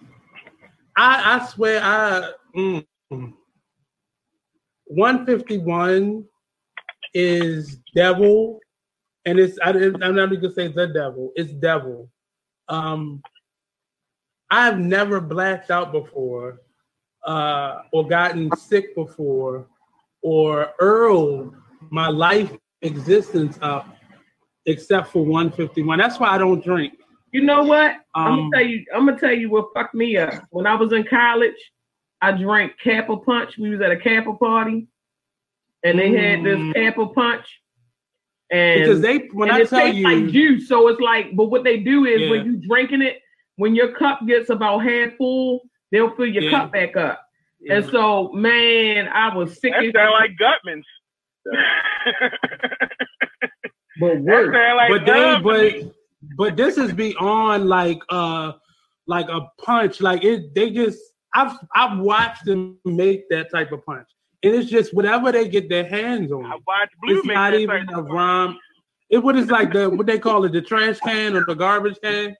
I, 0.97 1.37
I 1.41 1.47
swear 1.47 1.81
I 1.81 2.33
mm, 2.57 2.85
mm. 3.12 3.33
151 4.87 6.25
is 7.15 7.79
devil 7.95 8.59
and 9.25 9.39
it's 9.39 9.57
I, 9.62 9.70
I'm 9.70 9.93
not 10.16 10.33
even 10.33 10.41
gonna 10.41 10.53
say 10.53 10.66
the 10.66 10.89
devil 10.89 11.31
it's 11.37 11.53
devil 11.53 12.11
um 12.69 13.23
I've 14.51 14.81
never 14.81 15.20
blacked 15.20 15.70
out 15.70 15.93
before 15.93 16.62
uh 17.29 17.83
or 17.93 18.03
gotten 18.09 18.45
sick 18.57 18.95
before 18.95 19.67
or 20.23 20.73
earled 20.81 21.55
my 21.91 22.09
life 22.09 22.51
existence 22.83 23.59
up 23.63 23.85
except 24.67 25.09
for 25.13 25.23
151 25.25 25.99
that's 25.99 26.19
why 26.21 26.29
I 26.31 26.39
don't 26.39 26.63
drink 26.65 26.95
You 27.33 27.43
know 27.51 27.63
what? 27.63 27.91
I'm 28.15 28.33
um 28.33 28.37
gonna 28.39 28.51
tell 28.57 28.67
you. 28.73 28.79
I'm 28.95 29.05
gonna 29.07 29.21
tell 29.21 29.37
you 29.43 29.49
what 29.55 29.67
fucked 29.75 29.95
me 30.03 30.17
up. 30.17 30.33
When 30.51 30.67
I 30.67 30.75
was 30.83 30.91
in 30.99 31.05
college, 31.05 31.61
I 32.27 32.29
drank 32.33 32.73
Kappa 32.83 33.17
Punch. 33.29 33.51
We 33.59 33.69
was 33.75 33.83
at 33.87 33.91
a 33.99 34.01
Kappa 34.07 34.33
party, 34.45 34.79
and 35.85 35.99
they 35.99 36.11
had 36.23 36.39
this 36.49 36.59
Mm. 36.59 36.73
Kappa 36.75 37.07
Punch. 37.19 37.47
And 38.51 38.81
because 38.81 39.01
they 39.03 39.17
when 39.39 39.51
I 39.51 39.59
it 39.61 39.69
tell 39.69 39.81
tastes 39.85 39.99
you 40.01 40.05
like 40.11 40.33
juice, 40.33 40.69
so 40.71 40.89
it's 40.91 41.03
like. 41.11 41.27
But 41.37 41.47
what 41.53 41.65
they 41.69 41.79
do 41.93 42.07
is 42.07 42.21
Yeah. 42.23 42.31
when 42.31 42.47
you 42.47 42.55
drinking 42.71 43.03
it, 43.03 43.17
when 43.57 43.73
your 43.75 43.91
cup 44.01 44.19
gets 44.27 44.49
about 44.57 44.79
half 44.79 45.11
full, 45.19 45.53
they'll 45.93 46.15
fill 46.16 46.27
your 46.27 46.44
Yeah. 46.44 46.51
cup 46.51 46.73
back 46.73 46.97
up. 46.97 47.20
And 47.69 47.85
so, 47.86 48.31
man, 48.32 49.09
I 49.09 49.35
was 49.36 49.60
sick. 49.60 49.73
That 49.73 49.85
as 49.85 49.93
sound 49.93 50.12
like 50.12 50.31
Gutman's. 50.39 50.86
but 54.01 54.19
worse. 54.20 54.55
sound 54.55 54.77
like 54.77 54.90
but 54.90 55.06
they 55.06 55.40
but 55.43 55.94
but 56.36 56.56
this 56.56 56.77
is 56.78 56.93
beyond 56.93 57.69
like 57.69 57.98
uh 58.10 58.52
like 59.06 59.28
a 59.28 59.40
punch 59.62 60.01
like 60.01 60.24
it 60.24 60.55
they 60.55 60.70
just 60.70 60.98
i've 61.35 61.56
i've 61.74 61.98
watched 61.98 62.44
them 62.44 62.78
make 62.85 63.28
that 63.31 63.51
type 63.51 63.73
of 63.73 63.85
punch 63.86 64.06
and 64.43 64.55
it's 64.55 64.69
just 64.70 64.93
whatever 64.94 65.32
they 65.32 65.48
get 65.48 65.69
their 65.69 65.85
hands 65.89 66.31
on 66.32 66.44
I 66.44 66.59
watched 66.66 66.94
Blue 67.02 67.19
it's 67.19 67.27
make 67.27 67.35
not 67.35 67.52
that 67.52 67.60
even 67.60 67.86
type 67.86 67.97
a 67.97 68.01
of- 68.01 68.06
rhyme 68.06 68.59
it 69.10 69.19
what 69.19 69.36
is 69.36 69.51
like 69.51 69.73
the 69.73 69.89
what 69.89 70.06
they 70.06 70.19
call 70.19 70.44
it 70.44 70.52
the 70.52 70.60
trash 70.60 70.98
can 71.01 71.35
or 71.36 71.44
the 71.47 71.55
garbage 71.55 71.97
can 72.02 72.36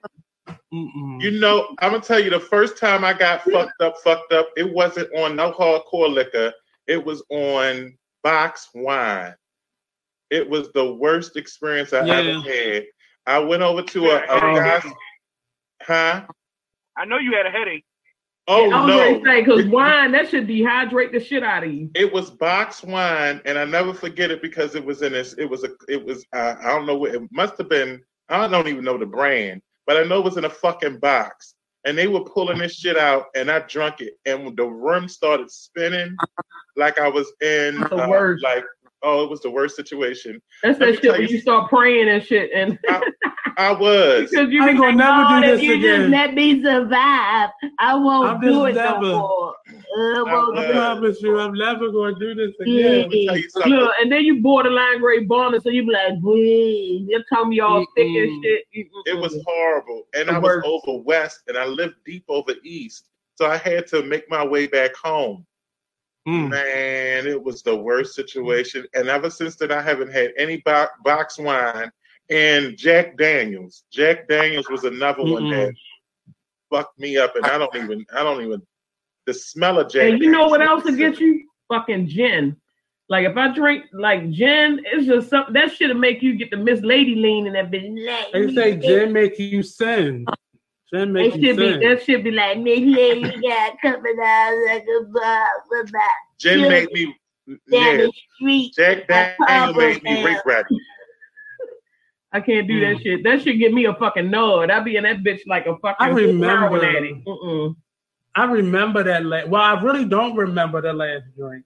Mm-mm. 0.73 1.21
You 1.23 1.33
know, 1.33 1.75
I'm 1.81 1.93
gonna 1.93 2.03
tell 2.03 2.21
you 2.21 2.31
the 2.31 2.41
first 2.41 2.79
time 2.79 3.05
I 3.05 3.13
got 3.13 3.43
fucked 3.43 3.81
up, 3.81 3.97
fucked 4.05 4.33
up, 4.33 4.49
it 4.57 4.73
wasn't 4.73 5.09
on 5.17 5.37
no 5.37 5.53
hardcore 5.53 6.13
liquor. 6.13 6.53
It 6.87 7.05
was 7.05 7.23
on 7.31 7.97
box 8.23 8.69
wine. 8.75 9.35
It 10.31 10.49
was 10.49 10.71
the 10.73 10.95
worst 10.95 11.37
experience 11.37 11.93
I 11.93 12.05
Yeah. 12.07 12.19
ever 12.21 12.41
had. 12.43 12.85
I 13.27 13.39
went 13.39 13.63
over 13.63 13.83
to 13.83 14.11
a, 14.11 14.17
a 14.17 14.19
Yeah, 14.27 14.81
guy's, 14.81 14.93
huh? 15.83 16.27
I 16.97 17.05
know 17.05 17.19
you 17.19 17.35
had 17.35 17.47
a 17.47 17.51
headache. 17.51 17.85
Oh 18.51 18.71
I 18.73 18.81
was 18.81 18.89
no! 18.89 19.19
to 19.19 19.25
say 19.25 19.41
because 19.43 19.67
wine 19.67 20.11
that 20.13 20.29
should 20.31 20.47
dehydrate 20.47 21.13
the 21.13 21.21
shit 21.21 21.43
out 21.43 21.65
of 21.65 21.73
you. 21.73 21.91
It 21.95 22.11
was 22.11 22.31
box 22.31 22.83
wine, 22.83 23.43
and 23.45 23.59
I 23.59 23.67
never 23.67 23.93
forget 23.93 24.31
it 24.31 24.41
because 24.41 24.75
it 24.75 24.85
was 24.85 25.03
in 25.03 25.13
this. 25.13 25.35
It 25.35 25.45
was 25.45 25.65
a. 25.65 25.71
It 25.87 26.03
was. 26.03 26.25
Uh, 26.33 26.55
I 26.59 26.69
don't 26.69 26.87
know 26.87 26.97
what 26.97 27.15
it 27.15 27.23
must 27.31 27.59
have 27.59 27.69
been. 27.69 28.03
I 28.31 28.49
don't 28.49 28.67
even 28.69 28.85
know 28.85 28.97
the 28.97 29.05
brand, 29.07 29.61
but 29.89 29.97
I 29.97 30.05
know 30.05 30.19
it 30.19 30.25
was 30.25 30.37
in 30.37 30.45
a 30.45 30.51
fucking 30.51 30.99
box. 31.01 31.55
And 31.85 31.97
they 31.97 32.07
were 32.09 32.21
pulling 32.25 32.59
this 32.59 32.75
shit 32.75 32.99
out, 32.99 33.27
and 33.35 33.51
I 33.51 33.61
drunk 33.61 34.01
it, 34.01 34.15
and 34.27 34.55
the 34.57 34.65
room 34.67 35.09
started 35.09 35.49
spinning, 35.51 36.17
like 36.77 36.99
I 36.99 37.09
was 37.09 37.33
in 37.41 37.81
The 37.81 38.05
uh, 38.05 38.09
worst. 38.09 38.43
like 38.45 38.65
oh, 39.05 39.23
it 39.25 39.31
was 39.31 39.41
the 39.41 39.49
worst 39.51 39.77
situation. 39.77 40.43
That's 40.65 40.79
Let 40.81 40.95
that 40.97 41.03
shit 41.03 41.13
when 41.13 41.21
you- 41.23 41.29
you 41.29 41.41
start 41.41 41.71
praying 41.71 42.09
and 42.09 42.23
shit, 42.23 42.51
and 42.53 42.79
I 43.57 43.73
was. 43.73 44.29
because 44.31 44.51
you 44.51 44.63
I 44.65 44.71
ain't 44.71 44.79
gonna 44.79 44.89
like, 44.89 44.97
never 44.97 45.23
Lord, 45.23 45.43
do 45.45 45.49
if 45.51 45.55
this 45.61 45.63
you 45.63 45.75
just 45.81 45.99
again. 46.01 46.11
let 46.11 46.35
me 46.35 46.63
survive, 46.63 47.51
I 47.79 47.95
won't 47.95 48.29
I'm 48.29 48.41
do 48.41 48.65
it 48.67 48.75
never- 48.75 49.01
no 49.01 49.19
more. 49.19 49.55
I 49.97 50.23
won't 50.23 50.59
i 50.59 50.71
promise 50.73 51.21
you 51.23 51.39
i'm 51.41 51.55
never 51.55 51.91
going 51.91 52.15
to 52.15 52.21
do 52.21 52.35
this 52.35 52.55
again 52.61 53.01
Let 53.03 53.09
me 53.09 53.27
tell 53.27 53.37
you 53.37 53.51
something. 53.51 53.73
look, 53.73 53.93
and 54.01 54.11
then 54.13 54.23
you 54.25 54.41
borderline 54.43 55.01
grade 55.01 55.29
bonus, 55.29 55.63
so 55.63 55.71
you 55.71 55.87
be 55.87 55.93
like, 55.93 56.21
breathe. 56.21 57.09
Your 57.09 57.23
tummy 57.33 57.61
all 57.61 57.87
thick 57.97 58.07
and 58.07 58.45
shit. 58.45 58.65
Mm-mm. 58.77 59.03
It 59.07 59.15
was 59.19 59.43
horrible. 59.47 60.05
And 60.15 60.29
The 60.29 60.35
I 60.35 60.39
was 60.39 60.63
worst. 60.65 60.67
over 60.69 61.03
west 61.03 61.41
and 61.49 61.57
I 61.57 61.65
lived 61.67 61.95
deep 62.05 62.25
over 62.29 62.53
east. 62.65 63.09
So 63.37 63.47
I 63.47 63.57
had 63.57 63.87
to 63.89 64.03
make 64.03 64.29
my 64.31 64.45
way 64.45 64.67
back 64.67 64.95
home. 64.97 65.47
Mm. 66.29 66.51
Man, 66.51 67.27
it 67.27 67.43
was 67.43 67.63
the 67.63 67.75
worst 67.77 68.15
situation. 68.15 68.85
And 68.95 69.09
ever 69.09 69.31
since 69.31 69.57
then, 69.57 69.73
I 69.73 69.81
haven't 69.81 70.13
had 70.13 70.33
any 70.37 70.59
bo- 70.59 70.89
box 71.05 71.39
wine. 71.39 71.91
And 72.31 72.77
Jack 72.77 73.17
Daniels. 73.17 73.85
Jack 73.91 74.29
Daniels 74.29 74.69
was 74.69 74.85
another 74.85 75.23
one 75.25 75.49
that 75.51 75.73
fucked 76.71 76.99
me 76.99 77.17
up. 77.17 77.35
And 77.37 77.47
I 77.47 77.57
don't 77.57 77.75
even, 77.77 78.05
I 78.15 78.23
don't 78.23 78.43
even, 78.45 78.61
the 79.29 79.35
smell 79.35 79.79
of 79.79 79.91
Jack 79.91 80.11
And 80.11 80.23
you 80.23 80.31
know 80.31 80.49
what 80.49 80.63
else 80.63 80.85
Daniels 80.85 80.99
will 80.99 81.11
get 81.11 81.21
you? 81.21 81.45
Fucking 81.69 82.09
gin. 82.09 82.57
Like 83.11 83.27
if 83.27 83.37
I 83.37 83.55
drink 83.55 83.85
like 83.93 84.31
gin, 84.31 84.81
it's 84.87 85.07
just 85.07 85.29
something 85.29 85.53
that 85.55 85.71
should 85.73 85.95
make 85.97 86.23
you 86.23 86.35
get 86.37 86.51
the 86.51 86.57
Miss 86.57 86.81
Lady 86.81 87.15
lean 87.15 87.47
in 87.47 87.53
that 87.53 87.71
bitch. 87.71 88.33
They 88.33 88.55
say 88.55 88.77
gin 88.77 89.13
make 89.13 89.39
you 89.39 89.63
sin 89.63 90.25
gin 90.93 91.01
That 91.01 91.07
make 91.09 91.35
you 91.37 91.47
should 91.47 91.57
be 91.57 91.73
sin 91.73 91.81
that 91.81 92.03
should 92.03 92.25
be 92.25 92.31
like 92.31 92.59
Miss 92.59 92.81
Lady 92.81 93.23
got 93.23 93.81
coming 93.83 94.17
out 94.23 94.65
like 94.67 94.83
a 94.85 95.05
blah 95.05 95.45
blah 95.71 96.01
Jen 96.39 96.61
Yeah. 96.61 96.69
made 96.69 96.93
me, 96.93 97.05
down 97.47 97.59
yeah, 97.69 97.97
the 97.97 98.13
street. 98.35 98.75
Jack 98.77 99.09
Daniels 99.09 99.77
made 99.77 100.03
me 100.03 100.25
rape 100.25 100.47
ready. 100.47 100.77
I 102.33 102.41
can't 102.41 102.69
do 102.69 102.81
that 102.81 102.97
mm. 102.97 103.03
shit. 103.03 103.25
That 103.25 103.43
should 103.43 103.59
give 103.59 103.73
me 103.73 103.87
a 103.87 103.95
fucking 103.95 104.31
nod. 104.31 104.71
I 104.71 104.81
be 104.81 104.97
in 104.97 105.05
that 105.05 105.19
bitch 105.19 105.41
like 105.47 105.67
a 105.67 105.77
fucking 105.79 105.97
I 105.99 106.09
remember-. 106.09 106.79
I 108.35 108.45
remember 108.45 109.03
that. 109.05 109.25
La- 109.25 109.47
well, 109.47 109.63
I 109.63 109.81
really 109.83 110.05
don't 110.05 110.37
remember 110.37 110.81
the 110.81 110.93
last 110.93 111.25
drink. 111.37 111.65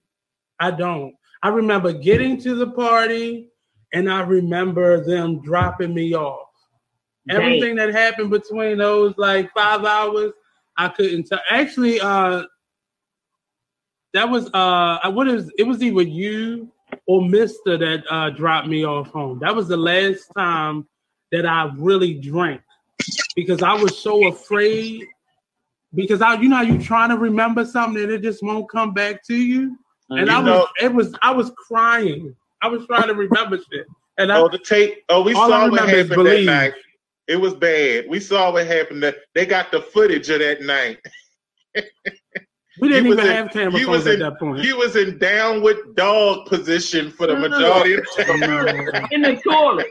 I 0.59 0.71
don't. 0.71 1.13
I 1.41 1.49
remember 1.49 1.91
getting 1.91 2.39
to 2.41 2.55
the 2.55 2.67
party, 2.67 3.49
and 3.93 4.11
I 4.11 4.21
remember 4.21 5.03
them 5.03 5.41
dropping 5.41 5.93
me 5.93 6.15
off. 6.15 6.47
Everything 7.29 7.75
that 7.75 7.93
happened 7.93 8.31
between 8.31 8.77
those 8.79 9.13
like 9.17 9.53
five 9.53 9.85
hours, 9.85 10.33
I 10.77 10.89
couldn't 10.89 11.27
tell. 11.27 11.39
Actually, 11.49 11.99
uh, 11.99 12.43
that 14.13 14.29
was 14.29 14.49
uh, 14.53 15.11
what 15.11 15.27
is 15.27 15.51
it 15.57 15.63
was 15.63 15.81
either 15.81 16.01
you 16.01 16.71
or 17.07 17.27
Mister 17.27 17.77
that 17.77 18.03
uh 18.09 18.29
dropped 18.31 18.67
me 18.67 18.85
off 18.85 19.07
home. 19.07 19.39
That 19.39 19.55
was 19.55 19.67
the 19.67 19.77
last 19.77 20.27
time 20.35 20.87
that 21.31 21.45
I 21.45 21.71
really 21.77 22.13
drank 22.13 22.61
because 23.35 23.63
I 23.63 23.73
was 23.73 23.97
so 23.97 24.27
afraid 24.27 25.05
because 25.93 26.21
I, 26.21 26.35
you 26.35 26.49
know, 26.49 26.57
how 26.57 26.61
you 26.63 26.81
trying 26.81 27.09
to 27.09 27.17
remember 27.17 27.65
something 27.65 28.01
and 28.01 28.11
it 28.11 28.21
just 28.21 28.41
won't 28.43 28.69
come 28.69 28.93
back 28.93 29.23
to 29.27 29.35
you. 29.35 29.77
And 30.09 30.27
You 30.27 30.33
I 30.33 30.37
was, 30.39 30.45
know- 30.45 30.67
it 30.81 30.93
was, 30.93 31.15
I 31.21 31.31
was 31.31 31.51
crying. 31.67 32.35
I 32.61 32.67
was 32.67 32.85
trying 32.87 33.07
to 33.07 33.13
remember 33.13 33.57
shit. 33.57 33.85
And 34.17 34.31
I, 34.31 34.39
Oh, 34.39 34.47
the 34.47 34.59
tape. 34.59 35.03
Oh, 35.09 35.21
we 35.23 35.33
saw 35.33 35.69
what 35.69 35.89
happened 35.89 36.25
that 36.27 36.43
night. 36.45 36.73
It 37.27 37.37
was 37.37 37.53
bad. 37.53 38.05
We 38.09 38.19
saw 38.19 38.51
what 38.51 38.67
happened. 38.67 39.01
That 39.03 39.15
they 39.33 39.45
got 39.45 39.71
the 39.71 39.81
footage 39.81 40.29
of 40.29 40.39
that 40.39 40.61
night. 40.61 40.99
we 42.79 42.87
didn't 42.89 43.07
was 43.09 43.17
even 43.19 43.29
in- 43.29 43.35
have 43.37 43.51
camera 43.51 43.79
you 43.79 43.85
phones 43.85 43.97
was 43.99 44.07
at 44.07 44.13
in- 44.15 44.19
that 44.21 44.39
point. 44.39 44.63
You 44.63 44.77
was 44.77 44.95
in 44.95 45.17
downward 45.19 45.77
dog 45.95 46.47
position 46.47 47.11
for 47.11 47.27
the 47.27 47.35
majority 47.35 47.93
of 47.93 48.03
the 48.17 48.91
time. 48.91 49.07
In 49.11 49.21
the 49.21 49.35
toilet. 49.43 49.87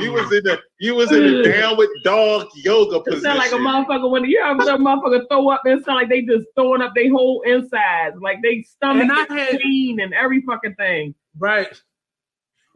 You 0.00 0.12
was 0.12 0.32
in 0.32 0.44
the 0.44 0.58
you 0.80 0.94
was 0.94 1.12
in 1.12 1.42
the 1.42 1.42
downward 1.42 1.88
dog 2.04 2.48
yoga 2.56 2.96
It 2.96 3.04
position. 3.04 3.22
sound 3.22 3.38
like 3.38 3.52
a 3.52 3.56
motherfucker 3.56 4.10
when 4.10 4.24
you 4.24 4.42
have 4.42 4.62
some 4.62 4.84
motherfucker 4.84 5.28
throw 5.28 5.48
up, 5.50 5.62
it 5.66 5.84
sound 5.84 5.96
like 5.98 6.08
they 6.08 6.22
just 6.22 6.46
throwing 6.54 6.80
up 6.82 6.92
their 6.94 7.10
whole 7.10 7.42
insides, 7.42 8.16
like 8.20 8.38
they 8.42 8.62
stomach 8.62 9.08
And 9.10 9.38
had- 9.38 9.60
clean 9.60 10.00
and 10.00 10.14
every 10.14 10.40
fucking 10.42 10.74
thing. 10.76 11.14
right. 11.38 11.68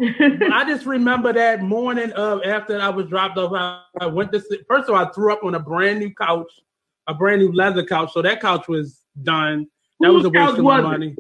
I 0.02 0.65
just 0.66 0.86
remember 0.86 1.31
that 1.35 1.62
morning 1.62 2.11
of 2.12 2.43
after 2.44 2.81
I 2.81 2.89
was 2.89 3.07
dropped 3.09 3.36
off. 3.36 3.52
I, 3.55 3.82
I 4.01 4.07
went 4.07 4.32
to 4.32 4.40
sleep. 4.40 4.62
First 4.66 4.89
of 4.89 4.94
all, 4.94 5.05
I 5.05 5.11
threw 5.11 5.31
up 5.31 5.44
on 5.44 5.55
a 5.55 5.61
brand 5.61 5.98
new 5.98 6.11
couch, 6.15 6.51
a 7.10 7.14
brand 7.14 7.42
new 7.42 7.52
leather 7.52 7.84
couch. 7.84 8.12
So 8.12 8.22
that 8.22 8.40
couch 8.40 8.68
was 8.68 9.00
done. 9.22 9.66
That 10.00 10.12
was 10.12 10.24
a 10.24 10.28
Whose 10.28 10.38
waste 10.38 10.58
of 10.58 10.64
my 10.64 10.78
it? 10.78 10.82
money. 10.82 11.16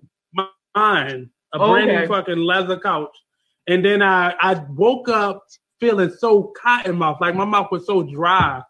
Mine, 0.74 1.30
a 1.54 1.58
Oh, 1.58 1.72
brand 1.72 1.90
okay. 1.90 2.00
new 2.00 2.06
fucking 2.06 2.38
leather 2.38 2.78
couch. 2.78 3.16
And 3.66 3.84
then 3.84 4.02
I 4.02 4.34
I 4.40 4.54
woke 4.70 5.08
up 5.08 5.42
feeling 5.80 6.10
so 6.10 6.52
cotton 6.62 6.96
mouth, 6.96 7.18
like 7.20 7.34
my 7.34 7.44
mouth 7.44 7.68
was 7.70 7.86
so 7.86 8.02
dry. 8.02 8.62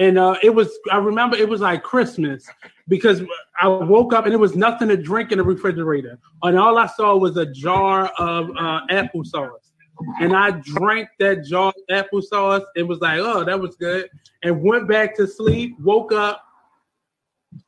And 0.00 0.16
uh, 0.16 0.36
it 0.44 0.54
was, 0.54 0.78
I 0.92 0.98
remember 0.98 1.36
it 1.36 1.48
was 1.48 1.60
like 1.60 1.82
Christmas 1.82 2.46
because 2.86 3.20
I 3.60 3.66
woke 3.66 4.12
up 4.12 4.24
and 4.26 4.32
there 4.32 4.38
was 4.38 4.54
nothing 4.54 4.88
to 4.88 4.96
drink 4.96 5.32
in 5.32 5.38
the 5.38 5.44
refrigerator. 5.44 6.18
And 6.44 6.56
all 6.56 6.78
I 6.78 6.86
saw 6.86 7.16
was 7.16 7.36
a 7.36 7.46
jar 7.46 8.06
of 8.16 8.48
uh, 8.50 8.80
applesauce. 8.90 9.72
And 10.20 10.36
I 10.36 10.52
drank 10.52 11.08
that 11.18 11.44
jar 11.44 11.72
of 11.76 12.04
applesauce 12.04 12.64
and 12.76 12.88
was 12.88 13.00
like, 13.00 13.18
oh, 13.18 13.42
that 13.42 13.58
was 13.58 13.74
good. 13.74 14.08
And 14.44 14.62
went 14.62 14.88
back 14.88 15.16
to 15.16 15.26
sleep, 15.26 15.76
woke 15.80 16.12
up, 16.12 16.44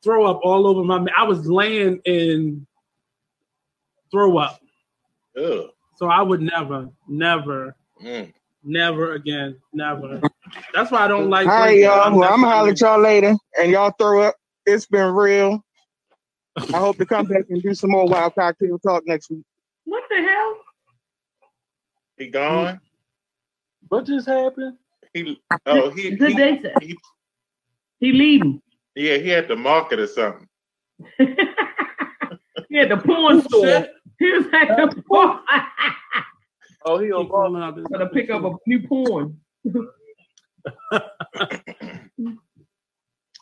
throw 0.03 0.25
up 0.25 0.39
all 0.43 0.67
over 0.67 0.83
my, 0.83 1.05
I 1.17 1.23
was 1.23 1.47
laying 1.47 1.99
in 2.05 2.65
throw 4.11 4.37
up. 4.37 4.59
Ugh. 5.37 5.69
So 5.95 6.07
I 6.07 6.21
would 6.21 6.41
never, 6.41 6.89
never, 7.07 7.75
Mm. 8.03 8.33
never 8.63 9.13
again, 9.13 9.57
never. 9.73 10.21
That's 10.73 10.91
why 10.91 11.05
I 11.05 11.07
don't 11.07 11.29
like. 11.29 11.47
All 11.47 11.59
right, 11.59 11.65
drinking. 11.67 11.83
y'all. 11.83 12.11
Well, 12.17 12.33
I'm 12.33 12.41
gonna 12.41 12.53
holler 12.55 12.69
at 12.71 12.81
y'all 12.81 12.99
later, 12.99 13.35
and 13.59 13.71
y'all 13.71 13.93
throw 13.99 14.23
up. 14.23 14.35
It's 14.65 14.85
been 14.87 15.13
real. 15.13 15.63
I 16.73 16.79
hope 16.79 16.97
to 16.99 17.05
come 17.05 17.27
back 17.27 17.43
and 17.49 17.61
do 17.63 17.73
some 17.73 17.91
more 17.91 18.07
wild 18.07 18.35
cocktail 18.35 18.79
talk 18.79 19.03
next 19.05 19.29
week. 19.31 19.43
What 19.85 20.03
the 20.09 20.21
hell? 20.21 20.57
He 22.17 22.27
gone. 22.27 22.79
What 23.89 24.05
just 24.05 24.27
happened? 24.27 24.77
He 25.13 25.41
oh 25.65 25.89
he, 25.91 26.11
Good 26.11 26.29
he, 26.29 26.35
day, 26.35 26.59
sir. 26.61 26.75
he 26.79 26.97
He 27.99 28.11
leaving. 28.13 28.61
Yeah 28.95 29.17
he 29.17 29.29
had 29.29 29.47
the 29.47 29.55
market 29.55 29.99
or 29.99 30.07
something. 30.07 30.47
he 31.17 32.77
at 32.79 32.89
the 32.89 32.97
porn 33.03 33.41
store. 33.41 33.65
Shit. 33.65 33.91
He 34.19 34.31
was 34.31 34.45
at 34.53 34.75
the 34.77 35.03
porn 35.07 35.39
Oh, 36.85 36.97
he 36.99 37.11
on 37.11 37.23
Keep 37.23 37.31
calling 37.31 37.61
out 37.61 37.75
this- 37.75 37.85
to 37.91 38.07
pick 38.07 38.29
up 38.29 38.43
a 38.43 38.55
new 38.67 38.87
porn. 38.87 39.39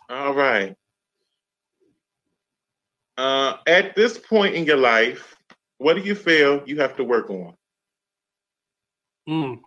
All 0.09 0.33
right. 0.33 0.75
Uh, 3.17 3.57
at 3.67 3.95
this 3.95 4.17
point 4.17 4.55
in 4.55 4.65
your 4.65 4.77
life, 4.77 5.35
what 5.77 5.95
do 5.95 6.01
you 6.01 6.15
feel 6.15 6.63
you 6.65 6.79
have 6.79 6.95
to 6.97 7.03
work 7.03 7.29
on? 7.29 7.53
Mm. 9.27 9.59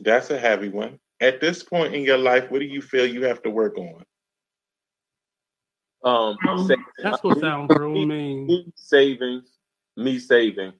That's 0.00 0.30
a 0.30 0.38
heavy 0.38 0.68
one. 0.68 0.98
At 1.20 1.40
this 1.40 1.62
point 1.62 1.94
in 1.94 2.02
your 2.02 2.18
life, 2.18 2.50
what 2.50 2.58
do 2.58 2.66
you 2.66 2.82
feel 2.82 3.06
you 3.06 3.24
have 3.24 3.42
to 3.42 3.50
work 3.50 3.78
on? 3.78 4.04
Um, 6.04 6.36
Um, 6.46 6.70
That's 7.02 7.22
what 7.22 7.40
sounds 7.40 7.70
real 7.70 8.06
mean. 8.06 8.46
me 8.46 8.72
savings, 8.76 9.58
me 9.96 10.18
saving. 10.18 10.72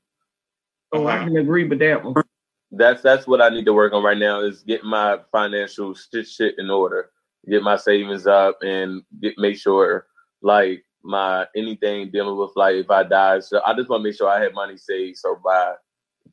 Oh, 0.93 1.07
I 1.07 1.19
can 1.25 1.37
agree 1.37 1.65
with 1.65 1.79
that 1.81 2.05
one. 2.05 2.15
That's 2.71 3.03
that's 3.03 3.27
what 3.27 3.41
I 3.41 3.49
need 3.49 3.65
to 3.65 3.73
work 3.73 3.93
on 3.93 4.03
right 4.05 4.19
now 4.19 4.41
is 4.41 4.63
get 4.63 4.85
my 4.85 5.19
financial 5.33 5.95
shit 5.95 6.29
shit 6.29 6.59
in 6.59 6.71
order, 6.71 7.11
get 7.49 7.63
my 7.63 7.77
savings 7.77 8.27
up, 8.27 8.59
and 8.63 9.03
get 9.21 9.35
make 9.39 9.57
sure 9.57 10.07
like 10.43 10.85
my 11.03 11.47
anything 11.57 12.11
dealing 12.11 12.37
with 12.37 12.51
like 12.57 12.75
if 12.77 12.91
I 12.91 13.05
die. 13.05 13.41
So 13.41 13.61
I 13.65 13.75
just 13.75 13.89
want 13.89 14.01
to 14.01 14.05
make 14.05 14.17
sure 14.17 14.29
I 14.29 14.43
have 14.43 14.53
money 14.53 14.77
saved 14.77 15.17
so 15.19 15.41
my 15.45 15.75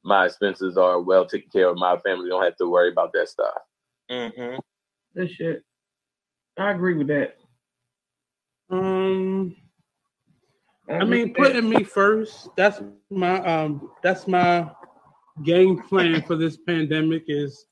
my 0.03 0.25
expenses 0.25 0.77
are 0.77 0.99
well 0.99 1.25
taken 1.25 1.49
care 1.49 1.69
of. 1.69 1.77
My 1.77 1.97
family 1.99 2.29
don't 2.29 2.43
have 2.43 2.57
to 2.57 2.69
worry 2.69 2.91
about 2.91 3.13
that 3.13 3.29
stuff. 3.29 3.55
Mm-hmm. 4.11 4.57
This 5.13 5.31
shit. 5.31 5.63
I 6.57 6.71
agree 6.71 6.95
with 6.95 7.07
that. 7.07 7.35
Um, 8.69 9.55
I 10.89 10.97
agree 10.97 11.07
mean, 11.07 11.27
with 11.29 11.37
that. 11.37 11.43
putting 11.43 11.69
me 11.69 11.83
first. 11.83 12.49
That's 12.55 12.81
my 13.09 13.39
um. 13.43 13.91
That's 14.01 14.27
my 14.27 14.69
game 15.43 15.81
plan 15.83 16.21
for 16.21 16.35
this 16.35 16.57
pandemic 16.57 17.23
is 17.27 17.65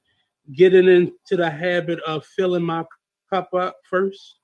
getting 0.56 0.88
into 0.88 1.38
the 1.38 1.50
habit 1.50 2.00
of 2.08 2.26
filling 2.26 2.64
my 2.64 2.84
cup 3.32 3.54
up 3.54 3.78
first. 3.90 4.38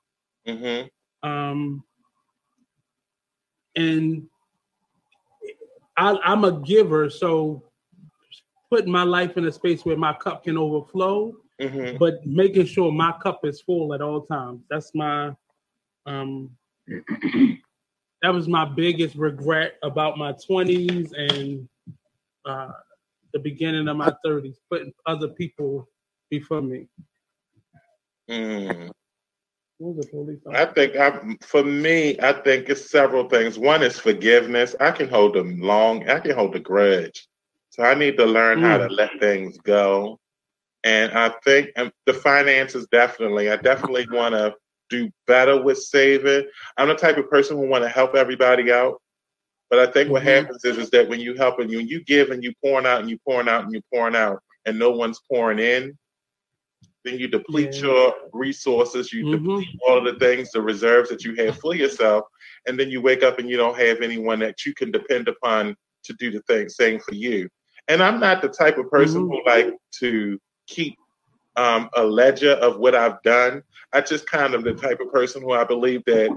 Mm-hmm. 0.48 0.88
um, 1.30 1.84
and 3.76 4.24
I, 5.98 6.18
I'm 6.24 6.46
a 6.46 6.62
giver, 6.62 7.10
so 7.10 7.64
putting 8.72 8.92
my 8.92 9.04
life 9.04 9.36
in 9.36 9.46
a 9.46 9.52
space 9.52 9.84
where 9.84 9.98
my 9.98 10.14
cup 10.14 10.46
can 10.46 10.58
overflow, 10.58 11.34
Mm-hmm. 11.60 11.98
but 11.98 12.24
making 12.24 12.68
sure 12.68 12.92
my 12.92 13.14
cup 13.24 13.40
is 13.44 13.62
full 13.62 13.94
at 13.96 14.02
all 14.02 14.22
times. 14.22 14.62
That's 14.70 14.92
my 14.94 15.32
um, 16.06 16.52
that 18.22 18.34
was 18.34 18.48
my 18.48 18.66
biggest 18.66 19.16
regret 19.16 19.74
about 19.84 20.18
my 20.18 20.34
20s 20.34 21.12
and 21.18 21.68
uh, 22.46 22.72
the 23.34 23.40
beginning 23.40 23.88
of 23.88 23.98
my 23.98 24.12
30s, 24.26 24.56
putting 24.70 24.94
other 25.06 25.30
people 25.30 25.88
before 26.30 26.62
me. 26.62 26.88
Mm. 28.30 28.92
What 29.78 29.96
was 29.96 30.06
the 30.06 30.12
police 30.12 30.40
I 30.52 30.66
think 30.66 30.96
I, 30.96 31.20
for 31.42 31.64
me, 31.64 32.20
I 32.20 32.34
think 32.34 32.70
it's 32.70 32.90
several 32.90 33.30
things. 33.30 33.60
One 33.60 33.84
is 33.84 34.00
forgiveness. 34.00 34.76
I 34.80 34.92
can 34.92 35.08
hold 35.08 35.36
them 35.36 35.60
long, 35.60 36.10
I 36.10 36.20
can 36.20 36.36
hold 36.36 36.56
a 36.56 36.60
grudge. 36.60 37.28
So 37.70 37.84
I 37.84 37.94
need 37.94 38.18
to 38.18 38.26
learn 38.26 38.60
how 38.60 38.78
to 38.78 38.88
let 38.88 39.12
things 39.20 39.58
go. 39.60 40.20
And 40.84 41.12
I 41.12 41.30
think 41.44 41.72
um, 41.78 41.92
the 42.06 42.14
finances 42.14 42.88
definitely, 42.92 43.50
I 43.50 43.58
definitely 43.58 44.08
want 44.12 44.34
to 44.36 44.56
do 44.90 45.10
better 45.26 45.62
with 45.62 45.78
saving. 45.80 46.48
I'm 46.78 46.88
the 46.88 46.96
type 46.96 47.18
of 47.18 47.30
person 47.30 47.58
who 47.58 47.68
want 47.68 47.84
to 47.84 47.90
help 47.90 48.16
everybody 48.16 48.72
out. 48.72 49.02
But 49.70 49.80
I 49.80 49.92
think 49.92 50.10
what 50.10 50.22
Mhm. 50.24 50.26
happens 50.44 50.64
is, 50.64 50.78
is 50.78 50.90
that 50.92 51.10
when 51.10 51.20
you 51.20 51.34
help 51.36 51.60
and 51.60 51.70
you, 51.70 51.80
you 51.80 52.04
give 52.06 52.30
and 52.32 52.42
you 52.44 52.54
pouring 52.64 52.86
out 52.86 53.02
and 53.02 53.10
you 53.10 53.20
pouring 53.28 53.50
out 53.50 53.66
and 53.66 53.74
you 53.74 53.82
pouring 53.94 54.16
out 54.16 54.40
and 54.66 54.80
no 54.80 54.92
one's 54.92 55.20
pouring 55.30 55.60
in, 55.60 55.98
then 57.04 57.20
you 57.20 57.28
deplete 57.28 57.74
Yeah. 57.76 57.82
your 57.82 58.16
resources, 58.34 59.12
you 59.12 59.26
Mhm. 59.26 59.32
deplete 59.32 59.68
all 59.88 59.98
of 59.98 60.06
the 60.06 60.20
things, 60.20 60.52
the 60.52 60.62
reserves 60.62 61.10
that 61.10 61.24
you 61.26 61.34
have 61.36 61.58
for 61.58 61.76
yourself, 61.76 62.26
and 62.66 62.80
then 62.80 62.90
you 62.90 63.02
wake 63.02 63.24
up 63.24 63.40
and 63.40 63.50
you 63.50 63.58
don't 63.58 63.78
have 63.78 64.02
anyone 64.02 64.40
that 64.40 64.66
you 64.66 64.74
can 64.74 64.92
depend 64.92 65.28
upon 65.28 65.76
to 66.04 66.14
do 66.14 66.32
the 66.32 66.42
thing, 66.44 66.70
same 66.70 67.00
for 67.00 67.14
you. 67.14 67.50
And 67.90 68.02
I'm 68.02 68.20
not 68.20 68.42
the 68.42 68.50
type 68.50 68.78
of 68.78 68.90
person 68.90 69.22
Mhm. 69.22 69.30
who 69.30 69.44
like 69.46 69.74
to 70.00 70.40
keep 70.68 70.98
um, 71.56 71.90
a 71.96 72.04
ledger 72.04 72.52
of 72.52 72.78
what 72.78 72.96
I've 72.96 73.22
done. 73.24 73.64
I 73.94 74.02
just 74.02 74.30
kind 74.30 74.54
of 74.54 74.64
the 74.64 74.74
type 74.74 75.00
of 75.00 75.12
person 75.12 75.42
who 75.42 75.54
I 75.54 75.64
believe 75.64 76.04
that 76.06 76.30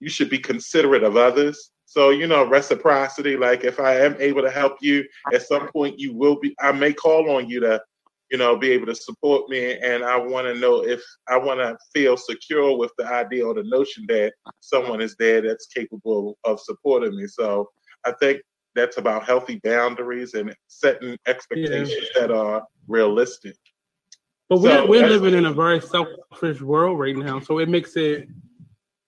you 0.00 0.08
should 0.08 0.30
be 0.30 0.38
considerate 0.38 1.02
of 1.02 1.16
others. 1.16 1.72
So, 1.86 2.10
you 2.10 2.26
know, 2.26 2.44
reciprocity, 2.44 3.36
like 3.36 3.64
if 3.64 3.80
I 3.80 3.96
am 4.00 4.16
able 4.18 4.42
to 4.42 4.50
help 4.50 4.76
you 4.80 5.04
at 5.32 5.42
some 5.42 5.68
point, 5.68 5.98
you 5.98 6.14
will 6.14 6.38
be, 6.38 6.54
I 6.60 6.72
may 6.72 6.92
call 6.92 7.30
on 7.30 7.48
you 7.48 7.60
to, 7.60 7.80
you 8.30 8.38
know, 8.38 8.56
be 8.56 8.70
able 8.72 8.86
to 8.86 8.94
support 8.94 9.48
me. 9.48 9.78
And 9.78 10.04
I 10.04 10.16
want 10.16 10.46
to 10.48 10.54
know 10.54 10.84
if 10.84 11.00
I 11.28 11.36
want 11.38 11.60
to 11.60 11.76
feel 11.94 12.16
secure 12.16 12.76
with 12.76 12.90
the 12.98 13.06
idea 13.06 13.46
or 13.46 13.54
the 13.54 13.62
notion 13.64 14.04
that 14.08 14.34
someone 14.60 15.00
is 15.00 15.14
there 15.18 15.40
that's 15.40 15.66
capable 15.66 16.36
of 16.44 16.60
supporting 16.60 17.16
me. 17.16 17.26
So 17.28 17.70
I 18.04 18.12
think 18.20 18.42
that's 18.76 18.98
about 18.98 19.24
healthy 19.24 19.60
boundaries 19.64 20.34
and 20.34 20.54
setting 20.68 21.16
expectations 21.26 22.08
that 22.18 22.30
are 22.30 22.62
realistic. 22.86 23.56
But 24.48 24.60
we're, 24.60 24.78
So, 24.78 24.86
we're 24.86 25.08
living 25.08 25.34
in 25.34 25.46
a 25.46 25.52
very 25.52 25.80
selfish 25.80 26.60
world 26.60 27.00
right 27.00 27.16
now. 27.16 27.40
So 27.40 27.58
it 27.58 27.68
makes 27.68 27.96
it, 27.96 28.28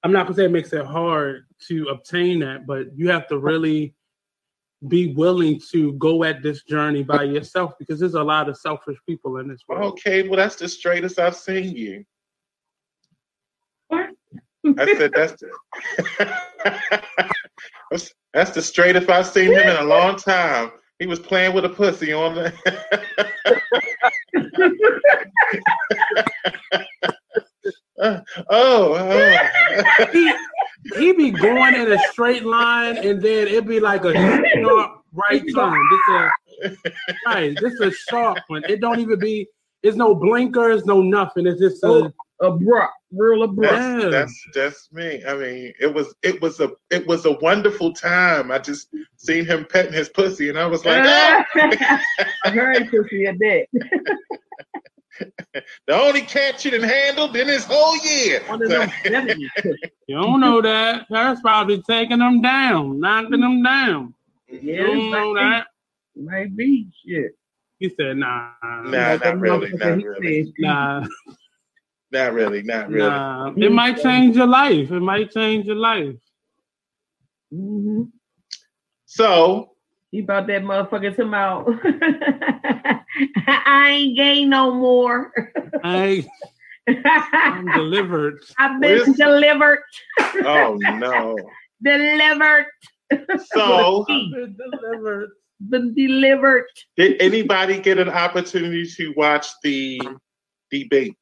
I'm 0.03 0.11
not 0.11 0.25
going 0.25 0.35
to 0.35 0.41
say 0.41 0.45
it 0.47 0.51
makes 0.51 0.73
it 0.73 0.85
hard 0.85 1.45
to 1.69 1.85
obtain 1.89 2.41
that, 2.41 2.67
but 2.67 2.87
you 2.97 3.11
have 3.11 3.29
to 3.29 3.39
really 3.39 3.95
be 4.87 5.13
willing 5.15 5.61
to 5.71 5.93
go 5.95 6.25
at 6.25 6.43
this 6.43 6.63
journey 6.63 7.03
by 7.03 7.25
yourself 7.25 7.75
because 7.79 8.01
there's 8.01 8.15
a 8.15 8.23
lot 8.23 8.49
of 8.49 8.57
selfish 8.57 8.99
people 9.09 9.39
in 9.39 9.49
this 9.49 9.63
world. 9.69 9.93
Okay, 9.93 10.27
well, 10.29 10.37
that's 10.37 10.57
the 10.57 10.69
straightest 10.69 11.19
I've 11.19 11.37
seen 11.37 11.77
you. 11.77 12.05
What? 13.89 14.11
I 14.79 14.95
said 14.97 15.13
that's 15.15 15.35
the, 15.41 15.51
That's, 17.91 18.13
that's 18.35 18.51
the 18.51 18.63
straightest 18.63 19.09
I've 19.09 19.27
seen 19.27 19.53
him 19.53 19.69
in 19.69 19.77
a 19.77 19.85
long 19.85 20.17
time. 20.17 20.73
He 20.99 21.07
was 21.07 21.21
playing 21.21 21.55
with 21.55 21.65
a 21.65 21.69
pussy 21.69 22.13
on 22.13 22.35
the. 22.35 22.53
oh, 28.01 28.23
oh. 28.51 30.07
he, 30.13 30.33
he 30.97 31.13
be 31.13 31.31
going 31.31 31.75
in 31.75 31.93
a 31.93 31.99
straight 32.11 32.45
line 32.45 32.97
and 32.99 33.23
then 33.23 33.49
it'd 33.49 33.67
be 33.67 33.81
like 33.81 34.05
a 34.05 34.13
sharp 34.13 35.03
right 35.13 35.43
turn. 35.55 35.89
This 35.91 36.01
a 36.11 36.31
right, 37.27 37.57
this 37.61 37.81
a 37.81 37.91
sharp 37.91 38.39
one. 38.49 38.65
It 38.69 38.81
don't 38.81 38.99
even 38.99 39.19
be 39.19 39.47
it's 39.83 39.97
no 39.97 40.15
blinkers, 40.15 40.85
no 40.85 41.03
nothing. 41.03 41.47
It's 41.47 41.61
just 41.61 41.85
a 41.85 41.87
oh, 41.87 42.13
abrupt, 42.41 42.95
real 43.13 43.43
abrupt. 43.43 43.75
That's, 43.75 44.13
that's 44.13 44.45
that's 44.55 44.93
me. 44.93 45.23
I 45.27 45.35
mean, 45.37 45.73
it 45.81 45.93
was 45.93 46.15
it 46.23 46.41
was 46.43 46.61
a 46.61 46.71
it 46.91 47.07
was 47.07 47.25
a 47.27 47.33
wonderful 47.33 47.93
time. 47.93 48.51
I 48.51 48.59
just 48.59 48.89
seen 49.17 49.45
him 49.47 49.67
petting 49.69 49.93
his 49.93 50.09
pussy, 50.09 50.49
and 50.49 50.59
I 50.59 50.67
was 50.67 50.85
like, 50.85 51.05
oh, 51.05 51.43
I 52.45 52.51
heard 52.51 52.91
pussy 52.91 53.27
at 53.27 53.39
that. 53.39 53.67
the 55.87 55.95
only 55.95 56.23
cat 56.23 56.65
you 56.65 56.71
done 56.71 56.83
handled 56.83 57.37
in 57.37 57.47
this 57.47 57.65
whole 57.65 57.97
year. 57.99 58.43
One 58.47 58.63
of 58.63 58.69
them 58.69 58.89
70s. 59.05 59.39
you 60.07 60.17
don't 60.17 60.41
know 60.41 60.61
that. 60.63 61.07
That's 61.11 61.41
probably 61.41 61.83
taking 61.83 62.19
them 62.19 62.41
down, 62.41 63.01
knocking 63.01 63.41
them 63.41 63.63
down. 63.63 64.15
Yeah, 64.49 64.61
You 64.61 64.87
don't 64.87 65.11
know 65.11 65.35
that. 65.35 65.67
Might 66.17 66.57
be 66.57 66.89
shit. 67.07 67.33
He 67.79 67.93
said, 67.97 68.17
nah. 68.17 68.51
Nah, 68.63 69.17
not 69.17 69.39
really, 69.39 69.71
not 69.73 70.03
really, 70.03 70.53
Nah, 70.59 71.07
not 72.11 72.33
really, 72.33 72.63
not 72.63 72.89
really. 72.89 73.09
nah. 73.09 73.53
It 73.57 73.73
might 73.73 74.01
change 74.03 74.37
your 74.37 74.47
life. 74.47 74.91
It 74.91 75.01
might 75.01 75.31
change 75.31 75.67
your 75.67 75.77
life. 75.77 76.15
hmm 77.51 78.05
So 79.07 79.73
He 80.11 80.21
about 80.21 80.47
that 80.49 80.63
motherfucker 80.63 81.15
to 81.17 81.35
out. 81.35 81.69
I 83.47 83.91
ain't 83.91 84.17
gay 84.17 84.45
no 84.45 84.73
more. 84.75 85.33
I, 85.85 86.27
I'm 86.89 87.67
delivered. 87.73 88.39
I've 88.59 88.81
been 88.81 88.99
Where's- 88.99 89.17
delivered. 89.17 89.81
oh 90.45 90.77
no. 90.81 91.37
Delivered. 91.83 92.67
So 93.55 94.05
Been 94.09 94.57
delivered. 94.59 95.31
Been 95.69 95.95
delivered. 95.95 96.65
did 96.97 97.21
anybody 97.23 97.79
get 97.81 97.99
an 97.99 98.09
opportunity 98.09 98.85
to 98.97 99.13
watch 99.17 99.47
the 99.63 100.01
debates? 100.73 101.18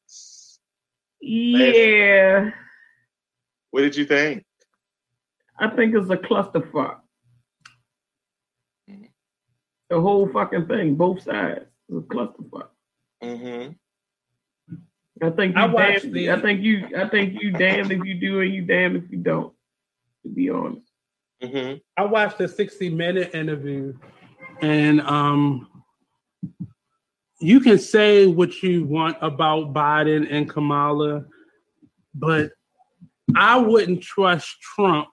Yeah. 1.27 2.51
What 3.71 3.81
did 3.81 3.95
you 3.95 4.05
think? 4.05 4.45
I 5.59 5.67
think 5.69 5.93
it's 5.95 6.09
a 6.09 6.17
clusterfuck. 6.17 6.99
The 9.89 10.01
whole 10.01 10.27
fucking 10.27 10.67
thing, 10.67 10.95
both 10.95 11.23
sides, 11.23 11.65
is 11.89 11.97
a 11.97 12.01
clusterfuck. 12.01 12.67
Mm-hmm. 13.23 13.71
I 15.25 15.29
think 15.31 15.55
you 15.55 15.61
I 15.61 15.65
watched 15.65 16.11
the- 16.11 16.31
I 16.31 16.39
think 16.41 16.61
you 16.61 16.87
I 16.95 17.09
think 17.09 17.41
you 17.41 17.51
damned 17.51 17.91
if 17.91 18.03
you 18.05 18.19
do 18.19 18.41
and 18.41 18.53
you 18.53 18.61
damned 18.61 18.97
if 18.97 19.09
you 19.09 19.17
don't. 19.17 19.53
To 20.23 20.29
be 20.29 20.49
honest. 20.49 20.85
Mm-hmm. 21.41 21.77
I 21.97 22.05
watched 22.05 22.39
a 22.41 22.47
60 22.47 22.89
minute 22.89 23.33
interview 23.33 23.97
and 24.61 25.01
um 25.01 25.76
you 27.39 27.59
can 27.59 27.77
say 27.77 28.25
what 28.25 28.63
you 28.63 28.85
want 28.85 29.17
about 29.21 29.73
Biden 29.73 30.27
and 30.29 30.49
Kamala, 30.49 31.25
but 32.13 32.51
I 33.35 33.57
wouldn't 33.57 34.01
trust 34.01 34.55
Trump 34.61 35.07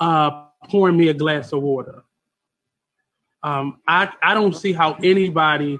uh 0.00 0.46
pouring 0.68 0.96
me 0.96 1.08
a 1.08 1.14
glass 1.14 1.52
of 1.52 1.62
water. 1.62 2.02
Um 3.42 3.78
I, 3.86 4.10
I 4.22 4.34
don't 4.34 4.56
see 4.56 4.72
how 4.72 4.94
anybody 5.02 5.78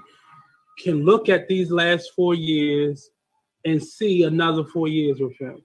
can 0.79 1.03
look 1.05 1.29
at 1.29 1.47
these 1.47 1.71
last 1.71 2.11
four 2.15 2.33
years 2.33 3.09
and 3.65 3.83
see 3.83 4.23
another 4.23 4.63
four 4.63 4.87
years 4.87 5.19
with 5.19 5.37
him. 5.37 5.61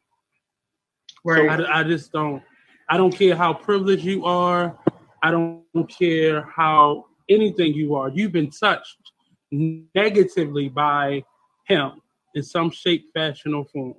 Right. 1.24 1.60
I, 1.60 1.80
I 1.80 1.82
just 1.82 2.12
don't. 2.12 2.42
I 2.88 2.96
don't 2.96 3.12
care 3.12 3.34
how 3.34 3.52
privileged 3.52 4.04
you 4.04 4.24
are. 4.24 4.78
I 5.22 5.30
don't 5.32 5.88
care 5.88 6.42
how 6.42 7.06
anything 7.28 7.74
you 7.74 7.96
are. 7.96 8.10
You've 8.10 8.32
been 8.32 8.50
touched 8.50 9.05
negatively 9.50 10.68
by 10.68 11.24
him 11.66 11.92
in 12.34 12.42
some 12.42 12.70
shape, 12.70 13.06
fashion, 13.14 13.54
or 13.54 13.64
form. 13.66 13.94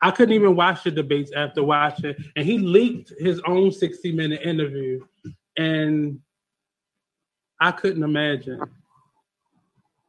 I 0.00 0.10
couldn't 0.10 0.34
even 0.34 0.56
watch 0.56 0.82
the 0.82 0.90
debates 0.90 1.30
after 1.32 1.62
watching, 1.62 2.14
and 2.34 2.44
he 2.44 2.58
leaked 2.58 3.12
his 3.18 3.40
own 3.46 3.70
60 3.70 4.12
minute 4.12 4.42
interview, 4.42 5.00
and 5.56 6.18
I 7.60 7.70
couldn't 7.70 8.02
imagine. 8.02 8.60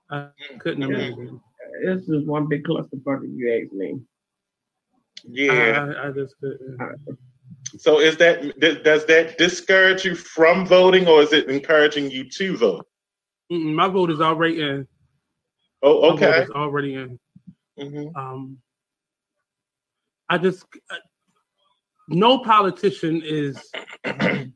I 0.09 0.29
couldn't 0.59 0.81
Yeah. 0.89 0.97
imagine. 0.97 1.41
This 1.85 2.07
is 2.09 2.25
one 2.25 2.47
big 2.47 2.63
clusterfuck 2.63 3.23
if 3.23 3.31
you 3.35 3.61
ask 3.63 3.73
me. 3.73 3.99
Yeah. 5.25 5.93
I, 5.97 6.07
I 6.07 6.11
just 6.11 6.35
couldn't. 6.39 6.79
So 7.77 7.99
is 7.99 8.17
that 8.17 8.59
does 8.83 9.05
that 9.05 9.37
discourage 9.37 10.05
you 10.05 10.15
from 10.15 10.65
voting, 10.65 11.07
or 11.07 11.21
is 11.21 11.33
it 11.33 11.49
encouraging 11.49 12.09
you 12.11 12.29
to 12.29 12.57
vote? 12.57 12.87
Mm-mm, 13.53 13.73
my 13.73 13.87
vote 13.87 14.09
is 14.09 14.21
already 14.21 14.61
in. 14.61 14.87
Oh, 15.83 16.13
okay. 16.13 16.43
is 16.43 16.49
already 16.49 16.95
in. 16.95 17.19
Mm-hmm. 17.79 18.15
Um, 18.15 18.57
I 20.29 20.37
just 20.37 20.65
uh, 20.89 20.95
no 22.07 22.39
politician 22.39 23.21
is 23.23 23.71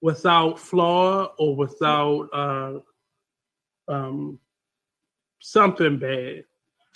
without 0.00 0.58
flaw 0.58 1.26
or 1.38 1.56
without 1.56 2.28
uh, 2.32 2.72
um, 3.88 4.38
something 5.40 5.98
bad. 5.98 6.44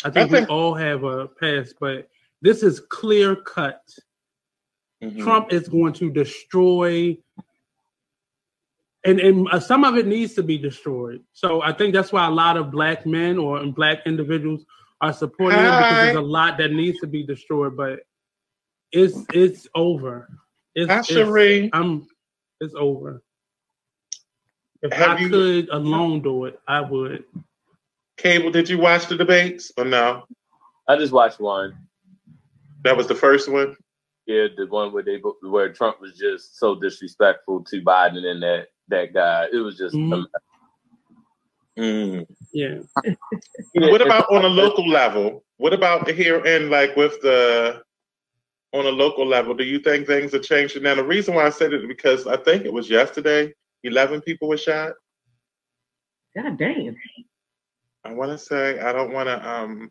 I 0.02 0.10
think, 0.10 0.30
think- 0.30 0.48
we 0.48 0.54
all 0.54 0.74
have 0.74 1.04
a 1.04 1.28
past, 1.28 1.74
but 1.80 2.08
this 2.42 2.62
is 2.62 2.80
clear 2.80 3.36
cut. 3.36 3.82
Mm-hmm. 5.02 5.22
Trump 5.22 5.52
is 5.52 5.68
going 5.68 5.92
to 5.94 6.10
destroy, 6.10 7.16
and 9.04 9.20
and 9.20 9.48
uh, 9.50 9.60
some 9.60 9.84
of 9.84 9.96
it 9.96 10.06
needs 10.06 10.34
to 10.34 10.42
be 10.42 10.58
destroyed. 10.58 11.22
So 11.32 11.62
I 11.62 11.72
think 11.72 11.94
that's 11.94 12.12
why 12.12 12.26
a 12.26 12.30
lot 12.30 12.56
of 12.56 12.70
black 12.70 13.06
men 13.06 13.38
or 13.38 13.64
black 13.66 14.00
individuals 14.06 14.64
are 15.00 15.12
supporting 15.12 15.58
him 15.58 15.64
because 15.64 15.94
there's 16.04 16.16
a 16.16 16.20
lot 16.20 16.58
that 16.58 16.72
needs 16.72 16.98
to 17.00 17.06
be 17.06 17.24
destroyed. 17.24 17.76
But 17.76 18.00
it's 18.92 19.16
it's 19.32 19.66
over. 19.74 20.28
It's, 20.74 20.90
Hi, 20.90 21.00
it's 21.00 21.70
I'm 21.72 22.06
it's 22.60 22.74
over. 22.74 23.22
If 24.82 24.92
Have 24.92 25.18
I 25.18 25.20
you- 25.20 25.28
could 25.30 25.68
alone 25.70 26.22
do 26.22 26.44
it, 26.46 26.58
I 26.66 26.80
would. 26.80 27.24
Cable, 28.16 28.50
did 28.50 28.68
you 28.68 28.78
watch 28.78 29.06
the 29.06 29.16
debates 29.16 29.72
or 29.78 29.84
no? 29.84 30.24
I 30.88 30.96
just 30.96 31.12
watched 31.12 31.40
one. 31.40 31.74
That 32.84 32.96
was 32.96 33.06
the 33.06 33.14
first 33.14 33.50
one. 33.50 33.76
Yeah, 34.26 34.48
the 34.56 34.66
one 34.66 34.92
where 34.92 35.02
they 35.02 35.20
where 35.42 35.72
Trump 35.72 36.00
was 36.00 36.16
just 36.18 36.58
so 36.58 36.74
disrespectful 36.74 37.64
to 37.64 37.82
Biden 37.82 38.24
and 38.26 38.42
that 38.42 38.68
that 38.90 39.12
guy. 39.14 39.46
It 39.52 39.56
was 39.58 39.76
just. 39.76 39.94
Mhm. 39.94 40.26
Mm. 41.78 42.26
Yeah. 42.52 42.78
What 43.74 44.02
about 44.02 44.30
on 44.30 44.44
a 44.44 44.48
local 44.48 44.86
level? 44.88 45.44
What 45.56 45.72
about 45.72 46.10
here 46.10 46.44
in 46.44 46.68
like 46.68 46.94
with 46.96 47.20
the 47.22 47.82
on 48.72 48.86
a 48.86 48.90
local 48.90 49.26
level? 49.26 49.54
Do 49.54 49.64
you 49.64 49.78
think 49.78 50.06
things 50.06 50.34
are 50.34 50.40
changing? 50.40 50.82
Now 50.82 50.94
the 50.94 51.04
reason 51.04 51.34
why 51.34 51.46
I 51.46 51.50
said 51.50 51.72
it 51.72 51.82
is 51.82 51.88
because 51.88 52.26
I 52.26 52.36
think 52.36 52.64
it 52.64 52.72
was 52.72 52.90
yesterday. 52.90 53.54
Eleven 53.82 54.20
people 54.20 54.48
were 54.48 54.58
shot. 54.58 54.92
God 56.36 56.58
damn. 56.58 56.96
I 58.04 58.12
want 58.12 58.30
to 58.32 58.38
say 58.38 58.78
I 58.80 58.92
don't 58.92 59.12
want 59.12 59.28
to. 59.28 59.50
Um, 59.50 59.90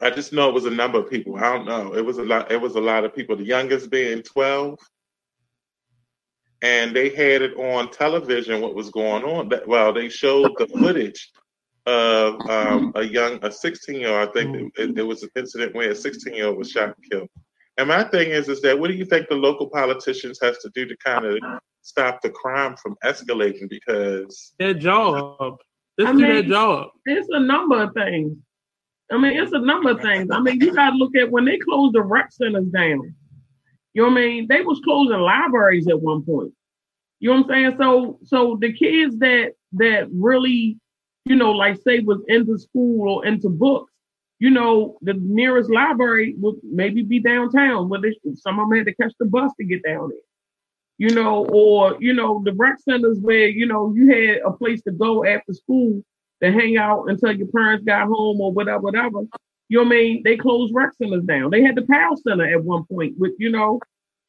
I 0.00 0.10
just 0.10 0.32
know 0.32 0.48
it 0.48 0.54
was 0.54 0.66
a 0.66 0.70
number 0.70 0.98
of 0.98 1.10
people. 1.10 1.36
I 1.36 1.52
don't 1.52 1.66
know. 1.66 1.94
It 1.94 2.04
was 2.04 2.18
a 2.18 2.22
lot. 2.22 2.50
It 2.50 2.60
was 2.60 2.76
a 2.76 2.80
lot 2.80 3.04
of 3.04 3.14
people. 3.14 3.36
The 3.36 3.44
youngest 3.44 3.90
being 3.90 4.22
twelve, 4.22 4.78
and 6.62 6.94
they 6.94 7.10
had 7.10 7.42
it 7.42 7.56
on 7.56 7.90
television. 7.90 8.60
What 8.60 8.74
was 8.74 8.90
going 8.90 9.24
on? 9.24 9.48
That, 9.50 9.66
well, 9.66 9.92
they 9.92 10.08
showed 10.08 10.52
the 10.58 10.66
footage 10.66 11.30
of 11.86 12.40
um, 12.48 12.92
a 12.94 13.02
young, 13.02 13.38
a 13.42 13.50
sixteen-year-old. 13.52 14.28
I 14.28 14.32
think 14.32 14.72
it, 14.76 14.98
it 14.98 15.02
was 15.02 15.22
an 15.22 15.30
incident 15.36 15.74
where 15.74 15.90
a 15.90 15.94
sixteen-year-old 15.94 16.58
was 16.58 16.70
shot 16.70 16.96
and 16.96 17.10
killed. 17.10 17.28
And 17.78 17.88
my 17.88 18.04
thing 18.04 18.30
is, 18.30 18.48
is 18.48 18.62
that 18.62 18.78
what 18.78 18.88
do 18.88 18.94
you 18.94 19.04
think 19.04 19.28
the 19.28 19.34
local 19.34 19.68
politicians 19.68 20.38
has 20.42 20.58
to 20.58 20.70
do 20.74 20.86
to 20.86 20.96
kind 21.04 21.26
of 21.26 21.38
stop 21.82 22.22
the 22.22 22.30
crime 22.30 22.74
from 22.76 22.96
escalating? 23.04 23.68
Because 23.68 24.54
Their 24.58 24.74
job. 24.74 25.58
This 25.98 26.08
I 26.08 26.12
is 26.12 26.18
their 26.18 26.42
job. 26.42 26.88
It's 27.04 27.28
a 27.30 27.40
number 27.40 27.82
of 27.82 27.92
things. 27.94 28.36
I 29.10 29.18
mean, 29.18 29.38
it's 29.40 29.52
a 29.52 29.58
number 29.58 29.90
of 29.90 30.00
things. 30.00 30.28
I 30.32 30.40
mean, 30.40 30.60
you 30.60 30.74
gotta 30.74 30.96
look 30.96 31.14
at 31.16 31.30
when 31.30 31.44
they 31.44 31.58
closed 31.58 31.94
the 31.94 32.02
rec 32.02 32.32
centers 32.32 32.66
down. 32.66 33.14
You 33.96 34.02
know 34.02 34.08
what 34.10 34.18
I 34.18 34.26
mean? 34.26 34.46
They 34.46 34.60
was 34.60 34.78
closing 34.84 35.20
libraries 35.20 35.88
at 35.88 35.98
one 35.98 36.22
point. 36.22 36.52
You 37.18 37.30
know 37.30 37.40
what 37.40 37.44
I'm 37.44 37.48
saying? 37.48 37.76
So 37.80 38.18
so 38.24 38.58
the 38.60 38.70
kids 38.70 39.16
that 39.20 39.52
that 39.72 40.08
really, 40.12 40.78
you 41.24 41.34
know, 41.34 41.52
like 41.52 41.80
say 41.80 42.00
was 42.00 42.20
into 42.28 42.58
school 42.58 43.08
or 43.08 43.24
into 43.24 43.48
books, 43.48 43.90
you 44.38 44.50
know, 44.50 44.98
the 45.00 45.14
nearest 45.14 45.70
library 45.70 46.34
would 46.36 46.56
maybe 46.62 47.04
be 47.04 47.20
downtown, 47.20 47.88
but 47.88 48.02
they, 48.02 48.14
some 48.34 48.60
of 48.60 48.68
them 48.68 48.76
had 48.76 48.86
to 48.86 48.94
catch 48.96 49.14
the 49.18 49.24
bus 49.24 49.50
to 49.58 49.64
get 49.64 49.82
down 49.82 50.10
there. 50.10 50.18
You 50.98 51.14
know, 51.14 51.46
or 51.46 51.96
you 51.98 52.12
know, 52.12 52.42
the 52.44 52.52
rec 52.52 52.78
centers 52.80 53.18
where 53.22 53.48
you 53.48 53.64
know 53.64 53.94
you 53.96 54.10
had 54.10 54.42
a 54.44 54.52
place 54.52 54.82
to 54.82 54.92
go 54.92 55.24
after 55.24 55.54
school 55.54 56.02
to 56.42 56.52
hang 56.52 56.76
out 56.76 57.06
until 57.06 57.32
your 57.32 57.48
parents 57.48 57.86
got 57.86 58.08
home 58.08 58.42
or 58.42 58.52
whatever, 58.52 58.80
whatever. 58.80 59.20
You 59.68 59.78
know 59.78 59.84
what 59.84 59.94
I 59.94 59.98
mean? 59.98 60.22
They 60.24 60.36
closed 60.36 60.72
rec 60.74 60.92
centers 60.94 61.24
down. 61.24 61.50
They 61.50 61.62
had 61.62 61.74
the 61.74 61.82
Powell 61.82 62.16
Center 62.16 62.46
at 62.46 62.62
one 62.62 62.84
point, 62.84 63.14
with 63.18 63.32
you 63.38 63.50
know, 63.50 63.80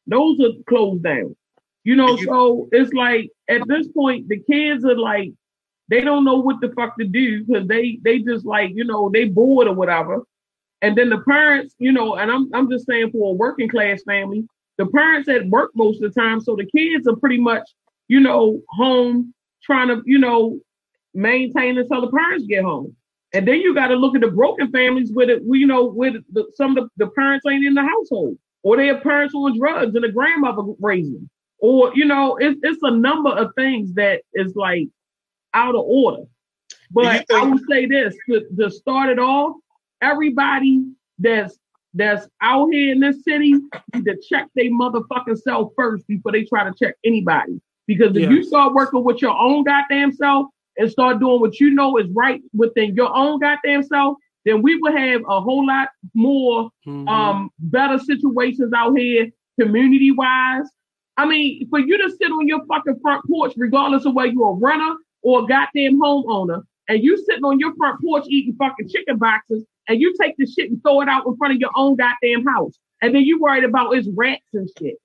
those 0.07 0.39
are 0.39 0.51
closed 0.67 1.03
down. 1.03 1.35
You 1.83 1.95
know, 1.95 2.17
so 2.17 2.67
it's 2.71 2.91
like 2.93 3.29
at 3.49 3.65
this 3.67 3.87
point 3.87 4.27
the 4.27 4.39
kids 4.39 4.83
are 4.83 4.97
like 4.97 5.31
they 5.89 6.01
don't 6.01 6.25
know 6.25 6.35
what 6.35 6.59
the 6.59 6.69
fuck 6.75 6.97
to 6.97 7.05
do 7.05 7.45
because 7.45 7.67
they 7.67 7.99
they 8.03 8.19
just 8.19 8.45
like 8.45 8.71
you 8.73 8.83
know 8.83 9.09
they 9.09 9.25
bored 9.25 9.67
or 9.67 9.73
whatever. 9.73 10.23
And 10.81 10.97
then 10.97 11.09
the 11.09 11.19
parents, 11.19 11.75
you 11.79 11.91
know, 11.91 12.15
and 12.15 12.29
I'm 12.31 12.49
I'm 12.53 12.69
just 12.69 12.85
saying 12.87 13.11
for 13.11 13.31
a 13.31 13.35
working 13.35 13.69
class 13.69 14.03
family, 14.03 14.45
the 14.77 14.85
parents 14.87 15.29
at 15.29 15.47
work 15.47 15.71
most 15.75 16.01
of 16.03 16.13
the 16.13 16.19
time, 16.19 16.41
so 16.41 16.55
the 16.55 16.65
kids 16.65 17.07
are 17.07 17.15
pretty 17.15 17.39
much 17.39 17.63
you 18.07 18.19
know 18.19 18.61
home 18.69 19.33
trying 19.63 19.87
to 19.87 20.01
you 20.05 20.19
know 20.19 20.59
maintain 21.13 21.77
until 21.77 22.01
the 22.01 22.11
parents 22.11 22.45
get 22.47 22.63
home. 22.63 22.95
And 23.33 23.47
then 23.47 23.59
you 23.59 23.73
got 23.75 23.87
to 23.87 23.95
look 23.95 24.15
at 24.15 24.21
the 24.21 24.31
broken 24.31 24.71
families 24.71 25.11
with 25.11 25.29
it, 25.29 25.41
you 25.45 25.67
know, 25.67 25.85
with 25.85 26.15
the, 26.31 26.45
some 26.55 26.77
of 26.77 26.89
the, 26.97 27.05
the 27.05 27.11
parents 27.11 27.45
ain't 27.45 27.65
in 27.65 27.73
the 27.73 27.83
household, 27.83 28.37
or 28.63 28.77
their 28.77 28.99
parents 29.01 29.35
on 29.35 29.57
drugs 29.57 29.95
and 29.95 30.03
the 30.03 30.11
grandmother 30.11 30.63
raising, 30.79 31.13
them. 31.13 31.29
or 31.59 31.91
you 31.93 32.05
know, 32.05 32.37
it's 32.37 32.59
it's 32.63 32.81
a 32.83 32.91
number 32.91 33.29
of 33.29 33.51
things 33.55 33.93
that 33.95 34.21
is 34.33 34.55
like 34.55 34.87
out 35.53 35.75
of 35.75 35.81
order. 35.85 36.23
But 36.91 37.01
you 37.03 37.09
I 37.09 37.23
think- 37.41 37.53
would 37.53 37.63
say 37.69 37.85
this 37.85 38.15
to, 38.29 38.45
to 38.57 38.71
start 38.71 39.09
it 39.09 39.19
off, 39.19 39.57
everybody 40.01 40.85
that's 41.19 41.57
that's 41.93 42.27
out 42.41 42.67
here 42.71 42.91
in 42.91 42.99
this 42.99 43.23
city 43.23 43.53
need 43.93 44.05
to 44.05 44.17
check 44.29 44.47
their 44.55 44.65
motherfucking 44.71 45.41
self 45.41 45.73
first 45.75 46.07
before 46.07 46.31
they 46.31 46.43
try 46.43 46.63
to 46.63 46.73
check 46.81 46.95
anybody. 47.03 47.59
Because 47.87 48.15
if 48.15 48.29
you 48.29 48.43
start 48.43 48.73
working 48.73 49.03
with 49.03 49.21
your 49.21 49.35
own 49.37 49.63
goddamn 49.63 50.11
self 50.11 50.47
and 50.77 50.89
start 50.91 51.19
doing 51.19 51.39
what 51.41 51.59
you 51.59 51.71
know 51.71 51.97
is 51.97 52.07
right 52.11 52.41
within 52.53 52.95
your 52.95 53.15
own 53.15 53.39
goddamn 53.39 53.83
self, 53.83 54.17
then 54.45 54.61
we 54.61 54.77
will 54.77 54.95
have 54.95 55.21
a 55.27 55.41
whole 55.41 55.65
lot 55.65 55.89
more 56.13 56.69
Mhm. 56.85 57.07
um 57.09 57.49
better 57.59 57.97
situations 57.99 58.71
out 58.73 58.97
here 58.97 59.29
community 59.59 60.11
wise. 60.11 60.69
I 61.17 61.25
mean, 61.25 61.67
for 61.69 61.79
you 61.79 61.97
to 61.97 62.11
sit 62.11 62.31
on 62.31 62.47
your 62.47 62.63
fucking 62.67 62.99
front 63.01 63.25
porch, 63.25 63.53
regardless 63.57 64.05
of 64.05 64.13
whether 64.13 64.31
you're 64.31 64.51
a 64.51 64.53
runner 64.53 64.95
or 65.23 65.43
a 65.43 65.47
goddamn 65.47 65.99
homeowner, 65.99 66.61
and 66.87 67.03
you 67.03 67.17
sitting 67.17 67.43
on 67.43 67.59
your 67.59 67.75
front 67.75 67.99
porch 68.01 68.25
eating 68.27 68.55
fucking 68.55 68.87
chicken 68.87 69.17
boxes, 69.17 69.65
and 69.87 69.99
you 69.99 70.13
take 70.21 70.35
the 70.37 70.45
shit 70.45 70.69
and 70.69 70.81
throw 70.83 71.01
it 71.01 71.09
out 71.09 71.25
in 71.25 71.35
front 71.37 71.53
of 71.55 71.59
your 71.59 71.71
own 71.75 71.95
goddamn 71.95 72.45
house, 72.45 72.77
and 73.01 73.15
then 73.15 73.23
you 73.23 73.39
worried 73.39 73.63
about 73.63 73.95
its 73.95 74.07
rats 74.15 74.43
and 74.53 74.69
shit. 74.77 74.97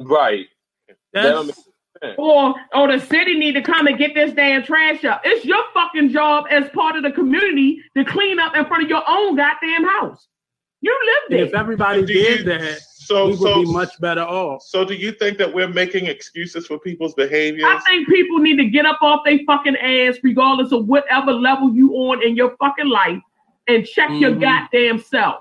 Right. 0.00 0.46
That's, 1.12 1.68
make 2.02 2.08
sense. 2.10 2.14
Or, 2.18 2.54
oh, 2.74 2.90
the 2.90 2.98
city 3.04 3.38
need 3.38 3.52
to 3.52 3.62
come 3.62 3.86
and 3.86 3.98
get 3.98 4.14
this 4.14 4.32
damn 4.32 4.62
trash 4.62 5.04
up. 5.04 5.22
It's 5.24 5.44
your 5.44 5.62
fucking 5.74 6.10
job 6.10 6.46
as 6.50 6.68
part 6.70 6.96
of 6.96 7.02
the 7.02 7.12
community 7.12 7.80
to 7.96 8.04
clean 8.04 8.38
up 8.38 8.56
in 8.56 8.64
front 8.66 8.84
of 8.84 8.88
your 8.88 9.02
own 9.08 9.36
goddamn 9.36 9.84
house. 9.84 10.26
You 10.80 10.96
and 11.28 11.34
lived 11.36 11.42
if 11.48 11.54
it. 11.54 11.58
everybody 11.58 12.04
Do 12.04 12.12
you- 12.12 12.22
did 12.38 12.46
that, 12.46 12.78
So 12.80 13.24
we 13.26 13.30
would 13.32 13.40
so 13.40 13.62
be 13.64 13.72
much 13.72 14.00
better 14.00 14.20
off. 14.22 14.62
so 14.62 14.84
do 14.84 14.94
you 14.94 15.10
think 15.12 15.38
that 15.38 15.52
we're 15.52 15.66
making 15.68 16.06
excuses 16.06 16.66
for 16.68 16.78
people's 16.78 17.14
behaviors? 17.14 17.64
I 17.66 17.78
think 17.80 18.06
people 18.08 18.38
need 18.38 18.56
to 18.58 18.66
get 18.66 18.86
up 18.86 18.98
off 19.02 19.24
their 19.24 19.38
fucking 19.46 19.76
ass, 19.76 20.18
regardless 20.22 20.70
of 20.72 20.86
whatever 20.86 21.32
level 21.32 21.74
you 21.74 21.94
on 21.94 22.22
in 22.22 22.36
your 22.36 22.54
fucking 22.58 22.88
life, 22.88 23.20
and 23.66 23.84
check 23.86 24.10
your 24.20 24.32
Mhm. 24.32 24.40
goddamn 24.40 24.98
self. 25.00 25.40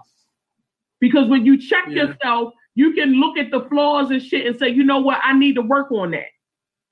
Because 0.99 1.27
when 1.29 1.45
you 1.45 1.57
check 1.59 1.85
Yeah. 1.87 2.05
yourself, 2.05 2.53
you 2.73 2.93
can 2.93 3.13
look 3.19 3.37
at 3.37 3.51
the 3.51 3.61
flaws 3.69 4.09
and 4.11 4.21
shit 4.23 4.47
and 4.47 4.55
say, 4.57 4.69
you 4.69 4.83
know 4.83 4.99
what, 4.99 5.19
I 5.23 5.33
need 5.37 5.53
to 5.55 5.61
work 5.61 5.91
on 5.91 6.11
that. 6.11 6.25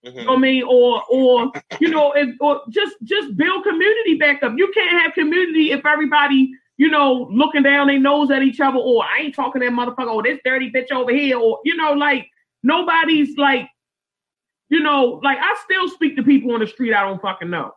Mhm. 0.06 0.16
You 0.16 0.26
know 0.26 0.32
what 0.32 0.38
I 0.38 0.42
mean? 0.42 0.64
Or 0.64 1.04
or 1.10 1.52
you 1.80 1.90
know, 1.90 2.14
or 2.40 2.62
just 2.70 2.96
just 3.04 3.36
build 3.36 3.64
community 3.64 4.16
back 4.16 4.44
up. 4.44 4.54
You 4.56 4.72
can't 4.74 5.02
have 5.02 5.14
community 5.14 5.72
if 5.72 5.86
everybody, 5.86 6.52
you 6.78 6.90
know, 6.90 7.28
looking 7.32 7.64
down 7.64 7.88
their 7.88 8.00
nose 8.00 8.30
at 8.32 8.44
each 8.44 8.60
other, 8.60 8.78
or 8.78 9.04
I 9.04 9.22
ain't 9.22 9.36
talking 9.36 9.62
to 9.62 9.68
that 9.68 9.74
motherfucker, 9.74 10.14
or 10.14 10.24
this 10.24 10.40
dirty 10.46 10.72
bitch 10.72 10.92
over 10.92 11.12
here, 11.12 11.38
or 11.40 11.60
you 11.66 11.76
know, 11.76 11.94
like 11.94 12.30
nobody's 12.64 13.36
like, 13.38 13.70
you 14.70 14.80
know, 14.80 15.20
like 15.24 15.40
I 15.40 15.56
still 15.64 15.90
speak 15.90 16.16
to 16.18 16.24
people 16.24 16.54
on 16.54 16.60
the 16.60 16.68
street 16.68 16.94
I 16.94 17.02
don't 17.02 17.22
fucking 17.22 17.50
know. 17.50 17.74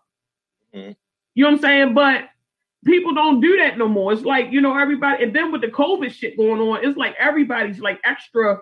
Mhm. 0.74 0.96
You 1.34 1.44
know 1.44 1.50
what 1.50 1.56
I'm 1.56 1.60
saying? 1.62 1.94
But 1.94 2.28
people 2.84 3.14
don't 3.14 3.40
do 3.40 3.56
that 3.58 3.78
no 3.78 3.88
more. 3.88 4.12
It's 4.12 4.22
like, 4.22 4.50
you 4.50 4.60
know, 4.60 4.76
everybody, 4.76 5.24
and 5.24 5.34
then 5.34 5.50
with 5.52 5.60
the 5.62 5.68
COVID 5.68 6.10
shit 6.12 6.36
going 6.36 6.60
on, 6.60 6.84
it's 6.84 6.96
like 6.96 7.14
everybody's 7.18 7.80
like 7.80 8.00
extra, 8.04 8.60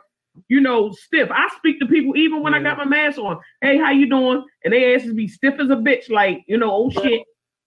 you 0.48 0.60
know, 0.60 0.90
stiff. 0.92 1.28
I 1.30 1.48
speak 1.56 1.80
to 1.80 1.86
people 1.86 2.16
even 2.16 2.42
when 2.42 2.54
I 2.54 2.62
got 2.62 2.78
my 2.78 2.84
mask 2.84 3.18
on. 3.18 3.38
Hey, 3.60 3.78
how 3.78 3.90
you 3.90 4.08
doing? 4.08 4.44
And 4.64 4.72
they 4.72 4.94
asses 4.94 5.14
be 5.14 5.28
stiff 5.28 5.54
as 5.60 5.70
a 5.70 5.76
bitch, 5.76 6.10
like, 6.10 6.44
you 6.46 6.58
know, 6.58 6.72
oh 6.72 6.90
shit. 6.90 7.22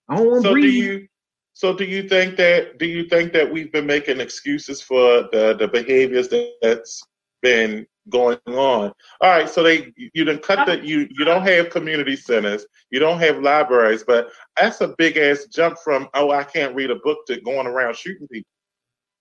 I 0.08 0.18
don't 0.18 0.28
want 0.28 0.44
to 0.44 0.50
So 0.50 0.54
do 0.56 0.62
breathe. 0.62 0.84
you 0.84 1.08
so 1.54 1.74
do 1.74 1.84
you 1.84 2.08
think 2.08 2.38
that 2.38 2.80
do 2.80 2.86
you 2.86 3.04
think 3.10 3.34
that 3.34 3.52
we've 3.52 3.72
been 3.72 3.86
making 3.86 4.22
excuses 4.22 4.82
for 4.82 5.28
the 5.34 5.56
the 5.60 5.68
behaviors 5.68 6.30
that, 6.30 6.54
that's 6.62 7.04
been 7.42 7.86
going 8.10 8.40
on? 8.48 8.94
All 9.20 9.30
right, 9.30 9.50
so 9.50 9.62
they 9.62 9.92
you 9.98 10.24
didn't 10.24 10.42
cut 10.42 10.66
the 10.66 10.80
you 10.86 11.08
you 11.12 11.26
don't 11.26 11.44
have 11.44 11.70
community 11.70 12.16
centers, 12.16 12.66
you 12.92 13.00
don't 13.00 13.20
have 13.20 13.44
libraries, 13.44 14.06
but 14.08 14.30
that's 14.58 14.80
a 14.80 14.96
big 14.98 15.18
ass 15.18 15.48
jump 15.54 15.78
from 15.84 16.08
oh 16.14 16.32
I 16.32 16.46
can't 16.46 16.74
read 16.74 16.92
a 16.92 16.96
book 16.96 17.26
to 17.28 17.42
going 17.42 17.68
around 17.68 17.98
shooting 17.98 18.28
people. 18.30 18.50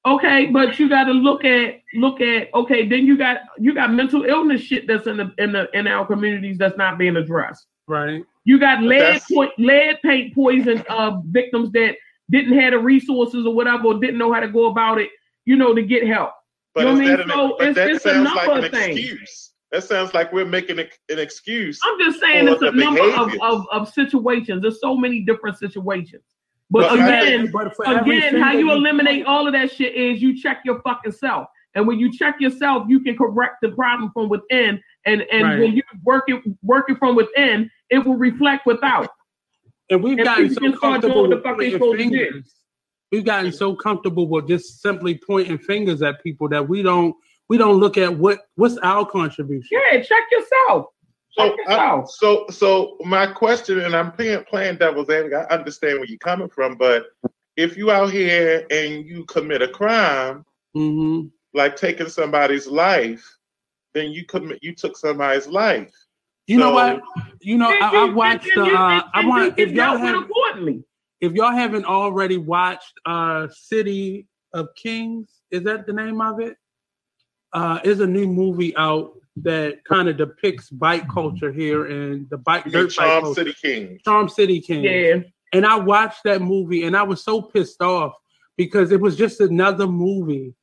Okay, 0.06 0.46
but 0.46 0.78
you 0.78 0.88
got 0.88 1.04
to 1.04 1.12
look 1.12 1.44
at 1.44 1.80
look 1.94 2.20
at 2.20 2.48
okay. 2.54 2.86
Then 2.86 3.04
you 3.04 3.18
got 3.18 3.38
you 3.58 3.74
got 3.74 3.92
mental 3.92 4.24
illness 4.24 4.60
shit 4.62 4.86
that's 4.86 5.06
in 5.06 5.16
the 5.18 5.32
in 5.38 5.52
the 5.52 5.68
in 5.74 5.86
our 5.86 6.06
communities 6.06 6.56
that's 6.56 6.78
not 6.78 6.98
being 6.98 7.16
addressed. 7.16 7.66
Right. 7.88 8.22
You 8.44 8.58
got 8.58 8.82
lead 8.82 9.00
that's- 9.00 9.26
po- 9.32 9.50
lead 9.58 9.98
paint 10.02 10.34
poison 10.34 10.82
uh, 10.88 11.20
victims 11.26 11.72
that 11.72 11.96
didn't 12.30 12.58
have 12.58 12.72
the 12.72 12.78
resources 12.78 13.44
or 13.46 13.54
whatever, 13.54 13.86
or 13.86 13.94
didn't 14.00 14.18
know 14.18 14.32
how 14.32 14.40
to 14.40 14.48
go 14.48 14.66
about 14.66 14.98
it. 14.98 15.10
You 15.46 15.56
know, 15.56 15.74
to 15.74 15.82
get 15.82 16.06
help. 16.06 16.32
But, 16.74 16.86
You 16.86 16.86
know 16.86 16.92
what 17.00 17.04
I 17.04 17.16
that 17.16 17.18
mean? 17.26 17.28
So 17.36 17.56
but 17.58 17.68
it's- 17.68 17.74
that 17.76 17.90
it's 17.96 18.04
a 18.06 18.08
sounds 18.10 18.34
like 18.36 18.48
an 18.48 18.64
of 18.64 18.70
things. 18.70 18.98
excuse. 18.98 19.52
That 19.72 19.84
sounds 19.84 20.14
like 20.14 20.32
we're 20.32 20.46
making 20.46 20.78
a, 20.78 20.84
an 21.10 21.18
excuse. 21.18 21.78
I'm 21.84 21.98
just 21.98 22.20
saying 22.20 22.48
it's 22.48 22.62
a 22.62 22.70
number 22.70 23.02
of, 23.02 23.30
of, 23.42 23.66
of 23.70 23.88
situations. 23.92 24.62
There's 24.62 24.80
so 24.80 24.96
many 24.96 25.20
different 25.20 25.58
situations. 25.58 26.22
But 26.70 26.90
But 26.90 26.94
again, 26.94 27.50
But 27.50 28.02
again, 28.02 28.40
how 28.40 28.52
you 28.52 28.70
eliminate 28.72 29.24
all 29.26 29.46
of 29.46 29.52
that 29.54 29.72
shit 29.72 29.94
is 29.94 30.20
you 30.20 30.38
check 30.40 30.60
your 30.64 30.80
fucking 30.82 31.12
self. 31.12 31.48
And 31.74 31.86
when 31.86 31.98
you 31.98 32.12
check 32.12 32.40
yourself, 32.40 32.86
you 32.88 33.00
can 33.00 33.16
correct 33.16 33.56
the 33.62 33.70
problem 33.70 34.10
from 34.12 34.28
within. 34.28 34.82
And 35.06 35.22
and 35.32 35.42
Right. 35.44 35.58
when 35.60 35.72
you 35.72 35.82
working 36.04 36.58
working 36.62 36.96
from 36.96 37.16
within, 37.16 37.70
it 37.90 37.98
will 38.04 38.16
reflect 38.16 38.66
without. 38.66 39.08
And 39.90 40.02
we've 40.02 40.18
And 40.18 40.24
gotten 40.24 40.50
so 40.50 40.60
can 40.60 40.76
start 40.76 41.00
doing 41.02 41.12
comfortable 41.12 41.28
with 41.28 41.44
pointing 41.44 41.72
supposed 41.72 41.98
to 41.98 42.04
do. 42.04 42.10
fingers. 42.10 42.54
We've 43.10 43.24
gotten 43.24 43.52
so 43.52 43.74
comfortable 43.74 44.28
with 44.28 44.48
just 44.48 44.82
simply 44.82 45.18
pointing 45.26 45.56
fingers 45.58 46.02
at 46.02 46.22
people 46.22 46.48
that 46.50 46.68
we 46.68 46.82
don't 46.82 47.14
we 47.48 47.56
don't 47.56 47.76
look 47.76 47.96
at 47.96 48.14
what 48.18 48.40
what's 48.56 48.76
our 48.78 49.06
contribution. 49.06 49.78
Yeah, 49.92 50.02
check 50.02 50.24
yourself. 50.30 50.88
So, 51.38 51.56
Check 51.56 51.68
I, 51.68 52.02
so, 52.06 52.46
so 52.50 52.96
my 53.04 53.26
question, 53.26 53.80
and 53.80 53.94
I'm 53.94 54.12
playing, 54.12 54.44
playing 54.44 54.76
devil's 54.78 55.08
advocate. 55.08 55.46
I 55.50 55.54
understand 55.54 55.98
where 55.98 56.06
you're 56.06 56.18
coming 56.18 56.48
from, 56.48 56.76
but 56.76 57.06
if 57.56 57.76
you 57.76 57.90
out 57.90 58.10
here 58.10 58.66
and 58.70 59.06
you 59.06 59.24
commit 59.24 59.62
a 59.62 59.68
crime, 59.68 60.44
hmm 60.74 61.26
like 61.54 61.76
taking 61.76 62.08
somebody's 62.08 62.66
life, 62.66 63.24
then 63.94 64.10
you 64.10 64.24
commit, 64.26 64.58
you 64.62 64.74
took 64.74 64.96
somebody's 64.96 65.46
life. 65.46 65.92
You 66.46 66.58
know 66.58 66.72
what? 66.72 67.00
You 67.40 67.56
know, 67.56 67.70
I, 67.70 68.02
I 68.02 68.04
watched. 68.04 68.46
and 68.54 68.62
Uh, 68.62 69.02
I 69.14 69.24
want 69.26 69.58
if 69.58 69.70
y'all 69.72 69.96
have 69.96 70.24
accordingly. 70.24 70.84
if 71.20 71.32
y'all 71.32 71.52
haven't 71.52 71.84
already 71.84 72.36
watched 72.36 72.92
uh 73.06 73.48
City 73.50 74.26
of 74.52 74.68
Kings, 74.76 75.40
is 75.50 75.62
that 75.64 75.86
the 75.86 75.92
name 75.92 76.20
of 76.20 76.40
it? 76.40 76.56
Uh 77.52 77.80
is 77.84 78.00
a 78.00 78.06
new 78.06 78.26
movie 78.26 78.76
out 78.76 79.12
that 79.42 79.84
kind 79.84 80.08
of 80.08 80.16
depicts 80.16 80.70
bike 80.70 81.08
culture 81.08 81.52
here 81.52 81.86
and 81.86 82.28
the 82.30 82.38
bike 82.38 82.64
You 82.66 82.72
mean 82.72 82.82
dirt 82.82 82.96
bike 82.96 83.06
Charm 83.06 83.22
culture. 83.24 83.40
City 83.40 83.54
King. 83.62 84.00
Charm 84.04 84.28
City 84.28 84.60
Kings. 84.60 84.84
Yeah. 84.84 85.20
And 85.52 85.64
I 85.64 85.76
watched 85.76 86.24
that 86.24 86.42
movie 86.42 86.84
and 86.84 86.96
I 86.96 87.02
was 87.02 87.22
so 87.22 87.40
pissed 87.40 87.80
off 87.80 88.12
because 88.56 88.92
it 88.92 89.00
was 89.00 89.16
just 89.16 89.40
another 89.40 89.86
movie 89.86 90.54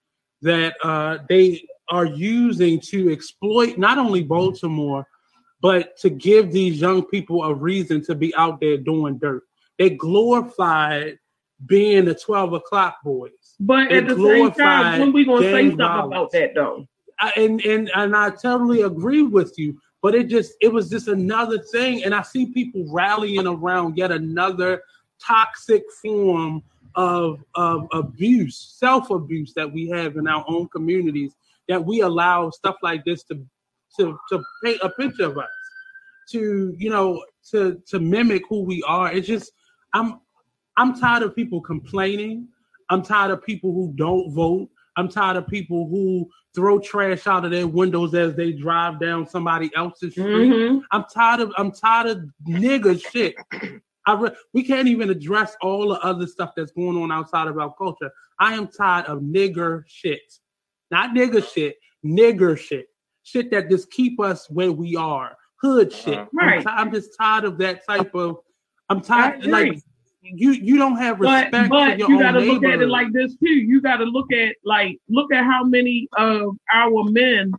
that 0.42 0.76
uh, 0.84 1.20
they 1.30 1.66
are 1.90 2.06
using 2.06 2.80
to 2.80 3.12
exploit 3.12 3.78
not 3.78 3.98
only 3.98 4.24
Baltimore, 4.24 5.08
but 5.62 5.98
to 5.98 6.10
give 6.10 6.52
these 6.52 6.80
young 6.80 7.06
people 7.06 7.44
a 7.44 7.54
reason 7.54 8.04
to 8.06 8.14
be 8.16 8.36
out 8.36 8.60
there 8.60 8.78
doing 8.78 9.18
dirt. 9.18 9.44
They 9.80 9.92
glorified 9.92 11.18
being 11.66 12.06
the 12.06 12.14
12 12.14 12.54
o'clock 12.54 12.98
boys. 13.04 13.32
But 13.60 13.92
at 13.92 14.08
the 14.08 14.16
same 14.16 14.52
time, 14.52 15.00
when 15.00 15.14
we 15.14 15.26
gonna 15.26 15.42
say 15.42 15.70
something 15.70 15.78
violence. 15.78 16.14
about 16.14 16.32
that 16.32 16.56
though? 16.56 16.88
I, 17.20 17.32
and 17.38 17.62
and 17.62 17.90
and 17.96 18.16
I 18.16 18.30
totally 18.30 18.82
agree 18.82 19.24
with 19.24 19.58
you. 19.58 19.80
But 20.02 20.14
it 20.14 20.28
just 20.28 20.54
it 20.62 20.72
was 20.72 20.90
just 20.90 21.08
another 21.08 21.60
thing, 21.60 22.04
and 22.04 22.14
I 22.14 22.22
see 22.22 22.48
people 22.48 22.86
rallying 22.92 23.48
around 23.48 23.98
yet 23.98 24.12
another 24.12 24.82
toxic 25.26 25.84
form 26.02 26.62
of 26.96 27.44
of 27.56 27.88
abuse, 27.94 28.76
self 28.78 29.10
abuse 29.10 29.54
that 29.54 29.72
we 29.72 29.88
have 29.90 30.18
in 30.18 30.28
our 30.28 30.44
own 30.48 30.68
communities 30.70 31.34
that 31.68 31.84
we 31.84 32.02
allow 32.02 32.50
stuff 32.50 32.76
like 32.84 33.04
this 33.06 33.24
to 33.24 33.46
to 33.98 34.18
to 34.30 34.44
paint 34.64 34.80
a 34.84 34.90
picture 34.90 35.26
of 35.26 35.38
us, 35.38 35.50
to 36.32 36.76
you 36.78 36.90
know 36.90 37.24
to 37.52 37.82
to 37.88 38.00
mimic 38.00 38.44
who 38.50 38.62
we 38.62 38.84
are. 38.84 39.12
It's 39.12 39.28
just 39.28 39.52
I'm 39.94 40.20
I'm 40.78 41.00
tired 41.00 41.24
of 41.24 41.36
people 41.36 41.62
complaining. 41.62 42.48
I'm 42.90 43.02
tired 43.02 43.32
of 43.32 43.44
people 43.44 43.74
who 43.74 43.94
don't 43.96 44.32
vote. 44.34 44.70
I'm 44.98 45.10
tired 45.10 45.38
of 45.38 45.48
people 45.48 45.88
who 45.90 46.30
throw 46.56 46.80
trash 46.80 47.28
out 47.28 47.44
of 47.44 47.52
their 47.52 47.68
windows 47.68 48.14
as 48.14 48.36
they 48.36 48.52
drive 48.54 49.00
down 49.00 49.28
somebody 49.28 49.70
else's 49.76 50.14
street. 50.14 50.50
Mhm. 50.52 50.82
I'm 50.92 51.04
tired 51.14 51.42
of 51.42 51.54
I'm 51.58 51.72
tired 51.72 52.08
of 52.08 52.24
nigga 52.48 53.02
shit. 53.12 53.36
I 54.08 54.14
re- 54.14 54.36
we 54.54 54.64
can't 54.64 54.88
even 54.88 55.10
address 55.10 55.58
all 55.62 55.90
the 55.90 56.00
other 56.02 56.28
stuff 56.28 56.52
that's 56.56 56.72
going 56.72 56.96
on 56.96 57.12
outside 57.12 57.48
of 57.48 57.58
our 57.58 57.74
culture. 57.74 58.12
I 58.40 58.54
am 58.54 58.68
tired 58.68 59.06
of 59.08 59.20
nigger 59.20 59.84
shit, 59.88 60.22
not 60.92 61.10
nigger 61.16 61.44
shit, 61.46 61.76
nigger 62.06 62.58
shit, 62.58 62.88
shit 63.24 63.50
that 63.52 63.70
just 63.70 63.90
keep 63.92 64.20
us 64.20 64.50
where 64.50 64.72
we 64.72 64.96
are, 64.96 65.36
hood 65.62 65.92
shit. 65.92 66.20
I'm, 66.20 66.30
Right. 66.34 66.62
ti- 66.62 66.70
I'm 66.70 66.92
just 66.94 67.18
tired 67.20 67.44
of 67.46 67.58
that 67.58 67.86
type 67.86 68.14
of. 68.16 68.38
I'm 68.90 69.02
tired. 69.02 69.44
Like 69.46 69.80
you, 70.34 70.52
you 70.52 70.78
don't 70.78 70.98
have 70.98 71.20
but 71.20 71.26
respect 71.46 71.52
but 71.52 71.68
for 71.68 71.98
your 71.98 72.10
mother. 72.10 72.10
But 72.10 72.10
you 72.10 72.20
got 72.20 72.32
to 72.32 72.40
look 72.40 72.64
at 72.64 72.82
it 72.82 72.88
like 72.90 73.12
this 73.14 73.36
too. 73.38 73.50
You 73.50 73.82
got 73.82 73.98
to 73.98 74.06
look 74.06 74.32
at 74.34 74.56
like 74.64 74.98
look 75.10 75.34
at 75.34 75.44
how 75.44 75.64
many 75.64 76.08
of 76.18 76.58
our 76.74 77.04
men 77.06 77.52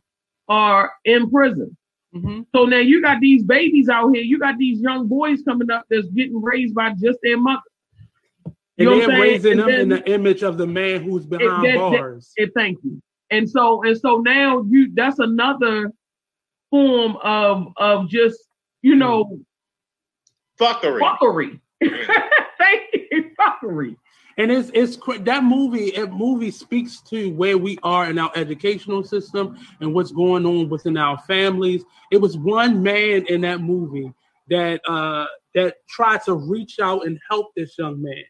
are 0.48 0.92
in 1.04 1.30
prison. 1.30 1.76
Mhm. 2.14 2.46
So 2.54 2.64
now 2.64 2.78
you 2.78 3.02
got 3.02 3.20
these 3.20 3.42
babies 3.42 3.88
out 3.88 4.08
here. 4.14 4.22
You 4.22 4.38
got 4.38 4.58
these 4.58 4.80
young 4.80 5.06
boys 5.06 5.42
coming 5.42 5.70
up 5.70 5.84
that's 5.90 6.08
getting 6.08 6.40
raised 6.40 6.74
by 6.74 6.90
just 7.00 7.18
their 7.22 7.38
mother. 7.38 7.60
You 8.78 8.84
know 8.86 8.96
what 8.96 9.06
they're 9.08 9.20
raising 9.20 9.52
And 9.52 9.60
them 9.60 9.68
in 9.70 9.88
the 9.88 10.10
image 10.10 10.42
of 10.42 10.58
the 10.58 10.66
man 10.66 11.02
who's 11.02 11.24
behind 11.26 11.64
that- 11.64 11.72
that- 11.72 11.78
bars. 11.78 12.32
And 12.36 12.50
thank 12.54 12.78
you. 12.84 13.00
And 13.30 13.48
so 13.48 13.82
and 13.82 13.98
so 13.98 14.18
now 14.20 14.62
you 14.68 14.90
that's 14.94 15.18
another 15.18 15.92
form 16.70 17.16
of 17.22 17.72
of 17.76 18.08
just 18.08 18.38
you 18.82 18.94
know 18.94 19.38
Fuckery. 20.60 21.00
fuckery. 21.00 21.60
Fuckery. 23.62 23.96
And 24.38 24.50
it's 24.52 24.70
it's 24.74 24.98
that 25.20 25.44
movie. 25.44 25.92
That 25.92 26.12
movie 26.12 26.50
speaks 26.50 27.00
to 27.02 27.30
where 27.32 27.56
we 27.56 27.78
are 27.82 28.10
in 28.10 28.18
our 28.18 28.30
educational 28.36 29.02
system 29.02 29.58
and 29.80 29.94
what's 29.94 30.12
going 30.12 30.44
on 30.44 30.68
within 30.68 30.98
our 30.98 31.18
families. 31.18 31.84
It 32.10 32.20
was 32.20 32.36
one 32.36 32.82
man 32.82 33.24
in 33.26 33.40
that 33.42 33.60
movie 33.60 34.12
that 34.48 34.80
uh 34.86 35.26
that 35.54 35.76
tried 35.88 36.22
to 36.24 36.34
reach 36.34 36.78
out 36.80 37.06
and 37.06 37.18
help 37.30 37.54
this 37.56 37.78
young 37.78 38.02
man, 38.02 38.24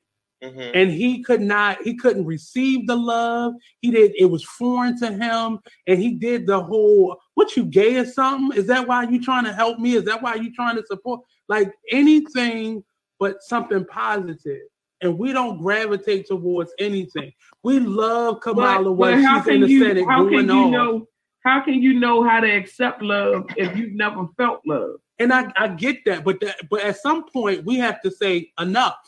Mhm. 0.45 0.71
and 0.75 0.91
he 0.93 1.25
could 1.25 1.41
not. 1.41 1.83
He 1.83 1.97
couldn't 1.97 2.25
receive 2.25 2.87
the 2.87 2.95
love. 2.97 3.55
He 3.81 3.91
did. 3.91 4.13
It 4.17 4.27
was 4.27 4.45
foreign 4.45 4.97
to 5.01 5.11
him, 5.11 5.59
and 5.89 5.99
he 5.99 6.13
did 6.13 6.47
the 6.47 6.63
whole. 6.63 7.17
What 7.35 7.57
you 7.57 7.65
gay 7.65 7.97
or 7.97 8.07
something? 8.07 8.57
Is 8.57 8.69
that 8.69 8.87
why 8.87 9.09
you 9.09 9.21
trying 9.21 9.45
to 9.45 9.53
help 9.53 9.81
me? 9.81 9.97
Is 9.97 10.05
that 10.05 10.23
why 10.23 10.37
you 10.37 10.55
trying 10.55 10.77
to 10.77 10.87
support? 10.87 11.23
Like 11.49 11.73
anything 11.91 12.85
but 13.19 13.43
something 13.43 13.85
positive 13.87 14.69
and 15.03 15.19
we 15.19 15.33
don't 15.33 15.59
gravitate 15.59 16.27
towards 16.27 16.73
anything. 16.79 17.33
We 17.63 17.81
love 17.81 18.41
Kamala 18.41 18.93
when 18.93 19.23
how 19.23 19.43
she's 19.43 19.55
in 19.55 19.61
the 19.61 19.69
you, 19.69 19.85
Senate 19.85 20.07
how 20.07 20.23
going 20.23 20.47
can 20.47 20.57
you 20.57 20.71
know 20.71 21.07
how 21.45 21.61
can 21.61 21.75
you 21.75 21.95
know 21.95 22.23
how 22.23 22.41
to 22.41 22.51
accept 22.51 23.03
love 23.03 23.45
if 23.57 23.77
you've 23.77 23.93
never 23.93 24.27
felt 24.37 24.61
love? 24.67 24.97
and 25.19 25.33
I, 25.33 25.53
I 25.57 25.69
get 25.69 26.05
that, 26.07 26.25
but 26.25 26.41
that, 26.41 26.57
but 26.71 26.83
at 26.83 26.99
some 26.99 27.25
point 27.29 27.65
we 27.65 27.77
have 27.77 28.01
to 28.03 28.11
say 28.11 28.53
enough. 28.61 28.99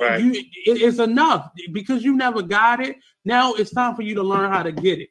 Right. 0.00 0.22
You, 0.22 0.32
it 0.66 0.82
is 0.82 1.00
enough 1.00 1.50
because 1.72 2.04
you 2.04 2.16
never 2.16 2.42
got 2.42 2.80
it. 2.80 2.96
Now 3.24 3.54
it's 3.54 3.72
time 3.72 3.96
for 3.96 4.02
you 4.02 4.14
to 4.16 4.22
learn 4.22 4.52
how 4.52 4.62
to 4.62 4.72
get 4.72 5.00
it. 5.00 5.08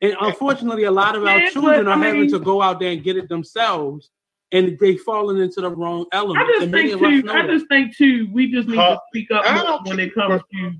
And 0.00 0.16
unfortunately, 0.20 0.84
a 0.84 0.90
lot 0.90 1.14
of 1.14 1.24
our 1.24 1.38
Yeah, 1.38 1.50
children 1.50 1.84
but, 1.84 1.92
I 1.92 1.94
are 1.94 2.04
having 2.04 2.28
to 2.30 2.40
go 2.40 2.60
out 2.60 2.80
there 2.80 2.90
and 2.90 3.04
get 3.04 3.16
it 3.16 3.28
themselves, 3.28 4.10
and 4.52 4.78
they 4.78 4.96
falling 4.96 5.40
into 5.42 5.60
the 5.62 5.70
wrong 5.70 6.06
element. 6.12 6.46
I 6.46 6.50
just 6.52 6.62
and 6.62 6.70
many 6.72 6.90
think 6.90 7.02
of 7.02 7.06
us 7.06 7.08
too. 7.10 7.22
know 7.22 7.32
I 7.34 7.42
that. 7.42 7.52
just 7.52 7.66
think 7.68 7.96
too. 7.96 8.28
We 8.32 8.52
just 8.52 8.68
need 8.68 8.76
Huh. 8.76 8.94
to 8.96 9.00
speak 9.10 9.30
up 9.30 9.44
more 9.66 9.80
when 9.84 9.98
it 9.98 10.14
comes 10.14 10.42
to. 10.52 10.72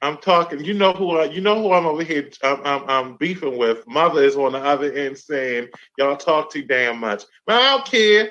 I'm 0.00 0.18
talking. 0.18 0.64
You 0.64 0.74
know 0.74 0.92
who 0.92 1.16
I. 1.18 1.24
You 1.24 1.40
know 1.40 1.60
who 1.60 1.72
I'm 1.72 1.86
over 1.86 2.04
here. 2.04 2.28
I'm, 2.44 2.60
I'm, 2.64 2.88
I'm 2.88 3.16
beefing 3.16 3.58
with. 3.58 3.86
Mother 3.88 4.22
is 4.22 4.36
on 4.36 4.52
the 4.52 4.58
other 4.58 4.92
end 4.92 5.18
saying 5.18 5.68
y'all 5.96 6.16
talk 6.16 6.52
too 6.52 6.62
damn 6.62 6.98
much. 7.00 7.24
But 7.46 7.56
I 7.56 7.70
don't 7.70 7.84
care. 7.84 8.30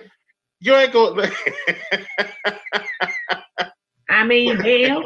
You 0.60 0.76
ain't 0.76 0.94
going. 0.94 1.30
I 4.10 4.24
mean, 4.24 4.56
hell, 4.58 5.04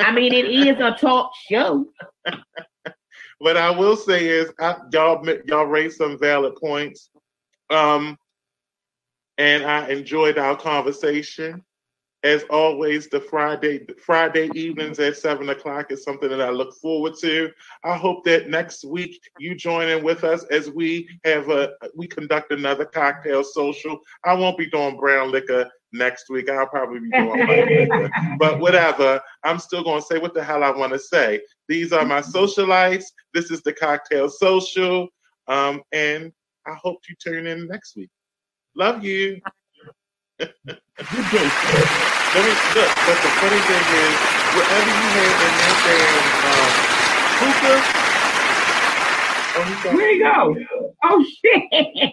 I 0.00 0.10
mean, 0.12 0.32
it 0.32 0.46
is 0.46 0.78
a 0.80 0.96
talk 1.00 1.30
show. 1.48 1.86
what 3.44 3.58
I 3.58 3.68
will 3.70 3.94
say 3.94 4.26
is, 4.26 4.50
I, 4.58 4.76
y'all 4.90 5.22
y'all 5.44 5.66
raised 5.66 5.98
some 5.98 6.18
valid 6.18 6.56
points. 6.56 7.10
Um, 7.68 8.16
and 9.36 9.64
I 9.64 9.88
enjoyed 9.88 10.38
our 10.38 10.56
conversation. 10.56 11.62
As 12.22 12.44
always, 12.44 13.10
the 13.10 13.20
Friday 13.20 13.86
Friday 14.02 14.48
evenings 14.54 14.98
at 14.98 15.18
seven 15.18 15.50
o'clock 15.50 15.92
is 15.92 16.02
something 16.02 16.30
that 16.30 16.40
I 16.40 16.48
look 16.48 16.74
forward 16.76 17.16
to. 17.20 17.50
I 17.84 17.98
hope 17.98 18.24
that 18.24 18.48
next 18.48 18.82
week 18.82 19.20
you 19.38 19.54
join 19.54 19.90
in 19.90 20.02
with 20.02 20.24
us 20.24 20.44
as 20.44 20.70
we 20.70 21.06
have 21.26 21.50
a 21.50 21.74
we 21.94 22.06
conduct 22.06 22.50
another 22.50 22.86
cocktail 22.86 23.44
social. 23.44 24.00
I 24.24 24.32
won't 24.32 24.56
be 24.56 24.70
doing 24.70 24.96
brown 24.96 25.30
liquor 25.30 25.70
next 25.94 26.28
week. 26.28 26.50
I'll 26.50 26.66
probably 26.66 27.00
be 27.00 27.10
doing 27.10 27.46
liquor, 27.46 28.10
but 28.38 28.60
whatever. 28.60 29.20
I'm 29.44 29.58
still 29.58 29.82
going 29.82 30.00
to 30.00 30.06
say 30.06 30.18
what 30.18 30.34
the 30.34 30.44
hell 30.44 30.62
I 30.62 30.70
want 30.70 30.92
to 30.92 30.98
say. 30.98 31.40
These 31.68 31.92
are 31.92 32.04
my 32.04 32.20
socialites. 32.20 33.04
This 33.32 33.50
is 33.50 33.62
the 33.62 33.72
cocktail 33.72 34.28
social, 34.28 35.08
um, 35.48 35.82
and 35.92 36.32
I 36.66 36.74
hope 36.74 36.98
you 37.08 37.14
tune 37.18 37.46
in 37.46 37.66
next 37.68 37.96
week. 37.96 38.10
Love 38.76 39.04
you. 39.04 39.40
Let 40.40 40.50
me 42.44 42.50
look, 42.74 42.90
but 43.06 43.22
the 43.22 43.30
funny 43.38 43.60
thing 43.60 43.86
is, 43.94 44.14
whatever 44.58 44.90
you 44.90 45.08
had 45.14 45.34
in 45.44 45.54
that 45.62 45.76
damn 45.86 46.26
um, 46.50 46.72
hookah, 47.38 47.80
oh, 49.56 49.62
he's 49.62 49.94
Where 49.94 50.10
you 50.10 50.18
go? 50.24 50.56
Oh 51.04 51.24
shit! 51.44 51.64